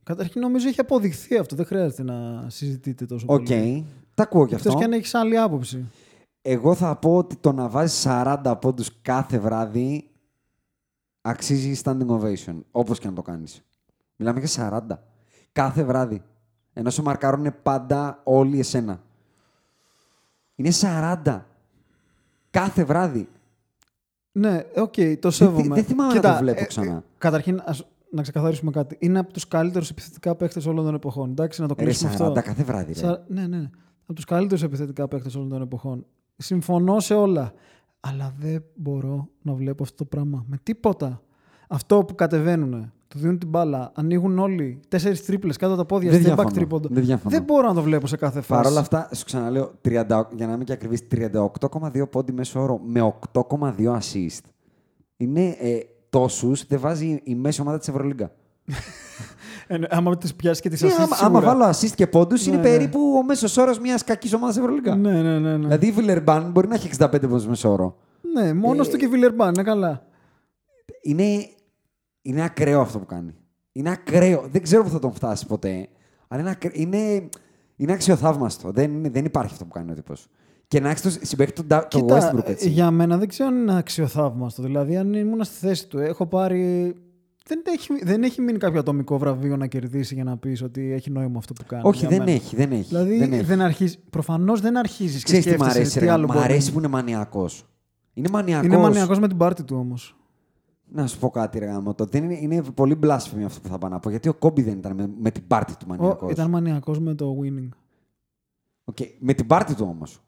Καταρχήν 0.02 0.40
νομίζω 0.40 0.68
έχει 0.68 0.80
αποδειχθεί 0.80 1.36
αυτό. 1.38 1.56
Δεν 1.56 1.66
χρειάζεται 1.66 2.02
να 2.02 2.44
συζητείται 2.48 3.06
τόσο 3.06 3.26
Οκ. 3.28 3.36
πολύ. 3.46 3.86
Τα 4.14 4.22
ακούω 4.22 4.46
κι 4.46 4.54
Εκτός 4.54 4.66
αυτό. 4.66 4.78
και 4.78 4.84
αν 4.84 4.92
έχεις 4.92 5.14
άλλη 5.14 5.38
άποψη. 5.38 5.84
Εγώ 6.42 6.74
θα 6.74 6.96
πω 6.96 7.16
ότι 7.16 7.36
το 7.36 7.52
να 7.52 7.68
βάζεις 7.68 8.00
40 8.06 8.56
πόντους 8.58 8.90
κάθε 9.02 9.38
βράδυ 9.38 10.08
αξίζει 11.20 11.80
standing 11.84 12.08
ovation. 12.08 12.54
Όπως 12.70 12.98
και 12.98 13.06
να 13.08 13.12
το 13.12 13.22
κάνεις. 13.22 13.62
Μιλάμε 14.16 14.38
για 14.38 14.48
40. 14.48 15.02
Κάθε 15.52 15.84
βράδυ. 15.84 16.22
Ενώ 16.72 16.90
σε 16.90 17.02
μαρκάρουν 17.02 17.54
πάντα 17.62 18.20
όλοι 18.24 18.58
εσένα. 18.58 19.00
Είναι 20.54 20.70
40. 20.70 21.46
Κάθε 22.50 22.84
βράδυ. 22.84 23.28
Ναι, 24.36 24.62
οκ, 24.76 24.94
το 25.20 25.30
σέβομαι. 25.30 25.74
δεν 25.74 25.84
θυμάμαι 25.84 26.08
να 26.12 26.14
Κοίτα, 26.20 26.32
το 26.32 26.38
βλέπω 26.40 26.60
ε, 26.62 26.64
ξανά. 26.64 26.92
ε, 26.92 27.02
καταρχήν, 27.18 27.62
ας, 27.64 27.86
να 28.10 28.22
ξεκαθαρίσουμε 28.22 28.70
κάτι. 28.70 28.96
Είναι 29.00 29.18
από 29.18 29.32
τους 29.32 29.48
καλύτερους 29.48 29.90
επιθετικά 29.90 30.34
παίχτες 30.34 30.60
όλων 30.68 30.84
των 30.84 30.94
εποχών. 30.94 31.30
Εντάξει, 31.30 31.60
να 31.60 31.68
το 31.68 31.74
Ρε, 31.78 31.84
κλείσουμε 31.84 32.10
40 32.10 32.20
αυτό. 32.20 32.32
κάθε 32.32 32.62
βράδυ. 32.62 32.92
Ρε. 32.92 32.98
Σα- 32.98 33.24
Ναι, 33.32 33.46
ναι. 33.46 33.70
Από 34.04 34.12
τους 34.14 34.24
καλύτερους 34.24 34.62
επιθετικά 34.62 35.08
παίχτες 35.08 35.30
όλων 35.38 35.48
των 35.48 35.62
εποχών. 35.62 36.06
Συμφωνώ 36.36 37.00
σε 37.00 37.14
όλα. 37.14 37.52
Αλλά 38.00 38.34
δεν 38.38 38.64
μπορώ 38.74 39.28
να 39.42 39.52
βλέπω 39.54 39.82
αυτό 39.82 39.96
το 39.96 40.04
πράγμα 40.04 40.44
με 40.48 40.58
τίποτα. 40.62 41.22
Αυτό 41.68 42.04
που 42.04 42.14
κατεβαίνουν, 42.14 42.92
του 43.14 43.20
δίνουν 43.20 43.38
την 43.38 43.48
μπάλα, 43.48 43.92
ανοίγουν 43.94 44.38
όλοι 44.38 44.80
τέσσερις 44.88 45.24
τρίπλες 45.24 45.56
κάτω 45.56 45.72
από 45.72 45.80
τα 45.82 45.86
πόδια, 45.86 46.10
Δεν 46.10 46.20
step 46.20 46.22
back 46.22 46.26
διαφωνώ. 46.26 46.50
τρίποντο. 46.50 46.88
Δεν 46.92 47.04
διαφωνώ. 47.04 47.38
μπορώ 47.40 47.68
να 47.68 47.74
το 47.74 47.82
βλέπω 47.82 48.06
σε 48.06 48.16
κάθε 48.16 48.40
φάση. 48.40 48.62
Παρ' 48.62 48.70
όλα 48.70 48.80
αυτά, 48.80 49.08
σου 49.14 49.24
ξαναλέω, 49.24 49.72
30, 49.82 50.28
για 50.36 50.46
να 50.46 50.52
είμαι 50.52 50.64
και 50.64 50.72
ακριβής, 50.72 51.00
38,2 51.10 52.08
πόντι 52.10 52.32
μέσω 52.32 52.60
όρο 52.60 52.80
με 52.84 53.14
8,2 53.32 53.98
assist. 53.98 54.40
Είναι 55.16 55.56
ε, 55.60 55.78
τόσους, 56.10 56.66
δεν 56.66 56.80
βάζει 56.80 57.20
η 57.24 57.34
μέση 57.34 57.60
ομάδα 57.60 57.78
της 57.78 57.88
Ευρωλίγκα. 57.88 58.30
Ε, 59.66 59.76
ναι, 59.78 59.86
άμα 59.90 60.16
τις 60.16 60.34
πιάσει 60.34 60.60
και 60.60 60.68
τις 60.68 60.82
Ναι, 60.82 60.88
assist, 60.88 60.94
άμα, 60.94 61.04
άμα 61.20 61.40
σίγουρα. 61.40 61.40
βάλω 61.40 61.64
assist 61.74 61.90
και 61.94 62.06
πόντους, 62.06 62.46
είναι 62.46 62.56
Ναι, 62.56 62.62
ναι. 62.62 62.68
περίπου 62.68 62.98
ο 63.18 63.22
μέσος 63.24 63.56
όρος 63.56 63.78
μιας 63.78 64.04
κακής 64.04 64.32
ομάδας 64.34 64.56
Ευρωλίγκα. 64.56 64.96
Ναι, 64.96 65.22
ναι, 65.22 65.38
ναι. 65.38 65.50
ναι. 65.56 65.56
Δηλαδή 65.56 65.86
η 65.86 65.90
Βιλερμπάν 65.90 66.50
μπορεί 66.50 66.68
να 66.68 66.74
έχει 66.74 66.90
65 66.98 67.08
πόντους 67.20 67.46
μέσω 67.46 67.70
όρο. 67.72 67.96
ναι 68.32 68.52
μόνος 68.54 68.88
Ε, 68.88 68.90
του 68.90 68.96
και 68.96 69.06
Βιλερμπάν, 69.08 69.48
είναι 69.54 69.62
καλά. 69.62 70.06
Είναι, 71.02 71.24
είναι 72.26 72.42
ακραίο 72.44 72.80
αυτό 72.80 72.98
που 72.98 73.06
κάνει. 73.06 73.34
Είναι 73.72 73.90
ακραίο. 73.90 74.44
Δεν 74.50 74.62
ξέρω 74.62 74.82
που 74.82 74.88
θα 74.88 74.98
τον 74.98 75.12
φτάσει 75.12 75.46
ποτέ. 75.46 75.88
Αλλά 76.28 76.40
είναι, 76.40 76.50
ακραίο. 76.50 76.72
είναι, 76.74 77.28
είναι 77.76 77.92
αξιοθαύμαστο. 77.92 78.70
Δεν, 78.70 78.92
είναι- 78.92 79.10
δεν 79.10 79.24
υπάρχει 79.24 79.52
αυτό 79.52 79.64
που 79.64 79.70
κάνει 79.70 79.90
ο 79.90 79.94
τύπος. 79.94 80.26
Και 80.68 80.80
να 80.80 80.88
έχεις 80.90 81.02
το 81.02 81.10
συμπαίχτη 81.22 81.52
του 81.52 81.62
Ντα- 81.66 81.88
το 81.88 81.98
Κοίτα, 82.00 82.32
Westbrook 82.34 82.44
έτσι. 82.48 82.68
για 82.68 82.90
μένα 82.90 83.18
δεν 83.18 83.28
ξέρω 83.28 83.48
αν 83.48 83.56
είναι 83.56 83.76
αξιοθαύμαστο. 83.78 84.62
Δηλαδή, 84.62 84.96
αν 84.96 85.12
ήμουν 85.12 85.44
στη 85.44 85.54
θέση 85.66 85.88
του, 85.88 85.98
έχω 85.98 86.26
πάρει. 86.26 86.94
Δεν 87.46 87.62
έχει, 87.66 88.04
δεν 88.04 88.22
έχει 88.22 88.40
μείνει 88.40 88.58
κάποιο 88.58 88.80
ατομικό 88.80 89.18
βραβείο 89.18 89.56
να 89.56 89.66
κερδίσει 89.66 90.14
για 90.14 90.24
να 90.24 90.36
πεις 90.36 90.62
ότι 90.62 90.92
έχει 90.92 91.10
νόημα 91.10 91.38
αυτό 91.38 91.52
που 91.52 91.64
κάνει. 91.66 91.82
Όχι, 91.86 91.98
για 91.98 92.08
δεν 92.08 92.18
μένα. 92.18 92.30
έχει, 92.30 92.56
δεν 92.56 92.72
έχει. 92.72 92.82
Δηλαδή, 92.88 93.18
δεν 93.18 93.30
δεν, 93.30 93.40
έχει. 93.58 93.62
αρχίζει. 93.62 93.98
Προφανώς 94.10 94.60
δεν 94.60 94.76
αρχίζεις. 94.76 95.22
Ξέρεις 95.22 95.44
τι 95.44 95.56
μ' 95.58 95.62
αρέσει, 95.62 95.98
ρε, 95.98 96.10
άλλο 96.10 96.26
μ' 96.26 96.30
μπορεί 96.32 96.44
αρέσει 96.44 96.66
να- 96.66 96.72
που 96.72 96.78
είναι 96.78 96.88
μανιακός. 96.88 97.64
Είναι 98.14 98.28
μανιακός. 98.28 98.66
Είναι 98.66 98.76
μανιακός 98.76 99.18
με 99.18 99.28
την 99.28 99.36
πάρτη 99.36 99.62
του 99.64 99.76
όμως. 99.78 100.16
Να 100.92 101.06
σου 101.06 101.18
πω 101.18 101.30
κάτι, 101.30 101.58
ρε 101.58 101.66
γάμο. 101.66 101.94
Το 101.94 102.04
δεν 102.04 102.24
είναι, 102.24 102.38
είναι 102.40 102.62
πολύ 102.74 102.94
μπλάσφημη 102.94 103.44
αυτό 103.44 103.60
που 103.60 103.68
θα 103.68 103.78
πάω 103.78 103.90
να 103.90 103.98
πω. 103.98 104.10
Γιατί 104.10 104.28
ο 104.28 104.34
Κόμπι 104.34 104.62
δεν 104.62 104.78
ήταν 104.78 104.94
με, 104.94 105.10
με 105.20 105.30
την 105.30 105.46
πάρτη 105.46 105.76
του 105.76 105.86
μανιακός. 105.86 106.30
Ήταν 106.32 106.50
μανιακός 106.50 106.98
με 107.00 107.14
το 107.14 107.36
winning. 107.42 107.68
Οκ, 108.84 108.96
Με 109.18 109.32
την 109.34 109.46
πάρτη 109.46 109.74
του 109.74 109.86
όμως. 109.90 110.22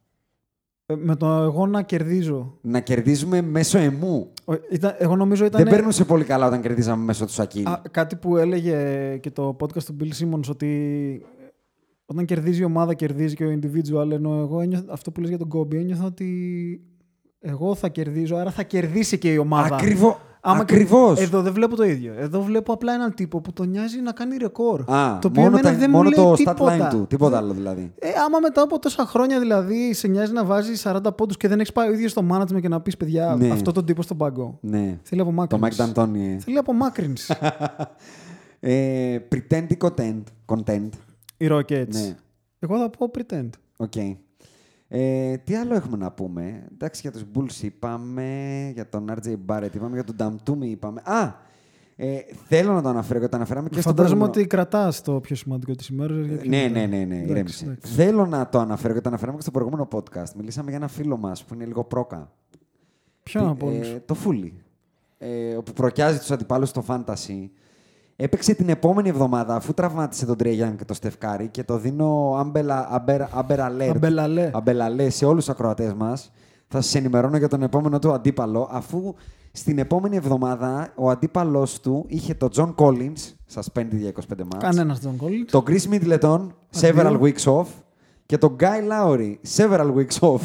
Ε, 0.87 0.95
με 0.95 1.17
το 1.17 1.27
εγώ 1.27 1.67
να 1.67 1.83
κερδίζω. 1.83 2.59
Να 2.61 2.81
κερδίζουμε 2.81 3.41
μέσω 3.43 3.79
εμού. 3.79 4.33
Ο- 4.45 4.53
Ήταν, 4.71 4.95
εγώ 4.99 5.17
νομίζω 5.17 5.45
ήταν. 5.45 5.63
Δεν 5.63 5.73
παίρνουν 5.73 5.93
σε 5.93 6.05
πολύ 6.05 6.25
καλά 6.25 6.47
όταν 6.47 6.61
κερδίζαμε 6.61 7.05
μέσω 7.05 7.25
του 7.27 7.33
Σακίλ. 7.33 7.67
Α, 7.67 7.83
κάτι 7.91 8.17
που 8.17 8.37
έλεγε 8.37 8.77
και 9.17 9.31
το 9.31 9.57
podcast 9.61 9.83
του 9.83 9.97
Bill 10.01 10.11
Simmons 10.23 10.49
ότι 10.51 11.23
όταν 12.07 12.25
κερδίζει 12.25 12.61
η 12.61 12.65
ομάδα, 12.65 12.95
κερδίζει 12.95 13.35
και 13.35 13.45
ο 13.45 13.59
individual. 13.61 14.11
Ενώ 14.11 14.39
εγώ 14.41 14.61
ένιωθα, 14.61 14.93
αυτό 14.93 15.11
που 15.13 15.21
λες 15.21 15.29
για 15.29 15.39
τον 15.39 15.49
Kobe, 15.55 15.75
ένιωθα 15.75 16.05
ότι 16.05 16.81
εγώ 17.39 17.75
θα 17.75 17.89
κερδίζω, 17.89 18.37
άρα 18.37 18.51
θα 18.51 18.63
κερδίσει 18.63 19.19
και 19.19 19.33
η 19.33 19.37
ομάδα. 19.37 19.75
Ακριβώς. 19.75 20.17
Άμα 20.49 20.61
Ακριβώς. 20.61 21.19
και- 21.19 21.25
Εδώ 21.25 21.43
δεν 21.43 21.53
βλέπω 21.53 21.77
το 21.77 21.85
ίδιο. 21.85 22.15
Εδώ 22.19 22.43
βλέπω 22.43 22.73
απλά 22.73 22.93
έναν 22.93 23.15
τύπο 23.15 23.41
που 23.41 23.53
τον 23.53 23.69
νοιάζει 23.69 24.01
να 24.01 24.13
κάνει 24.13 24.37
ρεκόρ. 24.37 24.81
Α, 24.81 25.19
το 25.19 25.29
οποίο 25.29 25.43
μόνο, 25.43 25.47
εμένα 25.57 25.61
τα- 25.73 25.79
δεν 25.79 25.91
μόνο 25.91 26.03
μου 26.09 26.11
λέει 26.17 26.25
το 26.25 26.33
stat 26.33 26.37
τίποτα. 26.37 26.87
line 26.89 26.91
του. 26.91 27.07
Τίποτα 27.07 27.37
άλλο 27.37 27.53
δηλαδή. 27.53 27.93
Ε, 27.99 28.09
άμα 28.27 28.39
μετά 28.43 28.63
από 28.63 28.79
τόσα 28.79 29.07
χρόνια 29.07 29.39
δηλαδή 29.41 29.93
σε 29.95 30.09
νοιάζει 30.09 30.33
να 30.33 30.45
βάζει 30.45 30.73
40 30.77 31.13
πόντους 31.15 31.37
και 31.37 31.49
δεν 31.49 31.59
έχεις 31.61 31.73
πάει 31.73 31.89
ο 31.89 31.93
ίδιος 31.93 32.11
στο 32.11 32.23
management 32.33 32.61
και 32.61 32.69
να 32.69 32.81
πεις 32.81 32.97
παιδιά 32.97 33.37
Ναι. 33.39 33.49
αυτό 33.51 33.73
τον 33.73 33.85
τύπο 33.85 34.03
στον 34.03 34.17
πάγκο. 34.17 34.59
Ναι. 34.61 34.99
Θέλει 35.03 35.21
Το 35.23 35.29
απομάκρυνση. 35.29 35.83
Mike 35.83 35.93
D'Antoni. 35.95 36.37
Θέλει 36.39 36.59
απομάκρυνση. 36.59 37.35
ε, 38.61 39.19
pretend 39.33 39.67
ή 39.69 39.77
contend. 39.81 40.23
contend. 40.47 40.89
Οι 41.37 41.47
Rockets. 41.51 41.89
Ναι. 41.89 42.15
Εγώ 42.59 42.79
θα 42.79 42.91
πω 42.91 43.11
pretend. 43.19 43.49
Οκ. 43.77 43.93
Ε, 44.89 45.37
τι 45.37 45.55
άλλο 45.57 45.75
έχουμε 45.75 45.97
να 45.97 46.11
πούμε; 46.13 46.67
Εντάξει, 46.73 47.01
για 47.01 47.13
τους 47.13 47.25
Bulls 47.35 47.63
είπαμε, 47.63 48.71
για 48.75 48.89
τον 48.89 49.11
RJ 49.11 49.37
Barrett 49.47 49.75
είπαμε, 49.75 50.03
για 50.03 50.05
τον 50.05 50.17
Damtumi 50.19 50.65
είπαμε. 50.65 51.01
Α, 51.05 51.35
ε, 51.97 52.17
θέλω 52.49 52.73
να 52.73 52.83
το 52.83 52.89
αναφέρω 52.89 53.21
και 53.21 53.29
το 53.29 53.37
αναφέραμε 53.37 53.69
και 53.69 53.81
στο 53.81 53.89
Φαντάζομαι 53.89 54.19
προηγούμενο- 54.19 54.41
ότι 54.41 54.57
κρατάς 54.57 55.03
το 55.03 55.21
πιο 55.21 55.37
σημαντικό 55.37 55.75
της 55.75 55.89
ημέρας. 55.89 56.17
Ναι, 56.47 56.69
ναι, 56.69 56.87
ναι, 56.87 57.05
ναι, 57.05 57.17
ηρέμησε. 57.17 57.79
Θέλω 57.81 58.27
να 58.27 58.49
το 58.49 58.59
αναφέρω 58.59 58.95
και 58.95 59.01
το 59.01 59.09
αναφέραμε 59.09 59.37
και 59.37 59.43
στο 59.43 59.51
προηγούμενο 59.51 59.89
podcast. 59.93 60.33
Μιλήσαμε 60.37 60.69
για 60.69 60.79
ένα 60.79 60.89
φίλο 60.89 61.17
μας 61.17 61.45
που 61.45 61.55
είναι 61.55 61.65
λίγο 61.65 61.85
πρόκα. 61.85 62.33
Ποιον 63.23 63.49
από 63.49 63.67
όλους; 63.67 63.89
Ε, 63.89 64.03
το 64.07 64.15
Φούλι. 64.15 64.63
Ε, 65.19 65.55
όπου 65.55 65.73
προκιάζει 65.73 66.19
τους 66.19 66.31
αντιπάλους 66.31 66.69
στο 66.69 66.85
Fantasy. 66.89 67.49
Έπαιξε 68.19 68.55
την 68.55 68.69
επόμενη 68.69 69.09
εβδομάδα 69.09 69.55
αφού 69.55 69.75
τραυμάτισε 69.75 70.27
τον 70.27 70.37
Τρέγιαν 70.37 70.77
και 70.77 70.85
το 70.85 70.95
Στεφκάρη 70.95 71.49
και 71.49 71.65
το 71.65 71.79
δίνω 71.79 72.35
άμπελα, 72.39 72.89
άμπερα, 72.91 73.29
άμπερα 73.33 73.73
alert. 73.77 73.89
Αμπελαλέ. 73.95 74.51
αμπελαλέ 74.55 75.11
σε 75.11 75.25
όλους 75.25 75.45
τους 75.45 75.55
ακροατές 75.55 75.93
μας. 75.95 76.33
Θα 76.69 76.81
σας 76.81 76.95
ενημερώνω 76.95 77.37
για 77.37 77.49
τον 77.49 77.63
επόμενο 77.63 77.99
του 77.99 78.13
αντίπαλο, 78.13 78.69
αφού 78.73 79.15
στην 79.53 79.79
επόμενη 79.79 80.17
εβδομάδα 80.17 80.93
ο 80.95 81.11
αντίπαλος 81.11 81.81
του 81.81 82.05
είχε 82.09 82.35
τον 82.35 82.51
John 82.57 82.75
Collins, 82.75 83.35
suspended 83.55 83.91
για 83.93 84.09
25 84.09 84.13
μάτς, 84.53 84.65
Κανένας 84.65 85.01
τον 85.01 85.17
κόλλει. 85.17 85.45
τον 85.45 85.65
Chris 85.67 85.83
Middleton, 85.95 86.47
several 86.81 87.21
weeks 87.21 87.45
off, 87.59 87.67
και 88.27 88.39
τον 88.39 88.57
Guy 88.61 88.65
Lowry, 88.93 89.35
several 89.57 89.93
weeks 89.97 90.19
off. 90.21 90.41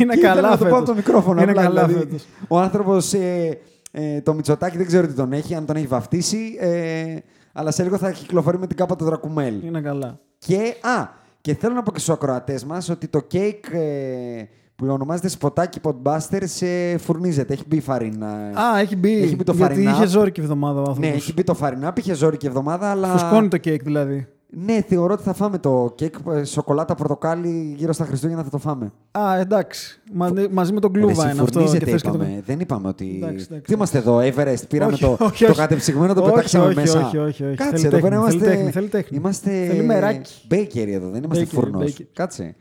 Είναι 0.00 0.14
Και 0.14 0.18
ήθελα 0.18 0.34
καλά 0.34 0.48
να 0.50 0.56
το 0.58 0.64
πω 0.64 0.68
από 0.70 0.74
φέτος. 0.74 0.88
το 0.88 0.94
μικρόφωνο. 0.94 1.42
Είναι 1.42 1.50
απλά, 1.50 1.62
καλά 1.62 1.86
δηλαδή. 1.86 2.04
φέτος. 2.06 2.26
Ο 2.48 2.58
άνθρωπος, 2.58 3.12
ε, 3.12 3.58
ε, 3.90 4.20
το 4.20 4.34
Μητσοτάκι 4.34 4.76
δεν 4.76 4.86
ξέρω 4.86 5.06
τι 5.06 5.12
τον 5.12 5.32
έχει, 5.32 5.54
αν 5.54 5.66
τον 5.66 5.76
έχει 5.76 5.86
βαφτίσει, 5.86 6.56
ε, 6.60 7.16
αλλά 7.52 7.70
σε 7.70 7.82
λίγο 7.82 7.96
θα 7.98 8.10
κυκλοφορεί 8.10 8.58
με 8.58 8.66
την 8.66 8.76
κάπα 8.76 8.96
του 8.96 9.04
Δρακουμέλ. 9.04 9.64
Είναι 9.64 9.80
καλά. 9.80 10.18
Και, 10.38 10.74
α, 10.80 11.08
και 11.40 11.54
θέλω 11.54 11.74
να 11.74 11.82
πω 11.82 11.92
και 11.92 11.98
στους 11.98 12.14
ακροατές 12.14 12.64
μας 12.64 12.88
ότι 12.88 13.08
το 13.08 13.20
κέικ 13.20 13.64
ε, 13.72 14.48
που 14.76 14.86
ονομάζεται 14.88 15.28
σποτάκι 15.28 15.80
Podbuster 15.82 16.42
σε 16.44 16.98
φουρνίζεται. 16.98 17.52
Έχει 17.52 17.64
μπει 17.66 17.76
η 17.76 17.80
φαρίνα. 17.80 18.28
Α, 18.60 18.78
έχει 18.78 18.96
μπει. 18.96 19.22
Έχει 19.22 19.36
μπει 19.36 19.44
το 19.44 19.52
γιατί 19.52 19.72
φαρινά. 19.72 19.90
είχε 19.90 20.06
ζόρικη 20.06 20.40
εβδομάδα 20.40 20.76
ο 20.76 20.78
άνθρωπος. 20.78 21.08
Ναι, 21.08 21.14
έχει 21.14 21.32
μπει 21.32 21.44
το 21.44 21.54
φαρινά, 21.54 21.92
είχε 21.96 22.14
ζόρικη 22.14 22.46
εβδομάδα, 22.46 22.90
αλλά... 22.90 23.08
Φουσκώνει 23.08 23.48
το 23.48 23.56
κέικ 23.56 23.82
δηλαδή. 23.82 24.28
Ναι, 24.50 24.80
θεωρώ 24.88 25.12
ότι 25.12 25.22
θα 25.22 25.32
φάμε 25.32 25.58
το 25.58 25.92
κέικ 25.94 26.14
ε, 26.34 26.44
σοκολάτα 26.44 26.94
πορτοκάλι 26.94 27.74
γύρω 27.76 27.92
στα 27.92 28.04
Χριστούγεννα 28.04 28.42
θα 28.42 28.50
το 28.50 28.58
φάμε. 28.58 28.92
Α, 29.18 29.36
εντάξει. 29.38 30.00
Μα- 30.12 30.32
μαζί 30.50 30.72
με 30.72 30.80
τον 30.80 30.92
Ρε, 30.94 31.00
κλούβα 31.00 31.22
εσύ, 31.24 31.32
είναι 31.32 31.42
αυτό. 31.42 31.52
φουρνίζεται, 31.52 31.84
και 31.84 31.90
θες 31.90 32.02
και 32.02 32.08
το- 32.08 32.14
είπαμε. 32.14 32.42
Δεν 32.46 32.60
είπαμε 32.60 32.88
ότι. 32.88 33.14
Εντάξει, 33.22 33.46
εντάξει, 33.48 33.64
Τι 33.66 33.72
είμαστε 33.72 33.98
εδώ, 33.98 34.18
Everest, 34.18 34.68
πήραμε 34.68 34.92
Όχι, 34.92 35.02
το, 35.02 35.16
όχι, 35.20 35.44
το 35.44 35.50
όχι. 35.50 35.60
κατεψυγμένο, 35.60 36.14
το 36.14 36.20
Όχι, 36.22 36.30
πετάξαμε 36.30 36.66
όχι, 36.66 36.74
μέσα. 36.74 37.06
όχι, 37.06 37.18
όχι, 37.18 37.44
όχι. 37.44 37.56
Κάτσε, 37.56 37.76
Θέλει 37.76 37.86
εδώ 37.86 38.00
πέρα 38.08 38.08
τέχνη, 38.08 38.16
είμαστε. 38.16 38.38
θέλει 38.44 38.56
τέχνη, 38.56 38.70
θέλει 38.70 38.88
τέχνη. 38.88 39.16
Είμαστε. 39.16 39.66
Θέλει 39.66 39.82
μεράκι. 39.82 40.46
Bakery 40.50 40.88
εδώ, 40.88 41.08
δεν 41.10 41.22
είμαστε 41.22 41.44
Bakery, 41.44 41.48
φούρνος. 41.54 41.94
bakery. 41.98 42.04
Κάτσε. 42.12 42.54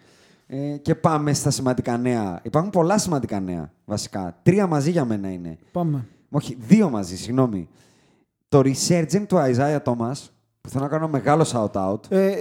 Ε, 0.47 0.57
και 0.81 0.95
πάμε 0.95 1.33
στα 1.33 1.49
σημαντικά 1.49 1.97
νέα. 1.97 2.39
Υπάρχουν 2.43 2.71
πολλά 2.71 2.97
σημαντικά 2.97 3.39
νέα, 3.39 3.71
βασικά. 3.85 4.39
Τρία 4.43 4.67
μαζί 4.67 4.91
για 4.91 5.05
μένα 5.05 5.31
είναι. 5.31 5.57
Πάμε. 5.71 6.05
Όχι, 6.29 6.57
δύο 6.67 6.89
μαζί, 6.89 7.17
συγγνώμη. 7.17 7.67
Το 8.49 8.59
resurgent 8.59 9.23
του 9.27 9.35
Isaiah 9.37 9.79
Thomas, 9.83 10.29
που 10.67 10.73
θέλω 10.73 10.83
να 10.83 10.89
κάνω 10.89 11.07
μεγάλο 11.07 11.45
shout-out, 11.53 12.11
Ε, 12.11 12.33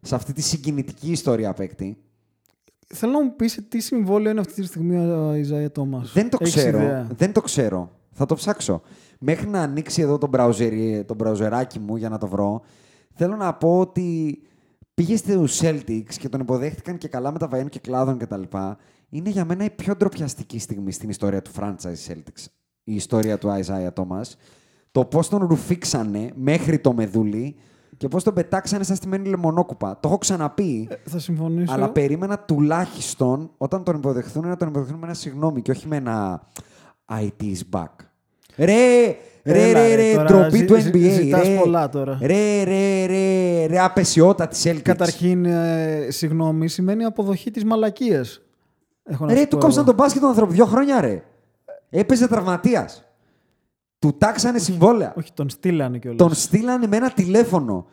σε 0.00 0.14
αυτή 0.14 0.32
τη 0.32 0.42
συγκινητική 0.42 1.10
ιστορία 1.10 1.52
παίκτη. 1.52 1.96
θέλω 2.86 3.12
να 3.12 3.22
μου 3.22 3.36
πεις 3.36 3.52
σε 3.52 3.62
τι 3.62 3.80
συμβόλαιο 3.80 4.30
είναι 4.30 4.40
αυτή 4.40 4.60
τη 4.60 4.66
στιγμή 4.66 4.96
ο 4.96 5.34
Ιζάια 5.34 5.72
Τόμας. 5.72 6.12
Δεν 6.12 6.30
το 6.30 6.36
Έχεις 6.40 6.54
ξέρω. 6.54 6.78
ιδέα; 6.78 7.06
Δεν 7.16 7.32
το 7.32 7.40
ξέρω. 7.40 7.90
Θα 8.10 8.26
το 8.26 8.34
ψάξω. 8.34 8.82
Μέχρι 9.18 9.48
να 9.48 9.60
ανοίξει 9.62 10.02
εδώ 10.02 10.18
το, 10.18 10.30
browser, 10.32 11.02
το 11.06 11.16
browserάκι 11.24 11.78
μου 11.80 11.96
για 11.96 12.08
να 12.08 12.18
το 12.18 12.26
βρω, 12.28 12.62
θέλω 13.14 13.36
να 13.36 13.54
πω 13.54 13.78
ότι 13.78 14.38
πήγε 14.94 15.16
στους 15.16 15.60
Celtics 15.62 16.14
και 16.18 16.28
τον 16.28 16.40
υποδέχτηκαν 16.40 16.98
και 16.98 17.08
καλά 17.08 17.32
με 17.32 17.38
τα 17.38 17.48
βαΐν 17.52 17.68
και 17.68 17.78
κλάδων 17.78 18.18
κτλ. 18.18 18.42
Είναι 19.08 19.30
για 19.30 19.44
μένα 19.44 19.64
η 19.64 19.70
πιο 19.70 19.96
ντροπιαστική 19.96 20.58
στιγμή 20.58 20.92
στην 20.92 21.08
ιστορία 21.08 21.42
του 21.42 21.50
franchise 21.58 22.08
Celtics. 22.12 22.44
Η 22.84 22.94
ιστορία 22.94 23.38
του 23.38 23.48
Isaiah 23.48 23.92
Thomas. 23.94 24.32
Το 24.92 25.04
πώς 25.04 25.28
τον 25.28 25.46
ρουφήξανε 25.46 26.30
μέχρι 26.34 26.78
το 26.78 26.92
μεδούλι 26.92 27.56
και 28.02 28.08
πώς 28.08 28.24
τον 28.24 28.34
πετάξανε 28.34 28.84
σαν 28.84 28.96
στημένη 28.96 29.28
λεμονόκουπα. 29.28 29.98
Το 30.00 30.08
έχω 30.08 30.18
ξαναπεί. 30.18 30.88
Ε, 30.90 30.94
θα 31.10 31.18
συμφωνήσω. 31.18 31.72
Αλλά 31.72 31.88
περίμενα 31.90 32.38
τουλάχιστον 32.38 33.50
όταν 33.58 33.82
τον 33.84 33.96
υποδεχθούν 33.96 34.48
να 34.48 34.56
τον 34.56 34.68
υποδεχθούν 34.68 34.98
με 34.98 35.04
ένα 35.06 35.14
συγγνώμη 35.14 35.62
και 35.62 35.70
όχι 35.70 35.86
με 35.88 35.96
ένα 35.96 36.42
IT 37.10 37.42
is 37.44 37.78
back. 37.78 37.86
Ρε, 38.56 38.64
ρε, 39.44 39.62
Έλα, 39.68 39.72
ρε, 39.72 39.94
ρε, 39.94 40.10
ρε, 40.10 40.12
τώρα 40.14 40.24
ντροπή 40.24 40.56
ζη- 40.56 40.66
του 40.66 40.80
ζη- 40.80 40.94
NBA. 40.94 41.10
ζητάς 41.22 41.46
ρε, 41.48 41.56
πολλά 41.56 41.88
τώρα. 41.88 42.18
Ρε, 42.22 42.62
ρε, 42.62 43.06
ρε, 43.06 43.66
ρε, 43.66 43.78
απεσιότητα 43.80 44.48
της 44.48 44.62
Celtics. 44.66 44.80
Καταρχήν, 44.82 45.44
ε, 45.44 46.06
συγγνώμη, 46.08 46.68
σημαίνει 46.68 47.04
αποδοχή 47.04 47.50
της 47.50 47.64
μαλακίας. 47.64 48.40
Έχω 49.04 49.26
να 49.26 49.32
Ρε, 49.32 49.38
σου 49.38 49.44
του 49.48 49.56
πω 49.56 49.62
κόψαν 49.62 49.82
εγώ. 49.82 49.86
τον 49.86 49.94
μπάσκετ 49.94 50.20
τον 50.20 50.30
άνθρωπο 50.30 50.52
δύο 50.52 50.64
χρόνια, 50.66 51.00
ρε. 51.00 51.22
Έπαιζε 51.90 52.28
τραυματίας. 52.28 53.04
Του 54.02 54.14
τάξανε 54.18 54.58
συμβόλαια. 54.58 55.12
Όχι, 55.16 55.32
τον 55.34 55.48
στείλανε 55.50 55.98
κιόλας. 55.98 56.18
Τον 56.18 56.34
στείλανε 56.34 56.86
με 56.86 56.96
ένα 56.96 57.10
τηλέφωνο. 57.10 57.86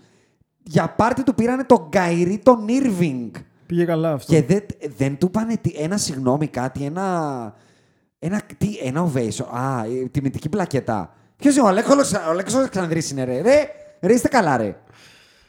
Για 0.64 0.90
πάρτι 0.90 1.24
του 1.24 1.36
πήρανε 1.36 1.64
τον 1.64 1.88
Γκαϊρή 1.90 2.38
τον 2.44 2.66
Irving. 2.68 3.32
Πήγε 3.66 3.86
καλά 3.86 4.12
αυτό. 4.12 4.34
Και 4.34 4.44
δεν, 4.44 4.66
δεν 4.98 5.18
του 5.18 5.32
πάνε 5.32 5.56
τι- 5.62 5.74
ένα 5.78 5.98
συγγνώμη 5.98 6.48
κάτι, 6.48 6.84
ένα. 6.86 7.56
Ένα, 8.20 8.42
τι, 8.58 8.68
ένα 8.84 9.12
ovation. 9.14 9.46
Α, 9.52 9.84
ε, 9.86 10.08
τιμητική 10.12 10.50
πλακετά. 10.50 11.14
Ποιος 11.36 11.56
είναι 11.56 11.66
ο 11.66 11.68
Αλέκος, 11.68 12.14
ο 12.14 12.30
Αλέκος 12.30 12.54
Αλεξανδρής 12.56 13.12
είναι, 13.12 13.24
ρε. 13.24 13.42
Ρε, 13.42 13.68
ρε 14.02 14.14
είστε 14.14 14.28
καλά, 14.28 14.58
ρε. 14.58 14.76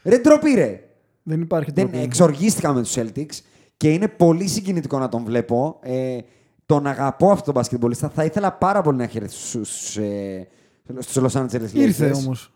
Ρε 0.02 0.18
ντροπή, 0.18 0.50
ρε. 0.54 0.80
Δεν 1.22 1.40
υπάρχει 1.40 1.70
Δεν 1.74 1.88
τρόπο. 1.90 2.04
εξοργίστηκα 2.04 2.72
με 2.72 2.82
τους 2.82 2.94
Celtics 2.98 3.38
και 3.76 3.92
είναι 3.92 4.08
πολύ 4.08 4.46
συγκινητικό 4.48 4.98
να 4.98 5.08
τον 5.08 5.24
βλέπω. 5.24 5.78
Ε, 5.82 6.18
τον 6.74 6.86
αγαπώ 6.86 7.26
αυτόν 7.30 7.44
τον 7.44 7.54
μπασκετμπολίστα. 7.54 8.08
Θα 8.08 8.24
ήθελα 8.24 8.52
πάρα 8.52 8.82
πολύ 8.82 8.96
να 8.96 9.02
έχει 9.02 9.16
έρθει 9.18 9.34
στους, 9.34 9.96
ε, 9.96 10.48
στους 10.98 11.34
Los 11.34 11.40
Angeles 11.40 11.62
Lakers. 11.62 11.72
Ήρθε 11.74 12.10
όμως. 12.10 12.52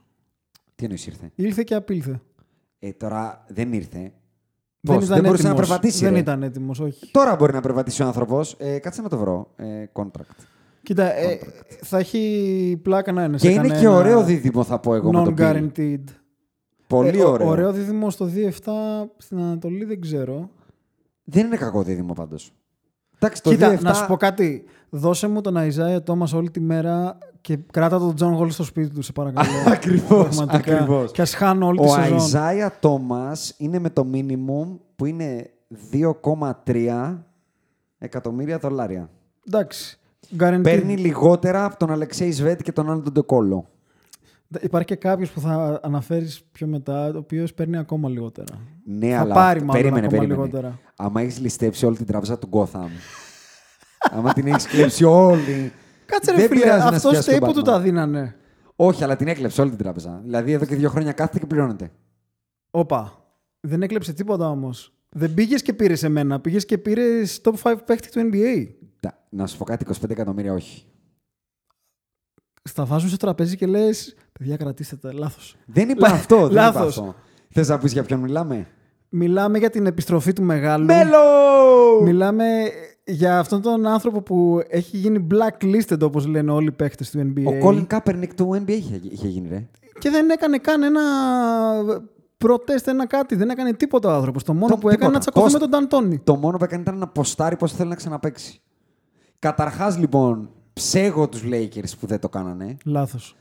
Τι 0.74 0.84
εννοείς 0.84 1.06
ήρθε; 1.06 1.30
Ήρθε 1.34 1.62
και 1.62 1.74
απήλθε. 1.74 2.20
Ε, 2.78 2.92
τώρα 2.92 3.44
δεν 3.48 3.72
ήρθε. 3.72 4.12
Δεν 4.80 4.94
Πώς, 4.96 5.04
ήταν 5.04 5.16
δεν 5.16 5.24
μπορούσε 5.24 5.42
να 5.42 5.48
έτοιμος. 5.48 5.68
περπατήσει. 5.68 6.04
Δεν 6.04 6.12
ρε. 6.12 6.18
ήταν 6.18 6.42
έτοιμος, 6.42 6.80
όχι. 6.80 7.10
Τώρα 7.10 7.36
μπορεί 7.36 7.52
να 7.52 7.60
περπατήσει 7.60 8.02
ο 8.02 8.06
άνθρωπος. 8.06 8.54
Ε, 8.58 8.78
κάτσε 8.78 9.02
να 9.02 9.08
το 9.08 9.18
βρω. 9.18 9.50
Ε, 9.56 9.84
contract. 9.92 10.44
Κοίτα, 10.82 11.14
ε, 11.16 11.38
θα 11.82 11.98
έχει 11.98 12.80
πλάκα 12.82 13.12
να 13.12 13.24
είναι 13.24 13.36
και 13.36 13.46
σε 13.46 13.52
είναι 13.52 13.62
και 13.62 13.68
κανένα 13.74 13.94
ωραίο 13.94 14.24
δίδυμο, 14.24 14.64
θα 14.64 14.78
πω 14.78 14.94
εγώ. 14.94 15.12
με 15.12 15.24
τον 15.24 15.34
Beal. 15.38 15.40
Non-guaranteed. 15.40 16.04
Πολύ 16.86 17.18
Ε, 17.18 17.24
ο- 17.24 17.30
ωραίο. 17.30 17.48
Ωραίο 17.48 17.72
δίδυμο 17.72 18.10
στο 18.10 18.24
2-7 18.26 19.10
στην 19.16 19.38
Ανατολή 19.38 19.84
δεν 19.84 20.00
ξέρω. 20.00 20.50
Δεν 21.24 21.46
είναι 21.46 21.56
κακό 21.56 21.82
δίδυμο 21.82 22.12
πάντως. 22.12 22.52
Εντάξει, 23.24 23.42
το 23.42 23.50
Κοίτα, 23.50 23.74
2-7 23.78 23.80
να 23.80 23.94
σου 23.94 24.06
πω 24.06 24.16
κάτι. 24.16 24.64
Δώσε 24.90 25.28
μου 25.28 25.40
τον 25.40 25.56
Isaiah 25.56 26.02
Thomas 26.02 26.28
όλη 26.34 26.50
τη 26.50 26.60
μέρα 26.60 27.18
και 27.40 27.58
κράτα 27.70 27.98
τον 27.98 28.14
John 28.14 28.32
Wall 28.32 28.50
στο 28.50 28.64
σπίτι 28.64 28.94
του, 28.94 29.02
σε 29.02 29.12
παρακαλώ. 29.12 29.48
Ακριβώς, 29.72 30.36
Πραγματικά. 30.36 30.74
ακριβώς. 30.76 31.12
Και 31.12 31.22
ας 31.22 31.34
χάνω 31.34 31.66
όλη 31.66 31.78
τη 31.78 31.84
Ο 31.84 31.88
σεζόν. 31.88 32.12
Isaiah 32.12 32.76
Thomas 32.80 33.32
είναι 33.56 33.78
με 33.78 33.90
το 33.90 34.06
minimum 34.12 34.78
που 34.96 35.04
είναι 35.06 35.50
2,3 35.92 37.18
εκατομμύρια 37.98 38.58
δολάρια. 38.58 39.10
Εντάξει. 39.46 39.98
Guaranteed. 40.38 40.60
Παίρνει 40.62 40.96
λιγότερα 40.96 41.64
από 41.64 41.76
τον 41.76 41.90
Αλεξέη 41.90 42.32
Σβέτ 42.32 42.62
και 42.62 42.72
τον 42.72 42.90
Άντων 42.90 43.12
Ντεκόλο. 43.12 43.68
Υπάρχει 44.60 44.86
και 44.88 44.94
κάποιος 44.96 45.30
που 45.30 45.40
θα 45.40 45.80
αναφέρεις 45.82 46.42
πιο 46.52 46.66
μετά, 46.66 47.06
ο 47.14 47.16
οποίος 47.18 47.54
παίρνει 47.54 47.76
ακόμα 47.76 48.08
λιγότερα. 48.08 48.58
Ναι, 48.84 49.10
Θα 49.10 49.20
αλλά 49.20 49.34
πάρει 49.34 49.58
μάλλον 49.60 49.74
περίμενε, 49.82 50.06
ακόμα 50.06 50.20
περίμενε. 50.20 50.44
λιγότερα. 50.46 50.78
Άμα 50.96 51.20
έχεις 51.20 51.38
ληστέψει 51.40 51.86
όλη 51.86 51.96
την 51.96 52.06
τράπεζα 52.06 52.38
του 52.38 52.48
Gotham. 52.52 52.88
άμα 54.10 54.32
την 54.32 54.46
έχεις 54.46 54.66
κλέψει 54.66 55.04
όλη. 55.04 55.72
Κάτσε 56.06 56.30
ρε 56.30 56.36
δεν 56.36 56.48
φίλε, 56.48 56.60
πειράζει 56.60 56.82
να 56.82 56.96
αυτό 56.96 57.08
σκιάσει 57.08 57.30
τον 57.38 57.48
που 57.48 57.52
του 57.54 57.60
Batman. 57.60 57.64
τα 57.64 57.80
δίνανε. 57.80 58.36
Όχι, 58.76 59.04
αλλά 59.04 59.16
την 59.16 59.28
έκλεψε 59.28 59.60
όλη 59.60 59.70
την 59.70 59.78
τράπεζα. 59.78 60.20
Δηλαδή 60.24 60.52
εδώ 60.52 60.64
και 60.64 60.74
δύο 60.76 60.90
χρόνια 60.90 61.12
κάθεται 61.12 61.38
και 61.38 61.46
πληρώνεται. 61.46 61.90
Όπα. 62.70 63.24
Δεν 63.60 63.82
έκλεψε 63.82 64.12
τίποτα 64.12 64.50
όμως. 64.50 64.92
Δεν 65.08 65.34
πήγες 65.34 65.62
και 65.62 65.72
πήρες 65.72 66.02
εμένα. 66.02 66.40
Πήγες 66.40 66.64
και 66.64 66.78
πήρες 66.78 67.40
top 67.44 67.52
5 67.62 67.74
παίχτη 67.86 68.10
του 68.10 68.30
NBA. 68.32 68.66
Τα- 69.00 69.26
Να 69.30 69.46
σου 69.46 69.56
πω 69.58 69.64
κάτι, 69.64 69.84
25 69.84 70.10
εκατομμύρια 70.10 70.52
όχι. 70.52 70.84
Στα 72.62 72.84
βάζουν 72.84 73.08
στο 73.08 73.16
τραπέζι 73.16 73.56
και 73.56 73.66
λες: 73.66 74.14
Παιδιά, 74.38 74.56
κρατήστε 74.56 74.96
τα. 74.96 75.12
Λάθος. 75.12 75.56
Δεν 75.66 75.88
είπα 75.88 76.06
αυτό. 76.08 76.36
Δεν 76.36 76.44
είπα 76.46 76.54
Λάθος. 76.54 76.98
αυτό. 76.98 77.14
Θες 77.50 77.68
να 77.68 77.78
πεις 77.78 77.92
για 77.92 78.02
ποιον 78.02 78.20
μιλάμε; 78.20 78.66
Μιλάμε 79.08 79.58
για 79.58 79.70
την 79.70 79.86
επιστροφή 79.86 80.32
του 80.32 80.42
μεγάλου. 80.42 80.84
Μέλο! 80.84 81.18
Μιλάμε 82.02 82.44
για 83.04 83.38
αυτόν 83.38 83.62
τον 83.62 83.86
άνθρωπο 83.86 84.22
που 84.22 84.60
έχει 84.68 84.96
γίνει 84.96 85.26
blacklisted, 85.30 86.00
όπως 86.02 86.26
λένε 86.26 86.50
όλοι 86.50 86.66
οι 86.66 86.72
παίχτε 86.72 87.04
του 87.12 87.32
NBA. 87.36 87.44
Ο 87.46 87.68
Colin 87.68 87.86
Kaepernick 87.86 88.28
του 88.36 88.62
NBA 88.64 88.70
είχε, 88.70 89.00
είχε 89.02 89.28
γίνει, 89.28 89.48
ρε. 89.48 89.66
Και 89.98 90.10
δεν 90.10 90.30
έκανε 90.30 90.58
καν 90.58 90.82
ένα 90.82 91.00
προτέστ, 92.38 92.88
ένα 92.88 93.06
κάτι. 93.06 93.34
Δεν 93.34 93.50
έκανε 93.50 93.72
τίποτα 93.72 94.08
ο 94.08 94.12
άνθρωπος. 94.16 94.42
Το 94.42 94.54
μόνο 94.54 94.66
Το- 94.74 94.76
που 94.80 94.88
έκανε 94.88 94.96
τίποτα. 94.98 95.12
να 95.12 95.18
τσακωθεί 95.18 95.44
Πώς- 95.44 95.52
με 95.52 95.58
τον 95.58 95.70
Νταντόνι. 95.70 96.18
Το 96.18 96.36
μόνο 96.36 96.56
που 96.58 96.64
έκανε 96.64 96.82
ήταν 96.82 96.98
να 96.98 97.08
ποστάρει 97.08 97.56
πώς 97.56 97.72
θέλει 97.72 97.88
να 97.88 97.94
ξαναπέξει. 97.94 98.60
Καταρχάς, 99.38 99.98
λοιπόν, 99.98 100.50
ψέγω 100.72 101.28
τους 101.28 101.42
Lakers 101.50 101.90
που 102.00 102.06
δεν 102.06 102.18
το 102.20 102.28
κάνανε. 102.28 102.76
Λάθος. 102.84 103.36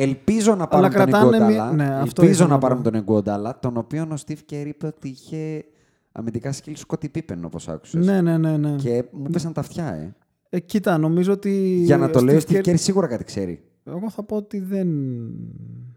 Ελπίζω 0.00 0.54
να 0.54 0.66
πάρουν 0.66 0.90
τον 0.90 0.94
κρατάνε 0.94 1.36
Εγκουοντάλα. 1.36 1.72
μία- 1.72 1.86
ναι, 1.86 1.94
αυτό 1.94 2.22
Ελπίζω 2.22 2.30
ήθελα 2.30 2.48
να 2.48 2.54
να 2.54 2.58
πάρουν 2.60 2.76
πω. 2.76 2.82
τον 2.84 2.94
Εγκουοντάλα, 2.94 3.58
τον 3.58 3.76
οποίο 3.76 4.02
ο 4.02 4.14
Steve 4.26 4.52
Kerr 4.52 4.66
είπε 4.66 4.86
ότι 4.86 5.08
είχε 5.08 5.64
αμυντικά 6.12 6.52
σκύλ 6.52 6.74
Σκότι 6.76 7.08
Πίπεν, 7.08 7.44
όπως 7.44 7.68
άκουσες. 7.68 8.06
Ναι, 8.06 8.20
ναι, 8.20 8.38
ναι. 8.38 8.56
ναι. 8.56 8.74
Και 8.76 9.04
μου 9.12 9.22
πέσαν 9.32 9.52
τα 9.52 9.60
αυτιά, 9.60 9.86
ε. 9.94 10.14
Ε, 10.50 10.60
κοίτα, 10.60 10.98
νομίζω 10.98 11.32
ότι. 11.32 11.80
Για 11.84 11.96
να 11.96 12.10
το 12.10 12.18
ο 12.18 12.22
λέει 12.22 12.36
ο 12.36 12.40
Steve 12.48 12.52
Steve 12.52 12.56
Kerr- 12.56 12.68
Kerr 12.68 12.78
σίγουρα 12.78 13.06
κάτι 13.06 13.24
ξέρει. 13.24 13.62
Εγώ 13.84 14.10
θα 14.10 14.22
πω 14.22 14.36
ότι 14.36 14.58
δεν. 14.60 14.88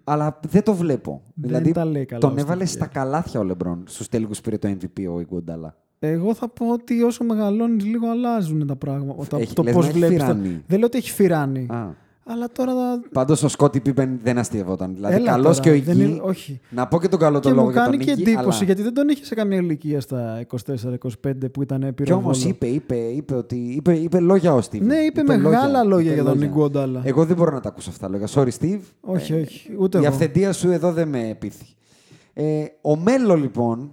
Αλλά 0.03 0.39
δεν 0.47 0.63
το 0.63 0.73
βλέπω. 0.73 1.21
Δεν 1.33 1.47
δηλαδή 1.49 1.71
τα 1.71 1.85
λέει 1.85 2.05
καλά 2.05 2.21
τον 2.21 2.29
ο 2.31 2.33
Steve 2.33 2.37
έβαλε 2.37 2.63
Kerr. 2.63 2.67
στα 2.67 2.85
καλάθια 2.87 3.39
ο 3.39 3.43
Λεμπρόν. 3.43 3.83
Στους 3.87 4.07
τελικού 4.07 4.33
πήρε 4.43 4.57
το 4.57 4.67
MVP 4.69 5.05
ο 5.13 5.19
Ιγκουντάλα. 5.19 5.75
Εγώ 5.99 6.33
θα 6.33 6.49
πω 6.49 6.71
ότι 6.71 7.01
όσο 7.01 7.23
μεγαλώνεις, 7.23 7.85
λίγο 7.85 8.09
αλλάζουν 8.09 8.67
τα 8.67 8.75
πράγματα. 8.75 9.37
Έχει- 9.37 9.53
το 9.53 9.63
λες 9.63 9.73
πώς 9.73 9.83
να 9.83 9.89
έχει 9.89 9.97
βλέπεις. 9.99 10.17
φυράνει. 10.23 10.63
Δεν 10.67 10.77
λέω 10.77 10.87
ότι 10.87 10.97
έχει 10.97 11.11
φυράνει. 11.11 11.67
Α. 11.69 11.87
Αλλά 12.26 12.49
τώρα. 12.51 12.74
θα- 12.74 13.01
Πάντως 13.11 13.43
ο 13.43 13.47
Σκότι 13.47 13.80
Πίπεν 13.80 14.19
δεν 14.24 14.38
αστείευόταν. 14.38 14.93
Δηλαδή 14.95 15.15
Έλα 15.15 15.32
καλός 15.32 15.57
τώρα, 15.59 15.78
και 15.78 15.80
ο 15.80 15.84
δεν 15.84 15.97
Ιγgy. 15.97 15.99
είναι- 16.09 16.19
όχι. 16.24 16.59
Να 16.69 16.88
πω 16.88 16.99
και 16.99 17.07
τον 17.07 17.19
καλό 17.19 17.39
το 17.39 17.49
Και 17.49 17.55
λόγο 17.55 17.65
μου 17.65 17.72
για 17.72 17.82
κάνει 17.84 17.97
τον 17.97 18.05
και 18.05 18.11
Ιγgy, 18.13 18.22
εντύπωση 18.28 18.57
αλλά... 18.57 18.65
γιατί 18.65 18.82
δεν 18.82 18.93
τον 18.93 19.09
είχε 19.09 19.26
σε 19.26 19.36
καμία 19.36 19.57
ηλικία 19.57 20.01
στα 20.01 20.39
24-25 20.39 21.51
που 21.51 21.61
ήταν 21.61 21.82
Κι 21.82 21.91
πυροβόλο. 21.91 22.36
όμω 22.38 22.47
είπε, 22.49 22.65
είπε, 22.67 22.95
είπε, 22.95 23.36
ότι, 23.36 23.55
είπε, 23.55 23.93
είπε 23.93 24.19
λόγια 24.19 24.53
ο 24.53 24.57
Steve. 24.59 24.82
Ναι, 24.82 24.95
είπε 24.95 25.24
μεγάλα 25.24 25.84
λόγια 25.84 26.13
για 26.13 26.24
τον 26.24 26.34
λόγια. 26.34 26.47
Ιγκουοντάλα. 26.49 27.01
Εγώ 27.03 27.26
δεν 27.26 27.36
μπορώ 27.36 27.51
να 27.51 27.59
τα 27.59 27.69
ακούσω 27.69 27.89
αυτά 27.89 28.05
τα 28.07 28.11
λόγια. 28.11 28.28
Sorry, 28.34 28.49
Steve. 28.59 28.80
Όχι, 29.01 29.34
Ε, 29.34 29.41
όχι. 29.41 29.76
Ούτε 29.80 29.97
η 29.97 30.01
εγώ. 30.03 30.13
αυθεντία 30.13 30.53
σου 30.53 30.72
εδώ 30.72 30.91
δεν 30.91 31.07
με 31.07 31.36
πείθει. 31.39 31.65
Ε, 32.34 32.63
ο 32.82 32.97
Μέλο, 32.97 33.36
λοιπόν, 33.36 33.91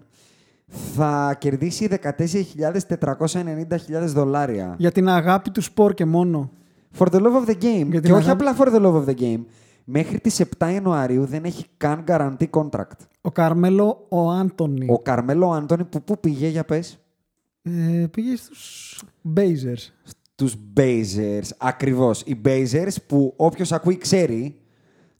θα 0.94 1.36
κερδίσει 1.38 1.88
14.490.000 1.88 4.06
δολάρια. 4.06 4.74
Για 4.78 4.92
την 4.92 5.08
αγάπη 5.08 5.50
του 5.50 5.60
σπορ 5.62 5.94
και 5.94 6.04
μόνο. 6.04 6.50
For 6.98 7.06
the 7.10 7.20
love 7.20 7.44
of 7.44 7.48
the 7.48 7.54
game. 7.62 7.86
Για 7.90 8.00
την 8.00 8.02
Και 8.02 8.12
όχι 8.12 8.30
αγάπη- 8.30 8.46
απλά 8.46 8.56
for 8.56 8.68
the 8.74 8.80
love 8.86 9.02
of 9.04 9.08
the 9.08 9.20
game. 9.20 9.44
Μέχρι 9.84 10.18
τις 10.20 10.40
7 10.40 10.70
Ιανουαρίου 10.72 11.24
δεν 11.24 11.44
έχει 11.44 11.64
καν 11.76 12.04
guarantee 12.06 12.50
contract. 12.50 12.96
Ο 13.20 13.30
Καρμέλο 13.30 14.06
ο 14.08 14.30
Άντωνη. 14.30 14.86
Ο 14.90 14.98
Καρμέλο 14.98 15.50
Άντωνη 15.52 15.84
που 15.84 16.02
πού 16.02 16.20
πήγε 16.20 16.48
για 16.48 16.64
πες. 16.64 16.98
Ε, 17.62 18.06
πήγε 18.10 18.36
στους 18.36 19.02
Blazers. 19.36 19.92
Τους 20.34 20.54
Blazers. 20.76 21.48
Ακριβώς. 21.58 22.20
Οι 22.26 22.40
Blazers 22.44 22.94
που 23.06 23.32
όποιος 23.36 23.72
ακούει 23.72 23.96
ξέρει. 23.96 24.56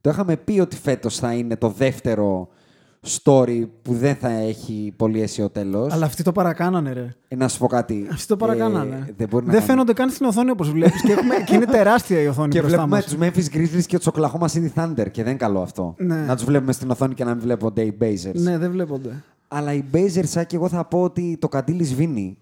Το 0.00 0.10
είχαμε 0.10 0.36
πει 0.36 0.60
ότι 0.60 0.76
φέτος 0.76 1.18
θα 1.18 1.32
είναι 1.34 1.56
το 1.56 1.68
δεύτερο 1.68 2.48
story 3.06 3.68
που 3.82 3.94
δεν 3.94 4.14
θα 4.14 4.28
έχει 4.30 4.92
πολύ 4.96 5.22
αίσιο 5.22 5.50
τέλος. 5.50 5.92
Αλλά 5.92 6.06
αυτοί 6.06 6.22
το 6.22 6.32
παρακάνανε, 6.32 6.92
ρε. 6.92 7.14
Ε, 7.28 7.36
να 7.36 7.48
σου 7.48 7.58
πω 7.58 7.66
κάτι. 7.66 8.08
Αυτοί 8.12 8.26
το 8.26 8.36
παρακάνανε. 8.36 9.04
Ε, 9.08 9.12
δεν 9.16 9.28
μπορεί 9.28 9.44
να 9.46 9.50
δεν 9.52 9.60
κάνει. 9.60 9.70
φαίνονται 9.72 9.92
καν 9.92 10.10
στην 10.10 10.26
οθόνη 10.26 10.50
όπως 10.50 10.70
βλέπεις. 10.70 11.02
και, 11.02 11.12
έχουμε- 11.12 11.34
και 11.46 11.54
είναι 11.54 11.64
τεράστια 11.64 12.20
η 12.20 12.26
οθόνη 12.26 12.48
Και 12.48 12.60
μπροστά 12.60 12.86
βλέπουμε 12.86 12.96
μας. 12.96 13.32
τους 13.32 13.48
Memphis 13.50 13.56
Grizzlies 13.56 13.84
και 13.86 13.98
τους 13.98 14.08
Oklahoma 14.12 14.46
City 14.46 14.68
Thunder 14.74 15.10
και 15.10 15.22
δεν 15.22 15.26
είναι 15.26 15.34
καλό 15.38 15.60
αυτό. 15.60 15.94
Ναι. 15.98 16.16
Να 16.16 16.34
τους 16.36 16.44
βλέπουμε 16.44 16.72
στην 16.72 16.90
οθόνη 16.90 17.14
και 17.14 17.24
να 17.24 17.30
μην 17.34 17.40
βλέπονται 17.42 17.82
οι 17.82 17.96
Blazers. 18.00 18.34
Ναι, 18.34 18.58
δεν 18.58 18.70
βλέπονται. 18.70 19.22
Αλλά 19.48 19.72
οι 19.72 19.84
Blazers, 19.92 20.24
σαν 20.24 20.46
και 20.46 20.56
εγώ 20.56 20.68
θα 20.68 20.84
πω 20.84 21.02
ότι 21.02 21.36
το 21.40 21.48
καντήλι 21.48 21.84
σβήνει. 21.84 22.38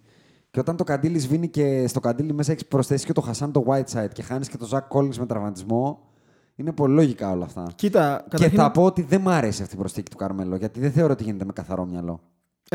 Και 0.51 0.61
όταν 0.61 0.77
το 0.77 0.85
καντήλι 0.85 1.19
σβήνει 1.19 1.49
και 1.49 1.85
στο 1.89 2.01
καντήλι 2.01 2.33
μέσα 2.33 2.53
έχεις 2.53 2.67
προσθέσεις 2.67 3.07
και 3.07 3.13
το 3.13 3.21
Χασάν 3.21 3.53
το 3.53 3.65
Whiteside 3.67 4.09
και 4.13 4.23
χάνεις 4.23 4.49
και 4.49 4.57
το 4.57 4.65
Ζακ 4.67 4.85
Collins 4.93 5.17
με 5.17 5.27
τραυματισμό, 5.27 5.99
είναι 6.57 6.73
πολύ 6.73 6.95
λογικά 6.95 7.31
όλα 7.31 7.45
αυτά. 7.45 7.67
Κοίτα, 7.75 8.17
Και 8.23 8.29
καταρχήν 8.31 8.59
θα 8.59 8.71
πω 8.71 8.83
ότι 8.83 9.03
δεν 9.03 9.21
μ' 9.21 9.29
αρέσει 9.29 9.63
αυτή 9.63 9.75
η 9.75 9.79
προσθήκη 9.79 10.11
του 10.11 10.17
Καρμέλο, 10.17 10.57
γιατί 10.57 10.81
δεν 10.81 10.93
θεωρώ 10.93 11.13
ότι 11.13 11.25
γίνεται 11.25 11.45
με 11.45 11.53
καθαρό 11.53 11.85
μυαλό. 11.85 12.21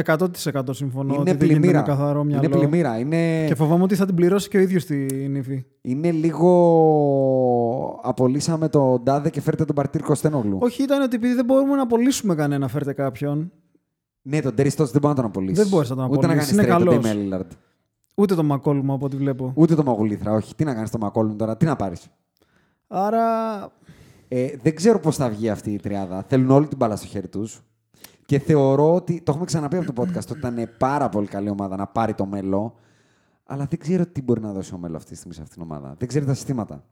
100% 0.06 0.26
συμφωνώ 0.72 1.14
είναι 1.14 1.22
ότι 1.22 1.32
δεν 1.32 1.48
γίνεται 1.48 1.60
πλημμύρα. 1.60 1.80
με 1.80 1.86
καθαρό 1.86 2.24
μυαλό. 2.24 2.44
Είναι 2.44 2.56
πλημμύρα. 2.58 3.00
Είναι, 3.00 3.46
Και 3.48 3.56
φοβάμαι 3.56 3.84
ότι 3.84 3.96
θα 3.96 4.06
την 4.06 4.16
πληρώσει 4.16 4.50
και 4.50 4.58
ο 4.58 4.60
ίδιος 4.60 4.86
την 4.86 5.36
ύφη. 5.36 5.66
είναι 5.82 6.12
λίγο. 6.12 8.00
Απολύσαμε 8.04 8.70
τον 8.70 9.02
Ντάδε 9.04 9.30
και 9.30 9.42
φέρτε 9.42 9.66
τον 9.66 9.76
Παρτίρ 9.76 10.02
Κωστένογλου. 10.02 10.58
Όχι, 10.62 10.84
ήταν 10.84 11.02
ότι 11.02 11.16
επειδή 11.16 11.34
δεν 11.34 11.46
μπορούμε 11.46 11.76
να 11.76 11.82
απολύσουμε 11.82 12.36
κανένα, 12.36 12.68
φέρτε 12.68 12.94
κάποιον. 12.94 13.52
Ναι, 14.22 14.42
τον 14.42 14.56
Τέρι 14.56 14.70
Στότς 14.70 14.92
δεν 14.92 15.02
μπορεί 15.02 15.14
να 15.14 15.22
τον 15.22 15.30
απολύσει. 15.30 15.54
Δεν 15.62 15.68
μπορείς 15.68 15.90
να 15.90 15.96
τον 15.96 16.06
Ούτε 16.10 16.28
να 16.28 16.34
απολύσεις. 16.34 16.56
κάνεις 16.56 16.70
Είναι 16.70 16.76
straight 16.76 17.02
τον 17.02 17.02
καλός. 17.04 17.30
Dame 17.32 17.40
Lillard. 17.40 17.48
Ούτε 18.16 18.36
το 18.36 18.44
Μακόλουμ 18.44 18.92
από 18.92 19.06
ό,τι 19.06 19.16
βλέπω. 19.16 19.52
Ούτε 19.56 19.76
το 19.76 19.84
Μαγουλήθρα, 19.84 20.32
όχι. 20.34 20.56
Τι 20.56 20.64
να 20.64 20.74
κάνεις 20.74 20.90
το 20.90 20.98
Μακόλουμ 20.98 21.36
τώρα, 21.36 21.58
τι 21.58 21.66
να 21.66 21.76
πάρεις. 21.76 22.08
Άρα 22.94 23.24
Ε, 24.28 24.48
δεν 24.62 24.76
ξέρω 24.76 25.00
πώς 25.00 25.16
θα 25.16 25.30
βγει 25.30 25.50
αυτή 25.50 25.72
η 25.72 25.80
τριάδα. 25.80 26.26
Θέλουν 26.28 26.50
όλη 26.50 26.68
την 26.68 26.78
μπάλα 26.78 26.96
στο 26.96 27.08
χέρι 27.08 27.28
τους. 27.28 27.62
Και 28.26 28.39
θεωρώ 28.39 28.94
ότι. 28.94 29.22
Το 29.24 29.32
έχουμε 29.32 29.46
ξαναπεί 29.46 29.78
από 29.78 29.94
το 29.94 30.02
podcast 30.02 30.28
ότι 30.30 30.38
ήταν 30.38 30.70
πάρα 30.78 31.10
πολύ 31.10 31.28
καλή 31.28 31.50
ομάδα 31.50 31.76
να 31.76 31.88
πάρει 31.88 32.14
το 32.14 32.26
μέλο. 32.26 32.76
Αλλά 33.46 33.66
δεν 33.70 33.80
ξέρω 33.80 34.06
τι 34.06 34.22
μπορεί 34.22 34.42
να 34.42 34.52
δώσει 34.52 34.74
ο 34.74 34.78
μέλο 34.78 34.96
αυτή 34.96 35.10
τη 35.10 35.16
στιγμή 35.16 35.34
σε 35.34 35.42
αυτήν 35.42 35.62
την 35.62 35.72
ομάδα. 35.72 35.96
Δεν 35.98 36.08
ξέρει 36.08 36.26
τα 36.26 36.34
συστήματα. 36.34 36.84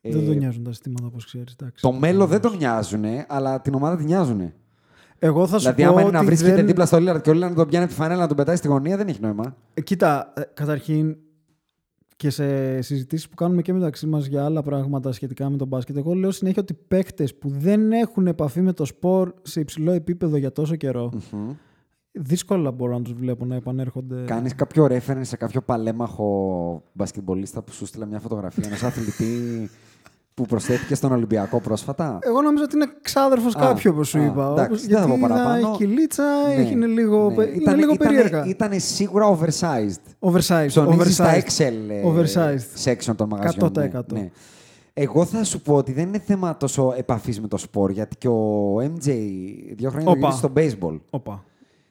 δεν 0.00 0.22
Ε, 0.22 0.26
τον 0.26 0.36
νοιάζουν 0.36 0.64
τα 0.64 0.70
συστήματα 0.70 1.06
όπως 1.06 1.24
ξέρεις. 1.24 1.56
Το 1.80 1.92
μέλλον 1.92 2.28
δεν 2.28 2.40
τον 2.40 2.56
νοιάζουν, 2.56 3.04
αλλά 3.28 3.60
την 3.60 3.74
ομάδα 3.74 3.96
την 3.96 4.06
νοιάζουν. 4.06 4.52
Εγώ 5.18 5.46
θα 5.46 5.58
σου 5.58 5.72
Δηλαδή, 5.72 5.82
πω 5.82 5.88
άμα 5.88 6.00
είναι 6.00 6.08
ότι 6.08 6.18
να 6.18 6.24
βρίσκεται 6.24 6.54
δεν... 6.54 6.66
δίπλα 6.66 6.86
στο 6.86 6.98
Λίλαρντ 6.98 7.20
και 7.20 7.30
ο 7.30 7.32
Λίλαρντ 7.32 7.56
τον 7.56 7.68
πιάνει 7.68 7.86
τη 7.86 7.94
φανέλα 7.94 8.20
να 8.20 8.26
τον 8.26 8.36
πετάει 8.36 8.56
στη 8.56 8.68
γωνία, 8.68 8.96
δεν 8.96 9.08
έχει 9.08 9.20
νόημα. 9.20 9.56
Ε, 9.74 9.80
Κοίτα, 9.80 10.32
ε, 10.36 10.42
καταρχήν 10.54 11.16
και 12.16 12.30
σε 12.30 12.80
συζητήσεις 12.80 13.28
που 13.28 13.34
κάνουμε 13.34 13.62
και 13.62 13.72
μεταξύ 13.72 14.06
μας 14.06 14.26
για 14.26 14.44
άλλα 14.44 14.62
πράγματα 14.62 15.12
σχετικά 15.12 15.50
με 15.50 15.56
τον 15.56 15.68
μπάσκετ, 15.68 15.96
εγώ 15.96 16.14
λέω 16.14 16.30
συνέχεια 16.30 16.62
ότι 16.62 16.74
παίκτες 16.88 17.34
που 17.34 17.48
δεν 17.48 17.92
έχουν 17.92 18.26
επαφή 18.26 18.60
με 18.60 18.72
το 18.72 18.84
σπορ 18.84 19.32
σε 19.42 19.60
υψηλό 19.60 19.92
επίπεδο 19.92 20.36
για 20.36 20.52
τόσο 20.52 20.76
καιρό, 20.76 21.12
δύσκολα 22.12 22.70
μπορώ 22.70 22.92
να 22.92 23.02
τους 23.02 23.12
βλέπω 23.12 23.44
να 23.44 23.54
επανέρχονται. 23.54 24.24
Κάνεις 24.24 24.54
κάποιο 24.54 24.84
reference 24.84 25.20
σε 25.20 25.36
κάποιο 25.36 25.62
παλέμαχο 25.62 26.82
μπασκετμπολίστα 26.92 27.62
που 27.62 27.72
σου 27.72 27.86
στείλε 27.86 28.06
μια 28.06 28.20
φωτογραφία 28.20 28.64
ενός 28.66 28.82
αθλητή 28.82 29.70
που 30.34 30.44
προσθέθηκε 30.46 30.94
στον 30.94 31.12
Ολυμπιακό 31.12 31.60
πρόσφατα; 31.60 32.18
Εγώ 32.22 32.42
νομίζω 32.42 32.64
ότι 32.64 32.76
είναι 32.76 32.86
ξάδερφος 33.02 33.54
Α, 33.56 33.60
κάποιου, 33.60 33.90
όπως 33.94 34.08
σου 34.08 34.18
α, 34.18 34.24
είπα. 34.24 34.42
εντάξει, 34.52 34.64
Όπως- 34.64 34.80
δεν 34.86 34.98
θα 34.98 35.04
γιατί 35.06 35.20
πω 35.20 35.26
είδα, 35.26 35.34
παραπάνω. 35.34 35.68
έχει 35.68 35.76
κυλίτσα, 35.76 36.24
Ναι, 36.48 36.54
έχει, 36.54 36.72
είναι 36.72 36.86
λίγο, 36.86 37.28
ναι. 37.28 37.34
πε- 37.34 37.46
είναι 37.54 37.62
Ήταν- 37.62 37.78
λίγο 37.78 37.92
ήτανε- 37.92 38.12
περίεργα. 38.14 38.44
Ήτανε 38.46 38.78
σίγουρα 38.78 39.38
oversized. 39.38 40.28
Oversized. 40.30 40.66
Ψωνίζει 40.66 41.12
στα 41.12 41.34
oversized. 41.34 41.38
Excel 41.38 41.72
ε, 41.88 42.02
Oversized. 42.06 42.84
section 42.84 43.14
των 43.16 43.28
μαγαζιών. 43.28 43.72
100%. 43.74 44.12
Ναι, 44.12 44.20
ναι. 44.20 44.30
Εγώ 44.92 45.24
θα 45.24 45.44
σου 45.44 45.60
πω 45.60 45.74
ότι 45.74 45.92
δεν 45.92 46.08
είναι 46.08 46.18
θέμα 46.18 46.56
τόσο 46.56 46.94
επαφής 46.96 47.40
με 47.40 47.48
το 47.48 47.56
σπορ, 47.56 47.90
γιατί 47.90 48.16
και 48.16 48.28
ο 48.28 48.74
MJ 48.80 49.10
δύο 49.74 49.90
χρόνια 49.90 50.04
το 50.04 50.10
Όπα. 50.10 50.28
γύρισε 50.28 50.36
στο 50.38 50.52
baseball. 50.88 51.00
Όπα. 51.10 51.44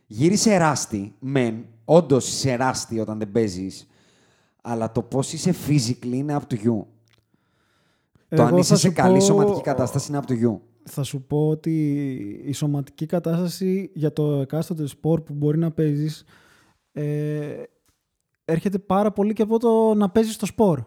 Γύρισε 0.08 0.54
εράστη, 0.54 1.14
μεν. 1.20 1.66
Όντως 1.86 2.28
είσαι 2.28 2.52
εράστη 2.52 3.00
όταν 3.00 3.18
δεν 3.18 3.32
παίζεις. 3.32 3.88
Αλλά 4.62 4.92
το 4.92 5.02
πώς 5.02 5.34
είσαι 5.34 5.54
physically 5.68 6.12
είναι 6.14 6.38
up 6.40 6.54
to 6.54 6.58
you. 6.68 6.84
Το 8.36 8.42
Εγώ 8.42 8.52
αν 8.52 8.58
είσαι 8.58 8.70
θα 8.74 8.76
σε 8.80 8.88
σου 8.88 8.94
καλή 8.94 9.18
πω- 9.18 9.24
σωματική 9.26 9.62
κατάσταση 9.62 10.12
είναι 10.12 10.20
up 10.26 10.32
to 10.32 10.34
you. 10.34 10.60
θα 10.84 11.04
σου 11.04 11.22
πω 11.22 11.48
ότι 11.50 11.92
η 12.46 12.52
σωματική 12.54 13.06
κατάσταση 13.06 13.92
για 13.94 14.14
το 14.14 14.32
εκάστοτε 14.40 14.86
σπορ 14.88 15.22
που 15.22 15.34
μπορεί 15.34 15.58
να 15.58 15.72
παίζεις 15.72 16.24
ε, 16.92 17.64
έρχεται 18.46 18.78
πάρα 18.80 19.12
πολύ 19.12 19.34
και 19.34 19.42
από 19.42 19.60
το 19.60 19.94
να 19.94 20.10
παίζεις 20.10 20.38
το 20.38 20.46
σπορ. 20.46 20.80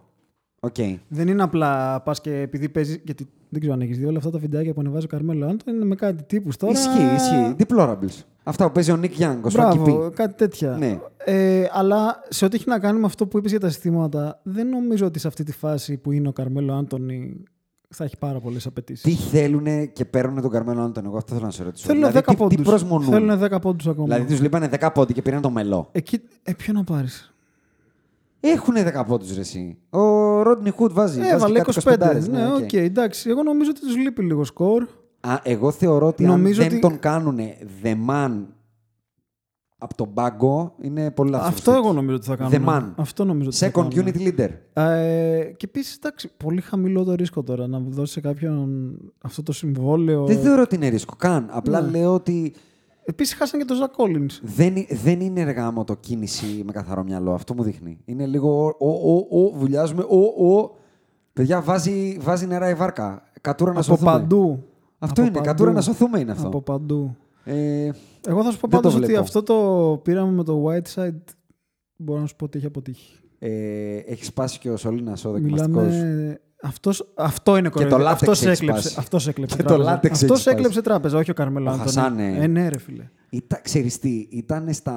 Οκ. 0.61 0.75
Δεν 1.09 1.29
είναι 1.29 1.43
απλά 1.43 2.01
πας 2.03 2.21
και 2.21 2.41
επειδή 2.41 2.69
παίζει. 2.69 3.01
Γιατί 3.05 3.27
δεν 3.49 3.61
ξέρω 3.61 3.75
αν 3.75 3.81
έχεις 3.81 3.99
δει 3.99 4.05
όλα 4.05 4.19
αυτά 4.19 4.31
τα 4.31 4.39
βιντεάκια 4.39 4.73
που 4.75 4.81
ανεβάζει 4.81 5.05
ο 5.05 5.09
Carmelo 5.09 5.45
Anthony 5.47 5.75
είναι 5.75 5.85
με 5.85 5.95
κάτι 5.95 6.23
τύπους 6.23 6.57
τώρα. 6.57 6.73
Ισχύει, 6.73 7.15
ισχύει. 7.15 7.55
Deplorables. 7.59 8.23
Αυτά 8.49 8.67
που 8.67 8.73
παίζει 8.73 8.91
ο 8.91 8.97
Nick 8.97 9.15
Young, 9.19 9.39
ο 9.43 9.47
Swaggy 9.47 9.53
Μπράβο, 9.53 10.07
P. 10.07 10.13
κάτι 10.15 10.35
τέτοια. 10.35 10.77
Ναι. 10.79 10.99
Ε, 11.25 11.69
αλλά 11.73 12.23
σε 12.29 12.45
ό,τι 12.45 12.57
έχει 12.57 12.69
να 12.69 12.79
κάνει 12.79 12.99
με 12.99 13.07
αυτό 13.07 13.27
που 13.27 13.39
είπες 13.39 13.51
για 13.51 13.61
τα 13.61 13.69
συστήματα, 13.69 14.41
δεν 14.43 14.69
νομίζω 14.69 15.07
ότι 15.07 15.19
σε 15.19 15.29
αυτή 15.29 15.43
τη 15.45 15.53
φάση 15.53 15.97
που 15.97 16.13
είναι 16.13 16.29
ο 16.29 16.33
Carmelo 16.33 16.75
Anthony 16.75 17.45
θα 17.89 18.05
έχει 18.05 18.17
πάρα 18.19 18.41
πολλές 18.41 18.67
απαιτήσεις. 18.67 19.03
Τι 19.03 19.13
θέλουν 19.13 19.93
και 19.93 20.05
παίρνουν 20.05 20.41
τον 20.41 20.51
Carmelo 20.51 20.85
Anthony, 20.85 21.05
εγώ 21.05 21.17
αυτό 21.17 21.35
θέλω 21.35 21.47
να 21.47 21.53
σε 21.53 21.63
ρωτήσω. 21.63 21.87
Θέλουν 21.87 22.07
δηλαδή, 22.07 22.19
10 22.19 22.31
τι, 22.31 22.37
πόντους. 22.37 22.57
τι 22.57 22.63
προσμονούν; 22.63 23.11
Θέλουν 23.11 23.43
10 23.43 23.61
πόντους 23.61 23.87
ακόμα. 23.87 24.07
Δηλαδή 24.15 24.33
τους 24.33 24.41
λείπανε 24.41 24.69
10 24.81 24.89
πόντοι 24.95 25.13
και 25.13 25.23
πήραν 25.23 25.43
το 25.43 25.51
Melo. 25.51 25.89
Εκεί, 25.93 26.21
ε, 26.43 26.53
ποιο 26.53 26.73
να 26.73 26.85
πάρεις; 26.85 27.35
Έχουν 28.41 28.75
10 28.75 29.05
πόντους 29.07 29.35
ρε 29.35 29.41
εσύ. 29.41 29.79
Ο 29.91 30.43
Rodney 30.43 30.71
Hood 30.71 30.93
βάζει. 30.93 31.19
βάζει 31.19 31.31
Έβαλε 31.31 31.61
κάτι 31.61 31.81
25. 31.85 31.93
25, 31.93 32.29
ναι, 32.31 32.53
οκ, 32.55 32.73
εντάξει. 32.73 33.31
Εγώ 33.31 33.43
νομίζω 33.43 33.71
ότι 33.71 33.81
τους 33.81 33.97
λείπει 33.97 34.23
λίγο 34.23 34.45
σκορ. 34.45 34.87
Α, 35.21 35.39
εγώ 35.43 35.71
θεωρώ 35.71 36.07
ότι 36.07 36.25
Νομίζω 36.25 36.63
αν 36.63 36.69
δεν 36.69 36.79
ότι- 36.79 36.89
τον 36.89 36.99
κάνουν 36.99 37.39
the 37.83 37.95
man 38.11 38.45
από 39.79 39.95
τον 39.95 40.15
πάγκο, 40.15 40.75
είναι 40.81 41.11
πολύ 41.11 41.31
λάθος. 41.31 41.49
Αυτό 41.49 41.63
προσθήκη. 41.63 41.87
εγώ 41.87 41.97
νομίζω 41.97 42.17
ότι 42.17 42.27
θα 42.27 42.37
κάνουν. 42.37 42.53
The 42.53 42.69
man. 42.69 42.93
Αυτό 42.97 43.25
νομίζω 43.25 43.49
ότι 43.49 43.57
θα 43.59 43.67
Second 43.67 43.95
κάνουν. 43.95 44.13
unit 44.13 44.17
leader. 44.29 44.49
Ε, 44.83 45.53
και 45.57 45.67
επίσης, 45.69 45.97
εντάξει, 45.97 46.31
πολύ 46.37 46.61
χαμηλό 46.61 47.05
το 47.05 47.15
ρίσκο 47.15 47.43
τώρα 47.43 47.67
να 47.67 47.79
δώσει 47.81 48.13
σε 48.13 48.21
κάποιον 48.21 48.91
αυτό 49.23 49.43
το 49.43 49.53
συμβόλαιο. 49.53 50.25
Δεν 50.27 50.39
θεωρώ 50.41 50.63
ότι 50.63 50.75
είναι 50.75 50.89
ρίσκο 50.89 51.15
καν. 51.19 51.49
Απλά 51.51 51.81
Ναι. 51.81 51.91
λέω 51.99 52.15
ότι 52.15 52.55
Επίσης, 53.09 53.35
χάσαν 53.35 53.59
και 53.61 53.65
τον 53.67 53.77
Ζακ 53.77 53.91
Κόλλιν. 53.93 54.29
δεν, 54.43 54.75
δεν 54.91 55.21
είναι 55.21 55.41
εργάμο 55.41 55.85
το 55.85 55.95
κίνηση 55.95 56.63
με 56.67 56.73
καθαρό 56.73 57.05
μυαλό. 57.05 57.33
Αυτό 57.35 57.55
μου 57.55 57.63
δείχνει. 57.63 57.99
Είναι 58.05 58.27
λίγο 58.27 58.75
ο, 58.79 58.89
ο, 58.89 59.27
ο, 59.45 59.51
βουλιάζουμε, 59.59 60.03
ο, 60.09 60.49
ο. 60.57 60.71
Παιδιά, 61.33 61.61
βάζει, 61.61 62.19
βάζει 62.21 62.47
νερά 62.47 62.69
η 62.69 62.75
βάρκα. 62.75 63.23
Κατούρα 63.41 63.73
να 63.73 63.79
Από 63.79 63.87
σωθούμε. 63.89 64.11
παντού. 64.11 64.65
Αυτό 64.99 65.21
Από 65.21 65.31
είναι. 65.31 65.31
παντού. 65.31 65.47
Κατούρα 65.47 65.73
να 65.73 65.81
σωθούμε 65.81 66.21
είναι 66.21 66.31
αυτό. 66.33 66.47
Από 66.47 66.63
παντού. 66.63 67.17
Ε, 67.45 67.91
Εγώ 68.29 68.43
θα 68.45 68.51
σου 68.51 68.59
πω 68.61 68.69
Δεν 68.69 68.71
το 68.71 68.89
πάντως 68.89 68.95
ότι 68.95 69.05
βλέπω. 69.07 69.21
αυτό 69.21 69.43
το 69.43 70.01
πήραμε 70.05 70.33
με 70.33 70.45
το 70.45 70.65
Whiteside. 70.67 71.23
Μπορώ 71.97 72.21
να 72.21 72.27
σου 72.27 72.37
πω 72.37 72.45
ότι 72.45 72.59
έχει 72.59 72.67
αποτύχει. 72.67 73.19
ε, 73.39 73.97
έχει 73.97 74.25
σπάσει 74.25 74.59
και 74.59 74.71
ο 74.71 74.77
Σολίνας 74.77 75.25
ο 75.25 75.31
δοκιμαστικό. 75.31 75.81
Μιλάμε. 75.81 76.41
Αυτός, 76.63 77.13
αυτό 77.15 77.57
είναι 77.57 77.69
Και 77.69 77.75
το 77.79 77.85
κοροϊδία. 77.85 77.99
λάτεξ 78.05 78.23
Αυτός 78.23 78.43
έχει 78.43 78.51
έκλεψε, 78.63 78.81
σπάσει. 78.83 78.97
αυτός 79.01 79.27
έκλεψε 79.29 79.57
Και 79.57 79.63
το 79.63 79.69
τράπεζα. 79.69 79.91
λάτεξ 79.91 80.15
έχει 80.15 80.25
Αυτός 80.25 80.41
σπάσει. 80.41 80.57
έκλεψε 80.57 80.83
τράπεζα, 80.83 81.19
όχι 81.19 81.31
ο 81.31 81.35
Καρμέλο 81.35 81.67
Ο 81.67 81.73
Άντωνη. 81.73 81.85
Χασάν, 81.85 82.19
ε. 82.19 82.37
Ε, 82.43 82.47
ναι, 82.47 82.69
ρε 82.69 82.79
φίλε. 82.79 83.09
Ήταν, 83.31 83.61
ξέρεις 83.63 83.99
τι, 83.99 84.27
ήταν 84.31 84.73
στα, 84.73 84.95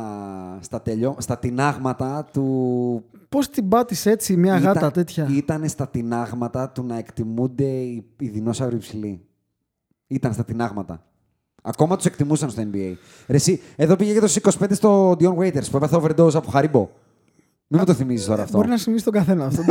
στα, 0.61 0.81
τελειώ, 0.81 1.15
στα 1.19 1.37
τινάγματα 1.37 2.27
του... 2.33 3.03
Πώς 3.29 3.49
την 3.49 3.67
πάτησες 3.67 4.05
έτσι 4.13 4.37
μια 4.37 4.59
ήταν, 4.59 4.73
γάτα 4.73 4.91
τέτοια; 4.91 5.27
Ήταν 5.31 5.67
στα 5.69 5.87
τινάγματα 5.87 6.69
του 6.69 6.83
να 6.83 6.97
εκτιμούνται 6.97 7.63
οι, 7.67 8.05
οι 8.19 8.27
δεινόσαυροι 8.27 8.75
υψηλοί. 8.75 9.21
Ήταν 10.11 10.33
στα 10.33 10.43
τινάγματα. 10.43 11.03
Ακόμα 11.63 11.95
τους 11.95 12.05
εκτιμούσαν 12.05 12.49
στο 12.49 12.61
NBA. 12.61 12.93
Ρε 13.27 13.35
εσύ, 13.35 13.61
εδώ 13.75 13.95
πήγε 13.95 14.13
και 14.13 14.19
το 14.19 14.51
25 14.59 14.65
στο 14.71 15.11
Dion 15.11 15.35
Waiters 15.37 15.69
που 15.71 15.77
έπαθε 15.77 15.97
overdose 16.01 16.33
από 16.35 16.49
Χαρίμπο. 16.49 16.89
Μην 17.67 17.79
μου 17.79 17.85
το 17.85 17.93
θυμίζεις 17.93 18.25
τώρα 18.25 18.43
αυτό. 18.43 18.57
Μπορεί 18.57 18.69
να 18.69 18.77
συμβεί 18.77 18.99
στον 18.99 19.13
καθένα 19.13 19.45
αυτό. 19.45 19.61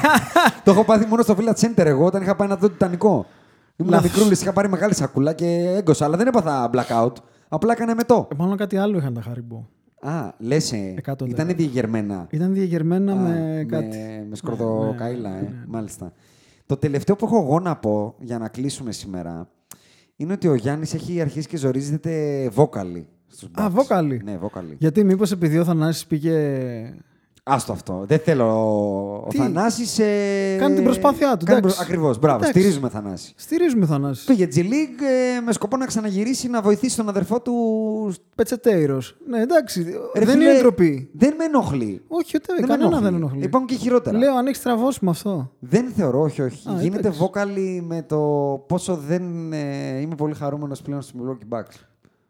το 0.64 0.70
έχω 0.70 0.84
πάθει 0.84 1.06
μόνο 1.06 1.22
στο 1.22 1.36
Village 1.38 1.60
Center 1.60 1.84
εγώ 1.84 2.04
όταν 2.04 2.22
είχα 2.22 2.36
πάει 2.36 2.48
να 2.48 2.56
δω 2.56 2.66
το 2.66 2.72
Τιτανικό. 2.72 3.26
Ήμουν 3.76 3.92
Λάθος. 3.92 4.10
μικρούλης, 4.10 4.40
είχα 4.40 4.52
πάρει 4.52 4.68
μεγάλη 4.68 4.94
σακούλα 4.94 5.32
και 5.32 5.46
έγκωσα, 5.76 6.04
αλλά 6.04 6.16
δεν 6.16 6.26
έπαθα 6.26 6.70
blackout. 6.72 7.12
Απλά 7.48 7.72
έκανε 7.72 7.94
μετό. 7.94 8.28
Ε, 8.32 8.34
Μάλλον 8.38 8.56
κάτι 8.56 8.76
άλλο 8.76 8.96
είχαν 8.98 9.14
τα 9.14 9.20
Χαριμπό. 9.22 9.64
Α, 10.00 10.32
λες. 10.38 10.72
Εκατό 10.72 11.24
Ήταν 11.26 11.46
λεπτά. 11.46 11.62
διεγερμένα. 11.62 12.26
Ήταν 12.30 12.52
διαγερμένα 12.54 13.12
Α, 13.12 13.16
με 13.16 13.64
κάτι. 13.68 13.96
Με, 13.96 14.26
με 14.28 14.36
σκορδοκαίλα, 14.36 15.30
ναι, 15.30 15.36
ε. 15.36 15.40
ναι, 15.40 15.48
ναι. 15.48 15.64
Μάλιστα. 15.66 16.12
Το 16.66 16.76
τελευταίο 16.76 17.16
που 17.16 17.24
έχω 17.26 17.42
εγώ 17.42 17.60
να 17.60 17.76
πω 17.76 18.14
για 18.18 18.38
να 18.38 18.48
κλείσουμε 18.48 18.92
σήμερα 18.92 19.48
είναι 20.16 20.32
ότι 20.32 20.48
ο 20.48 20.54
Γιάννης 20.54 20.94
έχει 20.94 21.20
αρχίσει 21.20 21.48
και 21.48 21.56
ζορίζεται 21.56 22.48
βόκαλι 22.52 23.06
στους 23.26 23.48
Α, 23.54 23.66
Bucks. 23.66 23.70
βόκαλι. 23.70 24.20
Ναι, 24.24 24.36
βόκαλι. 24.36 24.76
Γιατί 24.78 25.04
μήπως 25.04 25.32
επειδή 25.32 25.58
ο 25.58 25.64
Θανάσης 25.64 26.06
πήγε. 26.06 26.34
Άστο 27.48 27.72
αυτό. 27.72 28.04
Δεν 28.06 28.18
θέλω. 28.18 28.46
Ο 29.24 29.28
Τι; 29.28 29.36
Θανάσης... 29.36 29.98
Ε... 29.98 30.56
Κάνει 30.58 30.74
την 30.74 30.84
προσπάθειά 30.84 31.36
του, 31.36 31.44
Κάνει 31.44 31.58
εντάξει. 31.58 31.76
προ- 31.76 31.86
Ακριβώς. 31.88 32.18
Μπράβο. 32.18 32.36
Εντάξει. 32.36 32.58
Στηρίζουμε 32.60 32.88
Θανάση. 32.88 33.32
Στηρίζουμε 33.36 33.86
Θανάση. 33.86 34.24
Πήγε 34.26 34.48
G 34.54 34.58
League 34.58 35.02
ε, 35.36 35.40
με 35.40 35.52
σκοπό 35.52 35.76
να 35.76 35.86
ξαναγυρίσει 35.86 36.48
να 36.48 36.62
βοηθήσει 36.62 36.96
τον 36.96 37.08
αδερφό 37.08 37.40
του. 37.40 37.54
Πετσετέιρος. 38.34 39.16
Ναι, 39.28 39.40
εντάξει. 39.40 39.82
Ρε 40.14 40.24
δεν 40.24 40.34
φίλε, 40.38 40.50
είναι 40.50 40.58
ντροπή. 40.60 41.10
Δεν 41.12 41.34
με 41.38 41.44
ενοχλεί. 41.44 42.02
Όχι, 42.08 42.32
ούτε 42.36 42.52
με 42.60 42.66
κανένα 42.66 43.00
δεν 43.00 43.14
ενοχλεί. 43.14 43.42
Υπάρχουν 43.44 43.68
και 43.68 43.74
χειρότερα. 43.76 44.18
Λέω 44.18 44.34
αν 44.36 44.46
έχεις 44.46 44.62
τραβώσει 44.62 44.98
με 45.02 45.10
αυτό. 45.10 45.50
Δεν 45.58 45.88
θεωρώ, 45.96 46.20
όχι, 46.20 46.42
όχι. 46.42 46.68
Α, 46.68 46.72
Γίνεται 46.80 46.98
εντάξει. 46.98 47.18
βόκαλι 47.18 47.82
με 47.86 48.02
το 48.02 48.18
πόσο 48.68 48.96
δεν 48.96 49.52
ε, 49.52 50.00
είμαι 50.00 50.14
πολύ 50.14 50.34
χαρούμενος 50.34 50.82
πλέον 50.82 51.02
στους 51.02 51.20
Milwaukee 51.20 51.56
Bucks. 51.58 51.74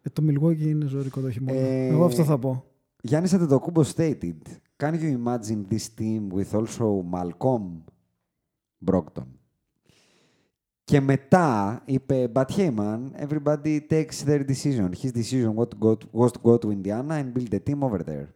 Ε, 0.02 0.08
το 0.12 0.22
Milwaukee 0.28 0.66
είναι 0.66 0.86
ζωρικό 0.86 1.20
το 1.20 1.30
χειμώνα. 1.30 1.58
Ε, 1.58 1.86
Εγώ 1.86 2.04
αυτό 2.04 2.24
θα 2.24 2.38
πω. 2.38 2.64
Γιάννης 3.02 3.32
Αντετοκούμπος 3.34 3.92
stated, 3.96 4.36
Can 4.80 4.92
you 5.02 5.08
imagine 5.20 5.60
this 5.72 5.86
team 6.00 6.28
with 6.36 6.50
also 6.54 7.02
Malcolm 7.02 7.64
Brogdon? 8.86 9.26
Και 10.84 11.00
μετά 11.00 11.82
είπε, 11.84 12.28
but 12.34 12.44
hey 12.56 12.70
man, 12.76 12.98
everybody 13.26 13.80
takes 13.90 14.22
their 14.26 14.44
decision. 14.44 14.90
His 15.02 15.12
decision 15.12 15.54
what 15.54 15.68
to 15.70 15.76
go 15.80 15.94
to, 15.96 16.06
was 16.12 16.30
to 16.32 16.40
go 16.42 16.58
to 16.58 16.70
Indiana 16.70 17.14
and 17.14 17.34
build 17.34 17.52
a 17.54 17.60
team 17.70 17.82
over 17.82 17.98
there. 18.04 18.26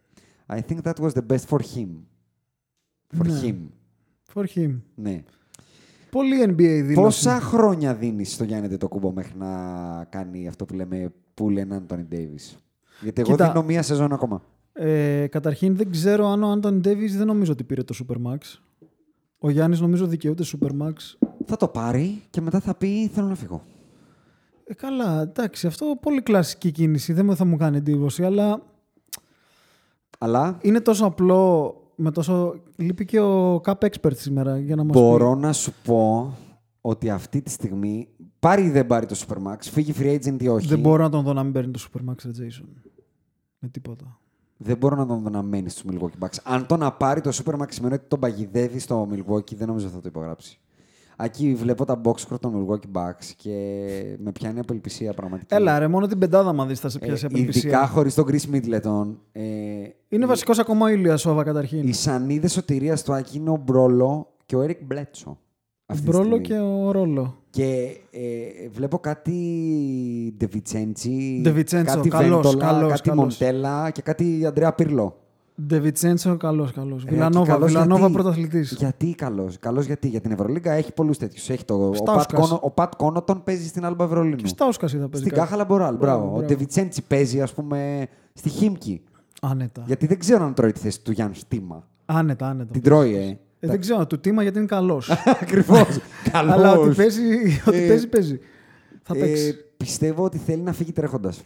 I 0.49 0.61
think 0.61 0.79
that 0.83 0.99
was 0.99 1.13
the 1.13 1.21
best 1.31 1.45
for 1.47 1.59
him. 1.75 1.89
For 3.17 3.25
Ναι. 3.27 3.39
him. 3.43 3.55
For 4.33 4.45
him. 4.55 4.81
Ναι. 4.95 5.23
Πολύ 6.11 6.43
NBA 6.43 6.55
δήλωση. 6.57 6.93
Πόσα 6.93 7.39
χρόνια 7.39 7.95
δίνει 7.95 8.23
στο 8.25 8.43
Γιάννη 8.43 8.77
το 8.77 8.87
κούμπο 8.87 9.11
μέχρι 9.11 9.37
να 9.37 9.49
κάνει 10.09 10.47
αυτό 10.47 10.65
που 10.65 10.73
λέμε 10.73 11.13
pull 11.41 11.55
έναν 11.57 11.85
Anthony 11.89 12.13
Davis. 12.13 12.55
Γιατί 13.01 13.21
εγώ 13.21 13.31
Κοίτα. 13.31 13.47
δίνω 13.47 13.63
μία 13.63 13.81
σεζόν 13.81 14.13
ακόμα. 14.13 14.43
Ε, 14.73 15.27
καταρχήν 15.27 15.75
δεν 15.75 15.91
ξέρω 15.91 16.27
αν 16.27 16.43
ο 16.43 16.51
Άντων 16.51 16.79
Ντέβις 16.79 17.17
δεν 17.17 17.27
νομίζω 17.27 17.51
ότι 17.51 17.63
πήρε 17.63 17.83
το 17.83 17.95
Supermax. 17.99 18.37
Ο 19.39 19.49
Γιάννης 19.49 19.79
νομίζω 19.79 20.07
δικαιούται 20.07 20.43
Supermax. 20.47 20.93
Θα 21.45 21.57
το 21.57 21.67
πάρει 21.67 22.21
και 22.29 22.41
μετά 22.41 22.59
θα 22.59 22.75
πει 22.75 23.07
θέλω 23.07 23.27
να 23.27 23.35
φύγω. 23.35 23.63
Ε, 24.63 24.73
καλά, 24.73 25.21
εντάξει, 25.21 25.67
αυτό 25.67 25.97
πολύ 26.01 26.21
κλασική 26.21 26.71
κίνηση. 26.71 27.13
Δεν 27.13 27.35
θα 27.35 27.45
μου 27.45 27.57
κάνει 27.57 27.77
εντύπωση, 27.77 28.23
αλλά 28.23 28.61
Αλλά 30.17 30.57
είναι 30.61 30.81
τόσο 30.81 31.05
απλό 31.05 31.75
με 31.95 32.11
τόσο... 32.11 32.55
Λείπει 32.75 33.05
και 33.05 33.19
ο 33.19 33.61
Cap 33.65 33.73
Expert 33.79 34.15
σήμερα 34.15 34.57
για 34.57 34.75
να 34.75 34.83
μας 34.83 35.01
μπορώ 35.01 35.35
να 35.35 35.53
σου 35.53 35.73
πω 35.83 36.37
ότι 36.81 37.09
αυτή 37.09 37.41
τη 37.41 37.49
στιγμή 37.49 38.07
πάρει 38.39 38.63
ή 38.63 38.69
δεν 38.69 38.87
πάρει 38.87 39.05
το 39.05 39.25
Supermax, 39.27 39.57
φύγει 39.59 39.93
free 39.99 40.19
agent 40.19 40.41
ή 40.41 40.47
όχι. 40.47 40.67
πει. 40.67 40.73
Δεν 40.73 40.79
μπορώ 40.79 41.03
να 41.03 41.09
τον 41.09 41.23
δω 41.23 41.33
να 41.33 41.43
μην 41.43 41.53
παίρνει 41.53 41.71
το 41.71 41.79
Supermax, 41.79 42.15
ρε 42.25 42.31
Jason. 42.31 42.67
Με 43.59 43.69
τίποτα. 43.69 44.20
Δεν 44.63 44.77
μπορώ 44.77 44.95
να 44.95 45.05
τον 45.05 45.21
δω 45.21 45.29
να 45.29 45.41
μένει 45.41 45.69
στο 45.69 45.81
Milwaukee 45.91 46.25
Bucks. 46.25 46.37
Αν 46.43 46.65
το 46.65 46.77
να 46.77 46.91
πάρει 46.91 47.21
το 47.21 47.29
Supermax 47.43 47.65
σημαίνει 47.69 47.93
ότι 47.93 48.05
τον 48.07 48.19
παγιδεύει 48.19 48.79
στο 48.79 49.07
Milwaukee, 49.11 49.55
δεν 49.55 49.67
νομίζω 49.67 49.87
θα 49.87 49.95
το 49.99 50.03
υπογράψει. 50.07 50.59
Εκεί 51.23 51.53
βλέπω 51.55 51.85
τα 51.85 52.01
box 52.03 52.13
score 52.15 52.39
των 52.39 52.53
Milwaukee 52.67 52.97
Bucks 52.99 53.25
και 53.35 53.51
με 54.19 54.31
πιάνει 54.31 54.59
απελπισία 54.59 55.13
πραγματικά. 55.13 55.55
Έλα 55.55 55.79
ρε, 55.79 55.87
μόνο 55.87 56.07
την 56.07 56.17
πεντάδα 56.19 56.53
μα 56.53 56.65
δεις 56.65 56.79
θα 56.79 56.89
σε 56.89 56.99
πιάσει 56.99 57.23
Ε, 57.25 57.27
απελπισία. 57.31 57.69
ειδικά 57.69 57.87
χωρίς 57.87 58.13
τον 58.15 58.25
Chris 58.27 58.55
Middleton. 58.55 59.15
Ε, 59.31 59.41
Είναι 60.09 60.23
οι- 60.23 60.25
βασικός 60.27 60.59
ακόμα 60.59 60.85
ο 60.85 60.89
Ηλιασόβα 60.89 61.43
καταρχήν. 61.43 61.87
Οι 61.87 61.93
σανίδες 61.93 62.51
σωτηρίας 62.51 63.03
του 63.03 63.13
Άκη 63.13 63.37
είναι 63.37 63.49
ο 63.49 63.61
Μπρόλο 63.65 64.33
και 64.45 64.55
ο 64.55 64.61
Eric 64.63 64.77
Μπλέτσο. 64.83 65.37
Αυτή 65.91 66.03
τη 66.05 66.09
Μπρόλο 66.11 66.23
στιγμή. 66.35 66.41
και 66.47 66.53
ο 66.57 66.91
Ρόλο. 66.91 67.35
Και 67.49 67.97
ε, 68.11 68.69
βλέπω 68.71 68.99
κάτι 68.99 69.33
Ντεβιτσέντσι, 70.37 71.39
Ντεβιτσέντσο, 71.43 71.95
κάτι 71.95 72.09
καλός, 72.09 72.45
Βέντολα, 72.47 72.65
καλός, 72.65 72.89
κάτι 72.91 73.09
καλός. 73.09 73.37
Μοντέλα 73.39 73.89
και 73.89 74.01
κάτι 74.01 74.45
Αντρέα 74.45 74.73
Πύρλο. 74.73 75.15
Ντεβιτσέντσο, 75.67 76.37
καλός, 76.37 76.71
καλός. 76.71 77.03
Ε, 77.03 77.05
και 77.05 77.11
Βιλανόβα, 77.13 77.45
καλός 77.51 77.67
Βιλανόβα 77.71 77.99
γιατί- 77.99 78.13
πρωταθλητής. 78.13 78.75
Γιατί 78.79 79.15
καλός. 79.15 79.59
Καλός 79.59 79.85
γιατί. 79.85 80.07
Για 80.07 80.21
την 80.21 80.31
Ευρωλίγκα 80.31 80.71
έχει 80.71 80.93
πολλούς 80.93 81.17
τέτοιους. 81.17 81.49
Έχει 81.49 81.65
το, 81.65 81.73
ο, 81.73 81.89
Πατ 81.89 81.95
Στάουσκας. 81.95 82.39
Κόνο, 82.49 82.59
ο 82.63 82.69
Πατ 82.71 82.93
Κόνοτον 82.97 83.43
παίζει 83.43 83.67
στην 83.67 83.85
Άλμπα 83.85 84.03
Ευρωλίνου. 84.03 84.35
Και 84.35 84.47
στα 84.47 84.65
Όσκας 84.67 84.93
είδα 84.93 85.09
παίζει 85.09 85.25
Στην 85.25 85.29
κάτι. 85.37 85.39
Κάχαλα 85.49 85.65
Μποράλ. 85.65 85.95
Μπράβο, 85.97 86.17
Μπράβο. 86.17 86.27
Ο 86.27 86.29
μπράβο. 86.37 86.47
Ντεβιτσέντσι 86.47 87.01
παίζει, 87.07 87.41
ας 87.41 87.53
πούμε, 87.53 88.07
στη 88.33 88.49
Χίμκι. 88.49 89.01
Άνετα. 89.41 89.83
Γιατί 89.85 90.07
δεν 90.07 90.19
ξέρω 90.19 90.43
αν 90.45 90.53
τρώει 90.53 90.71
τη 90.71 90.79
θέση 90.79 91.01
του 91.01 91.11
Γιάννη 91.11 91.35
Στίμα. 91.35 91.87
Άνετα, 92.05 92.47
άνετα. 92.47 92.71
Την 92.71 92.81
τρώει, 92.81 93.15
ε. 93.15 93.37
Ε, 93.63 93.67
δεν 93.67 93.79
ξέρω, 93.79 94.07
του 94.07 94.19
τίμα 94.19 94.41
γιατί 94.41 94.57
είναι 94.57 94.67
καλός. 94.67 95.09
Ακριβώς. 95.41 95.99
Καλό. 96.31 96.51
Αλλά 96.53 96.71
ότι 96.77 96.95
παίζει, 96.95 97.21
ότι 97.65 97.77
Ε, 97.77 97.87
παίζει, 97.87 98.07
παίζει. 98.07 98.39
Θα 99.03 99.17
Ε, 99.17 99.19
παίξει. 99.19 99.55
πιστεύω 99.77 100.23
ότι 100.23 100.37
θέλει 100.37 100.61
να 100.61 100.73
φύγει 100.73 100.91
τρέχοντας. 100.91 101.41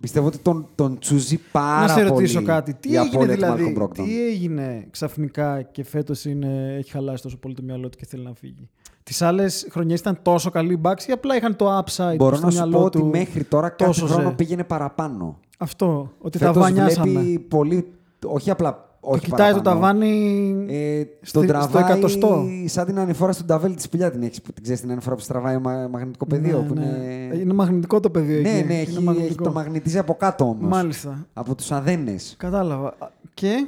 Πιστεύω 0.00 0.26
ότι 0.26 0.38
τον, 0.38 0.68
τον 0.74 0.98
τσούζει 0.98 1.40
πάρα 1.52 1.86
Να 1.86 1.94
πολύ. 1.94 2.06
σε 2.06 2.08
ρωτήσω 2.14 2.42
κάτι. 2.42 2.74
Τι 2.74 2.88
η 2.90 2.94
έγινε 2.96 3.14
απώλεια 3.14 3.34
του 3.34 3.40
δηλαδή, 3.40 3.74
Malcolm 3.78 3.82
Brogdon; 3.82 3.92
τι 4.04 4.26
έγινε 4.26 4.86
ξαφνικά 4.90 5.62
και 5.62 5.84
φέτος 5.84 6.26
έχει 6.26 6.90
χαλάσει 6.90 7.22
τόσο 7.22 7.36
πολύ 7.38 7.54
το 7.54 7.62
μυαλό 7.62 7.88
του 7.88 7.98
και 7.98 8.06
θέλει 8.06 8.22
να 8.24 8.34
φύγει; 8.34 8.68
Τις 9.02 9.22
άλλες 9.22 9.66
χρονιές 9.70 10.00
ήταν 10.00 10.18
τόσο 10.22 10.50
καλή 10.50 10.72
η 10.72 10.80
Bucks 10.82 11.02
ή 11.08 11.12
απλά 11.12 11.36
είχαν 11.36 11.56
το 11.56 11.78
upside 11.78 12.14
Μπορώ 12.16 12.36
στο 12.36 12.44
να 12.44 12.50
σου 12.50 12.56
μυαλό 12.56 12.78
πω 12.78 12.84
ότι 12.84 12.98
του. 12.98 13.06
μέχρι 13.06 13.44
τώρα 13.44 13.68
κάθε 13.68 13.84
τόσο 13.84 14.06
χρόνο 14.06 14.28
ζε. 14.28 14.34
πήγαινε 14.34 14.64
παραπάνω. 14.64 15.38
Αυτό, 15.58 16.12
ότι 16.18 16.38
Φέτος 16.38 16.54
τα 16.54 16.60
βανιάσαμε. 16.60 17.10
βλέπει 17.10 17.38
πολύ. 17.38 17.92
Όχι 18.26 18.50
απλά. 18.50 18.87
Το 19.08 19.14
Όχι 19.14 19.24
κοιτάει 19.24 19.52
το 19.52 19.60
παραπάνω. 19.62 19.80
ταβάνι 19.80 20.66
Ε, 20.68 21.02
στο- 21.20 21.40
τον 21.40 21.48
στο 21.48 21.52
τραβάει 21.70 21.82
εκατοστό. 21.92 22.44
σαν 22.64 22.86
την 22.86 22.98
ανηφόρα 22.98 23.32
στον 23.32 23.46
ταβέλ 23.46 23.74
της 23.74 23.84
σπηλιά 23.84 24.10
την 24.10 24.22
έχεις, 24.22 24.42
που 24.42 24.52
την 24.52 24.62
ξέρεις 24.62 24.80
την 24.80 24.90
ανηφόρα 24.90 25.14
που 25.16 25.22
στραβάει 25.22 25.58
μα, 25.58 25.88
μαγνητικό 25.88 26.26
πεδίο. 26.26 26.60
Ναι, 26.60 26.66
που 26.68 26.74
ναι. 26.74 26.84
είναι... 26.84 27.36
είναι 27.36 27.52
μαγνητικό 27.52 28.00
το 28.00 28.10
πεδίο 28.10 28.40
ναι, 28.40 28.48
εκεί. 28.48 28.56
ναι, 28.66 28.72
Είναι 28.74 28.80
έχει, 28.80 28.90
έχει, 28.90 29.02
μαγνητικό. 29.02 29.44
το 29.44 29.52
μαγνητίζει 29.52 29.98
από 29.98 30.14
κάτω 30.14 30.44
όμως. 30.44 30.68
Μάλιστα. 30.70 31.26
Από 31.32 31.54
τους 31.54 31.70
αδένες. 31.72 32.34
Κατάλαβα. 32.38 32.94
Και; 33.34 33.66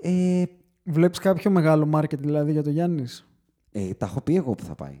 Ε, 0.00 0.42
βλέπεις 0.84 1.18
κάποιο 1.18 1.50
μεγάλο 1.50 1.88
market 1.94 2.18
δηλαδή 2.18 2.52
για 2.52 2.62
το 2.62 2.70
Γιάννης; 2.70 3.26
ε, 3.72 3.94
τα 3.94 4.06
έχω 4.06 4.20
πει 4.20 4.36
εγώ 4.36 4.52
που 4.54 4.64
θα 4.64 4.74
πάει. 4.74 5.00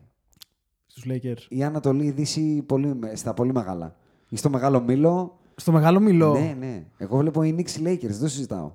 στους 0.86 1.04
Lakers. 1.08 1.46
Η 1.48 1.62
Ανατολή, 1.64 2.04
η 2.04 2.10
Δύση, 2.10 2.62
πολύ, 2.66 2.98
στα 3.14 3.34
πολύ 3.34 3.52
μεγάλα. 3.52 3.96
Ή 4.28 4.36
στο 4.36 4.50
μεγάλο 4.50 4.80
μήλο. 4.80 5.38
Στο 5.56 5.72
μεγάλο 5.72 6.00
μιλό. 6.00 6.32
Ναι, 6.32 6.56
ναι. 6.58 6.84
Εγώ 6.96 7.16
βλέπω 7.16 7.42
οι 7.42 7.54
Knicks 7.58 7.70
οι 7.70 7.82
Lakers, 7.84 8.08
δεν 8.10 8.20
το 8.20 8.28
συζητάω. 8.28 8.70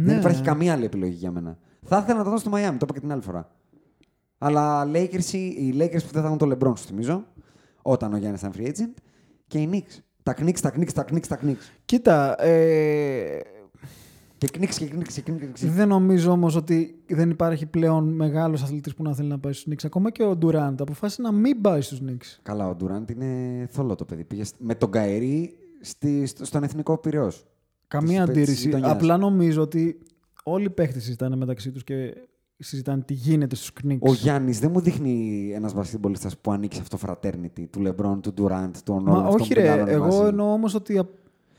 Ναι. 0.00 0.06
Δεν 0.06 0.18
υπάρχει 0.18 0.42
καμία 0.42 0.72
άλλη 0.72 0.84
επιλογή 0.84 1.14
για 1.14 1.30
μένα. 1.30 1.58
Θα 1.84 1.98
ήθελα 1.98 2.18
να 2.18 2.24
το 2.24 2.30
δω 2.30 2.36
στο 2.38 2.50
Miami, 2.54 2.56
το 2.78 2.78
είπα 2.82 2.92
και 2.92 3.00
την 3.00 3.12
άλλη 3.12 3.22
φορά. 3.22 3.50
Αλλά 4.38 4.84
Lakers, 4.94 5.32
οι 5.32 5.38
οι 5.46 5.74
Lakers 5.78 6.02
που 6.06 6.12
δεν 6.12 6.22
θα 6.22 6.26
έχουν 6.26 6.38
το 6.38 6.46
LeBron, 6.52 6.78
σου 6.78 6.84
θυμίζω, 6.86 7.24
όταν 7.82 8.12
ο 8.12 8.16
Γιάννης 8.16 8.40
ήταν 8.40 8.52
free 8.56 8.66
agent, 8.68 8.94
και 9.46 9.58
οι 9.58 9.68
Knicks. 9.72 9.98
Τα 10.22 10.34
Knicks, 10.40 10.58
τα 10.60 10.72
Knicks, 10.76 10.92
τα 10.92 11.04
Knicks, 11.12 11.26
τα 11.28 11.38
Knicks. 11.44 11.56
Κοίτα, 11.84 12.42
ε, 12.44 13.40
Και 14.38 14.48
Knicks 14.52 14.74
και 14.78 14.90
Knicks 14.98 15.12
και 15.12 15.22
Knicks. 15.26 15.50
δεν 15.60 15.88
νομίζω 15.88 16.30
όμως 16.30 16.56
ότι 16.56 17.02
δεν 17.08 17.30
υπάρχει 17.30 17.66
πλέον 17.66 18.08
μεγάλος 18.14 18.62
αθλητής 18.62 18.94
που 18.94 19.02
να 19.02 19.14
θέλει 19.14 19.28
να 19.28 19.38
πάει 19.38 19.52
στους 19.52 19.72
Knicks. 19.72 19.84
Ακόμα 19.84 20.10
και 20.10 20.22
ο 20.22 20.38
Durant 20.42 20.74
αποφάσισε 20.78 21.22
να 21.22 21.32
μην 21.32 21.60
πάει 21.60 21.80
στους 21.80 22.00
Knicks. 22.06 22.38
Καλά, 22.42 22.68
ο 22.68 22.76
Durant 22.80 23.10
είναι 23.10 23.66
θολό 23.70 23.94
το 23.94 24.04
παιδί. 24.04 24.24
Πήγε 24.24 24.42
με 24.58 24.74
τον 24.74 24.90
Καερή 24.90 25.56
στη, 25.80 26.26
στο- 26.26 26.44
στον 26.44 26.62
εθνικό 26.62 26.98
πυραιός. 26.98 27.46
Καμία 27.88 28.24
Της- 28.24 28.32
της 28.34 28.42
αντίρρηση. 28.42 28.64
γειτονιάς. 28.66 28.90
Απλά 28.90 29.16
νομίζω 29.16 29.62
ότι 29.62 29.98
όλοι 30.44 30.64
οι 30.64 30.70
παίχτες 30.70 31.02
συζητάνε 31.02 31.36
μεταξύ 31.36 31.70
τους 31.72 31.84
και 31.84 32.14
συζητάνε 32.58 33.02
τι 33.02 33.14
γίνεται 33.14 33.54
στους 33.56 33.70
Knicks. 33.84 33.98
Ο 34.00 34.12
Γιάννης 34.12 34.58
δεν 34.60 34.70
μου 34.70 34.80
δείχνει 34.80 35.50
ένας 35.54 35.74
βασιλμπολίστα 35.74 36.30
που 36.40 36.52
ανήκει 36.52 36.74
σε 36.76 36.82
αυτό 36.82 36.96
το 36.96 37.02
fraternity 37.22 37.64
του 37.70 37.80
Λεμπρόν, 37.80 38.20
του 38.20 38.34
Durant, 38.38 38.70
του 38.84 38.94
όλων 38.94 39.02
Μα 39.04 39.18
αυτών 39.18 39.40
όχι 39.40 39.48
που 39.54 39.60
ρε, 39.60 39.68
μεγάλωνε 39.68 39.90
εγώ 39.92 40.04
μαζί. 40.06 40.26
εννοώ 40.28 40.52
όμως 40.52 40.74
ότι. 40.74 40.98
α- 40.98 41.06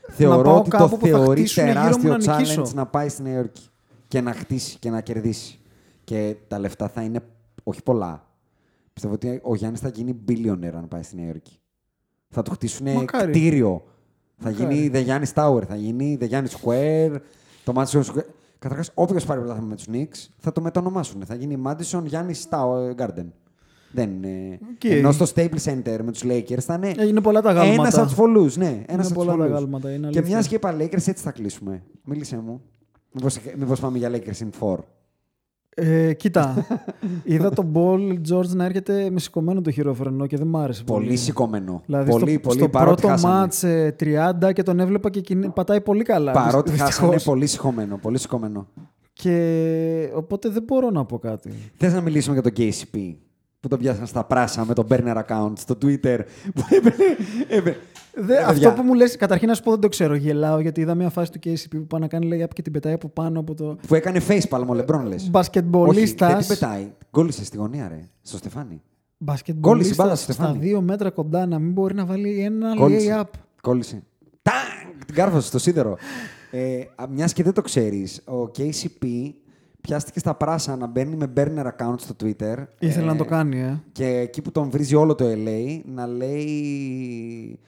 να 0.08 0.14
Θεωρώ 0.14 0.42
πάω 0.42 0.58
ότι 0.58 0.70
το 0.70 0.76
κάπου 0.76 0.98
που 0.98 1.06
θα 1.06 1.18
θεωρεί 1.18 1.40
χτίσουν 1.40 1.64
γύρω 1.66 1.74
μου 1.78 1.80
τεράστιο 1.82 2.16
να 2.16 2.36
νικήσω. 2.38 2.62
challenge 2.62 2.74
να 2.74 2.86
πάει 2.86 3.08
στη 3.08 3.22
Νέα 3.22 3.34
Υόρκη 3.34 3.62
και 4.08 4.20
να 4.20 4.32
χτίσει 4.32 4.78
και 4.78 4.90
να 4.90 5.00
κερδίσει. 5.00 5.58
Και 6.04 6.36
τα 6.48 6.58
λεφτά 6.58 6.88
θα 6.88 7.02
είναι 7.02 7.20
όχι 7.62 7.82
πολλά. 7.82 8.26
Πιστεύω 8.92 9.14
ότι 9.14 9.40
ο 9.42 9.54
Γιάννης 9.54 9.80
θα 9.80 9.88
γίνει 9.88 10.16
billionaire 10.28 10.72
αν 10.74 10.88
πάει 10.88 11.02
στη 11.02 11.16
Νέα 11.16 11.26
Υόρκη. 11.26 11.58
Θα 12.28 12.42
του 12.42 12.50
χτίσουν 12.50 12.92
Μακάρι. 12.92 13.30
κτίριο. 13.30 13.82
Θα 14.42 14.50
Μακάρι. 14.50 14.74
γίνει 14.74 14.90
The 14.94 15.06
Giannis 15.06 15.32
Tower, 15.42 15.62
θα 15.68 15.76
γίνει 15.76 16.18
The 16.20 16.28
Giannis 16.28 16.48
Square, 16.62 17.16
το 17.64 17.72
Madison 17.76 18.00
Square. 18.02 18.24
Καταρχάς, 18.58 18.90
όποιος 18.94 19.24
πάρει 19.24 19.40
πρωτάθλημα 19.40 19.68
με 19.68 19.76
τους 19.76 19.84
Knicks 19.92 20.28
θα 20.38 20.52
το 20.52 20.60
μετονομάσουν. 20.60 21.22
Θα 21.26 21.34
γίνει 21.34 21.62
Madison 21.66 22.02
Giannis 22.10 22.48
Tower 22.50 22.94
Garden. 23.04 23.26
Δεν 23.92 24.10
είναι. 24.10 24.58
Οκ. 24.74 24.84
Ενώ 24.84 25.12
στο 25.12 25.26
Staples 25.34 25.62
Center 25.64 25.98
με 26.04 26.12
τους 26.12 26.22
Lakers 26.24 26.58
θα 26.60 26.74
είναι. 26.74 26.92
Ε, 26.96 27.06
Είναι 27.06 27.20
πολλά 27.20 27.40
τα 27.42 27.52
αγάλματα. 27.52 27.80
Ένας 27.82 27.94
από 27.96 28.06
τους 28.06 28.14
πολλούς, 28.14 28.50
ναι. 28.56 28.82
Ένας 28.86 29.06
από 29.06 29.14
πολλά 29.14 29.32
τους 29.32 29.40
τα 29.40 29.46
πολλούς. 29.48 29.58
αγάλματα, 29.58 29.90
είναι 29.90 30.08
Και 30.10 30.18
αλήθεια. 30.18 30.36
μια 30.36 30.46
και 30.48 30.54
είπα 30.54 30.76
Lakers, 30.78 30.92
έτσι 31.08 31.14
θα 31.14 31.30
κλείσουμε. 31.30 31.82
Μίλησε 32.04 32.36
μου. 32.36 32.60
Μήπω 33.56 33.74
πάμε 33.80 33.98
για 33.98 34.10
Lakers 34.12 34.42
in 34.44 34.48
4. 34.60 34.74
Ε, 35.74 36.12
κοίτα, 36.12 36.66
είδα 37.24 37.50
τον 37.50 37.72
Ball 37.74 38.14
George 38.32 38.46
να 38.48 38.64
έρχεται 38.64 39.10
με 39.10 39.18
σηκωμένο 39.20 39.60
το 39.60 39.70
χειρόφρενο 39.70 40.26
και 40.26 40.36
δεν 40.36 40.46
μ' 40.46 40.56
άρεσε 40.56 40.84
πολύ. 40.84 41.04
Πολύ 41.04 41.16
σηκωμένο. 41.16 41.82
Δηλαδή 41.86 42.10
πολύ, 42.10 42.30
στο, 42.30 42.40
πολύ. 42.40 42.58
στο 42.58 42.68
παρότι 42.68 43.00
πρώτο 43.00 43.14
χάσανε. 43.14 43.34
μάτς 43.34 43.62
ε, 43.62 43.96
30 44.00 44.52
και 44.52 44.62
τον 44.62 44.80
έβλεπα 44.80 45.10
και 45.10 45.20
κινη- 45.20 45.48
πατάει 45.50 45.80
πολύ 45.80 46.02
καλά. 46.02 46.32
Παρότι 46.32 46.70
δυστυχώς. 46.70 46.94
χάσανε, 46.94 47.20
πολύ 47.24 47.46
σηκωμένο. 47.46 47.96
Πολύ 47.96 48.18
σηκωμένο. 48.18 48.66
Και 49.12 50.10
οπότε 50.14 50.48
δεν 50.48 50.62
μπορώ 50.62 50.90
να 50.90 51.04
πω 51.04 51.18
κάτι. 51.18 51.50
Θες 51.76 51.92
να 51.92 52.00
μιλήσουμε 52.00 52.40
για 52.40 52.50
τον 52.50 52.52
KCP 52.56 53.14
που 53.60 53.68
τον 53.68 53.78
πιάσαν 53.78 54.06
στα 54.06 54.24
πράσα 54.24 54.64
με 54.64 54.74
τον 54.74 54.86
burner 54.90 55.22
account 55.26 55.52
στο 55.56 55.78
Twitter. 55.82 56.18
Που 58.14 58.20
έπαιρνε. 58.20 58.34
έπαιρνε. 58.34 58.34
Δε, 58.34 58.34
Ε, 58.34 58.38
αυτό 58.38 58.52
παιδιά, 58.52 58.72
που 58.72 58.82
μου 58.82 58.94
λες, 58.94 59.16
καταρχήν 59.16 59.48
να 59.48 59.54
σου 59.54 59.62
πω 59.62 59.70
δεν 59.70 59.80
το 59.80 59.88
ξέρω. 59.88 60.14
Γελάω 60.14 60.60
γιατί 60.60 60.80
είδα 60.80 60.94
μια 60.94 61.10
φάση 61.10 61.32
του 61.32 61.38
KCP 61.44 61.68
που 61.70 61.86
πάει 61.86 62.00
να 62.00 62.08
κάνει 62.08 62.26
λέει 62.26 62.46
και 62.52 62.62
την 62.62 62.72
πετάει 62.72 62.92
από 62.92 63.08
πάνω 63.08 63.40
από 63.40 63.54
το 63.54 63.76
Που 63.86 63.94
έκανε 63.94 64.20
facepalm 64.28 64.64
ο 64.66 64.74
Λεμπρόν, 64.74 65.02
λες. 65.02 65.12
Όχι, 65.12 65.20
δεν 65.22 65.30
μπασκετμπολίστας. 65.30 66.46
την 66.46 66.58
πετάει. 66.58 66.92
Γκόλισε 67.10 67.44
στη 67.44 67.56
γωνία, 67.56 67.88
ρε. 67.88 68.00
Στο 68.22 68.36
Στεφάνι. 68.36 68.64
Κόλλησε 68.70 69.42
η 69.50 69.54
μπάλα 69.96 70.12
Μπασκετμπολίστας 70.12 70.20
στο 70.22 70.32
στα 70.32 70.42
Στεφάνι. 70.42 70.58
δύο 70.58 70.80
μέτρα 70.80 71.10
κοντά 71.10 71.46
να 71.46 71.58
μην 71.58 71.72
μπορεί 71.72 71.94
να 71.94 72.04
βάλει 72.04 72.40
ένα 72.40 72.74
Κόλλησε. 72.76 73.16
lay-up. 73.20 73.28
Κόλλησε. 73.60 74.02
Τάγκ! 74.42 75.04
Την 75.06 75.14
κάρφωσε 75.14 75.46
στο 75.46 75.58
σίδερο. 75.58 75.96
Ε, 76.50 76.80
Μιας 77.10 77.32
και 77.32 77.42
δεν 77.42 77.52
το 77.52 77.62
ξέρεις, 77.62 78.22
ο 78.26 78.42
KCP 78.58 79.06
πιάστηκε 79.80 80.18
στα 80.18 80.34
πράσα 80.34 80.76
να 80.76 80.86
μπαίνει 80.86 81.16
με 81.16 81.32
burner 81.36 81.64
account 81.66 81.94
στο 81.96 82.14
Twitter. 82.22 82.64
Ήθελε 82.78 83.04
Ε, 83.04 83.08
να 83.08 83.16
το 83.16 83.24
κάνει, 83.24 83.60
ε. 83.60 83.80
Και 83.92 84.06
εκεί 84.06 84.42
που 84.42 84.50
τον 84.52 84.70
βρίζει 84.70 84.94
όλο 84.94 85.14
το 85.14 85.24
LA 85.28 85.80
να 85.84 86.06
λέει 86.06 87.58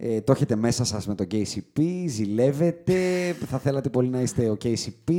ε, 0.00 0.20
το 0.20 0.32
έχετε 0.32 0.56
μέσα 0.56 0.84
σας 0.84 1.06
με 1.06 1.14
τον 1.14 1.26
KCP, 1.30 2.04
ζηλεύετε, 2.06 2.94
θα 3.46 3.58
θέλατε 3.58 3.88
πολύ 3.88 4.08
να 4.08 4.20
είστε 4.20 4.48
ο 4.50 4.56
KCP 4.62 5.12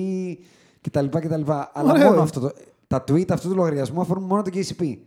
κτλ. 0.82 1.06
κτλ. 1.06 1.52
Αλλά 1.74 1.92
Ωραίο. 1.92 2.10
μόνο 2.10 2.22
αυτό 2.22 2.40
το, 2.40 2.52
τα 2.88 3.04
tweet 3.08 3.32
αυτού 3.32 3.50
του 3.50 3.56
λογαριασμού 3.56 4.02
αφορούν 4.02 4.24
μόνο 4.24 4.42
τον 4.42 4.54
KCP. 4.54 4.98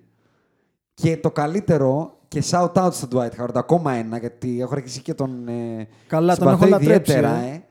Και 0.94 1.16
το 1.16 1.30
καλύτερο, 1.30 2.18
και 2.28 2.42
shout 2.50 2.72
out 2.72 2.88
στον 2.92 3.08
Dwight 3.12 3.40
Howard, 3.40 3.54
ακόμα 3.54 3.92
ένα, 3.92 4.18
γιατί 4.18 4.60
έχω 4.60 4.74
αρχίσει 4.74 5.02
και 5.02 5.14
τον 5.14 5.48
ε, 5.48 5.88
Καλά, 6.06 6.36
τον 6.36 6.44
συμπαθώ 6.44 6.64
έχω 6.64 6.74
λατρέψει, 6.74 7.12
ιδιαίτερα, 7.12 7.36
ε. 7.36 7.64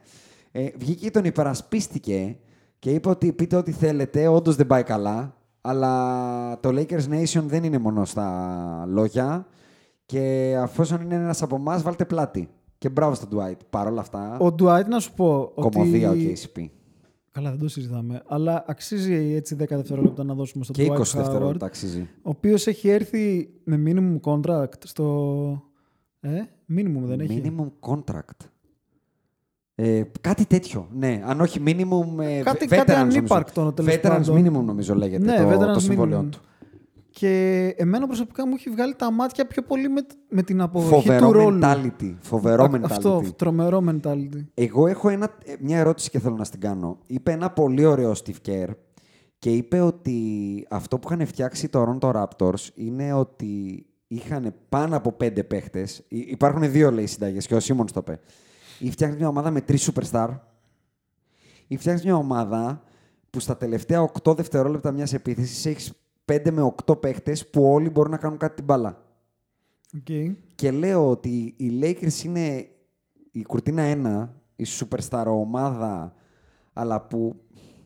ε. 0.52 0.64
Ε, 0.64 0.72
βγήκε 0.76 1.04
και 1.04 1.10
τον 1.10 1.24
υπερασπίστηκε 1.24 2.36
και 2.78 2.90
είπε 2.90 3.08
ότι 3.08 3.32
πείτε 3.32 3.56
ό,τι 3.56 3.72
θέλετε, 3.72 4.26
όντως 4.28 4.56
δεν 4.56 4.66
πάει 4.66 4.82
καλά. 4.82 5.36
Αλλά 5.60 6.60
το 6.60 6.68
Lakers 6.68 7.08
Nation 7.08 7.42
δεν 7.42 7.64
είναι 7.64 7.78
μόνο 7.78 8.04
στα 8.04 8.84
λόγια. 8.88 9.46
Και 10.06 10.54
αφόσον 10.60 11.00
είναι 11.00 11.14
ένας 11.14 11.42
από 11.42 11.56
εμάς, 11.56 11.82
βάλτε 11.82 12.04
πλάτη. 12.04 12.48
Και 12.78 12.88
μπράβο 12.88 13.14
στον 13.14 13.28
Dwight. 13.32 13.56
Παρ' 13.70 13.86
όλα 13.86 14.00
αυτά, 14.00 14.36
Ο 14.38 14.46
Dwight 14.46 14.84
να 14.88 14.98
σου 15.00 15.12
πω 15.14 15.52
κομμωδία 15.54 16.08
ο 16.08 16.12
ότι... 16.12 16.36
KCP. 16.54 16.66
Καλά, 17.30 17.50
δεν 17.50 17.58
το 17.58 17.68
συζητάμε. 17.68 18.22
Αλλά 18.26 18.64
αξίζει 18.66 19.32
έτσι 19.34 19.56
10 19.60 19.64
δευτερόλεπτα 19.68 20.24
να 20.24 20.34
δώσουμε 20.34 20.64
στον 20.64 20.76
Και 20.76 20.86
20 20.90 20.92
Dwight 20.92 20.96
Howard, 20.98 21.12
δευτερόλεπτα 21.16 21.66
αξίζει. 21.66 22.00
ο 22.00 22.30
οποίος 22.30 22.66
έχει 22.66 22.88
έρθει 22.88 23.50
με 23.64 23.82
minimum 23.86 24.20
contract 24.32 24.84
στο... 24.84 25.62
Ε, 26.20 26.30
minimum 26.76 27.00
δεν 27.02 27.20
έχει; 27.20 27.42
Minimum 27.44 27.90
contract. 27.90 28.46
Ε, 29.74 30.02
κάτι 30.20 30.46
τέτοιο, 30.46 30.88
ναι. 30.92 31.22
Αν 31.24 31.40
όχι 31.40 31.60
minimum. 31.66 32.22
ε, 32.22 32.42
Κάτι- 32.42 32.66
veterans 32.66 32.76
κάτι 32.76 32.92
νομίζω. 32.92 33.18
ανύπαρκτο, 33.18 33.72
τέλος 33.72 33.94
Veterans 33.94 34.00
πάντων. 34.02 34.36
minimum 34.46 34.64
νομίζω 34.64 34.94
λέγεται 34.94 35.24
Ναι, 35.24 35.36
το, 35.36 35.50
veterans 35.50 35.72
το 35.72 35.80
συμβόλαιό 35.80 36.20
minimum. 36.20 36.30
του. 36.30 36.40
Και 37.14 37.66
εμένα 37.76 38.06
προσωπικά 38.06 38.46
μου 38.46 38.54
έχει 38.56 38.70
βγάλει 38.70 38.94
τα 38.94 39.10
μάτια 39.12 39.46
πιο 39.46 39.62
πολύ 39.62 39.88
με, 39.88 40.06
με 40.28 40.42
την 40.42 40.60
αποδοχή 40.60 40.94
Φοβερό 40.94 41.26
του 41.26 41.32
ρόλου. 41.32 41.60
mentality. 41.62 42.14
Φοβερό 42.20 42.64
Α- 42.64 42.70
mentality. 42.72 42.80
Αυτό, 42.82 43.22
τρομερό 43.36 43.84
mentality. 43.88 44.44
Εγώ 44.54 44.86
έχω 44.86 45.08
ένα, 45.08 45.28
ε, 45.44 45.54
μια 45.60 45.78
ερώτηση 45.78 46.10
και 46.10 46.18
θέλω 46.18 46.36
να 46.36 46.44
στην 46.44 46.60
κάνω. 46.60 46.98
Είπε 47.06 47.32
ένα 47.32 47.50
πολύ 47.50 47.84
ωραίο 47.84 48.12
Steve 48.24 48.48
Kerr 48.48 48.68
και 49.38 49.50
είπε 49.50 49.80
ότι 49.80 50.16
αυτό 50.70 50.98
που 50.98 51.12
είχαν 51.12 51.26
φτιάξει 51.26 51.68
το 51.68 51.98
Toronto 52.00 52.12
Raptors 52.14 52.68
είναι 52.74 53.12
ότι 53.12 53.86
είχαν 54.08 54.54
πάνω 54.68 54.96
από 54.96 55.12
πέντε 55.12 55.42
παίχτες. 55.44 56.04
Υ- 56.08 56.30
Υπάρχουν 56.30 56.70
δύο 56.70 56.90
λέει 56.90 57.06
συνταγές 57.06 57.46
και 57.46 57.54
ο 57.54 57.60
Σίμον 57.60 57.86
το 57.86 58.00
είπε. 58.06 58.20
Ή 58.78 58.90
φτιάχνεις 58.90 59.18
μια 59.18 59.28
ομάδα 59.28 59.50
με 59.50 59.60
τρεις 59.60 59.90
superstar 59.92 60.28
ή 61.66 61.76
φτιάχνεις 61.76 62.04
μια 62.04 62.16
ομάδα 62.16 62.82
που 63.30 63.40
στα 63.40 63.56
τελευταία 63.56 64.00
8 64.22 64.34
δευτερόλεπτα 64.36 64.92
μιας 64.92 65.12
επίθεσης 65.12 65.66
έχεις 65.66 65.92
5 66.24 66.50
με 66.50 66.74
8 66.86 67.00
παίχτες 67.00 67.48
που 67.48 67.64
όλοι 67.64 67.90
μπορούν 67.90 68.10
να 68.10 68.16
κάνουν 68.16 68.38
κάτι 68.38 68.54
την 68.54 68.64
μπάλα. 68.64 69.04
Okay. 69.96 70.34
Και 70.54 70.70
λέω 70.70 71.10
ότι 71.10 71.54
οι 71.56 71.80
Lakers 71.82 72.24
είναι 72.24 72.68
η 73.30 73.42
κουρτίνα 73.42 74.30
1, 74.56 74.56
η 74.56 74.66
superstar 74.78 75.24
ομάδα, 75.26 76.14
αλλά 76.72 77.06
που 77.06 77.36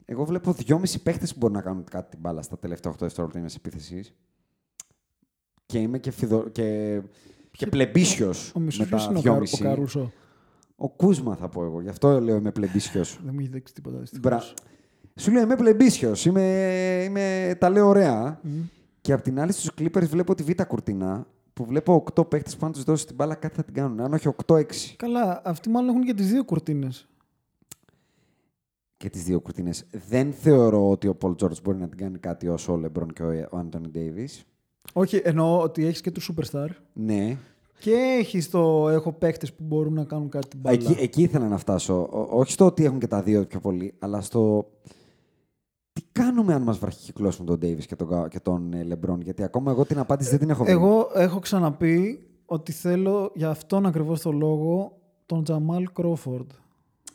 εγώ 0.04 0.24
βλέπω 0.24 0.52
δυόμισι 0.52 1.02
παίχτες 1.02 1.32
που 1.32 1.38
μπορούν 1.38 1.56
να 1.56 1.62
κάνουν 1.62 1.84
κάτι 1.84 2.10
την 2.10 2.18
μπάλα 2.20 2.42
στα 2.42 2.58
τελευταία 2.58 2.92
8 2.92 2.96
δευτερόλεπτα 2.98 3.40
μιας 3.40 3.54
επίθεσης. 3.54 4.14
Και 5.66 5.78
είμαι 5.78 5.98
και, 5.98 6.10
φιδο... 6.10 6.48
και... 6.48 7.00
και 7.50 7.66
πλεμπίσιος 7.66 8.52
Ο 8.54 8.58
με 8.58 8.64
μισός 8.64 8.88
τα 8.88 8.96
ποιος 8.96 9.06
είναι 9.06 9.18
ο, 9.18 9.22
Κα- 9.22 9.30
ο 9.30 9.32
δυόμιση. 9.32 9.62
Καρούσο. 9.62 10.12
Ο 10.76 10.88
Κούσμα 10.88 11.36
θα 11.36 11.48
πω 11.48 11.64
εγώ, 11.64 11.80
γι' 11.80 11.88
αυτό 11.88 12.20
λέω 12.20 12.36
είμαι 12.36 12.52
πλεμπίσιος. 12.52 13.20
Δεν 13.24 13.34
μου 13.34 13.40
έχει 13.40 13.48
δείξει 13.48 13.74
τίποτα. 13.74 13.98
δυστυχώς. 13.98 14.22
Μπρα... 14.22 14.42
Σου 15.18 15.32
λέω 15.32 15.42
είμαι 15.42 15.56
πλεμπίσιος, 15.56 16.24
είμαι... 16.24 16.42
είμαι... 17.06 17.56
τα 17.58 17.70
λέω 17.70 17.86
ωραία. 17.88 18.40
Και 19.00 19.12
απ' 19.12 19.22
την 19.22 19.40
άλλη 19.40 19.52
στους 19.52 19.70
Clippers 19.78 20.06
βλέπω 20.08 20.34
τη 20.34 20.42
β' 20.42 20.62
κουρτίνα 20.62 21.26
που 21.52 21.64
βλέπω 21.64 22.04
8 22.14 22.28
παίχτες 22.28 22.56
που 22.56 22.66
αν 22.66 22.72
τους 22.72 22.82
δώσεις 22.82 23.06
την 23.06 23.14
μπάλα 23.14 23.34
κάτι 23.34 23.54
θα 23.54 23.62
την 23.64 23.74
κάνουν. 23.74 24.00
Αν 24.00 24.12
όχι 24.12 24.28
8-6 24.46 24.62
Καλά, 24.96 25.40
αυτοί 25.44 25.68
μάλλον 25.68 25.88
έχουν 25.90 26.02
και 26.04 26.14
τις 26.14 26.30
δύο 26.30 26.44
κουρτίνες. 26.44 27.08
και 28.96 29.08
τις 29.10 29.22
δύο 29.24 29.40
κουρτίνες. 29.40 29.84
Δεν 30.08 30.32
θεωρώ 30.32 30.90
ότι 30.90 31.08
ο 31.08 31.16
Paul 31.22 31.30
George 31.36 31.62
μπορεί 31.62 31.78
να 31.78 31.88
την 31.88 31.98
κάνει 31.98 32.18
κάτι 32.18 32.48
όσο 32.48 32.72
ο 32.72 32.80
LeBron 32.84 33.06
και 33.14 33.22
ο 33.22 33.48
Anthony 33.50 33.96
Davis. 33.96 34.42
Όχι, 34.92 35.20
εννοώ 35.24 35.60
ότι 35.60 35.84
έχεις 35.86 36.00
και 36.00 36.10
τους 36.10 36.30
superstar. 36.34 36.66
Ναι. 36.92 37.36
Και 37.78 37.92
έχεις 38.18 38.50
το. 38.50 38.88
Έχω 38.88 39.12
παίχτες 39.12 39.52
που 39.52 39.64
μπορούν 39.64 39.92
να 39.92 40.04
κάνουν 40.04 40.28
κάτι 40.28 40.48
την 40.48 40.58
μπάλα. 40.58 40.76
Εκεί, 40.76 40.96
εκεί 41.02 41.22
ήθελα 41.22 41.48
να 41.48 41.56
φτάσω. 41.58 41.94
Ο- 42.10 42.28
όχι 42.38 42.52
στο 42.52 42.64
ότι 42.66 42.84
έχουν 42.84 42.98
και 42.98 43.06
τα 43.06 43.22
δύο 43.22 43.46
πιο 43.46 43.60
πολύ, 43.60 43.94
αλλά 43.98 44.20
στο 44.20 44.70
τι 45.96 46.02
κάνουμε 46.12 46.54
αν 46.54 46.62
μας 46.62 46.78
βραχικυκλώσουν 46.78 47.46
τον 47.46 47.56
Davis 47.62 47.84
και 47.86 47.96
τον, 47.96 48.08
Κα- 48.08 48.28
και 48.28 48.40
τον 48.40 48.72
ε, 48.72 48.86
LeBron; 48.90 49.18
Γιατί 49.22 49.42
ακόμα 49.42 49.70
εγώ 49.70 49.84
την 49.84 49.98
απάντηση 49.98 50.30
δεν 50.30 50.38
την 50.38 50.50
έχω 50.50 50.62
βρει. 50.64 50.72
Εγώ 50.72 51.10
έχω 51.14 51.38
ξαναπεί 51.38 52.26
ότι 52.46 52.72
θέλω 52.72 53.30
για 53.34 53.48
αυτόν 53.48 53.86
ακριβώς 53.86 54.20
το 54.20 54.32
λόγο 54.32 54.98
τον 55.26 55.44
Τζαμάλ 55.44 55.88
Κρόφορντ. 55.92 56.50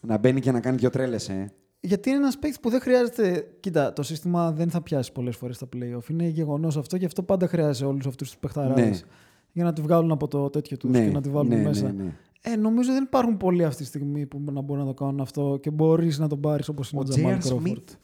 Να 0.01 0.17
μπαίνει 0.17 0.39
και 0.39 0.51
να 0.51 0.59
κάνει 0.59 0.77
δύο 0.77 0.89
τρέλες, 0.89 1.29
ε. 1.29 1.53
Γιατί 1.79 2.09
είναι 2.09 2.17
ένας 2.17 2.37
παίκτης 2.37 2.59
που 2.59 2.69
δεν 2.69 2.81
χρειάζεται. 2.81 3.47
Κοίτα, 3.59 3.93
το 3.93 4.03
σύστημα 4.03 4.51
δεν 4.51 4.69
θα 4.69 4.81
πιάσει 4.81 5.11
πολλές 5.11 5.35
φορές 5.35 5.57
τα 5.57 5.67
playoff. 5.75 6.09
Είναι 6.09 6.27
γεγονός 6.27 6.77
αυτό 6.77 6.97
και 6.97 7.05
αυτό 7.05 7.23
πάντα 7.23 7.47
χρειάζεται 7.47 7.89
όλους 7.89 8.05
αυτούς 8.07 8.29
τους 8.29 8.37
παιχταράδες. 8.39 9.01
Ναι. 9.01 9.07
Για 9.51 9.63
να 9.63 9.73
τη 9.73 9.81
βγάλουν 9.81 10.11
από 10.11 10.27
το 10.27 10.49
τέτοιο 10.49 10.77
τους 10.77 10.89
Ναι, 10.89 11.05
και 11.05 11.11
να 11.11 11.21
τη 11.21 11.29
βάλουν 11.29 11.49
ναι, 11.49 11.61
μέσα. 11.61 11.85
ναι, 11.91 12.03
ναι. 12.03 12.13
Ε, 12.41 12.55
νομίζω 12.55 12.91
δεν 12.93 13.03
υπάρχουν 13.03 13.37
πολλοί 13.37 13.63
αυτή 13.63 13.81
τη 13.81 13.87
στιγμή 13.87 14.25
που 14.25 14.41
να 14.51 14.61
μπορούν 14.61 14.83
να 14.85 14.93
το 14.93 15.03
κάνουν 15.03 15.21
αυτό 15.21 15.57
και 15.61 15.69
μπορείς 15.71 16.19
να 16.19 16.27
τον 16.27 16.39
πάρεις 16.39 16.67
όπως 16.67 16.91
είναι 16.91 17.01
Ο 17.01 17.03
ο, 17.07 17.09
Τζαμάλ 17.09 17.35
J.R. 17.35 17.39
Κρόφορντ. 17.39 17.67
Smith. 17.67 17.95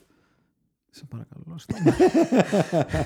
Σε 0.98 1.03
παρακαλώ. 1.10 1.57
σταμάτα. 1.57 1.95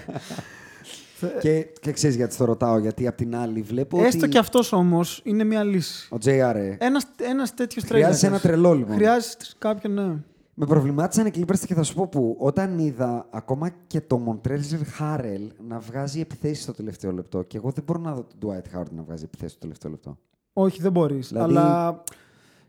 Και, 1.41 1.67
και 1.81 1.91
ξέρεις 1.91 2.15
γιατί 2.15 2.35
το 2.37 2.45
ρωτάω, 2.45 2.77
γιατί 2.77 3.07
απ' 3.07 3.15
την 3.15 3.35
άλλη 3.35 3.61
βλέπω. 3.61 4.03
Έστω 4.03 4.19
ότι 4.19 4.29
και 4.29 4.37
αυτός 4.37 4.71
όμως 4.73 5.21
είναι 5.23 5.43
μια 5.43 5.63
λύση. 5.63 6.07
Ο 6.13 6.17
JR. 6.25 6.53
ε, 6.55 6.75
Ένας 6.79 7.05
ένας 7.21 7.53
τέτοιος 7.53 7.83
Χρειάζεσαι 7.85 8.27
ένα 8.27 8.39
τρελό, 8.39 8.73
λοιπόν. 8.73 8.95
Χρειάζεται 8.95 9.45
κάποιον, 9.57 9.93
ναι. 9.93 10.15
Με 10.53 10.65
προβλημάτισαν 10.65 11.25
οι 11.25 11.31
Clippers 11.35 11.59
και 11.65 11.73
θα 11.73 11.83
σου 11.83 11.93
πω 11.93 12.07
που 12.07 12.35
όταν 12.39 12.79
είδα 12.79 13.27
ακόμα 13.31 13.69
και 13.87 14.01
το 14.01 14.21
Montreal 14.43 14.59
Harrell 14.99 15.47
να 15.67 15.79
βγάζει 15.79 16.19
επιθέσεις 16.19 16.63
στο 16.63 16.73
τελευταίο 16.73 17.11
λεπτό 17.11 17.41
και 17.43 17.57
εγώ 17.57 17.71
δεν 17.71 17.83
μπορώ 17.83 17.99
να 17.99 18.13
δω 18.13 18.25
τον 18.39 18.49
Dwight 18.49 18.77
Howard 18.77 18.91
να 18.95 19.03
βγάζει 19.03 19.23
επιθέσεις 19.23 19.51
στο 19.51 19.59
τελευταίο 19.59 19.91
λεπτό. 19.91 20.17
Όχι, 20.53 20.81
δεν 20.81 20.91
μπορείς. 20.91 21.27
Δηλαδή, 21.27 21.51
αλλά 21.57 22.03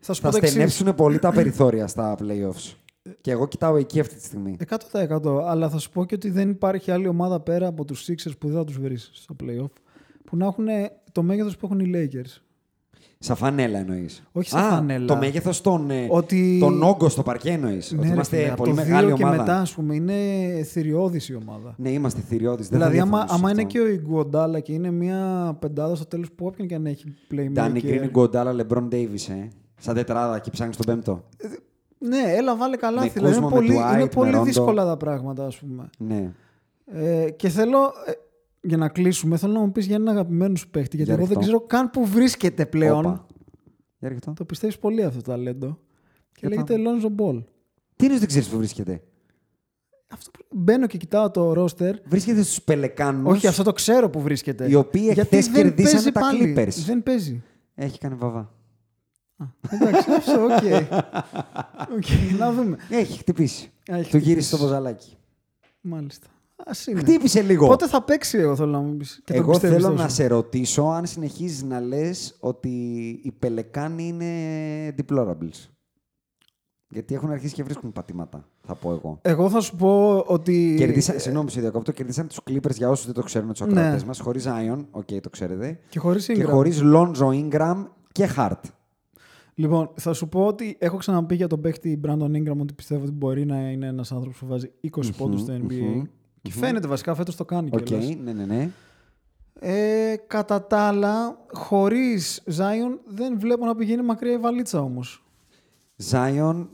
θα 0.00 0.12
σου 0.12 0.20
Θα 0.20 0.26
πω 0.26 0.32
το 0.32 0.36
εξής. 0.36 0.50
στενέψουν 0.52 0.94
πολύ 0.94 1.18
τα 1.18 1.32
περιθώρια 1.32 1.86
στα 1.86 2.16
playoffs. 2.20 2.74
Και 3.20 3.30
εγώ 3.30 3.48
κοιτάω 3.48 3.76
εκεί 3.76 4.00
αυτή 4.00 4.14
τη 4.14 4.24
στιγμή. 4.24 4.56
100%. 4.92 5.42
Αλλά 5.46 5.68
θα 5.68 5.78
σου 5.78 5.90
πω 5.90 6.04
και 6.04 6.14
ότι 6.14 6.30
δεν 6.30 6.50
υπάρχει 6.50 6.90
άλλη 6.90 7.08
ομάδα 7.08 7.40
πέρα 7.40 7.66
από 7.66 7.84
τους 7.84 8.06
Sixers 8.08 8.32
που 8.38 8.48
δεν 8.48 8.56
θα 8.56 8.64
τους 8.64 8.78
βρεις 8.78 9.10
στο 9.12 9.36
playoff 9.42 9.70
που 10.24 10.36
να 10.36 10.46
έχουν 10.46 10.66
το 11.12 11.22
μέγεθος 11.22 11.56
που 11.56 11.66
έχουν 11.66 11.80
οι 11.80 11.90
Lakers. 11.94 12.40
Σαν 13.18 13.36
φανέλα 13.36 13.78
εννοείς. 13.78 14.22
Όχι 14.32 14.48
σαν 14.48 14.70
φανέλα. 14.70 15.06
Το 15.06 15.16
μέγεθος 15.16 15.60
των, 15.60 15.90
ε, 15.90 16.06
Ότι- 16.10 16.58
τον 16.60 16.82
όγκο 16.82 17.08
στο 17.08 17.22
παρκέ 17.22 17.50
εννοείς. 17.50 17.86
ότι 17.86 17.96
Ναι, 18.00 18.06
ρε 18.06 18.12
είμαστε 18.12 18.36
φίλε, 18.36 18.48
από 18.48 18.56
πολύ 18.62 18.76
το 18.76 18.82
μεγάλη 18.82 19.06
δύο 19.06 19.16
και 19.16 19.22
ομάδα. 19.24 19.38
μετά, 19.42 19.60
ας 19.60 19.74
πούμε, 19.74 19.94
είναι 19.94 20.14
θηριώδης 20.64 21.28
η 21.28 21.34
ομάδα. 21.34 21.74
Ναι, 21.78 21.90
είμαστε 21.90 22.20
θηριώδει. 22.20 22.62
δηλαδή, 22.62 22.98
άμα, 23.00 23.26
άμα 23.28 23.50
είναι 23.50 23.64
και 23.64 23.80
ο 23.80 23.86
Ιγκουοντάλα 23.88 24.60
και 24.60 24.72
είναι 24.72 24.90
μια 24.90 25.56
πεντάδα 25.60 25.94
στο 25.94 26.06
τέλος 26.06 26.32
που 26.32 26.46
όποιον 26.46 26.68
και 26.68 26.74
αν 26.74 26.86
έχει 26.86 27.04
playmaker. 27.30 27.50
Ντάνι 27.52 27.80
Γκριν, 27.80 28.08
Γκοντάλα, 28.10 28.52
Λεμπρόν 28.52 28.88
Ντέιβι, 28.88 29.18
ε. 29.32 29.48
Σαν 29.78 29.94
τετράδα 29.94 30.38
και 30.38 30.50
ψάχνεις 30.50 30.76
τον 30.76 30.86
πέμπτο. 30.86 31.24
Ναι, 32.08 32.22
έλα, 32.36 32.56
βάλε 32.56 32.76
καλά. 32.76 33.02
Με 33.02 33.08
Δηλαδή, 33.08 33.36
είναι 33.36 33.40
Κούσμα, 33.40 33.48
με 33.48 33.66
πολύ, 33.66 33.78
Dwight, 33.78 33.92
είναι 33.92 34.02
με 34.02 34.08
πολύ 34.08 34.32
Rondo. 34.34 34.44
δύσκολα 34.44 34.84
τα 34.84 34.96
πράγματα, 34.96 35.46
ας 35.46 35.58
πούμε. 35.58 35.90
Ναι. 35.98 36.32
Ε, 36.86 37.30
και 37.30 37.48
θέλω, 37.48 37.78
ε, 38.06 38.12
για 38.60 38.76
να 38.76 38.88
κλείσουμε, 38.88 39.36
θέλω 39.36 39.52
να 39.52 39.60
μου 39.60 39.72
πεις 39.72 39.86
για 39.86 39.94
έναν 39.94 40.08
αγαπημένο 40.08 40.56
σου 40.56 40.70
παίχτη. 40.70 40.96
Γιατί 40.96 41.12
Για 41.12 41.20
εγώ 41.20 41.28
δεν 41.28 41.38
ρίχτω. 41.38 41.52
ξέρω 41.52 41.66
καν 41.66 41.90
που 41.90 42.06
βρίσκεται 42.06 42.66
πλέον. 42.66 42.98
Όπα. 43.06 43.26
Για 43.98 44.08
ρίχτω. 44.08 44.32
Το 44.36 44.44
πιστεύεις 44.44 44.78
πολύ 44.78 45.02
αυτό 45.04 45.22
το 45.22 45.30
ταλέντο. 45.30 45.78
Και 46.32 46.46
Για 46.46 46.48
λέγεται 46.48 46.74
Lonzo 46.76 47.06
Ball. 47.22 47.44
Τι 47.96 48.04
είναι 48.04 48.18
δεν 48.18 48.28
ξέρεις 48.28 48.48
που 48.48 48.56
βρίσκεται; 48.56 49.02
Αυτό 50.12 50.30
που... 50.30 50.44
Μπαίνω 50.50 50.86
και 50.86 50.98
κοιτάω 50.98 51.30
το 51.30 51.52
ρόστερ. 51.52 51.96
Βρίσκεται 52.04 52.42
στους 52.42 52.62
Πελεκάνους. 52.62 53.32
Όχι, 53.32 53.46
αυτό 53.46 53.62
το 53.62 53.72
ξέρω 53.72 54.10
που 54.10 54.20
βρίσκεται. 54.20 54.70
Οι 54.70 54.74
οποίοι 54.74 55.10
Γιατί 55.12 55.36
εχθές 55.36 55.52
δεν 55.52 55.62
κερδίσανε 55.62 55.92
παίζει 55.92 56.12
τα 56.12 56.20
πάλι. 56.20 56.54
Clippers. 56.56 56.84
Δεν 56.86 57.02
παίζει. 57.02 57.42
Έχει 57.74 57.98
κάνει 57.98 58.14
βαβά. 58.14 58.54
Εντάξει, 59.70 60.10
αυτό, 60.10 60.32
οκ. 60.44 60.62
Οκ, 61.96 62.38
να 62.38 62.52
δούμε. 62.52 62.76
Έχει 62.90 63.18
χτυπήσει. 63.18 63.70
Α, 63.92 63.96
έχει 63.96 64.10
Του 64.10 64.16
γύρισε 64.16 64.30
χτυπήσει. 64.32 64.50
το 64.50 64.56
ποδαλάκι. 64.58 65.16
Μάλιστα. 65.80 66.26
Ας 66.66 66.86
είναι. 66.86 67.00
Χτύπησε 67.00 67.42
λίγο. 67.42 67.66
Πότε 67.66 67.88
θα 67.88 68.02
παίξει, 68.02 68.38
εγώ 68.38 68.56
θέλω 68.56 68.70
να 68.70 68.78
μου 68.78 68.96
πεις. 68.96 69.22
Εγώ 69.30 69.58
θέλω 69.58 69.88
να 69.90 70.08
σε 70.08 70.26
ρωτήσω 70.26 70.82
αν 70.82 71.06
συνεχίζεις 71.06 71.62
να 71.62 71.80
λες 71.80 72.36
ότι 72.40 72.68
οι 73.22 73.32
Πελεκάνοι 73.38 74.06
είναι 74.08 74.94
deplorables. 74.98 75.68
Γιατί 76.88 77.14
έχουν 77.14 77.30
αρχίσει 77.30 77.54
και 77.54 77.62
βρίσκουν 77.62 77.92
πατήματα, 77.92 78.44
θα 78.66 78.74
πω 78.74 78.92
εγώ. 78.92 79.18
Εγώ 79.22 79.50
θα 79.50 79.60
σου 79.60 79.76
πω 79.76 80.18
ότι. 80.26 80.74
Κερδίσα, 80.78 81.18
συγγνώμη, 81.18 81.50
σε 81.50 81.60
διακόπτω. 81.60 81.92
Κερδίσαν 81.92 82.26
τους 82.28 82.38
Clippers 82.50 82.74
για 82.76 82.88
όσους 82.90 83.04
δεν 83.06 83.14
το 83.14 83.22
ξέρουν, 83.22 83.48
τους 83.52 83.60
Ναι. 83.60 83.66
ακροατές 83.66 84.04
μας. 84.04 84.20
Χωρίς 84.20 84.44
Zion, 84.48 84.84
οκ, 84.90 85.06
το 85.22 85.30
ξέρετε. 85.30 85.78
Και 85.88 85.98
χωρίς 85.98 86.26
Και 86.26 86.44
χωρίς 86.44 86.80
Lonzo 86.84 87.28
Ingram 87.28 87.84
και 88.12 88.28
Hart. 88.36 88.60
Λοιπόν, 89.54 89.90
θα 89.94 90.12
σου 90.12 90.28
πω 90.28 90.46
ότι 90.46 90.76
έχω 90.78 90.96
ξαναπεί 90.96 91.34
για 91.34 91.46
τον 91.46 91.60
παίχτη 91.60 92.00
Brandon 92.04 92.30
Ingram 92.30 92.56
ότι 92.60 92.72
πιστεύω 92.74 93.02
ότι 93.02 93.12
μπορεί 93.12 93.44
να 93.44 93.70
είναι 93.70 93.86
ένας 93.86 94.12
άνθρωπος 94.12 94.38
που 94.38 94.46
βάζει 94.46 94.72
20 94.90 95.10
πόντους 95.16 95.40
στο 95.40 95.54
NBA. 95.54 96.02
Και 96.42 96.52
φαίνεται 96.52 96.86
βασικά 96.88 97.14
φέτος 97.14 97.36
το 97.36 97.44
κάνει 97.44 97.70
Οκ, 97.72 97.82
κιόλας. 97.82 98.16
ναι, 98.16 98.32
ναι, 98.32 98.44
ναι. 98.44 98.70
Ε, 99.64 100.16
κατά 100.26 100.66
τα 100.66 100.78
άλλα, 100.78 101.44
χωρίς 101.52 102.42
Zion 102.56 102.98
δεν 103.06 103.38
βλέπω 103.38 103.64
να 103.64 103.74
πηγαίνει 103.74 104.02
μακριά 104.02 104.32
η 104.32 104.38
βαλίτσα 104.38 104.80
όμως. 104.80 105.24
Zion 106.10 106.68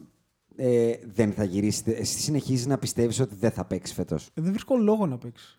ε, 0.57 0.93
δεν 1.05 1.33
θα 1.33 1.45
γυρίσει. 1.45 1.83
Εσύ 1.87 2.19
συνεχίζεις 2.21 2.67
να 2.67 2.79
πιστεύεις 2.79 3.21
ότι 3.21 3.35
δεν 3.35 3.51
θα 3.51 3.65
παίξει 3.65 3.95
φέτος; 3.95 4.31
δεν 4.35 4.51
βρίσκω 4.51 4.77
λόγο 4.77 5.07
να 5.07 5.19
παίξει. 5.19 5.59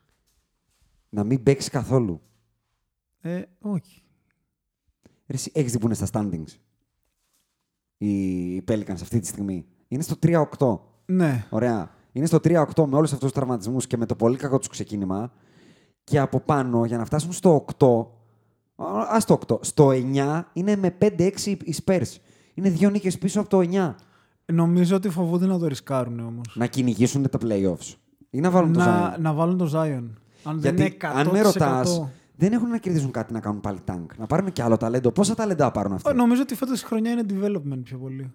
Να 1.09 1.23
μην 1.23 1.43
παίξει 1.43 1.69
καθόλου; 1.69 2.21
Ε, 3.21 3.41
όχι. 3.61 4.03
Έχεις 5.51 5.71
δει 5.71 5.79
που 5.79 5.85
είναι 5.85 5.95
στα 5.95 6.07
standings; 6.11 6.57
Οι 8.05 8.63
Pelicans 8.67 8.91
αυτή 8.91 9.19
τη 9.19 9.27
στιγμή. 9.27 9.65
Είναι 9.88 10.01
στο 10.01 10.15
3-8. 10.23 10.80
Ναι. 11.05 11.45
Ωραία. 11.49 11.91
Είναι 12.11 12.26
στο 12.26 12.38
3-8 12.38 12.63
με 12.85 12.95
όλους 12.95 13.11
αυτούς 13.11 13.31
τους 13.31 13.31
τραυματισμούς 13.31 13.88
και 13.88 13.97
με 13.97 14.05
το 14.05 14.15
πολύ 14.15 14.38
κακό 14.38 14.57
τους 14.57 14.67
ξεκίνημα. 14.67 15.31
Και 16.03 16.19
από 16.19 16.39
πάνω, 16.39 16.85
για 16.85 16.97
να 16.97 17.05
φτάσουν 17.05 17.31
στο 17.31 17.65
8, 17.77 18.05
α 19.13 19.17
το 19.26 19.39
8, 19.47 19.57
στο 19.61 19.89
9 19.89 20.41
είναι 20.53 20.76
με 20.76 20.97
5-6 21.01 21.31
οι 21.45 21.76
Spurs. 21.85 22.15
Είναι 22.53 22.69
δύο 22.69 22.89
νίκες 22.89 23.17
πίσω 23.17 23.39
από 23.39 23.49
το 23.49 23.59
9. 23.59 23.95
Νομίζω 24.45 24.95
ότι 24.95 25.09
φοβούνται 25.09 25.45
να 25.45 25.59
το 25.59 25.67
ρισκάρουν 25.67 26.19
όμως. 26.19 26.55
Να 26.55 26.65
κυνηγήσουν 26.65 27.30
τα 27.30 27.39
playoffs. 27.41 27.93
Ή 28.30 28.39
να 28.39 28.49
βάλουν 28.49 28.73
το 28.73 28.80
Να, 28.80 29.13
Zion. 29.15 29.19
να 29.19 29.34
βάλουν 29.34 29.57
το 29.57 29.71
Zion. 29.73 30.03
Αν 30.43 30.59
δεν 30.59 30.76
είναι 30.76 30.81
Γιατί 30.81 30.97
100%. 31.01 31.07
αν 31.15 31.27
με 31.27 31.41
ρωτάς, 31.41 32.05
δεν 32.40 32.53
έχουν 32.53 32.70
να 32.70 32.78
κερδίσουν 32.78 33.11
κάτι 33.11 33.34
να 33.34 33.40
κάνουν 33.40 33.61
πάλι 33.61 33.78
tank. 33.86 34.06
Να 34.18 34.26
πάρουν 34.26 34.52
και 34.52 34.64
άλλο 34.64 34.78
ταλέντο. 34.78 35.11
Πόσα 35.11 35.36
ταλέντα 35.36 35.64
θα 35.66 35.72
πάρουν 35.72 35.94
αυτοί; 35.94 36.10
Ε, 36.10 36.14
Νομίζω 36.14 36.41
ότι 36.41 36.56
φέτος 36.56 36.82
η 36.82 36.86
χρονιά 36.86 37.11
είναι 37.11 37.24
development 37.30 37.80
πιο 37.84 37.98
πολύ. 37.98 38.32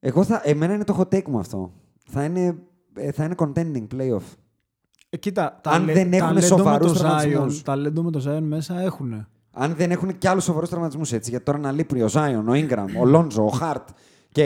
Εγώ 0.00 0.24
θα, 0.24 0.40
εμένα 0.44 0.74
είναι 0.74 0.84
το 0.84 0.96
hot 0.98 1.14
take 1.14 1.24
μου 1.28 1.38
αυτό. 1.38 1.72
Θα 2.08 2.24
είναι, 2.24 2.56
ε, 2.94 3.12
θα 3.12 3.24
είναι 3.24 3.34
contending 3.38 3.86
playoff. 3.96 4.22
Ε, 5.10 5.16
κοίτα, 5.16 5.60
Αν 5.64 5.84
λε- 5.84 5.94
δεν 5.94 6.12
έχουν 6.12 6.26
ταλέντο 6.26 6.34
με 6.34 6.40
σοβαρούς 6.56 6.92
το 6.92 6.98
τραυματισμούς. 6.98 7.58
Zion, 7.60 7.62
ταλέντο 7.64 8.02
με 8.02 8.10
το 8.10 8.24
Zion 8.36 8.42
μέσα 8.42 8.80
έχουν. 8.80 9.26
Αν 9.52 9.74
δεν 9.74 9.90
έχουν 9.90 10.18
και 10.18 10.28
άλλους 10.28 10.44
σοβαρούς 10.44 10.68
τραυματισμούς 10.68 11.12
έτσι. 11.12 11.30
Γιατί 11.30 11.44
τώρα 11.44 11.58
να 11.58 11.72
λείπει 11.72 12.02
ο 12.02 12.08
Zion, 12.08 12.48
ο 12.48 12.52
Ingram, 12.54 12.86
ο 13.00 13.04
Lonzo, 13.04 13.44
ο 13.44 13.48
Hart 13.48 13.88
και 14.32 14.44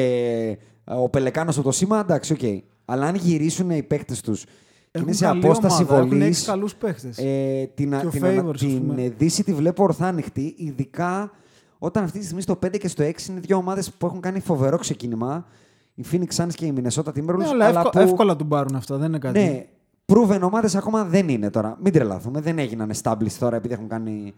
ε, 0.85 0.95
ο 0.95 1.09
Πελεκάνος 1.09 1.57
από 1.57 1.65
το 1.67 1.73
σήμα, 1.73 1.99
εντάξει, 2.01 2.33
οκ. 2.33 2.63
Αλλά 2.85 3.07
αν 3.07 3.15
γυρίσουν 3.15 3.71
οι 3.71 3.83
παίκτες 3.83 4.21
τους 4.21 4.45
και 4.45 4.51
Έχουν 4.51 4.65
είναι 5.03 5.13
σε 5.13 5.25
καλή 5.25 5.45
απόσταση 5.45 5.83
ομάδα, 5.83 5.97
έχουν 5.97 6.09
βολής. 6.09 6.27
έξι 6.27 6.45
καλούς 6.45 6.75
παίχτες. 6.75 7.19
Ε, 7.19 7.71
την 7.75 7.91
Και 7.99 8.07
ο 8.07 8.11
την, 8.11 8.23
Favors, 8.25 8.29
ανα- 8.39 8.51
ας 8.51 8.59
την 8.59 8.87
πούμε. 8.87 9.03
ε, 9.03 9.09
Δύση 9.19 9.45
τη 9.45 9.53
βλέπω 9.53 9.83
ορθά 9.83 10.07
ανοιχτή, 10.07 10.55
ειδικά 10.57 11.31
όταν 11.79 12.05
αυτή 12.05 12.19
τη 12.19 12.25
στιγμή 12.25 12.43
στο 12.43 12.59
5 12.67 12.79
και 12.79 12.89
στο 12.89 13.03
6 13.05 13.29
είναι 13.31 13.41
δύο 13.41 13.57
ομάδες 13.57 13.91
που 13.93 14.07
έχουν 14.07 14.21
κάνει 14.21 14.41
φοβερό 14.41 14.77
ξεκίνημα. 14.79 15.47
Η 15.95 16.05
Phoenix 16.13 16.43
Suns 16.43 16.49
και 16.55 16.67
η 16.67 16.73
Minnesota 16.77 17.09
Timberwolves. 17.09 17.37
Ναι, 17.39 17.45
αλλά 17.49 17.67
εύκολα, 17.67 17.91
που, 17.91 17.99
εύκολα 17.99 18.37
του 18.37 18.47
πάρουν 18.47 18.75
αυτά, 18.77 18.97
δεν 18.97 19.09
είναι 19.09 19.19
κάτι. 19.19 19.39
ναι, 19.39 19.67
proven 20.13 20.41
ομάδες 20.43 20.75
ακόμα 20.75 21.05
δεν 21.05 21.29
είναι 21.29 21.51
τώρα. 21.51 21.79
Μην 21.83 21.93
τρελαθούμε, 21.93 22.41
δεν 22.41 22.59
έγιναν 22.59 22.91
established 23.03 23.37
τώρα 23.39 23.57
επειδή 23.57 23.75
έχουν 23.75 23.89
κάνει 23.89 24.35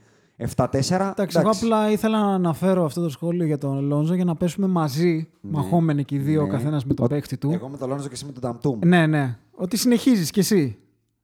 7-4. 0.57 1.11
Εντάξει, 1.11 1.39
εγώ 1.39 1.51
απλά 1.51 1.91
ήθελα 1.91 2.21
να 2.21 2.35
αναφέρω 2.35 2.85
αυτό 2.85 3.03
το 3.03 3.09
σχόλιο 3.09 3.45
για 3.47 3.59
τον 3.59 3.85
Λόνζο 3.85 4.15
για 4.15 4.25
να 4.25 4.37
πέσουμε 4.37 4.67
μαζί, 4.67 5.29
μαχόμενοι 5.41 6.05
και 6.05 6.15
οι 6.15 6.19
δύο, 6.19 6.41
ο 6.43 6.45
Ναι. 6.45 6.51
καθένας 6.51 6.85
με 6.85 6.95
τον 6.95 7.05
Ο- 7.05 7.09
παίχτη 7.09 7.37
του. 7.37 7.51
Εγώ 7.53 7.69
με 7.69 7.77
τον 7.77 7.89
Λόνζο 7.89 8.07
και 8.07 8.15
εσύ 8.15 8.25
με 8.25 8.33
τον 8.33 8.43
Τέιτουμ. 8.43 8.79
Ναι, 8.85 9.07
ναι. 9.07 9.37
Ότι 9.55 9.77
συνεχίζεις 9.77 10.31
κι 10.31 10.39
εσύ. 10.39 10.79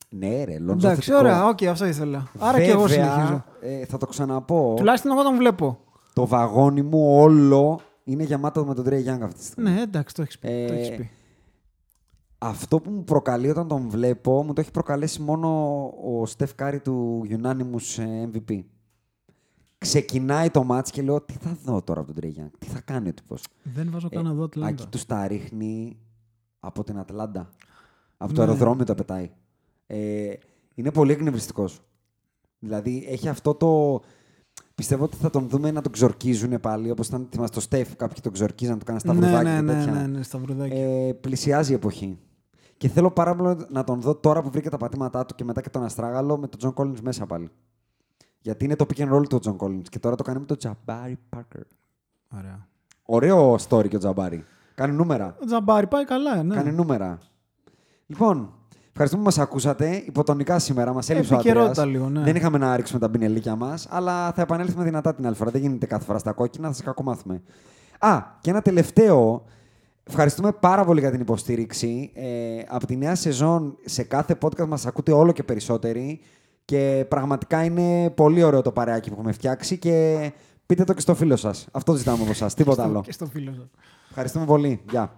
Ναι, 0.08 0.44
ρε, 0.44 0.58
Λόνζο. 0.58 0.86
Εντάξει, 0.88 1.10
θετικό. 1.10 1.28
ωραία, 1.28 1.46
οκ, 1.46 1.62
αυτό 1.64 1.86
ήθελα. 1.86 2.26
Άρα 2.38 2.58
και 2.62 2.70
εγώ 2.70 2.82
Βέβαια, 2.82 3.12
συνεχίζω. 3.12 3.44
Ε, 3.60 3.84
θα 3.84 3.96
το 3.98 4.06
ξαναπώ. 4.06 4.74
Τουλάχιστον 4.76 5.10
εγώ 5.12 5.22
τον 5.22 5.36
βλέπω. 5.36 5.78
Το 6.12 6.26
βαγόνι 6.26 6.82
μου 6.82 7.16
όλο 7.20 7.80
είναι 8.04 8.22
γεμάτο 8.22 8.64
με 8.64 8.74
τον 8.74 8.84
Τρέι 8.84 9.00
Γιάνγκ 9.00 9.22
αυτή 9.22 9.38
τη 9.38 9.44
στιγμή. 9.44 9.70
Ναι, 9.70 9.80
εντάξει, 9.80 10.14
το 10.14 10.22
έχεις 10.22 10.38
πει. 10.38 10.48
Ε, 10.50 10.66
το 10.66 10.72
έχεις 10.72 10.96
πει. 10.96 11.10
Αυτό 12.38 12.80
που 12.80 12.90
μου 12.90 13.04
προκαλεί 13.04 13.50
όταν 13.50 13.68
τον 13.68 13.88
βλέπω, 13.88 14.42
μου 14.44 14.52
το 14.52 14.60
έχει 14.60 14.70
προκαλέσει 14.70 15.22
μόνο 15.22 15.48
ο 16.20 16.26
Στεφ 16.26 16.54
Κάρι 16.54 16.80
του 16.80 17.22
Unanimous 17.30 18.02
ε, 18.02 18.28
MVP. 18.32 18.60
Ξεκινάει 19.84 20.50
το 20.50 20.64
μάτς 20.64 20.90
και 20.90 21.02
λέω 21.02 21.20
τι 21.20 21.34
θα 21.40 21.56
δω 21.64 21.82
τώρα 21.82 22.00
από 22.00 22.12
τον 22.12 22.20
Τρέι 22.20 22.30
Γιάνγκ, 22.30 22.50
τι 22.58 22.66
θα 22.66 22.80
κάνει 22.80 23.08
ο 23.08 23.12
τύπος; 23.14 23.44
Δεν 23.62 23.90
βάζω 23.90 24.08
καν 24.08 24.24
να 24.24 24.32
δω 24.32 24.44
Ατλάντα. 24.44 24.70
Άκη 24.72 24.86
τους 24.86 25.06
τα 25.06 25.26
ρίχνει 25.26 25.96
από 26.60 26.84
την 26.84 26.98
Ατλάντα. 26.98 27.50
Από 28.16 28.32
το 28.32 28.40
Ναι. 28.40 28.46
αεροδρόμιο 28.46 28.84
τα 28.84 28.94
πετάει. 28.94 29.30
Ε, 29.86 30.32
είναι 30.74 30.90
πολύ 30.92 31.12
εκνευριστικός. 31.12 31.80
Δηλαδή 32.58 33.06
έχει 33.08 33.28
αυτό 33.28 33.54
το. 33.54 34.00
Πιστεύω 34.74 35.04
ότι 35.04 35.16
θα 35.16 35.30
τον 35.30 35.48
δούμε 35.48 35.70
να 35.70 35.80
τον 35.80 35.92
ξορκίζουν 35.92 36.60
πάλι. 36.60 36.90
Όπως 36.90 37.06
ήταν 37.06 37.26
θυμάστε, 37.30 37.60
στο 37.60 37.60
Στεφ, 37.60 37.96
κάποιοι 37.96 38.20
τον 38.22 38.32
ξορκίζαν, 38.32 38.78
του 38.78 38.84
κάναν 38.84 39.00
ναι, 39.04 39.12
σταυρουδάκι 39.12 39.44
ναι, 39.50 39.54
και 39.56 39.60
ναι, 39.60 39.72
τέτοια. 39.72 39.92
ναι, 39.92 40.06
ναι, 40.06 40.22
σταυρουδάκι. 40.22 40.74
Ε, 40.76 41.12
πλησιάζει 41.20 41.72
η 41.72 41.74
εποχή. 41.74 42.18
Και 42.76 42.88
θέλω 42.88 43.10
πάρα 43.10 43.34
πολύ 43.36 43.56
να 43.68 43.84
τον 43.84 44.00
δω 44.00 44.14
τώρα 44.14 44.42
που 44.42 44.50
βρήκε 44.50 44.68
τα 44.68 44.76
πατήματά 44.76 45.26
του 45.26 45.34
και 45.34 45.44
μετά 45.44 45.60
και 45.60 45.70
τον 45.70 45.84
αστράγαλο 45.84 46.38
με 46.38 46.48
τον 46.48 46.58
Τζον 46.58 46.74
Collins 46.76 47.00
μέσα 47.00 47.26
πάλι. 47.26 47.50
Γιατί 48.44 48.64
είναι 48.64 48.76
το 48.76 48.86
pick 48.94 49.00
and 49.00 49.12
roll 49.14 49.28
του 49.28 49.36
ο 49.36 49.38
Τζον 49.38 49.56
Collins 49.60 49.88
και 49.90 49.98
τώρα 49.98 50.16
το 50.16 50.22
κάνει 50.22 50.38
με 50.38 50.44
τον 50.44 50.56
Τζαμπάρι 50.56 51.18
Πάρκερ. 51.28 51.62
Ωραία. 52.36 52.66
Ωραίο 53.02 53.54
story 53.68 53.88
και 53.88 53.96
ο 53.96 53.98
Τζαμπάρι. 53.98 54.44
Κάνει 54.74 54.92
νούμερα. 54.92 55.36
Ο 55.42 55.44
Τζαμπάρι 55.46 55.86
πάει 55.86 56.04
καλά, 56.04 56.42
ναι. 56.42 56.54
Κάνει 56.54 56.72
νούμερα. 56.72 57.18
Λοιπόν, 58.06 58.52
ευχαριστούμε 58.88 59.22
που 59.22 59.28
μας 59.28 59.38
ακούσατε. 59.38 60.02
Υποτονικά 60.06 60.58
σήμερα 60.58 60.92
μας 60.92 61.10
έλειψε 61.10 61.32
ο 61.32 61.36
Επικαιρότητα 61.36 61.82
Αντρέας. 61.82 61.88
λίγο, 61.88 62.08
ναι. 62.08 62.20
Δεν 62.24 62.36
είχαμε 62.36 62.58
να 62.58 62.76
ρίξουμε 62.76 63.00
τα 63.00 63.08
μπινελίκια 63.08 63.56
μας, 63.56 63.86
αλλά 63.90 64.32
θα 64.32 64.42
επανέλθουμε 64.42 64.84
δυνατά 64.84 65.14
την 65.14 65.26
άλλη 65.26 65.34
φορά. 65.34 65.50
Δεν 65.50 65.60
γίνεται 65.60 65.86
κάθε 65.86 66.04
φορά 66.04 66.18
στα 66.18 66.32
κόκκινα, 66.32 66.68
θα 66.68 66.74
σα 66.74 66.82
κακομάθουμε. 66.82 67.42
Α, 67.98 68.22
και 68.40 68.50
ένα 68.50 68.62
τελευταίο. 68.62 69.44
Ευχαριστούμε 70.04 70.52
πάρα 70.52 70.84
πολύ 70.84 71.00
για 71.00 71.10
την 71.10 71.20
υποστήριξη. 71.20 72.10
Ε, 72.14 72.62
από 72.68 72.86
τη 72.86 72.96
νέα 72.96 73.14
σεζόν 73.14 73.76
σε 73.84 74.02
κάθε 74.02 74.38
podcast 74.42 74.66
μας 74.66 74.86
ακούτε 74.86 75.12
όλο 75.12 75.32
και 75.32 75.42
περισσότεροι 75.42 76.20
και 76.64 77.06
πραγματικά 77.08 77.64
είναι 77.64 78.10
πολύ 78.10 78.42
ωραίο 78.42 78.62
το 78.62 78.72
παρεάκι 78.72 79.08
που 79.08 79.14
έχουμε 79.14 79.32
φτιάξει 79.32 79.78
και 79.78 80.30
πείτε 80.66 80.84
το 80.84 80.92
και 80.94 81.00
στο 81.00 81.14
φίλο 81.14 81.36
σας. 81.36 81.66
Αυτό 81.72 81.94
ζητάμε 81.94 82.22
από 82.22 82.30
εσάς, 82.30 82.54
τίποτα 82.54 82.82
άλλο. 82.84 83.00
Και 83.00 83.12
στο 83.12 83.26
φίλο 83.26 83.52
σας. 83.56 83.66
Ευχαριστούμε 84.08 84.44
πολύ. 84.44 84.80
Γεια. 84.90 85.12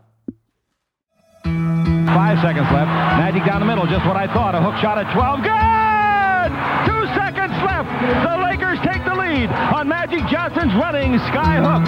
Five 2.16 2.38
seconds 2.46 2.70
left. 2.76 2.90
Magic 3.24 3.42
down 3.44 3.60
the 3.64 3.68
middle, 3.70 3.86
just 3.94 4.04
what 4.08 4.16
I 4.24 4.26
thought. 4.34 4.52
A 4.58 4.60
hook 4.66 4.76
shot 4.84 4.96
at 5.02 5.08
12. 5.12 5.42
Good! 5.52 6.50
Two 6.88 7.02
seconds 7.20 7.56
left. 7.68 7.90
The 8.28 8.36
Lakers 8.46 8.78
take 8.88 9.02
the 9.10 9.16
lead 9.22 9.48
on 9.76 9.84
Magic 9.96 10.22
Johnson's 10.32 10.74
running 10.84 11.10
sky 11.30 11.54
hook. 11.66 11.84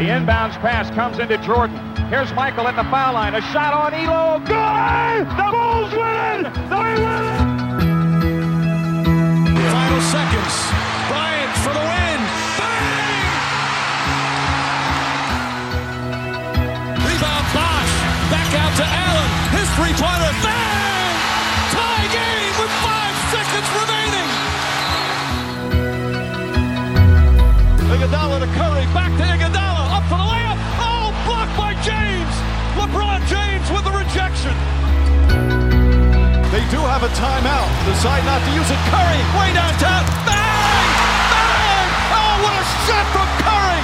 The 0.00 0.06
inbounds 0.16 0.56
pass 0.66 0.90
comes 0.98 1.16
into 1.22 1.38
Jordan. 1.48 1.76
Here's 2.12 2.30
Michael 2.34 2.66
at 2.70 2.76
the 2.76 2.86
foul 2.92 3.14
line. 3.14 3.34
A 3.34 3.42
shot 3.52 3.72
on 3.82 3.90
Elo. 3.94 4.24
Good! 4.54 5.22
The 5.40 5.48
Bulls 5.54 5.92
win! 6.02 6.38
They 6.72 6.92
win! 7.06 7.51
Seconds. 10.10 10.56
Bryant 11.08 11.52
for 11.64 11.72
the 11.72 11.80
win. 11.80 12.20
Bang! 12.58 13.26
Rebound 17.06 17.46
Bosch. 17.54 17.92
Back 18.30 18.50
out 18.60 18.72
to 18.76 18.84
Allen. 18.84 19.30
His 19.56 19.68
three-pointer. 19.76 20.32
Bang! 20.42 21.16
Tie 21.72 22.08
game 22.12 22.54
with 22.60 22.72
five 22.84 23.16
seconds 23.32 23.68
remaining. 23.78 24.28
Iguodala 27.94 28.36
to 28.40 28.48
Curry. 28.58 28.84
Back 28.92 29.12
to 29.16 29.24
Iguodala. 29.24 29.61
They 36.52 36.68
do 36.68 36.76
have 36.84 37.00
a 37.00 37.08
timeout. 37.16 37.64
Decide 37.88 38.28
not 38.28 38.44
to 38.44 38.50
use 38.52 38.68
it. 38.68 38.76
Curry, 38.92 39.24
way 39.40 39.56
downtown. 39.56 40.04
Bang! 40.28 40.88
Bang! 41.32 41.88
Oh, 42.12 42.44
what 42.44 42.52
a 42.52 42.64
shot 42.84 43.08
from 43.08 43.24
Curry! 43.40 43.80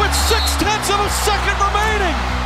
With 0.00 0.16
six 0.16 0.56
tenths 0.56 0.88
of 0.88 0.96
a 0.96 1.10
second 1.12 1.60
remaining. 1.60 2.43